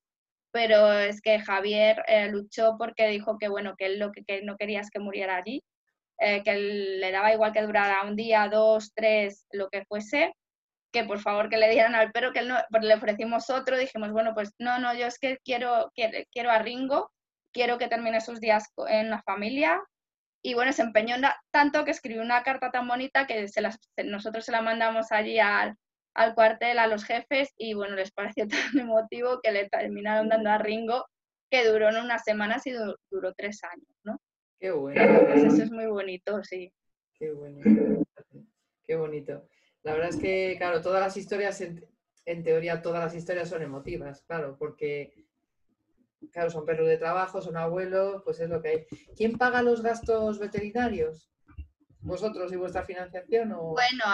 pero 0.52 0.92
es 0.94 1.22
que 1.22 1.40
Javier 1.40 2.04
eh, 2.08 2.30
luchó 2.30 2.76
porque 2.78 3.08
dijo 3.08 3.38
que 3.38 3.48
bueno, 3.48 3.76
que 3.78 3.86
él 3.88 4.00
lo 4.00 4.12
que, 4.12 4.42
no 4.44 4.58
quería 4.58 4.82
es 4.82 4.90
que 4.90 5.00
muriera 5.00 5.36
allí, 5.38 5.64
eh, 6.20 6.44
que 6.44 6.56
le 6.56 7.12
daba 7.12 7.34
igual 7.34 7.54
que 7.54 7.62
durara 7.62 8.04
un 8.04 8.16
día, 8.16 8.48
dos, 8.50 8.92
tres, 8.96 9.46
lo 9.52 9.70
que 9.70 9.86
fuese, 9.86 10.34
que 10.92 11.04
por 11.04 11.20
favor 11.20 11.50
que 11.50 11.58
le 11.58 11.70
dieran 11.70 11.96
al 11.96 12.12
perro, 12.12 12.34
que 12.34 12.42
no, 12.42 12.58
pues 12.70 12.84
le 12.84 12.96
ofrecimos 12.96 13.50
otro, 13.50 13.78
dijimos, 13.78 14.12
bueno, 14.12 14.34
pues 14.34 14.52
no, 14.60 14.80
no, 14.80 14.94
yo 14.96 15.06
es 15.08 15.20
que 15.20 15.38
quiero, 15.44 15.92
quiero, 15.96 16.18
quiero 16.32 16.52
a 16.52 16.60
Ringo, 16.60 17.12
quiero 17.54 17.78
que 17.78 17.88
termine 17.88 18.22
sus 18.22 18.40
días 18.40 18.66
en 18.88 19.10
la 19.10 19.22
familia, 19.22 19.82
y 20.42 20.54
bueno, 20.54 20.72
se 20.72 20.84
empeñó 20.84 21.16
tanto 21.52 21.84
que 21.84 21.92
escribió 21.92 22.22
una 22.22 22.44
carta 22.44 22.72
tan 22.72 22.88
bonita 22.88 23.28
que 23.28 23.48
se 23.48 23.62
nosotros 24.06 24.46
se 24.46 24.52
la 24.52 24.62
mandamos 24.62 25.12
allí 25.12 25.40
al, 25.40 25.76
al 26.18 26.34
cuartel 26.34 26.80
a 26.80 26.88
los 26.88 27.06
jefes 27.06 27.54
y 27.58 27.76
bueno, 27.76 27.96
les 27.96 28.12
pareció 28.12 28.48
tan 28.74 28.78
emotivo 28.78 29.40
que 29.42 29.52
le 29.52 29.70
terminaron 29.70 30.30
dando 30.30 30.50
a 30.50 30.58
Ringo, 30.58 31.06
que 31.50 31.66
duró 31.66 31.92
no 31.92 32.04
unas 32.04 32.24
semanas 32.24 32.66
y 32.68 32.72
duró, 32.72 33.34
tres 33.34 33.64
años, 33.64 33.96
¿no? 34.04 34.20
Qué 34.60 34.72
bueno. 34.72 35.02
eso 35.02 35.64
es 35.64 35.72
muy 35.72 35.86
bonito, 35.86 36.44
sí. 36.44 36.74
Qué 37.14 37.32
bonito. 37.32 38.04
Qué 38.86 38.96
bonito. 38.96 39.48
La 39.84 39.94
verdad 39.94 40.10
es 40.10 40.18
que, 40.18 40.56
claro, 40.58 40.82
todas 40.82 41.02
las 41.02 41.16
historias, 41.16 41.62
en, 41.62 42.44
teoría, 42.44 42.82
todas 42.82 43.04
las 43.04 43.16
historias 43.16 43.50
son 43.50 43.62
emotivas, 43.62 44.24
claro, 44.24 44.58
porque, 44.58 45.14
claro, 46.32 46.50
son 46.50 46.66
perros 46.66 46.88
de 46.88 46.98
trabajo, 46.98 47.42
son 47.42 47.58
abuelos, 47.58 48.24
pues 48.24 48.40
es 48.40 48.50
lo 48.50 48.62
que 48.62 48.70
hay. 48.70 48.86
¿Quién 49.16 49.38
paga 49.38 49.62
los 49.62 49.84
gastos 49.84 50.40
veterinarios? 50.40 51.32
Vosotros 52.08 52.52
y 52.52 52.56
vuestra 52.56 52.84
financiación? 52.84 53.52
O... 53.52 53.74
Bueno, 53.74 54.06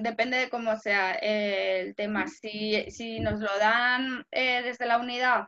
depende 0.00 0.38
de 0.38 0.50
cómo 0.50 0.76
sea 0.76 1.12
el 1.14 1.94
tema. 1.94 2.26
Si, 2.26 2.90
si 2.90 3.20
nos 3.20 3.38
lo 3.38 3.58
dan 3.58 4.24
eh, 4.30 4.62
desde 4.62 4.86
la 4.86 4.98
unidad 4.98 5.44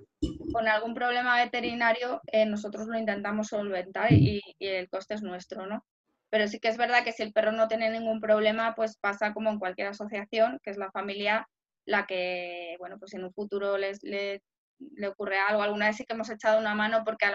con 0.53 0.69
algún 0.69 0.95
problema 0.95 1.43
veterinario, 1.43 2.21
eh, 2.27 2.47
nosotros 2.47 2.87
lo 2.87 2.99
intentamos 2.99 3.49
solventar 3.49 4.13
y, 4.13 4.41
el 4.61 4.89
coste 4.89 5.15
es 5.15 5.23
nuestro, 5.23 5.67
¿no? 5.67 5.85
Pero 6.31 6.49
sí 6.49 6.59
que 6.61 6.69
es 6.69 6.77
verdad 6.77 7.05
que 7.05 7.13
si 7.13 7.23
el 7.23 7.33
perro 7.33 7.53
no 7.53 7.69
tiene 7.69 7.91
ningún 7.91 8.21
problema, 8.21 8.75
pues 8.75 8.97
pasa 8.99 9.33
como 9.33 9.51
en 9.51 9.59
cualquier 9.59 9.89
asociación, 9.89 10.59
que 10.63 10.71
es 10.71 10.77
la 10.77 10.91
familia 10.91 11.49
la 11.87 12.07
que, 12.07 12.77
bueno, 12.79 12.99
pues 12.99 13.13
en 13.15 13.25
un 13.25 13.33
futuro 13.33 13.77
les, 13.77 14.03
le, 14.03 14.43
le 14.79 15.09
ocurre 15.09 15.39
algo. 15.39 15.63
Alguna 15.63 15.87
vez 15.87 15.97
sí 15.97 16.05
que 16.05 16.15
hemos 16.15 16.31
echado 16.31 16.59
una 16.59 16.75
mano 16.75 17.03
porque 17.05 17.27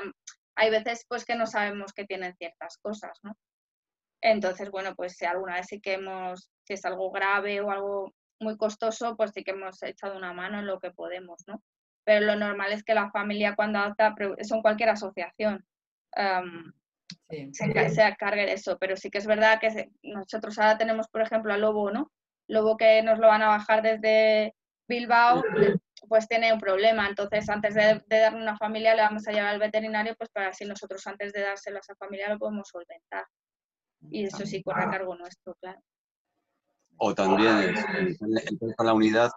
hay 0.56 0.70
veces 0.70 1.06
pues 1.08 1.24
que 1.24 1.36
no 1.36 1.48
sabemos 1.48 1.94
que 1.94 2.06
tienen 2.06 2.36
ciertas 2.36 2.78
cosas, 2.82 3.18
¿no? 3.24 3.38
Entonces, 4.22 4.70
bueno, 4.72 4.96
pues 4.96 5.16
si 5.16 5.26
alguna 5.26 5.56
vez 5.56 5.68
sí 5.68 5.80
que 5.80 5.94
hemos, 5.94 6.50
si 6.64 6.74
es 6.74 6.86
algo 6.86 7.12
grave 7.12 7.62
o 7.62 7.72
algo 7.72 8.14
muy 8.40 8.58
costoso, 8.58 9.16
pues 9.16 9.32
sí 9.34 9.44
que 9.44 9.52
hemos 9.52 9.82
echado 9.84 10.18
una 10.18 10.34
mano 10.34 10.60
en 10.60 10.68
lo 10.68 10.80
que 10.80 10.92
podemos, 10.92 11.44
¿no? 11.48 11.62
Pero 12.06 12.26
lo 12.26 12.36
normal 12.36 12.72
es 12.72 12.84
que 12.84 12.94
la 12.94 13.12
familia 13.12 13.56
cuando 13.56 13.80
adopta, 13.80 14.16
son 14.42 14.62
cualquier 14.62 14.90
asociación, 14.90 15.66
se, 17.30 17.90
se 17.90 18.16
cargue 18.18 18.46
de 18.46 18.54
eso. 18.54 18.78
Pero 18.80 18.98
sí 18.98 19.10
que 19.10 19.20
es 19.20 19.28
verdad 19.28 19.60
que 19.60 19.92
nosotros 20.04 20.58
ahora 20.58 20.78
tenemos, 20.78 21.08
por 21.10 21.22
ejemplo, 21.22 21.54
a 21.54 21.58
Lobo, 21.58 21.92
¿no? 21.92 22.12
Lobo 22.48 22.78
que 22.78 23.04
nos 23.04 23.20
lo 23.20 23.28
van 23.28 23.44
a 23.44 23.50
bajar 23.50 23.84
desde 23.84 24.56
Bilbao, 24.88 25.44
pues 26.08 26.28
tiene 26.28 26.52
un 26.52 26.60
problema. 26.60 27.08
Entonces, 27.08 27.48
antes 27.50 27.76
de, 27.76 28.02
darle 28.08 28.42
una 28.42 28.58
familia, 28.58 28.96
le 28.96 29.04
vamos 29.04 29.28
a 29.28 29.32
llevar 29.32 29.50
al 29.54 29.60
veterinario, 29.60 30.16
pues 30.18 30.30
para 30.32 30.50
así 30.50 30.66
nosotros 30.66 31.06
antes 31.06 31.32
de 31.32 31.42
dárselo 31.42 31.78
a 31.78 31.82
esa 31.82 31.96
familia 31.96 32.30
lo 32.30 32.40
podemos 32.40 32.68
solventar. 32.70 33.26
Y 34.10 34.26
eso 34.26 34.46
sí 34.46 34.64
corre 34.64 34.84
a 34.84 34.90
cargo 34.90 35.16
nuestro, 35.16 35.56
claro. 35.56 35.82
O 37.02 37.16
también 37.16 37.76
en 38.20 38.74
la 38.78 38.94
unidad, 38.94 39.32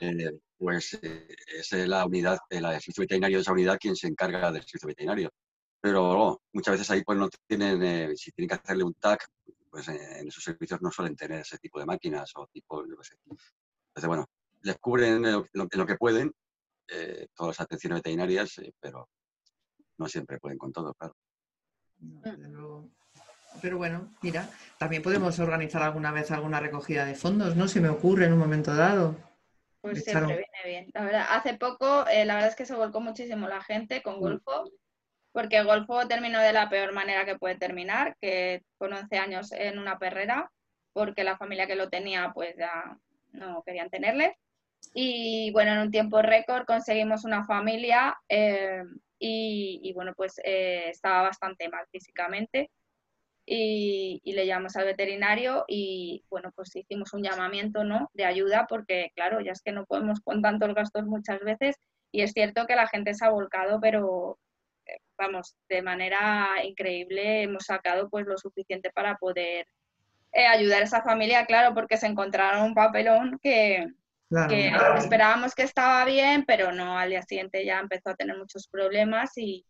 eh, 0.00 0.38
pues 0.58 0.98
eh, 1.00 1.26
es 1.58 1.72
la 1.72 2.04
unidad, 2.04 2.38
el 2.50 2.64
servicio 2.64 3.02
veterinario 3.02 3.38
de 3.38 3.42
esa 3.42 3.52
unidad 3.52 3.78
quien 3.80 3.96
se 3.96 4.06
encarga 4.06 4.52
del 4.52 4.62
servicio 4.64 4.88
veterinario. 4.88 5.30
Pero 5.80 6.42
muchas 6.52 6.72
veces 6.72 6.90
ahí 6.90 7.02
pues 7.02 7.18
no 7.18 7.30
tienen, 7.46 7.82
eh, 7.82 8.16
si 8.16 8.32
tienen 8.32 8.48
que 8.48 8.54
hacerle 8.56 8.84
un 8.84 8.92
TAC, 8.94 9.26
pues 9.70 9.88
en 9.88 10.28
esos 10.28 10.44
servicios 10.44 10.82
no 10.82 10.90
suelen 10.90 11.16
tener 11.16 11.40
ese 11.40 11.56
tipo 11.56 11.78
de 11.78 11.86
máquinas 11.86 12.32
o 12.34 12.46
tipo, 12.48 12.86
yo 12.86 12.96
qué 12.98 13.04
sé. 13.04 13.14
Entonces, 13.24 14.08
bueno, 14.08 14.26
les 14.62 14.76
cubren 14.78 15.22
lo, 15.22 15.46
lo, 15.52 15.86
que 15.86 15.96
pueden 15.96 16.32
todas 17.34 17.56
las 17.56 17.60
atenciones 17.60 18.00
veterinarias, 18.00 18.60
pero 18.78 19.08
no 19.96 20.06
siempre 20.06 20.38
pueden 20.38 20.58
con 20.58 20.70
todo, 20.70 20.92
claro. 20.94 21.16
Pero 22.22 22.90
bueno, 23.76 24.08
mira, 24.22 24.48
también 24.78 25.02
podemos 25.02 25.38
organizar 25.38 25.82
alguna 25.82 26.12
vez 26.12 26.30
alguna 26.30 26.60
recogida 26.60 27.04
de 27.04 27.14
fondos, 27.14 27.56
¿no? 27.56 27.68
Si 27.68 27.80
me 27.80 27.88
ocurre 27.88 28.26
en 28.26 28.32
un 28.32 28.38
momento 28.38 28.74
dado. 28.74 29.16
Pues 29.80 30.04
siempre 30.04 30.26
viene 30.26 30.46
bien. 30.64 30.90
La 30.94 31.04
verdad, 31.04 31.26
hace 31.30 31.54
poco, 31.54 32.06
eh, 32.08 32.24
la 32.24 32.34
verdad 32.34 32.50
es 32.50 32.56
que 32.56 32.66
se 32.66 32.74
volcó 32.74 33.00
muchísimo 33.00 33.48
la 33.48 33.62
gente 33.62 34.02
con 34.02 34.16
mm. 34.16 34.20
Golfo, 34.20 34.70
porque 35.32 35.62
Golfo 35.62 36.06
terminó 36.08 36.40
de 36.40 36.52
la 36.52 36.68
peor 36.68 36.92
manera 36.92 37.24
que 37.24 37.38
puede 37.38 37.56
terminar, 37.56 38.16
que 38.20 38.62
con 38.78 38.92
11 38.92 39.18
años 39.18 39.52
en 39.52 39.78
una 39.78 39.98
perrera, 39.98 40.50
porque 40.92 41.24
la 41.24 41.36
familia 41.36 41.66
que 41.66 41.76
lo 41.76 41.88
tenía, 41.88 42.32
pues 42.34 42.56
ya 42.56 42.98
no 43.32 43.62
querían 43.64 43.90
tenerle. 43.90 44.36
Y 44.94 45.50
bueno, 45.52 45.72
en 45.72 45.78
un 45.78 45.90
tiempo 45.90 46.22
récord 46.22 46.64
conseguimos 46.64 47.24
una 47.24 47.44
familia 47.44 48.16
eh, 48.28 48.82
y, 49.18 49.92
bueno, 49.94 50.12
pues 50.16 50.40
eh, 50.44 50.88
estaba 50.88 51.22
bastante 51.22 51.68
mal 51.68 51.86
físicamente 51.90 52.70
y, 53.46 54.20
le 54.24 54.46
llamamos 54.46 54.76
al 54.76 54.86
veterinario 54.86 55.64
y 55.68 56.24
bueno, 56.28 56.50
pues 56.54 56.74
hicimos 56.74 57.12
un 57.14 57.22
llamamiento 57.22 57.84
¿no? 57.84 58.10
de 58.12 58.24
ayuda 58.24 58.66
porque 58.68 59.12
claro, 59.14 59.40
ya 59.40 59.52
es 59.52 59.62
que 59.62 59.72
no 59.72 59.86
podemos 59.86 60.20
con 60.20 60.42
tantos 60.42 60.74
gastos 60.74 61.06
muchas 61.06 61.40
veces 61.40 61.76
y 62.10 62.22
es 62.22 62.32
cierto 62.32 62.66
que 62.66 62.74
la 62.74 62.88
gente 62.88 63.14
se 63.14 63.24
ha 63.24 63.30
volcado, 63.30 63.80
pero 63.80 64.38
eh, 64.86 64.98
vamos, 65.16 65.54
de 65.68 65.80
manera 65.80 66.48
increíble 66.64 67.42
hemos 67.42 67.64
sacado 67.64 68.10
pues 68.10 68.26
lo 68.26 68.36
suficiente 68.36 68.90
para 68.90 69.16
poder 69.16 69.66
eh, 70.32 70.46
ayudar 70.46 70.82
a 70.82 70.84
esa 70.84 71.02
familia, 71.02 71.46
claro, 71.46 71.72
porque 71.72 71.96
se 71.96 72.06
encontraron 72.06 72.64
un 72.64 72.74
papelón 72.74 73.38
que, 73.40 73.86
que 74.48 74.72
esperábamos 74.98 75.54
que 75.54 75.62
estaba 75.62 76.04
bien, 76.04 76.44
pero 76.44 76.72
no, 76.72 76.98
al 76.98 77.10
día 77.10 77.22
siguiente 77.22 77.64
ya 77.64 77.78
empezó 77.78 78.10
a 78.10 78.16
tener 78.16 78.36
muchos 78.36 78.66
problemas 78.66 79.38
y, 79.38 79.64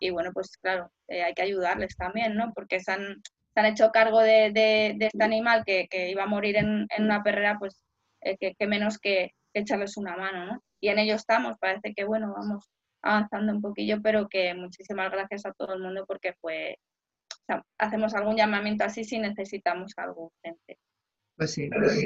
y 0.00 0.10
bueno, 0.10 0.32
pues 0.32 0.56
claro, 0.56 0.90
eh, 1.08 1.22
hay 1.22 1.34
que 1.34 1.42
ayudarles 1.42 1.94
también, 1.96 2.34
¿no? 2.34 2.52
Porque 2.54 2.80
se 2.80 2.90
han, 2.90 3.22
hecho 3.54 3.90
cargo 3.90 4.20
de, 4.20 4.50
de, 4.52 4.96
este 4.98 5.22
animal 5.22 5.64
que, 5.66 5.86
que, 5.90 6.10
iba 6.10 6.22
a 6.22 6.26
morir 6.26 6.56
en, 6.56 6.86
en 6.96 7.04
una 7.04 7.22
perrera, 7.22 7.58
pues 7.58 7.82
eh, 8.22 8.36
que, 8.38 8.66
menos 8.66 8.98
que, 8.98 9.32
echarles 9.52 9.96
una 9.96 10.16
mano, 10.16 10.46
¿no? 10.46 10.62
Y 10.80 10.88
en 10.88 10.98
ello 10.98 11.14
estamos, 11.14 11.58
parece 11.60 11.92
que 11.92 12.04
bueno, 12.04 12.32
vamos 12.34 12.70
avanzando 13.02 13.52
un 13.52 13.60
poquillo, 13.60 14.00
pero 14.00 14.28
que 14.28 14.54
muchísimas 14.54 15.10
gracias 15.10 15.44
a 15.44 15.52
todo 15.52 15.74
el 15.74 15.82
mundo 15.82 16.04
porque 16.06 16.34
fue, 16.40 16.78
hacemos 17.76 18.14
algún 18.14 18.36
llamamiento 18.36 18.84
así 18.84 19.04
si 19.04 19.18
necesitamos 19.18 19.92
algo 19.96 20.32
urgente. 20.32 20.78
Pues 21.36 21.52
sí, 21.52 21.68
pues 21.68 22.00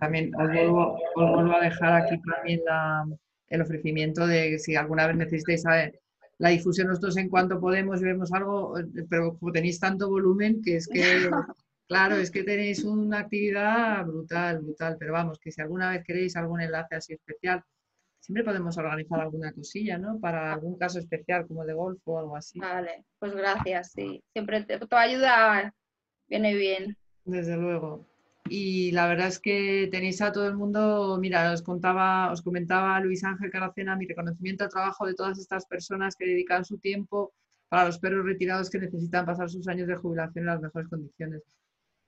también 0.00 0.34
os 0.34 0.48
vuelvo, 0.48 0.98
os 1.14 1.32
vuelvo, 1.32 1.56
a 1.56 1.60
dejar 1.60 1.94
aquí 1.94 2.20
también 2.20 2.60
la, 2.64 3.06
el 3.48 3.62
ofrecimiento 3.62 4.26
de 4.26 4.58
si 4.58 4.76
alguna 4.76 5.06
vez 5.06 5.16
necesitáis 5.16 5.62
saber 5.62 6.00
la 6.38 6.50
difusión 6.50 6.88
nosotros 6.88 7.16
en 7.16 7.28
cuanto 7.28 7.60
podemos 7.60 8.00
vemos 8.00 8.32
algo, 8.32 8.78
eh, 8.78 8.84
pero 9.08 9.38
como 9.38 9.52
tenéis 9.52 9.80
tanto 9.80 10.08
volumen 10.08 10.62
que 10.62 10.76
es 10.76 10.88
que, 10.88 11.00
claro, 11.88 12.16
es 12.16 12.30
que 12.30 12.42
tenéis 12.42 12.84
una 12.84 13.20
actividad 13.20 14.04
brutal, 14.04 14.60
brutal, 14.60 14.96
pero 14.98 15.12
vamos, 15.12 15.38
que 15.38 15.50
si 15.50 15.60
alguna 15.60 15.90
vez 15.90 16.04
queréis 16.04 16.36
algún 16.36 16.60
enlace 16.60 16.96
así 16.96 17.14
especial, 17.14 17.62
siempre 18.20 18.44
podemos 18.44 18.76
organizar 18.76 19.20
alguna 19.20 19.52
cosilla, 19.52 19.98
¿no? 19.98 20.18
Para 20.18 20.52
algún 20.52 20.76
caso 20.76 20.98
especial 20.98 21.46
como 21.46 21.64
de 21.64 21.74
golf 21.74 22.00
o 22.04 22.18
algo 22.18 22.36
así. 22.36 22.58
Vale, 22.58 23.04
pues 23.18 23.34
gracias, 23.34 23.92
sí. 23.92 24.22
Siempre 24.32 24.64
te, 24.64 24.78
tu 24.78 24.96
ayuda 24.96 25.72
viene 26.28 26.54
bien. 26.54 26.96
Desde 27.24 27.56
luego. 27.56 28.04
Y 28.48 28.92
la 28.92 29.08
verdad 29.08 29.28
es 29.28 29.38
que 29.38 29.88
tenéis 29.90 30.20
a 30.22 30.32
todo 30.32 30.46
el 30.46 30.56
mundo, 30.56 31.18
mira, 31.20 31.52
os 31.52 31.62
contaba, 31.62 32.30
os 32.32 32.42
comentaba 32.42 33.00
Luis 33.00 33.24
Ángel 33.24 33.50
Caracena 33.50 33.96
mi 33.96 34.06
reconocimiento 34.06 34.64
al 34.64 34.70
trabajo 34.70 35.06
de 35.06 35.14
todas 35.14 35.38
estas 35.38 35.66
personas 35.66 36.16
que 36.16 36.26
dedican 36.26 36.64
su 36.64 36.78
tiempo 36.78 37.32
para 37.68 37.86
los 37.86 37.98
perros 37.98 38.24
retirados 38.24 38.70
que 38.70 38.78
necesitan 38.78 39.26
pasar 39.26 39.50
sus 39.50 39.66
años 39.68 39.88
de 39.88 39.96
jubilación 39.96 40.44
en 40.44 40.46
las 40.46 40.60
mejores 40.60 40.88
condiciones. 40.88 41.42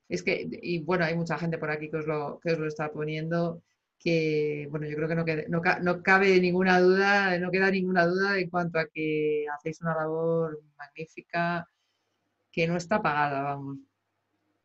Es 0.09 0.23
que, 0.23 0.49
y 0.63 0.81
bueno, 0.83 1.05
hay 1.05 1.17
mucha 1.17 1.39
gente 1.39 1.59
por 1.59 1.71
aquí 1.71 1.91
que 1.91 1.99
os 1.99 2.07
lo, 2.07 2.41
que 2.43 2.53
os 2.53 2.59
lo 2.59 2.67
está 2.67 2.91
poniendo, 2.93 3.63
que, 3.99 4.69
bueno, 4.71 4.87
yo 4.87 4.97
creo 4.97 5.09
que 5.09 5.15
no, 5.17 5.25
no, 5.49 5.81
no 5.83 6.03
cabe 6.03 6.41
ninguna 6.41 6.81
duda, 6.81 7.39
no 7.39 7.51
queda 7.51 7.71
ninguna 7.71 8.07
duda 8.07 8.39
en 8.39 8.49
cuanto 8.51 8.79
a 8.79 8.87
que 8.87 9.47
hacéis 9.55 9.81
una 9.83 9.95
labor 9.97 10.61
magnífica 10.79 11.69
que 12.53 12.67
no 12.67 12.77
está 12.77 13.03
pagada, 13.03 13.43
vamos. 13.43 13.88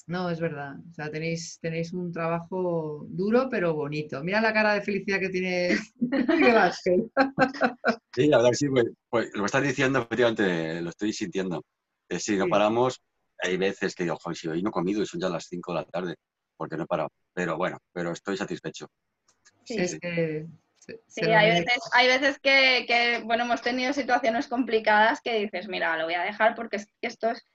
No, 0.05 0.29
es 0.29 0.39
verdad. 0.39 0.75
O 0.89 0.93
sea, 0.93 1.09
tenéis, 1.09 1.59
tenéis 1.61 1.93
un 1.93 2.11
trabajo 2.11 3.05
duro 3.09 3.47
pero 3.49 3.73
bonito. 3.73 4.23
Mira 4.23 4.41
la 4.41 4.53
cara 4.53 4.73
de 4.73 4.81
felicidad 4.81 5.19
que 5.19 5.29
tiene 5.29 5.77
Sí, 8.15 8.27
la 8.27 8.37
verdad 8.37 8.51
que 8.51 8.55
sí, 8.55 8.67
pues, 8.67 8.85
pues, 9.09 9.29
lo 9.33 9.41
que 9.41 9.45
estás 9.45 9.63
diciendo, 9.63 9.99
efectivamente, 9.99 10.81
lo 10.81 10.89
estoy 10.89 11.13
sintiendo. 11.13 11.63
si 12.09 12.37
no 12.37 12.47
paramos, 12.47 13.01
hay 13.39 13.57
veces 13.57 13.95
que 13.95 14.03
digo, 14.03 14.17
joder, 14.21 14.37
si 14.37 14.47
hoy 14.47 14.61
no 14.61 14.69
he 14.69 14.73
comido 14.73 15.01
y 15.01 15.05
son 15.05 15.19
ya 15.19 15.29
las 15.29 15.45
5 15.45 15.73
de 15.73 15.79
la 15.79 15.85
tarde, 15.85 16.15
porque 16.57 16.77
no 16.77 16.83
he 16.83 16.87
parado. 16.87 17.09
Pero 17.33 17.57
bueno, 17.57 17.79
pero 17.91 18.11
estoy 18.11 18.37
satisfecho. 18.37 18.87
Sí, 19.65 19.77
es 19.77 19.97
que 19.99 20.47
Sí, 21.07 21.25
hay 21.25 21.49
veces, 21.49 21.79
hay 21.93 22.07
veces 22.07 22.39
que, 22.39 22.85
que, 22.87 23.21
bueno, 23.23 23.45
hemos 23.45 23.61
tenido 23.61 23.93
situaciones 23.93 24.47
complicadas 24.47 25.21
que 25.21 25.39
dices, 25.39 25.67
mira, 25.67 25.97
lo 25.97 26.05
voy 26.05 26.15
a 26.15 26.23
dejar 26.23 26.55
porque 26.55 26.77
esto 27.01 27.29
es, 27.29 27.45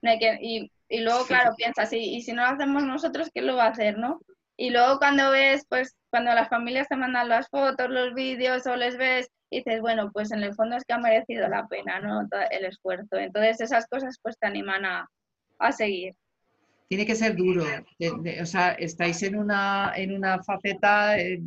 no 0.00 0.10
hay 0.10 0.18
que, 0.18 0.38
y 0.40 0.72
y 0.88 1.00
luego, 1.00 1.26
claro, 1.26 1.54
piensas, 1.56 1.92
y, 1.92 2.16
y 2.16 2.22
si 2.22 2.32
no 2.32 2.42
lo 2.42 2.48
hacemos 2.48 2.82
nosotros, 2.82 3.30
¿quién 3.32 3.46
lo 3.46 3.56
va 3.56 3.64
a 3.64 3.70
hacer, 3.70 3.98
no? 3.98 4.20
Y 4.56 4.70
luego 4.70 4.98
cuando 4.98 5.30
ves, 5.30 5.64
pues, 5.68 5.96
cuando 6.10 6.34
las 6.34 6.48
familias 6.48 6.88
te 6.88 6.96
mandan 6.96 7.28
las 7.28 7.48
fotos, 7.48 7.88
los 7.90 8.12
vídeos 8.14 8.66
o 8.66 8.74
les 8.74 8.96
ves, 8.96 9.28
dices, 9.50 9.80
bueno, 9.80 10.10
pues 10.12 10.32
en 10.32 10.42
el 10.42 10.52
fondo 10.54 10.76
es 10.76 10.84
que 10.84 10.94
ha 10.94 10.98
merecido 10.98 11.46
la 11.48 11.66
pena, 11.68 12.00
¿no? 12.00 12.28
El 12.50 12.64
esfuerzo. 12.64 13.16
Entonces 13.16 13.60
esas 13.60 13.86
cosas 13.86 14.18
pues 14.20 14.36
te 14.38 14.48
animan 14.48 14.84
a, 14.84 15.08
a 15.60 15.72
seguir. 15.72 16.14
Tiene 16.88 17.06
que 17.06 17.14
ser 17.14 17.36
duro. 17.36 17.64
o 18.42 18.46
sea, 18.46 18.72
estáis 18.72 19.22
en 19.22 19.36
una, 19.36 19.92
en 19.94 20.12
una 20.12 20.42
faceta... 20.42 21.18
Eh, 21.18 21.40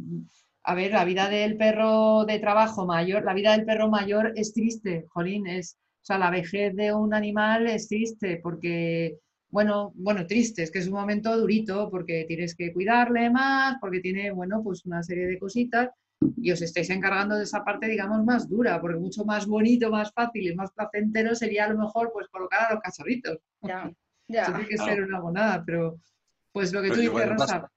a 0.63 0.75
ver, 0.75 0.91
la 0.91 1.05
vida 1.05 1.27
del 1.27 1.57
perro 1.57 2.23
de 2.25 2.37
trabajo 2.37 2.85
mayor, 2.85 3.25
la 3.25 3.33
vida 3.33 3.51
del 3.53 3.65
perro 3.65 3.89
mayor 3.89 4.31
es 4.35 4.53
triste, 4.53 5.07
Jolín, 5.09 5.47
es, 5.47 5.75
o 5.75 6.05
sea, 6.05 6.19
la 6.19 6.29
vejez 6.29 6.75
de 6.75 6.93
un 6.93 7.15
animal 7.15 7.65
es 7.65 7.87
triste 7.87 8.39
porque 8.43 9.17
bueno, 9.51 9.91
bueno, 9.95 10.25
triste, 10.25 10.63
es 10.63 10.71
que 10.71 10.79
es 10.79 10.87
un 10.87 10.93
momento 10.93 11.37
durito 11.37 11.89
porque 11.89 12.25
tienes 12.27 12.55
que 12.55 12.71
cuidarle 12.71 13.29
más, 13.29 13.77
porque 13.81 13.99
tiene, 13.99 14.31
bueno, 14.31 14.61
pues 14.63 14.85
una 14.85 15.03
serie 15.03 15.27
de 15.27 15.37
cositas 15.37 15.89
y 16.37 16.51
os 16.51 16.61
estáis 16.61 16.89
encargando 16.89 17.35
de 17.35 17.43
esa 17.43 17.63
parte, 17.63 17.87
digamos, 17.87 18.23
más 18.23 18.47
dura, 18.47 18.79
porque 18.79 18.99
mucho 18.99 19.25
más 19.25 19.45
bonito, 19.45 19.89
más 19.89 20.11
fácil 20.13 20.47
y 20.47 20.55
más 20.55 20.71
placentero 20.71 21.35
sería 21.35 21.65
a 21.65 21.69
lo 21.69 21.79
mejor 21.79 22.11
pues 22.13 22.27
colocar 22.29 22.69
a 22.69 22.73
los 22.73 22.81
cachorritos. 22.81 23.39
Ya, 23.61 23.91
ya. 24.27 24.43
Eso 24.43 24.51
tiene 24.53 24.67
que 24.67 24.77
ser 24.77 25.03
una 25.03 25.19
bonada, 25.19 25.63
pero 25.65 25.99
pues 26.51 26.71
lo 26.71 26.81
que 26.81 26.89
tú 26.89 26.99
dices, 26.99 27.29
Rosa. 27.29 27.69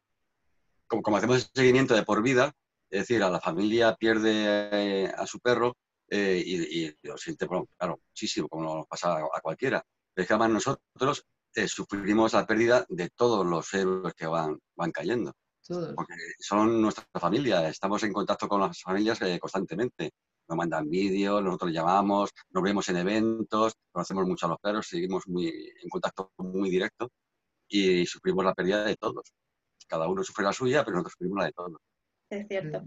Como, 0.86 1.16
hacemos 1.16 1.36
el 1.36 1.50
seguimiento 1.52 1.94
de 1.94 2.04
por 2.04 2.22
vida, 2.22 2.52
es 2.90 3.00
decir, 3.00 3.22
a 3.22 3.30
la 3.30 3.40
familia 3.40 3.96
pierde 3.96 4.30
eh, 4.30 5.12
a 5.16 5.26
su 5.26 5.40
perro 5.40 5.76
eh, 6.08 6.40
y, 6.44 6.94
lo 7.02 7.16
siente, 7.16 7.48
claro, 7.48 8.00
muchísimo, 8.08 8.48
como 8.48 8.76
nos 8.76 8.86
pasa 8.86 9.16
a, 9.16 9.40
cualquiera. 9.40 9.84
Pero 10.12 10.22
es 10.22 10.28
que 10.28 10.34
además 10.34 10.50
nosotros 10.50 11.26
eh, 11.54 11.68
sufrimos 11.68 12.32
la 12.32 12.46
pérdida 12.46 12.84
de 12.88 13.10
todos 13.10 13.46
los 13.46 13.72
héroes 13.74 14.14
que 14.14 14.26
van, 14.26 14.58
van 14.76 14.92
cayendo. 14.92 15.32
Porque 15.66 16.14
son 16.40 16.82
nuestra 16.82 17.04
familia, 17.18 17.68
estamos 17.68 18.02
en 18.02 18.12
contacto 18.12 18.46
con 18.46 18.60
las 18.60 18.82
familias 18.82 19.20
eh, 19.22 19.38
constantemente. 19.40 20.12
Nos 20.46 20.58
mandan 20.58 20.90
vídeos, 20.90 21.42
nosotros 21.42 21.72
llamamos, 21.72 22.30
nos 22.50 22.62
vemos 22.62 22.86
en 22.90 22.96
eventos, 22.96 23.72
conocemos 23.90 24.26
mucho 24.26 24.44
a 24.44 24.50
los 24.50 24.58
perros, 24.58 24.86
seguimos 24.86 25.26
muy, 25.26 25.48
en 25.48 25.88
contacto 25.88 26.32
muy 26.36 26.68
directo 26.68 27.10
y 27.66 28.04
sufrimos 28.04 28.44
la 28.44 28.52
pérdida 28.52 28.84
de 28.84 28.96
todos. 28.96 29.32
Cada 29.88 30.06
uno 30.06 30.22
sufre 30.22 30.44
la 30.44 30.52
suya, 30.52 30.84
pero 30.84 30.96
nosotros 30.96 31.14
sufrimos 31.14 31.38
la 31.38 31.44
de 31.46 31.52
todos. 31.52 31.80
Es 32.28 32.46
cierto. 32.46 32.84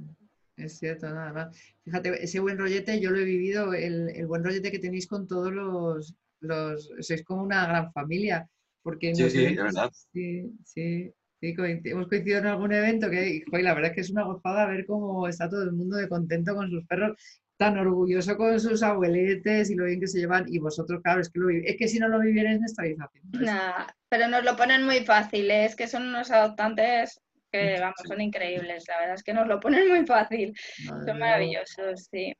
Es 0.55 0.77
cierto, 0.77 1.09
nada 1.09 1.33
más. 1.33 1.57
Fíjate, 1.83 2.23
ese 2.23 2.39
buen 2.39 2.57
rollete 2.57 2.99
yo 2.99 3.11
lo 3.11 3.17
he 3.17 3.23
vivido, 3.23 3.73
el, 3.73 4.09
el 4.09 4.27
buen 4.27 4.43
rollete 4.43 4.71
que 4.71 4.79
tenéis 4.79 5.07
con 5.07 5.27
todos 5.27 5.51
los, 5.51 6.15
los, 6.41 6.89
sois 6.99 7.23
como 7.23 7.43
una 7.43 7.67
gran 7.67 7.91
familia. 7.91 8.47
Porque 8.87 9.13
Sí, 9.13 9.29
sí, 9.29 9.53
verdad. 9.53 9.91
Sí, 10.13 10.49
sí. 10.63 11.11
sí, 11.41 11.53
coinci- 11.57 11.91
hemos 11.91 12.07
coincidido 12.07 12.39
en 12.39 12.45
algún 12.45 12.71
evento 12.71 13.09
que, 13.09 13.43
joder, 13.49 13.65
la 13.65 13.73
verdad 13.73 13.89
es 13.91 13.95
que 13.95 14.01
es 14.01 14.09
una 14.11 14.23
gozada 14.23 14.65
ver 14.65 14.85
cómo 14.85 15.27
está 15.27 15.49
todo 15.49 15.63
el 15.63 15.73
mundo 15.73 15.97
de 15.97 16.07
contento 16.07 16.55
con 16.55 16.69
sus 16.71 16.85
perros, 16.85 17.17
tan 17.57 17.77
orgulloso 17.77 18.37
con 18.37 18.57
sus 18.61 18.81
abueletes 18.83 19.69
y 19.69 19.75
lo 19.75 19.83
bien 19.83 19.99
que 19.99 20.07
se 20.07 20.19
llevan. 20.19 20.45
Y 20.47 20.59
vosotros, 20.59 21.01
claro, 21.03 21.19
es 21.19 21.29
que, 21.29 21.37
lo 21.39 21.49
es 21.49 21.75
que 21.75 21.87
si 21.89 21.99
no 21.99 22.07
lo 22.07 22.21
vivierais, 22.21 22.61
no 22.61 22.65
estaréis 22.65 22.97
haciendo. 22.97 23.39
Nah, 23.39 23.87
pero 24.07 24.29
nos 24.29 24.45
lo 24.45 24.55
ponen 24.55 24.85
muy 24.85 25.03
fácil, 25.03 25.51
¿eh? 25.51 25.65
es 25.65 25.75
que 25.75 25.87
son 25.89 26.03
unos 26.07 26.31
adoptantes 26.31 27.19
que, 27.51 27.81
vamos, 27.81 27.95
Sí. 28.01 28.07
son 28.07 28.21
increíbles, 28.21 28.85
la 28.87 28.99
verdad 28.99 29.15
es 29.15 29.23
que 29.23 29.33
nos 29.33 29.47
lo 29.49 29.59
ponen 29.59 29.89
muy 29.89 30.05
fácil, 30.05 30.53
Madre 30.85 31.05
son 31.11 31.19
maravillosos, 31.19 32.07
sí. 32.09 32.33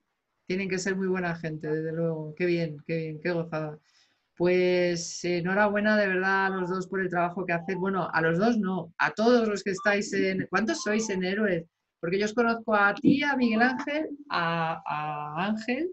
Tienen 0.48 0.70
que 0.70 0.80
ser 0.80 0.96
muy 0.96 1.08
buena 1.08 1.36
gente, 1.36 1.68
desde 1.68 1.92
luego. 1.92 2.34
Qué 2.38 2.46
bien, 2.46 2.78
qué 2.88 2.96
bien, 2.98 3.20
qué 3.22 3.32
gozada. 3.32 3.78
Pues 4.38 5.24
enhorabuena 5.26 5.98
de 5.98 6.08
verdad 6.08 6.46
a 6.46 6.50
los 6.50 6.70
dos 6.70 6.88
por 6.88 7.02
el 7.02 7.10
trabajo 7.10 7.46
que 7.46 7.54
hacéis. 7.54 7.80
Bueno, 7.80 8.08
a 8.14 8.22
los 8.22 8.38
dos 8.38 8.58
no, 8.58 8.94
a 9.00 9.12
todos 9.12 9.48
los 9.48 9.64
que 9.64 9.72
estáis 9.72 10.14
en... 10.14 10.46
¿Cuántos 10.50 10.84
sois 10.84 11.10
en 11.10 11.24
Héroes? 11.24 11.66
Porque 12.00 12.20
yo 12.20 12.26
os 12.26 12.34
conozco 12.34 12.76
a 12.76 12.94
ti, 12.94 13.24
a 13.24 13.36
Miguel 13.36 13.64
Ángel, 13.64 14.10
a, 14.30 14.82
a 14.86 15.46
Ángel. 15.48 15.90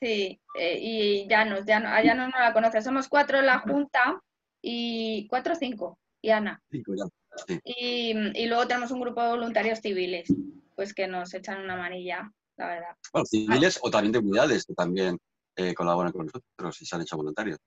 Sí, 0.00 0.40
eh, 0.58 0.78
y 0.80 1.28
Llanos, 1.28 1.66
Llanos, 1.66 1.92
a 1.92 2.02
Llanos 2.02 2.30
no 2.32 2.40
la 2.40 2.54
conoce. 2.54 2.80
Somos 2.80 3.08
cuatro 3.08 3.38
en 3.38 3.46
la 3.46 3.58
junta 3.58 4.20
y 4.62 5.28
cuatro 5.28 5.52
o 5.52 5.56
cinco, 5.56 5.98
y 6.22 6.30
Ana. 6.30 6.60
Cinco 6.70 6.94
ya. 6.96 7.04
Sí. 7.46 7.60
Y, 7.64 8.42
y 8.42 8.46
luego 8.46 8.66
tenemos 8.66 8.90
un 8.90 9.00
grupo 9.00 9.22
de 9.22 9.28
voluntarios 9.28 9.80
civiles, 9.80 10.32
pues 10.74 10.94
que 10.94 11.06
nos 11.06 11.34
echan 11.34 11.60
una 11.62 11.76
manilla, 11.76 12.32
la 12.56 12.66
verdad. 12.68 12.96
Bueno, 13.12 13.26
civiles 13.26 13.78
o 13.82 13.90
también 13.90 14.12
de 14.12 14.18
unidades 14.18 14.64
que 14.64 14.74
también 14.74 15.18
eh, 15.56 15.74
colaboran 15.74 16.12
con 16.12 16.26
nosotros 16.26 16.80
y 16.80 16.86
se 16.86 16.96
han 16.96 17.02
hecho 17.02 17.16
voluntarios. 17.16 17.58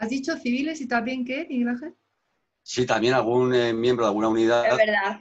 ¿Has 0.00 0.08
dicho 0.08 0.36
civiles 0.38 0.80
y 0.80 0.88
también 0.88 1.24
qué, 1.24 1.46
Miguel 1.48 1.68
Ángel? 1.68 1.94
Sí, 2.62 2.86
también 2.86 3.14
algún 3.14 3.54
eh, 3.54 3.72
miembro 3.72 4.04
de 4.06 4.08
alguna 4.08 4.28
unidad. 4.28 4.66
Es 4.66 4.76
verdad, 4.76 5.20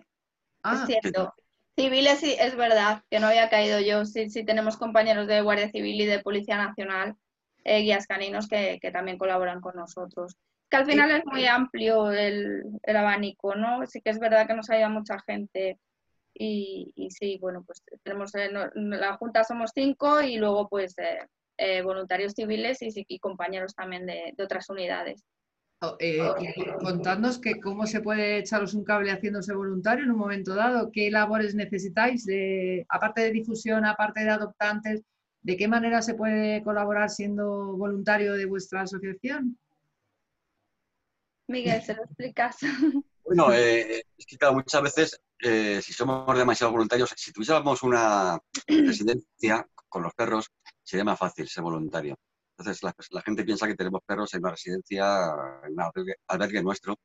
Ah, 0.64 0.86
es 0.88 1.00
cierto. 1.02 1.34
Civiles 1.76 2.20
sí, 2.20 2.36
es 2.40 2.56
verdad, 2.56 3.04
que 3.10 3.20
no 3.20 3.28
había 3.28 3.50
caído 3.50 3.80
yo. 3.80 4.06
Sí, 4.06 4.30
sí 4.30 4.44
tenemos 4.44 4.78
compañeros 4.78 5.28
de 5.28 5.42
Guardia 5.42 5.70
Civil 5.70 6.00
y 6.02 6.06
de 6.06 6.20
Policía 6.20 6.58
Nacional, 6.58 7.16
eh, 7.64 7.82
guías 7.82 8.08
caninos 8.08 8.48
que, 8.48 8.80
que 8.82 8.92
también 8.92 9.18
colaboran 9.18 9.62
con 9.62 9.76
nosotros. 9.76 10.36
Que 10.70 10.78
al 10.78 10.86
final 10.86 11.12
es 11.12 11.26
muy 11.26 11.46
amplio 11.46 12.12
el, 12.12 12.64
el 12.84 12.96
abanico, 12.96 13.56
¿no? 13.56 13.86
Sí 13.88 14.02
que 14.02 14.12
es 14.12 14.20
verdad 14.20 14.48
que 14.48 14.54
nos 14.54 14.70
ayuda 14.70 14.90
mucha 14.90 15.18
gente. 15.26 15.78
Y, 16.34 16.94
y 16.96 17.12
sí, 17.12 17.38
bueno, 17.42 17.64
pues 17.66 17.82
tenemos 18.04 18.34
eh, 18.36 18.50
no- 18.52 18.70
la 18.76 19.18
Junta 19.18 19.44
somos 19.44 19.72
cinco 19.74 20.22
y 20.22 20.38
luego 20.38 20.70
pues 20.70 20.96
eh, 21.60 21.82
voluntarios 21.82 22.34
civiles 22.34 22.82
y, 22.82 22.90
y 23.08 23.20
compañeros 23.20 23.76
también 23.76 24.06
de, 24.06 24.34
de 24.36 24.44
otras 24.44 24.70
unidades. 24.70 25.24
Oh, 25.82 25.96
eh, 26.00 26.20
y 26.42 26.66
contadnos 26.84 27.40
que 27.40 27.62
cómo 27.62 27.88
se 27.88 28.02
puede 28.02 28.40
echaros 28.40 28.74
un 28.74 28.84
cable 28.84 29.12
haciéndose 29.12 29.54
voluntario 29.54 30.04
en 30.04 30.12
un 30.12 30.18
momento 30.18 30.54
dado, 30.54 30.92
qué 30.92 31.10
labores 31.10 31.56
necesitáis, 31.56 32.26
de, 32.26 32.86
aparte 32.90 33.22
de 33.22 33.32
difusión, 33.32 33.86
aparte 33.86 34.22
de 34.22 34.30
adoptantes, 34.30 35.04
de 35.42 35.56
qué 35.56 35.70
manera 35.70 36.02
se 36.02 36.16
puede 36.16 36.62
colaborar 36.64 37.10
siendo 37.10 37.78
voluntario 37.78 38.34
de 38.34 38.46
vuestra 38.46 38.82
asociación. 38.82 39.58
Miguel, 41.48 41.82
¿se 41.82 41.96
lo 41.96 42.04
explicas? 42.04 42.58
Bueno, 43.30 43.54
eh, 43.54 44.02
es 44.18 44.26
que 44.26 44.38
claro, 44.38 44.56
muchas 44.56 44.82
veces, 44.82 45.22
eh, 45.44 45.80
si 45.84 45.94
somos 45.94 46.36
demasiado 46.36 46.72
voluntarios, 46.72 47.14
si 47.16 47.32
tuviésemos 47.32 47.84
una 47.84 48.40
residencia 48.68 49.68
con 49.88 50.02
los 50.02 50.16
perros, 50.16 50.50
sería 50.90 51.04
más 51.04 51.20
fácil 51.20 51.48
ser 51.48 51.64
voluntario. 51.64 52.18
Entonces, 52.58 52.84
la, 52.84 52.94
la 53.12 53.22
gente 53.22 53.44
piensa 53.44 53.68
que 53.68 53.76
tenemos 53.76 54.02
perros 54.06 54.34
en 54.34 54.42
una 54.42 54.52
residencia, 54.52 55.34
en 55.64 55.74
un 55.74 55.82
albergue, 55.82 56.16
albergue 56.28 56.64
nuestro, 56.64 56.96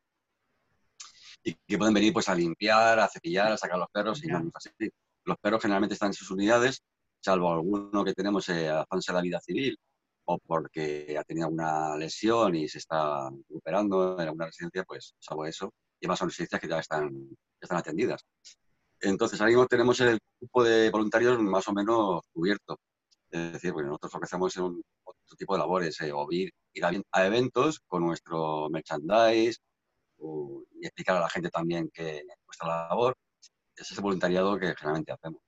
y 1.43 1.55
que 1.55 1.78
pueden 1.78 1.94
venir 1.94 2.12
pues, 2.12 2.28
a 2.28 2.35
limpiar, 2.35 2.98
a 2.98 3.09
cepillar, 3.09 3.52
a 3.52 3.56
sacar 3.56 3.78
los 3.78 3.89
perros, 3.90 4.24
y 4.24 4.28
no, 4.28 4.39
es 4.39 4.44
así. 4.55 4.90
Los 5.24 5.36
perros 5.39 5.62
generalmente 5.62 5.94
están 5.94 6.09
en 6.09 6.15
sus 6.15 6.31
unidades, 6.31 6.82
salvo 7.20 7.52
alguno 7.52 8.05
que 8.05 8.15
tenemos 8.15 8.48
eh, 8.48 8.69
a 8.70 8.86
la 9.12 9.20
vida 9.20 9.40
civil 9.40 9.78
o 10.27 10.39
porque 10.39 11.16
ha 11.19 11.24
tenido 11.24 11.48
una 11.48 11.97
lesión 11.97 12.55
y 12.55 12.69
se 12.69 12.78
está 12.78 13.28
recuperando 13.31 14.15
en 14.19 14.28
alguna 14.28 14.47
residencia, 14.47 14.82
pues 14.85 15.15
salvo 15.19 15.44
eso, 15.44 15.73
y 16.01 16.06
más 16.06 16.19
son 16.19 16.28
residencias 16.28 16.61
que 16.61 16.69
ya 16.69 16.78
están, 16.78 17.11
ya 17.11 17.36
están 17.61 17.78
atendidas. 17.78 18.24
Entonces, 19.01 19.39
ahora 19.40 19.51
mismo 19.51 19.66
tenemos 19.66 20.01
el 20.01 20.19
grupo 20.40 20.65
de 20.65 20.90
voluntarios 20.90 21.39
más 21.40 21.69
o 21.69 21.73
menos 21.74 22.23
cubierto. 22.32 22.78
Es 23.35 23.52
decir, 23.55 23.73
bueno, 23.73 23.89
nosotros 23.89 24.15
lo 24.15 24.20
que 24.20 24.24
hacemos 24.27 24.55
es 24.56 24.62
un, 24.62 24.81
otro 25.02 25.36
tipo 25.36 25.55
de 25.55 25.59
labores, 25.59 26.01
eh, 26.02 26.12
o 26.12 26.24
ir, 26.31 26.52
ir 26.73 26.85
a, 26.85 26.93
a 27.11 27.27
eventos 27.27 27.81
con 27.86 28.05
nuestro 28.06 28.69
merchandise 28.70 29.59
o- 30.19 30.62
y 30.81 30.86
explicar 30.86 31.16
a 31.16 31.20
la 31.20 31.28
gente 31.28 31.51
también 31.51 31.90
que 31.93 32.23
nuestra 32.47 32.89
labor 32.89 33.16
es 33.77 33.90
ese 33.90 34.01
voluntariado 34.01 34.56
que 34.56 34.73
generalmente 34.77 35.11
hacemos. 35.12 35.40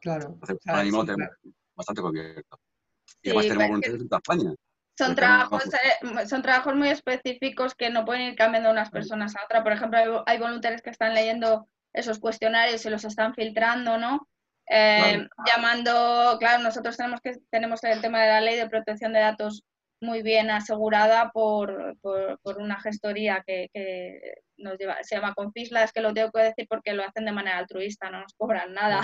Claro. 0.00 0.30
Entonces, 0.32 0.56
o 0.56 0.60
sea, 0.64 0.72
ahora 0.72 0.84
mismo 0.84 1.00
sí, 1.02 1.06
tenemos 1.06 1.28
claro. 1.40 1.54
bastante 1.76 2.02
cubierto. 2.02 2.58
Y 3.22 3.30
Sí, 3.30 3.30
además 3.30 3.44
tenemos 3.46 3.68
voluntarios 3.68 4.00
en 4.02 4.08
toda 4.08 4.18
España. 4.18 4.54
Son 4.98 5.14
trabajos, 5.14 5.64
eh, 5.66 6.26
son 6.26 6.42
trabajos 6.42 6.74
muy 6.74 6.88
específicos 6.88 7.76
que 7.76 7.88
no 7.90 8.04
pueden 8.04 8.22
ir 8.22 8.34
cambiando 8.34 8.68
de 8.70 8.72
unas 8.72 8.90
personas 8.90 9.36
a 9.36 9.44
otra. 9.44 9.62
Por 9.62 9.72
ejemplo, 9.72 10.24
hay 10.26 10.38
voluntarios 10.40 10.82
que 10.82 10.90
están 10.90 11.14
leyendo 11.14 11.68
esos 11.92 12.18
cuestionarios 12.18 12.84
y 12.84 12.90
los 12.90 13.04
están 13.04 13.32
filtrando, 13.32 13.96
¿no? 13.96 14.28
Eh. 14.70 15.26
Llamando, 15.46 16.36
claro, 16.38 16.62
nosotros 16.62 16.96
tenemos 16.96 17.20
que 17.20 17.36
tenemos 17.50 17.82
el 17.84 18.00
tema 18.00 18.22
de 18.22 18.28
la 18.28 18.40
ley 18.40 18.56
de 18.56 18.68
protección 18.68 19.12
de 19.12 19.20
datos 19.20 19.64
muy 20.00 20.22
bien 20.22 20.50
asegurada 20.50 21.30
por, 21.32 21.96
por, 22.00 22.38
por 22.40 22.58
una 22.58 22.80
gestoría 22.80 23.42
que, 23.46 23.68
que 23.72 24.20
nos 24.56 24.78
lleva, 24.78 25.02
se 25.02 25.16
llama 25.16 25.34
Confisla, 25.34 25.84
es 25.84 25.92
que 25.92 26.00
lo 26.00 26.12
tengo 26.12 26.30
que 26.30 26.42
decir 26.42 26.66
porque 26.68 26.92
lo 26.92 27.04
hacen 27.04 27.24
de 27.24 27.32
manera 27.32 27.58
altruista, 27.58 28.10
no 28.10 28.20
nos 28.20 28.34
cobran 28.34 28.74
nada. 28.74 29.00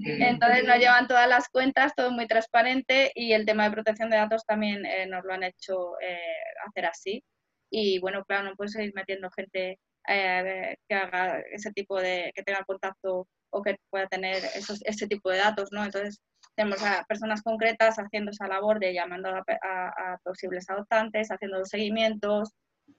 Entonces 0.00 0.64
nos 0.64 0.78
llevan 0.78 1.06
todas 1.06 1.28
las 1.28 1.48
cuentas, 1.48 1.94
todo 1.94 2.10
muy 2.10 2.26
transparente 2.26 3.12
y 3.14 3.32
el 3.32 3.46
tema 3.46 3.64
de 3.64 3.70
protección 3.70 4.10
de 4.10 4.16
datos 4.16 4.44
también 4.44 4.84
eh, 4.84 5.06
nos 5.06 5.24
lo 5.24 5.32
han 5.32 5.44
hecho 5.44 5.98
eh, 6.00 6.18
hacer 6.66 6.86
así. 6.86 7.24
Y 7.70 7.98
bueno, 8.00 8.24
claro, 8.24 8.44
no 8.44 8.56
puedes 8.56 8.74
ir 8.76 8.92
metiendo 8.94 9.30
gente 9.30 9.78
eh, 10.08 10.76
que 10.88 10.94
haga 10.94 11.40
ese 11.52 11.70
tipo 11.72 12.00
de, 12.00 12.32
que 12.34 12.42
tenga 12.42 12.64
contacto 12.64 13.28
o 13.50 13.62
que 13.62 13.76
pueda 13.90 14.06
tener 14.06 14.36
esos, 14.54 14.80
ese 14.84 15.06
tipo 15.06 15.30
de 15.30 15.38
datos, 15.38 15.68
¿no? 15.72 15.84
Entonces 15.84 16.20
tenemos 16.56 16.82
a 16.82 17.04
personas 17.08 17.42
concretas 17.42 17.96
haciendo 17.98 18.30
esa 18.30 18.46
labor 18.48 18.78
de 18.80 18.92
llamando 18.92 19.28
a, 19.30 19.42
a- 19.62 20.12
a 20.14 20.18
posibles 20.24 20.68
adoptantes, 20.70 21.30
haciendo 21.30 21.58
los 21.58 21.68
seguimientos, 21.68 22.52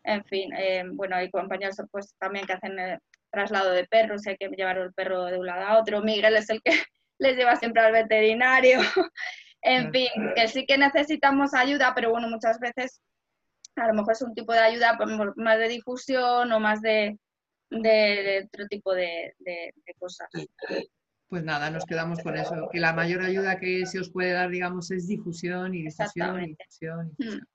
en 0.03 0.23
fin, 0.25 0.51
eh, 0.55 0.83
bueno, 0.93 1.15
hay 1.15 1.29
compañeros 1.29 1.75
pues 1.91 2.13
también 2.19 2.45
que 2.45 2.53
hacen 2.53 2.75
traslado 3.31 3.71
de 3.71 3.85
perros, 3.87 4.25
hay 4.27 4.37
que 4.37 4.47
llevar 4.49 4.77
el 4.77 4.93
perro 4.93 5.25
de 5.25 5.37
un 5.39 5.45
lado 5.45 5.65
a 5.65 5.79
otro, 5.79 6.01
Miguel 6.01 6.35
es 6.35 6.49
el 6.49 6.61
que 6.63 6.71
les 7.19 7.35
lleva 7.35 7.55
siempre 7.55 7.81
al 7.81 7.91
veterinario. 7.91 8.79
en 9.61 9.91
fin, 9.91 10.07
que 10.35 10.47
sí 10.47 10.65
que 10.65 10.77
necesitamos 10.77 11.53
ayuda, 11.53 11.93
pero 11.95 12.11
bueno, 12.11 12.29
muchas 12.29 12.59
veces 12.59 13.01
a 13.75 13.87
lo 13.87 13.93
mejor 13.93 14.13
es 14.13 14.21
un 14.21 14.33
tipo 14.33 14.53
de 14.53 14.59
ayuda 14.59 14.95
pues, 14.97 15.09
más 15.35 15.57
de 15.57 15.67
difusión 15.67 16.51
o 16.51 16.59
más 16.59 16.81
de, 16.81 17.17
de- 17.69 17.79
de 17.79 18.43
otro 18.45 18.67
tipo 18.67 18.93
de, 18.93 19.33
de- 19.39 19.73
de 19.85 19.93
cosas. 19.97 20.27
Pues 21.27 21.43
nada, 21.43 21.69
nos 21.69 21.85
quedamos 21.85 22.19
con 22.23 22.35
eso, 22.37 22.69
que 22.71 22.79
la 22.79 22.93
mayor 22.93 23.21
ayuda 23.21 23.59
que 23.59 23.85
se 23.85 23.99
os 23.99 24.09
puede 24.11 24.31
dar, 24.31 24.49
digamos, 24.49 24.89
es 24.91 25.07
difusión 25.07 25.75
y 25.75 25.83
difusión 25.83 26.41
y 26.43 26.47
difusión. 26.55 27.11
y 27.19 27.25
Mm. 27.25 27.29
difusión. 27.29 27.47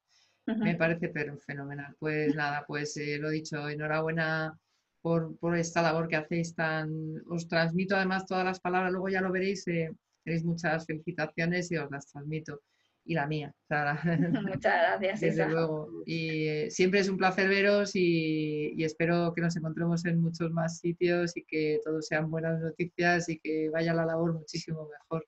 Me 0.46 0.74
parece 0.76 1.08
pero 1.08 1.36
fenomenal. 1.38 1.96
Pues 1.98 2.34
nada, 2.34 2.64
pues 2.68 2.96
eh, 2.98 3.18
lo 3.18 3.30
dicho, 3.30 3.68
enhorabuena 3.68 4.56
por, 5.00 5.36
por 5.38 5.56
esta 5.56 5.80
labor 5.82 6.06
que 6.06 6.16
hacéis 6.16 6.54
tan. 6.54 6.90
Os 7.28 7.48
transmito 7.48 7.96
además 7.96 8.26
todas 8.26 8.44
las 8.44 8.60
palabras, 8.60 8.92
luego 8.92 9.08
ya 9.08 9.20
lo 9.22 9.32
veréis, 9.32 9.66
eh, 9.68 9.90
tenéis 10.22 10.44
muchas 10.44 10.84
felicitaciones 10.86 11.72
y 11.72 11.76
os 11.78 11.90
las 11.90 12.06
transmito. 12.06 12.60
Y 13.06 13.14
la 13.14 13.26
mía, 13.26 13.52
la- 13.68 14.00
Muchas 14.42 14.62
gracias, 14.62 15.20
desde 15.20 15.42
Isa. 15.42 15.48
luego. 15.48 15.90
Y 16.06 16.46
eh, 16.48 16.70
siempre 16.70 17.00
es 17.00 17.08
un 17.10 17.18
placer 17.18 17.48
veros 17.48 17.94
y, 17.94 18.72
y 18.76 18.84
espero 18.84 19.32
que 19.34 19.42
nos 19.42 19.54
encontremos 19.56 20.04
en 20.06 20.20
muchos 20.22 20.50
más 20.52 20.78
sitios 20.78 21.36
y 21.36 21.44
que 21.44 21.80
todos 21.84 22.06
sean 22.06 22.30
buenas 22.30 22.60
noticias 22.60 23.28
y 23.28 23.38
que 23.40 23.68
vaya 23.70 23.92
la 23.92 24.06
labor 24.06 24.32
muchísimo 24.32 24.88
mejor. 24.88 25.26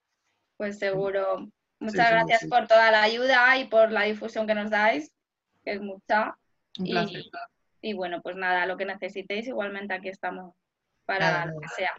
Pues 0.57 0.79
seguro. 0.79 1.51
Muchas 1.79 2.07
sí, 2.09 2.13
gracias 2.15 2.41
sí. 2.41 2.49
por 2.49 2.67
toda 2.67 2.91
la 2.91 3.03
ayuda 3.03 3.59
y 3.59 3.67
por 3.69 3.93
la 3.93 4.05
difusión 4.05 4.47
que 4.47 4.55
nos 4.55 4.71
dais, 4.71 5.13
que 5.63 5.73
es 5.73 5.81
mucha. 5.83 6.35
Un 6.79 6.87
Y, 6.87 6.91
placer. 6.93 7.23
y 7.83 7.93
bueno, 7.93 8.23
pues 8.23 8.37
nada, 8.37 8.65
lo 8.65 8.79
que 8.79 8.87
necesitéis, 8.87 9.47
igualmente 9.49 9.93
aquí 9.93 10.09
estamos 10.09 10.55
para 11.05 11.45
lo 11.45 11.61
que 11.61 11.69
sea. 11.69 11.91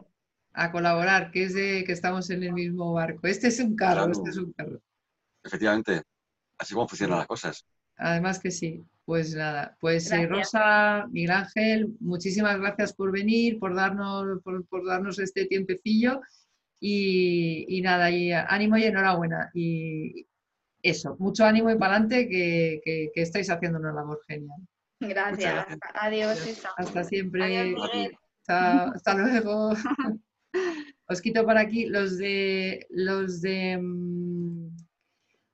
A 0.54 0.72
colaborar, 0.72 1.30
que 1.30 1.44
es 1.44 1.54
de 1.54 1.84
que 1.86 1.92
estamos 1.92 2.32
en 2.32 2.42
el 2.42 2.54
mismo 2.54 2.94
barco. 2.94 3.28
Este 3.28 3.50
es 3.50 3.60
un 3.60 3.76
carro, 3.76 4.06
Claro. 4.06 4.12
este 4.14 4.30
es 4.32 4.38
un 4.38 4.54
carro. 4.54 4.80
Efectivamente, 5.48 6.04
así 6.58 6.74
como 6.74 6.88
funcionan 6.88 7.20
las 7.20 7.28
cosas. 7.28 7.66
Además 7.98 8.40
que 8.40 8.52
sí. 8.52 8.84
Pues 9.06 9.34
nada, 9.34 9.78
pues 9.80 10.12
eh. 10.12 10.28
Rosa, 10.28 11.08
Miguel 11.10 11.32
Ángel, 11.32 11.96
muchísimas 12.02 12.60
gracias 12.60 12.92
por 12.92 13.10
venir, 13.10 13.58
por 13.58 13.74
darnos, 13.74 14.42
por, 14.44 14.68
por 14.68 14.86
darnos 14.86 15.18
este 15.18 15.46
tiempecillo 15.46 16.20
y, 16.82 17.66
y 17.70 17.82
nada, 17.82 18.12
y 18.12 18.34
ánimo 18.34 18.76
y 18.76 18.84
enhorabuena. 18.84 19.50
Y 19.54 20.28
eso, 20.84 21.16
mucho 21.20 21.46
ánimo 21.46 21.72
y 21.72 21.78
para 21.78 21.96
adelante 21.96 22.28
que, 22.28 22.82
que, 22.84 23.22
estáis 23.22 23.50
haciendo 23.50 23.80
una 23.80 23.94
labor 23.94 24.20
genial. 24.28 24.60
Gracias. 25.00 25.68
Adiós, 25.94 26.68
Hasta 26.76 27.04
siempre. 27.06 27.74
hasta 28.48 29.14
luego. 29.14 29.70
Os 31.10 31.22
quito 31.22 31.46
por 31.46 31.58
aquí 31.58 31.86
los 31.86 32.18
de 32.18 32.86
los 32.90 33.42
de 33.42 33.78
mm, 33.82 34.87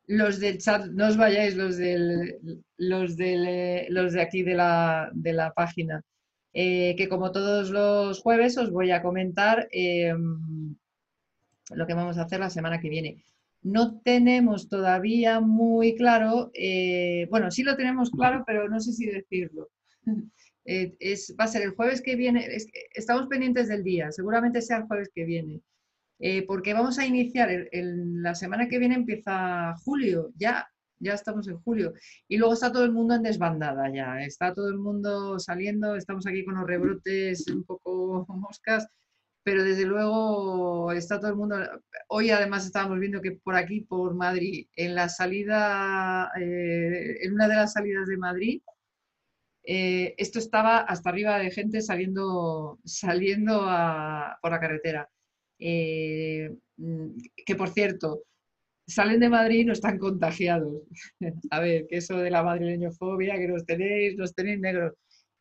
los 0.08 0.40
del 0.40 0.58
chat, 0.58 0.86
no 0.88 1.08
os 1.08 1.18
vayáis, 1.18 1.56
los 1.56 1.78
del, 1.78 2.40
los 2.78 3.18
del, 3.18 3.88
los 3.90 4.14
de 4.14 4.22
aquí 4.22 4.44
de 4.44 4.56
la, 4.56 5.10
de 5.14 5.34
la 5.34 5.54
página. 5.54 6.04
Eh, 6.56 6.94
que 6.98 7.10
como 7.10 7.32
todos 7.32 7.72
los 7.72 8.22
jueves 8.22 8.58
os 8.60 8.70
voy 8.70 8.92
a 8.92 9.02
comentar 9.02 9.68
em, 9.72 10.76
lo 11.72 11.88
que 11.88 11.96
vamos 11.96 12.18
a 12.18 12.24
hacer 12.24 12.40
la 12.40 12.52
semana 12.52 12.80
que 12.80 12.90
viene. 12.90 13.24
No 13.64 14.00
tenemos 14.02 14.70
todavía 14.70 15.40
muy 15.40 15.96
claro, 15.96 16.52
eh, 16.54 17.28
bueno, 17.32 17.50
sí 17.50 17.64
lo 17.64 17.76
tenemos 17.76 18.12
claro, 18.12 18.44
pero 18.46 18.70
no 18.70 18.80
sé 18.80 18.94
si 18.94 19.06
decirlo. 19.08 19.70
Eh, 20.66 20.96
es, 21.02 21.36
va 21.38 21.44
a 21.44 21.50
ser 21.50 21.62
el 21.64 21.72
jueves 21.72 22.02
que 22.02 22.16
viene, 22.16 22.48
estamos 22.94 23.28
pendientes 23.28 23.68
del 23.68 23.84
día, 23.84 24.14
seguramente 24.14 24.62
sea 24.62 24.78
el 24.78 24.84
jueves 24.84 25.12
que 25.14 25.26
viene, 25.26 25.60
porque 26.48 26.74
vamos 26.74 27.00
a 27.00 27.06
iniciar, 27.06 27.50
la 27.72 28.36
semana 28.36 28.68
que 28.68 28.80
viene 28.80 28.95
empieza 28.95 29.76
julio, 29.84 30.32
ya 30.36 30.68
ya 31.04 31.14
estamos 31.14 31.48
en 31.48 31.58
julio. 31.60 31.94
Y 32.28 32.38
luego 32.38 32.54
está 32.54 32.72
todo 32.72 32.86
el 32.86 32.91
mundo 32.91 33.16
en 33.16 33.24
desbandada 33.24 33.91
ya, 33.94 34.22
está 34.22 34.54
todo 34.54 34.70
el 34.70 34.78
mundo 34.78 35.40
saliendo, 35.40 35.95
estamos 35.95 36.26
aquí 36.26 36.44
con 36.45 36.56
los 36.56 36.68
rebrotes 36.68 37.48
un 37.48 37.64
poco 37.64 38.26
moscas, 38.30 38.88
pero 39.44 39.64
desde 39.64 39.86
luego 39.86 40.91
está 40.94 41.20
todo 41.20 41.32
el 41.32 41.38
mundo. 41.38 41.58
Hoy 42.08 42.32
además 42.32 42.66
estábamos 42.66 43.00
viendo 43.00 43.22
que 43.22 43.34
por 43.34 43.56
aquí, 43.56 43.82
por 43.82 44.16
Madrid, 44.16 44.68
en 44.76 44.95
la 44.95 45.10
salida, 45.10 46.32
eh, 46.40 47.18
en 47.22 47.34
una 47.34 47.48
de 47.48 47.56
las 47.56 47.74
salidas 47.74 48.08
de 48.08 48.18
Madrid, 48.18 48.62
eh, 49.66 50.14
esto 50.18 50.40
estaba 50.40 50.80
hasta 50.80 51.10
arriba 51.10 51.40
de 51.40 51.52
gente 51.52 51.82
saliendo, 51.82 52.80
saliendo 52.86 53.60
por 54.41 54.52
la 54.52 54.60
carretera. 54.60 55.10
Eh, 55.65 56.49
mm, 56.77 57.07
que 57.45 57.56
por 57.56 57.69
cierto, 57.69 58.23
salen 58.88 59.19
de 59.22 59.30
Madrid 59.30 59.61
y 59.61 59.65
no 59.65 59.73
están 59.73 59.98
contagiados. 59.98 60.84
a 61.52 61.60
ver, 61.61 61.88
que 61.88 61.98
eso 61.98 62.18
de 62.18 62.31
la 62.31 62.44
madrileñofobia, 62.44 63.38
que 63.38 63.48
nos 63.48 63.65
tenéis, 63.65 64.18
nos 64.18 64.35
tenéis 64.35 64.60
negros. 64.60 64.94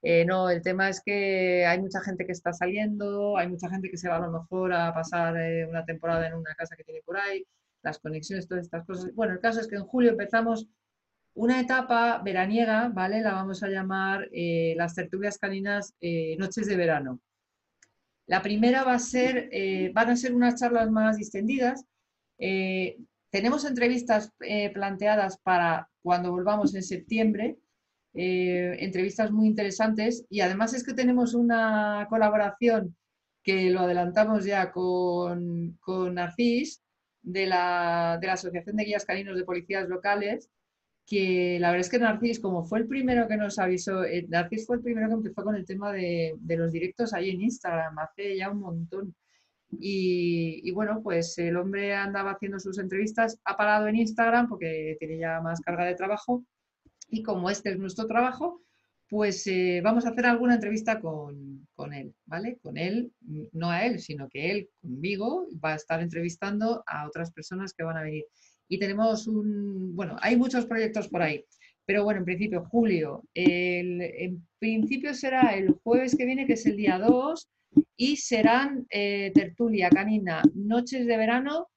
Eh, 0.02 0.24
no, 0.24 0.50
el 0.50 0.62
tema 0.62 0.88
es 0.88 1.02
que 1.04 1.66
hay 1.66 1.80
mucha 1.80 2.00
gente 2.02 2.26
que 2.26 2.32
está 2.32 2.52
saliendo, 2.52 3.36
hay 3.36 3.48
mucha 3.48 3.68
gente 3.70 3.90
que 3.90 3.96
se 3.96 4.08
va 4.08 4.16
a 4.16 4.26
lo 4.26 4.32
mejor 4.32 4.72
a 4.72 4.94
pasar 4.94 5.36
eh, 5.36 5.66
una 5.66 5.84
temporada 5.84 6.26
en 6.28 6.34
una 6.34 6.54
casa 6.54 6.76
que 6.76 6.84
tiene 6.84 7.02
por 7.04 7.16
ahí, 7.16 7.44
las 7.82 7.98
conexiones, 7.98 8.48
todas 8.48 8.64
estas 8.64 8.86
cosas. 8.86 9.14
Bueno, 9.14 9.34
el 9.34 9.40
caso 9.40 9.60
es 9.60 9.68
que 9.68 9.76
en 9.76 9.84
julio 9.84 10.12
empezamos 10.12 10.68
una 11.34 11.60
etapa 11.60 12.22
veraniega, 12.24 12.90
¿vale? 12.94 13.22
La 13.22 13.32
vamos 13.32 13.62
a 13.62 13.68
llamar 13.68 14.28
las 14.76 14.94
tertulias 14.94 15.38
caninas 15.38 15.94
Noches 16.38 16.66
de 16.66 16.76
Verano. 16.76 17.20
La 18.26 18.42
primera 18.42 18.84
va 18.84 18.94
a 18.94 18.98
ser, 18.98 19.50
van 19.92 20.10
a 20.10 20.16
ser 20.16 20.34
unas 20.34 20.60
charlas 20.60 20.90
más 20.90 21.16
distendidas. 21.16 21.84
Tenemos 23.32 23.64
entrevistas 23.64 24.30
eh, 24.40 24.70
planteadas 24.74 25.38
para 25.38 25.88
cuando 26.02 26.30
volvamos 26.30 26.74
en 26.74 26.82
septiembre, 26.82 27.56
eh, 28.12 28.76
entrevistas 28.80 29.30
muy 29.30 29.46
interesantes 29.46 30.26
y 30.28 30.40
además 30.40 30.74
es 30.74 30.84
que 30.84 30.92
tenemos 30.92 31.32
una 31.32 32.06
colaboración 32.10 32.94
que 33.42 33.70
lo 33.70 33.80
adelantamos 33.80 34.44
ya 34.44 34.70
con, 34.70 35.78
con 35.80 36.16
Narcís 36.16 36.82
de 37.22 37.46
la, 37.46 38.12
Asociación 38.16 38.76
de 38.76 38.84
Guías 38.84 39.06
Caninos 39.06 39.38
de 39.38 39.44
Policías 39.44 39.88
Locales, 39.88 40.50
que 41.06 41.58
la 41.60 41.70
verdad 41.70 41.86
es 41.86 41.90
que 41.90 41.98
Narcís, 41.98 42.40
como 42.40 42.64
fue 42.64 42.80
el 42.80 42.86
primero 42.86 43.28
que 43.28 43.36
nos 43.36 43.58
avisó, 43.58 44.04
eh, 44.04 44.26
Narcís 44.28 44.66
fue 44.66 44.76
el 44.76 44.82
primero 44.82 45.08
que 45.08 45.14
empezó 45.14 45.44
con 45.44 45.56
el 45.56 45.66
tema 45.66 45.92
de, 45.92 46.34
de 46.38 46.56
los 46.56 46.72
directos 46.72 47.12
ahí 47.12 47.30
en 47.30 47.42
Instagram 47.42 47.98
hace 47.98 48.36
ya 48.36 48.50
un 48.50 48.60
montón. 48.60 49.14
Y, 49.80 50.70
bueno, 50.72 51.02
pues 51.02 51.36
el 51.38 51.56
hombre 51.56 51.94
andaba 51.94 52.32
haciendo 52.32 52.60
sus 52.60 52.78
entrevistas, 52.78 53.38
ha 53.44 53.56
parado 53.56 53.86
en 53.88 53.96
Instagram 53.96 54.48
porque 54.48 54.96
tiene 54.98 55.18
ya 55.18 55.40
más 55.40 55.60
carga 55.60 55.84
de 55.86 55.94
trabajo 55.94 56.44
y 57.08 57.22
como 57.22 57.48
este 57.50 57.70
es 57.70 57.78
nuestro 57.78 58.06
trabajo, 58.06 58.62
pues 59.08 59.46
eh, 59.46 59.80
vamos 59.82 60.04
a 60.06 60.10
hacer 60.10 60.26
alguna 60.26 60.54
entrevista 60.54 61.00
con, 61.00 61.66
con, 61.74 61.92
él, 61.94 62.14
¿vale? 62.26 62.58
Con 62.62 62.76
él, 62.76 63.12
no 63.52 63.70
a 63.70 63.84
él, 63.84 64.00
sino 64.00 64.28
que 64.28 64.50
él 64.50 64.70
conmigo 64.80 65.46
va 65.62 65.72
a 65.72 65.76
estar 65.76 66.00
entrevistando 66.00 66.82
a 66.86 67.06
otras 67.06 67.32
personas 67.32 67.72
que 67.74 67.84
van 67.84 67.96
a 67.96 68.02
venir. 68.02 68.24
Y 68.72 68.78
tenemos 68.78 69.26
un, 69.26 69.94
bueno, 69.94 70.16
hay 70.22 70.34
muchos 70.34 70.64
proyectos 70.64 71.06
por 71.06 71.20
ahí, 71.20 71.44
pero 71.84 72.04
bueno, 72.04 72.20
en 72.20 72.24
principio, 72.24 72.64
julio, 72.64 73.22
en 73.34 74.46
principio 74.58 75.12
será 75.12 75.54
el 75.54 75.72
jueves 75.84 76.16
que 76.16 76.24
viene, 76.24 76.46
que 76.46 76.54
es 76.54 76.64
el 76.64 76.78
día 76.78 76.98
2 76.98 77.50
y 77.96 78.16
serán 78.16 78.86
eh, 78.88 79.30
tertulia 79.34 79.90
canina, 79.90 80.40
noches 80.54 81.06
de 81.06 81.18
verano. 81.18 81.68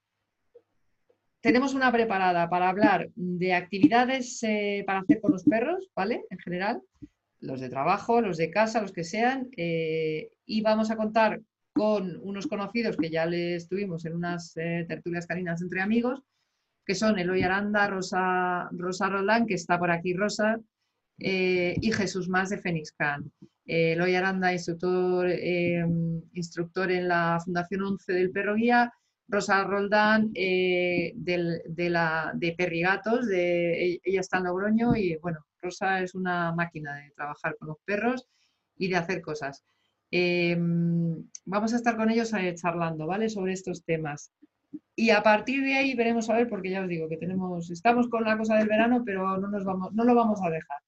Tenemos 1.42 1.74
una 1.74 1.92
preparada 1.92 2.50
para 2.50 2.70
hablar 2.70 3.10
de 3.14 3.54
actividades 3.54 4.42
eh, 4.44 4.86
para 4.88 5.00
hacer 5.00 5.20
con 5.20 5.34
los 5.34 5.44
perros, 5.44 5.90
¿vale? 5.94 6.24
En 6.30 6.40
general, 6.40 6.82
los 7.42 7.60
de 7.60 7.68
trabajo, 7.68 8.22
los 8.22 8.38
de 8.38 8.52
casa, 8.52 8.82
los 8.82 8.94
que 8.94 9.04
sean. 9.04 9.50
Eh, 9.58 10.32
y 10.46 10.62
vamos 10.62 10.92
a 10.92 10.96
contar 10.96 11.42
con 11.74 12.22
unos 12.24 12.48
conocidos 12.48 12.96
que 12.96 13.10
ya 13.10 13.26
les 13.26 13.68
tuvimos 13.68 14.06
en 14.06 14.16
unas 14.16 14.54
tertulias 14.54 15.28
caninas 15.28 15.62
entre 15.62 15.82
amigos, 15.82 16.24
que 16.86 16.96
son 16.96 17.18
Eloy 17.20 17.42
Aranda, 17.44 17.88
Rosa, 17.88 18.70
Rosa 18.72 19.10
Roland, 19.10 19.48
que 19.48 19.56
está 19.56 19.80
por 19.80 19.92
aquí 19.92 20.14
Rosa, 20.14 20.60
y 21.18 21.92
Jesús 21.92 22.28
Más 22.28 22.50
de 22.50 22.58
Fénix 22.58 22.92
Can. 22.92 23.32
Eh, 23.66 23.94
Eloy 23.94 24.16
Aranda, 24.16 24.54
instructor, 24.54 25.28
em, 25.30 26.22
instructor 26.34 26.92
en 26.92 27.08
la 27.08 27.40
Fundación 27.44 27.82
11 27.82 28.14
del 28.14 28.32
Perro 28.32 28.56
Guía, 28.56 28.94
Rosa 29.28 29.64
Roldán 29.64 30.32
eh, 30.36 31.14
de, 31.16 31.90
la, 31.90 32.32
de 32.36 32.54
Perrigatos, 32.54 33.28
de, 33.28 34.00
ella 34.04 34.20
está 34.20 34.38
en 34.38 34.44
Logroño 34.44 34.96
y 34.96 35.18
bueno, 35.18 35.40
Rosa 35.62 36.02
es 36.02 36.14
una 36.14 36.54
máquina 36.54 36.96
de 36.96 37.12
trabajar 37.16 37.56
con 37.58 37.70
los 37.70 37.78
perros 37.84 38.28
y 38.78 38.88
de 38.90 38.98
hacer 38.98 39.22
cosas. 39.22 39.64
Em, 40.12 41.28
vamos 41.46 41.74
a 41.74 41.78
estar 41.78 41.98
con 41.98 42.12
ellos 42.12 42.32
eh, 42.34 42.54
charlando, 42.56 43.08
¿vale? 43.08 43.30
Sobre 43.30 43.54
estos 43.54 43.84
temas. 43.84 44.32
Y 44.96 45.10
a 45.10 45.22
partir 45.24 45.64
de 45.64 45.76
ahí 45.76 45.96
veremos 45.96 46.30
a 46.30 46.36
ver, 46.36 46.48
porque 46.48 46.70
ya 46.70 46.82
os 46.82 46.88
digo 46.88 47.10
que 47.10 47.18
tenemos, 47.18 47.70
estamos 47.70 48.08
con 48.08 48.24
la 48.24 48.38
cosa 48.38 48.56
del 48.56 48.68
verano, 48.68 49.04
pero 49.06 49.38
no, 49.38 49.48
nos 49.48 49.64
vamos, 49.66 49.94
no 49.94 50.04
lo 50.04 50.16
vamos 50.16 50.40
a 50.44 50.50
dejar. 50.50 50.80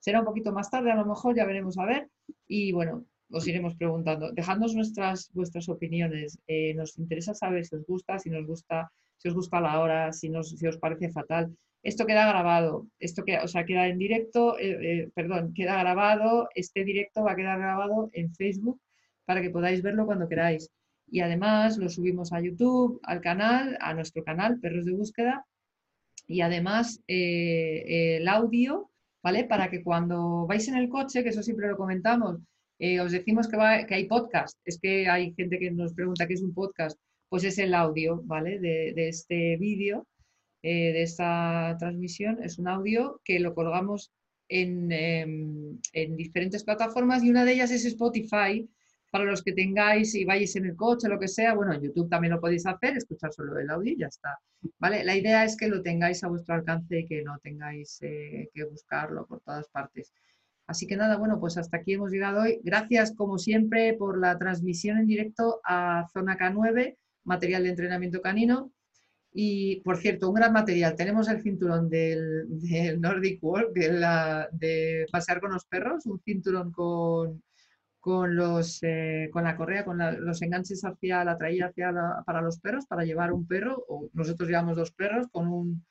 Será 0.00 0.20
un 0.20 0.26
poquito 0.26 0.52
más 0.52 0.70
tarde, 0.70 0.90
a 0.90 0.96
lo 0.96 1.06
mejor 1.06 1.34
ya 1.34 1.46
veremos 1.46 1.78
a 1.78 1.86
ver. 1.86 2.08
Y 2.46 2.72
bueno, 2.72 3.06
os 3.30 3.46
iremos 3.48 3.74
preguntando. 3.74 4.32
Dejadnos 4.32 4.74
nuestras, 4.74 5.30
vuestras 5.32 5.68
opiniones. 5.68 6.38
Eh, 6.46 6.74
nos 6.74 6.98
interesa 6.98 7.34
saber 7.34 7.64
si 7.64 7.76
os 7.76 7.86
gusta, 7.86 8.18
si 8.18 8.30
nos 8.30 8.46
gusta, 8.46 8.90
si 9.16 9.28
os 9.28 9.34
gusta 9.34 9.60
la 9.60 9.80
hora, 9.80 10.12
si, 10.12 10.30
si 10.42 10.66
os 10.66 10.78
parece 10.78 11.10
fatal. 11.10 11.56
Esto 11.82 12.06
queda 12.06 12.26
grabado, 12.28 12.86
esto 12.98 13.24
queda, 13.24 13.44
o 13.44 13.48
sea, 13.48 13.66
queda 13.66 13.88
en 13.88 13.98
directo, 13.98 14.58
eh, 14.58 14.78
eh, 14.80 15.10
perdón, 15.14 15.52
queda 15.52 15.78
grabado, 15.80 16.48
este 16.54 16.82
directo 16.82 17.22
va 17.22 17.32
a 17.32 17.36
quedar 17.36 17.58
grabado 17.58 18.08
en 18.14 18.34
Facebook 18.34 18.80
para 19.26 19.42
que 19.42 19.50
podáis 19.50 19.82
verlo 19.82 20.06
cuando 20.06 20.28
queráis. 20.28 20.70
Y 21.06 21.20
además 21.20 21.78
lo 21.78 21.88
subimos 21.88 22.32
a 22.32 22.40
YouTube, 22.40 23.00
al 23.02 23.20
canal, 23.20 23.76
a 23.80 23.94
nuestro 23.94 24.24
canal, 24.24 24.60
Perros 24.60 24.84
de 24.84 24.92
Búsqueda. 24.92 25.46
Y 26.26 26.40
además 26.40 27.02
el 27.06 28.26
audio 28.28 28.90
¿vale? 29.24 29.44
Para 29.44 29.70
que 29.70 29.82
cuando 29.82 30.46
vais 30.46 30.68
en 30.68 30.76
el 30.76 30.88
coche, 30.90 31.22
que 31.22 31.30
eso 31.30 31.42
siempre 31.42 31.66
lo 31.66 31.78
comentamos, 31.78 32.38
eh, 32.78 33.00
os 33.00 33.10
decimos 33.10 33.48
que, 33.48 33.56
que, 33.88 33.94
hay 33.94 34.06
podcast. 34.06 34.58
Es 34.66 34.78
que 34.78 35.08
hay 35.08 35.32
gente 35.34 35.58
que 35.58 35.70
nos 35.70 35.94
pregunta 35.94 36.26
qué 36.26 36.34
es 36.34 36.42
un 36.42 36.52
podcast. 36.52 36.98
Pues 37.30 37.42
es 37.44 37.58
el 37.58 37.72
audio, 37.72 38.20
¿vale? 38.24 38.60
De, 38.60 39.08
este 39.08 39.56
vídeo, 39.56 40.06
eh, 40.62 40.92
de 40.92 41.02
esta 41.02 41.74
transmisión. 41.78 42.42
Es 42.42 42.58
un 42.58 42.68
audio 42.68 43.20
que 43.24 43.40
lo 43.40 43.54
colgamos 43.54 44.12
en, 44.48 44.92
em, 44.92 45.80
en 45.94 46.16
diferentes 46.16 46.62
plataformas 46.62 47.24
y 47.24 47.30
una 47.30 47.46
de 47.46 47.52
ellas 47.54 47.70
es 47.70 47.86
Spotify, 47.86 48.68
para 49.14 49.26
los 49.26 49.44
que 49.44 49.52
tengáis 49.52 50.12
y 50.16 50.24
vais 50.24 50.56
en 50.56 50.64
el 50.64 50.74
coche, 50.74 51.08
lo 51.08 51.20
que 51.20 51.28
sea, 51.28 51.54
bueno, 51.54 51.72
en 51.72 51.82
YouTube 51.82 52.10
también 52.10 52.32
lo 52.32 52.40
podéis 52.40 52.66
hacer, 52.66 52.96
escuchar 52.96 53.32
solo 53.32 53.56
el 53.60 53.70
audio 53.70 53.92
y 53.92 53.98
ya 53.98 54.08
está. 54.08 54.40
¿vale? 54.80 55.04
La 55.04 55.14
idea 55.14 55.44
es 55.44 55.56
que 55.56 55.68
lo 55.68 55.82
tengáis 55.82 56.24
a 56.24 56.26
vuestro 56.26 56.56
alcance 56.56 56.98
y 56.98 57.06
que 57.06 57.22
no 57.22 57.38
tengáis 57.38 57.96
eh, 58.02 58.50
que 58.52 58.64
buscarlo 58.64 59.24
por 59.24 59.38
todas 59.42 59.68
partes. 59.68 60.12
Así 60.66 60.88
que 60.88 60.96
nada, 60.96 61.16
bueno, 61.16 61.38
pues 61.38 61.56
hasta 61.56 61.76
aquí 61.76 61.92
hemos 61.92 62.10
llegado 62.10 62.42
hoy. 62.42 62.58
Gracias, 62.64 63.14
como 63.14 63.38
siempre, 63.38 63.94
por 63.94 64.18
la 64.18 64.36
transmisión 64.36 64.98
en 64.98 65.06
directo 65.06 65.60
a 65.62 66.08
Zona 66.12 66.36
K9, 66.36 66.96
material 67.22 67.62
de 67.62 67.68
entrenamiento 67.68 68.20
canino. 68.20 68.72
Y, 69.32 69.76
por 69.82 69.96
cierto, 69.98 70.28
un 70.28 70.34
gran 70.34 70.52
material. 70.52 70.96
Tenemos 70.96 71.28
el 71.28 71.40
cinturón 71.40 71.88
del, 71.88 72.48
Nordic 73.00 73.38
Walk, 73.44 73.72
de, 73.74 73.90
de 74.50 75.06
pasear 75.12 75.40
con 75.40 75.52
los 75.52 75.66
perros, 75.66 76.04
un 76.06 76.18
cinturón 76.18 76.72
con 76.72 77.40
con, 78.04 78.36
los, 78.36 78.80
eh, 78.82 79.30
con 79.32 79.44
la 79.44 79.56
correa, 79.56 79.82
con 79.82 79.96
los 80.26 80.42
enganches 80.42 80.84
hacia 80.84 81.24
la 81.24 81.38
traída 81.38 81.68
hacia 81.68 81.90
para 82.26 82.42
los 82.42 82.60
perros, 82.60 82.84
para 82.84 83.02
llevar 83.02 83.32
un 83.32 83.46
perro, 83.46 83.82
o 83.88 84.10
nosotros 84.12 84.46
llevamos 84.46 84.76
dos 84.76 84.92
perros 84.92 85.26
con 85.32 85.48
un, 85.48 85.86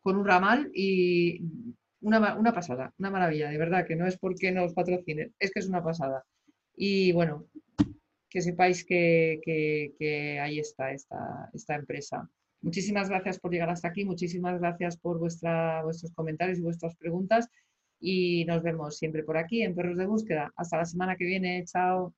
con 0.00 0.16
un 0.16 0.24
ramal 0.24 0.70
y 0.72 1.42
una, 2.00 2.54
pasada, 2.54 2.90
una 2.96 3.10
maravilla, 3.10 3.50
de 3.50 3.58
verdad, 3.58 3.86
que 3.86 3.96
no 3.96 4.06
es 4.06 4.16
porque 4.16 4.50
nos 4.50 4.72
patrocinen, 4.72 5.34
es 5.38 5.50
que 5.50 5.58
es 5.60 5.68
una 5.68 5.84
pasada. 5.84 6.24
Y 6.74 7.12
bueno, 7.12 7.44
que 8.30 8.40
sepáis 8.40 8.86
que, 8.86 10.38
ahí 10.40 10.58
está 10.58 10.92
esta, 10.92 11.50
esta 11.52 11.74
empresa. 11.74 12.30
Muchísimas 12.62 13.10
gracias 13.10 13.38
por 13.38 13.52
llegar 13.52 13.68
hasta 13.68 13.88
aquí, 13.88 14.06
muchísimas 14.06 14.58
gracias 14.58 14.96
por 14.96 15.18
vuestra, 15.18 15.82
vuestros 15.82 16.12
comentarios 16.12 16.60
y 16.60 16.62
vuestras 16.62 16.96
preguntas 16.96 17.50
y 18.00 18.44
nos 18.46 18.62
vemos 18.62 18.98
siempre 18.98 19.22
por 19.24 19.36
aquí 19.38 19.62
en 19.62 19.74
Perros 19.74 19.96
de 19.96 20.06
Búsqueda. 20.06 20.52
Hasta 20.56 20.78
la 20.78 20.84
semana 20.84 21.16
que 21.16 21.24
viene, 21.24 21.64
chao. 21.64 22.14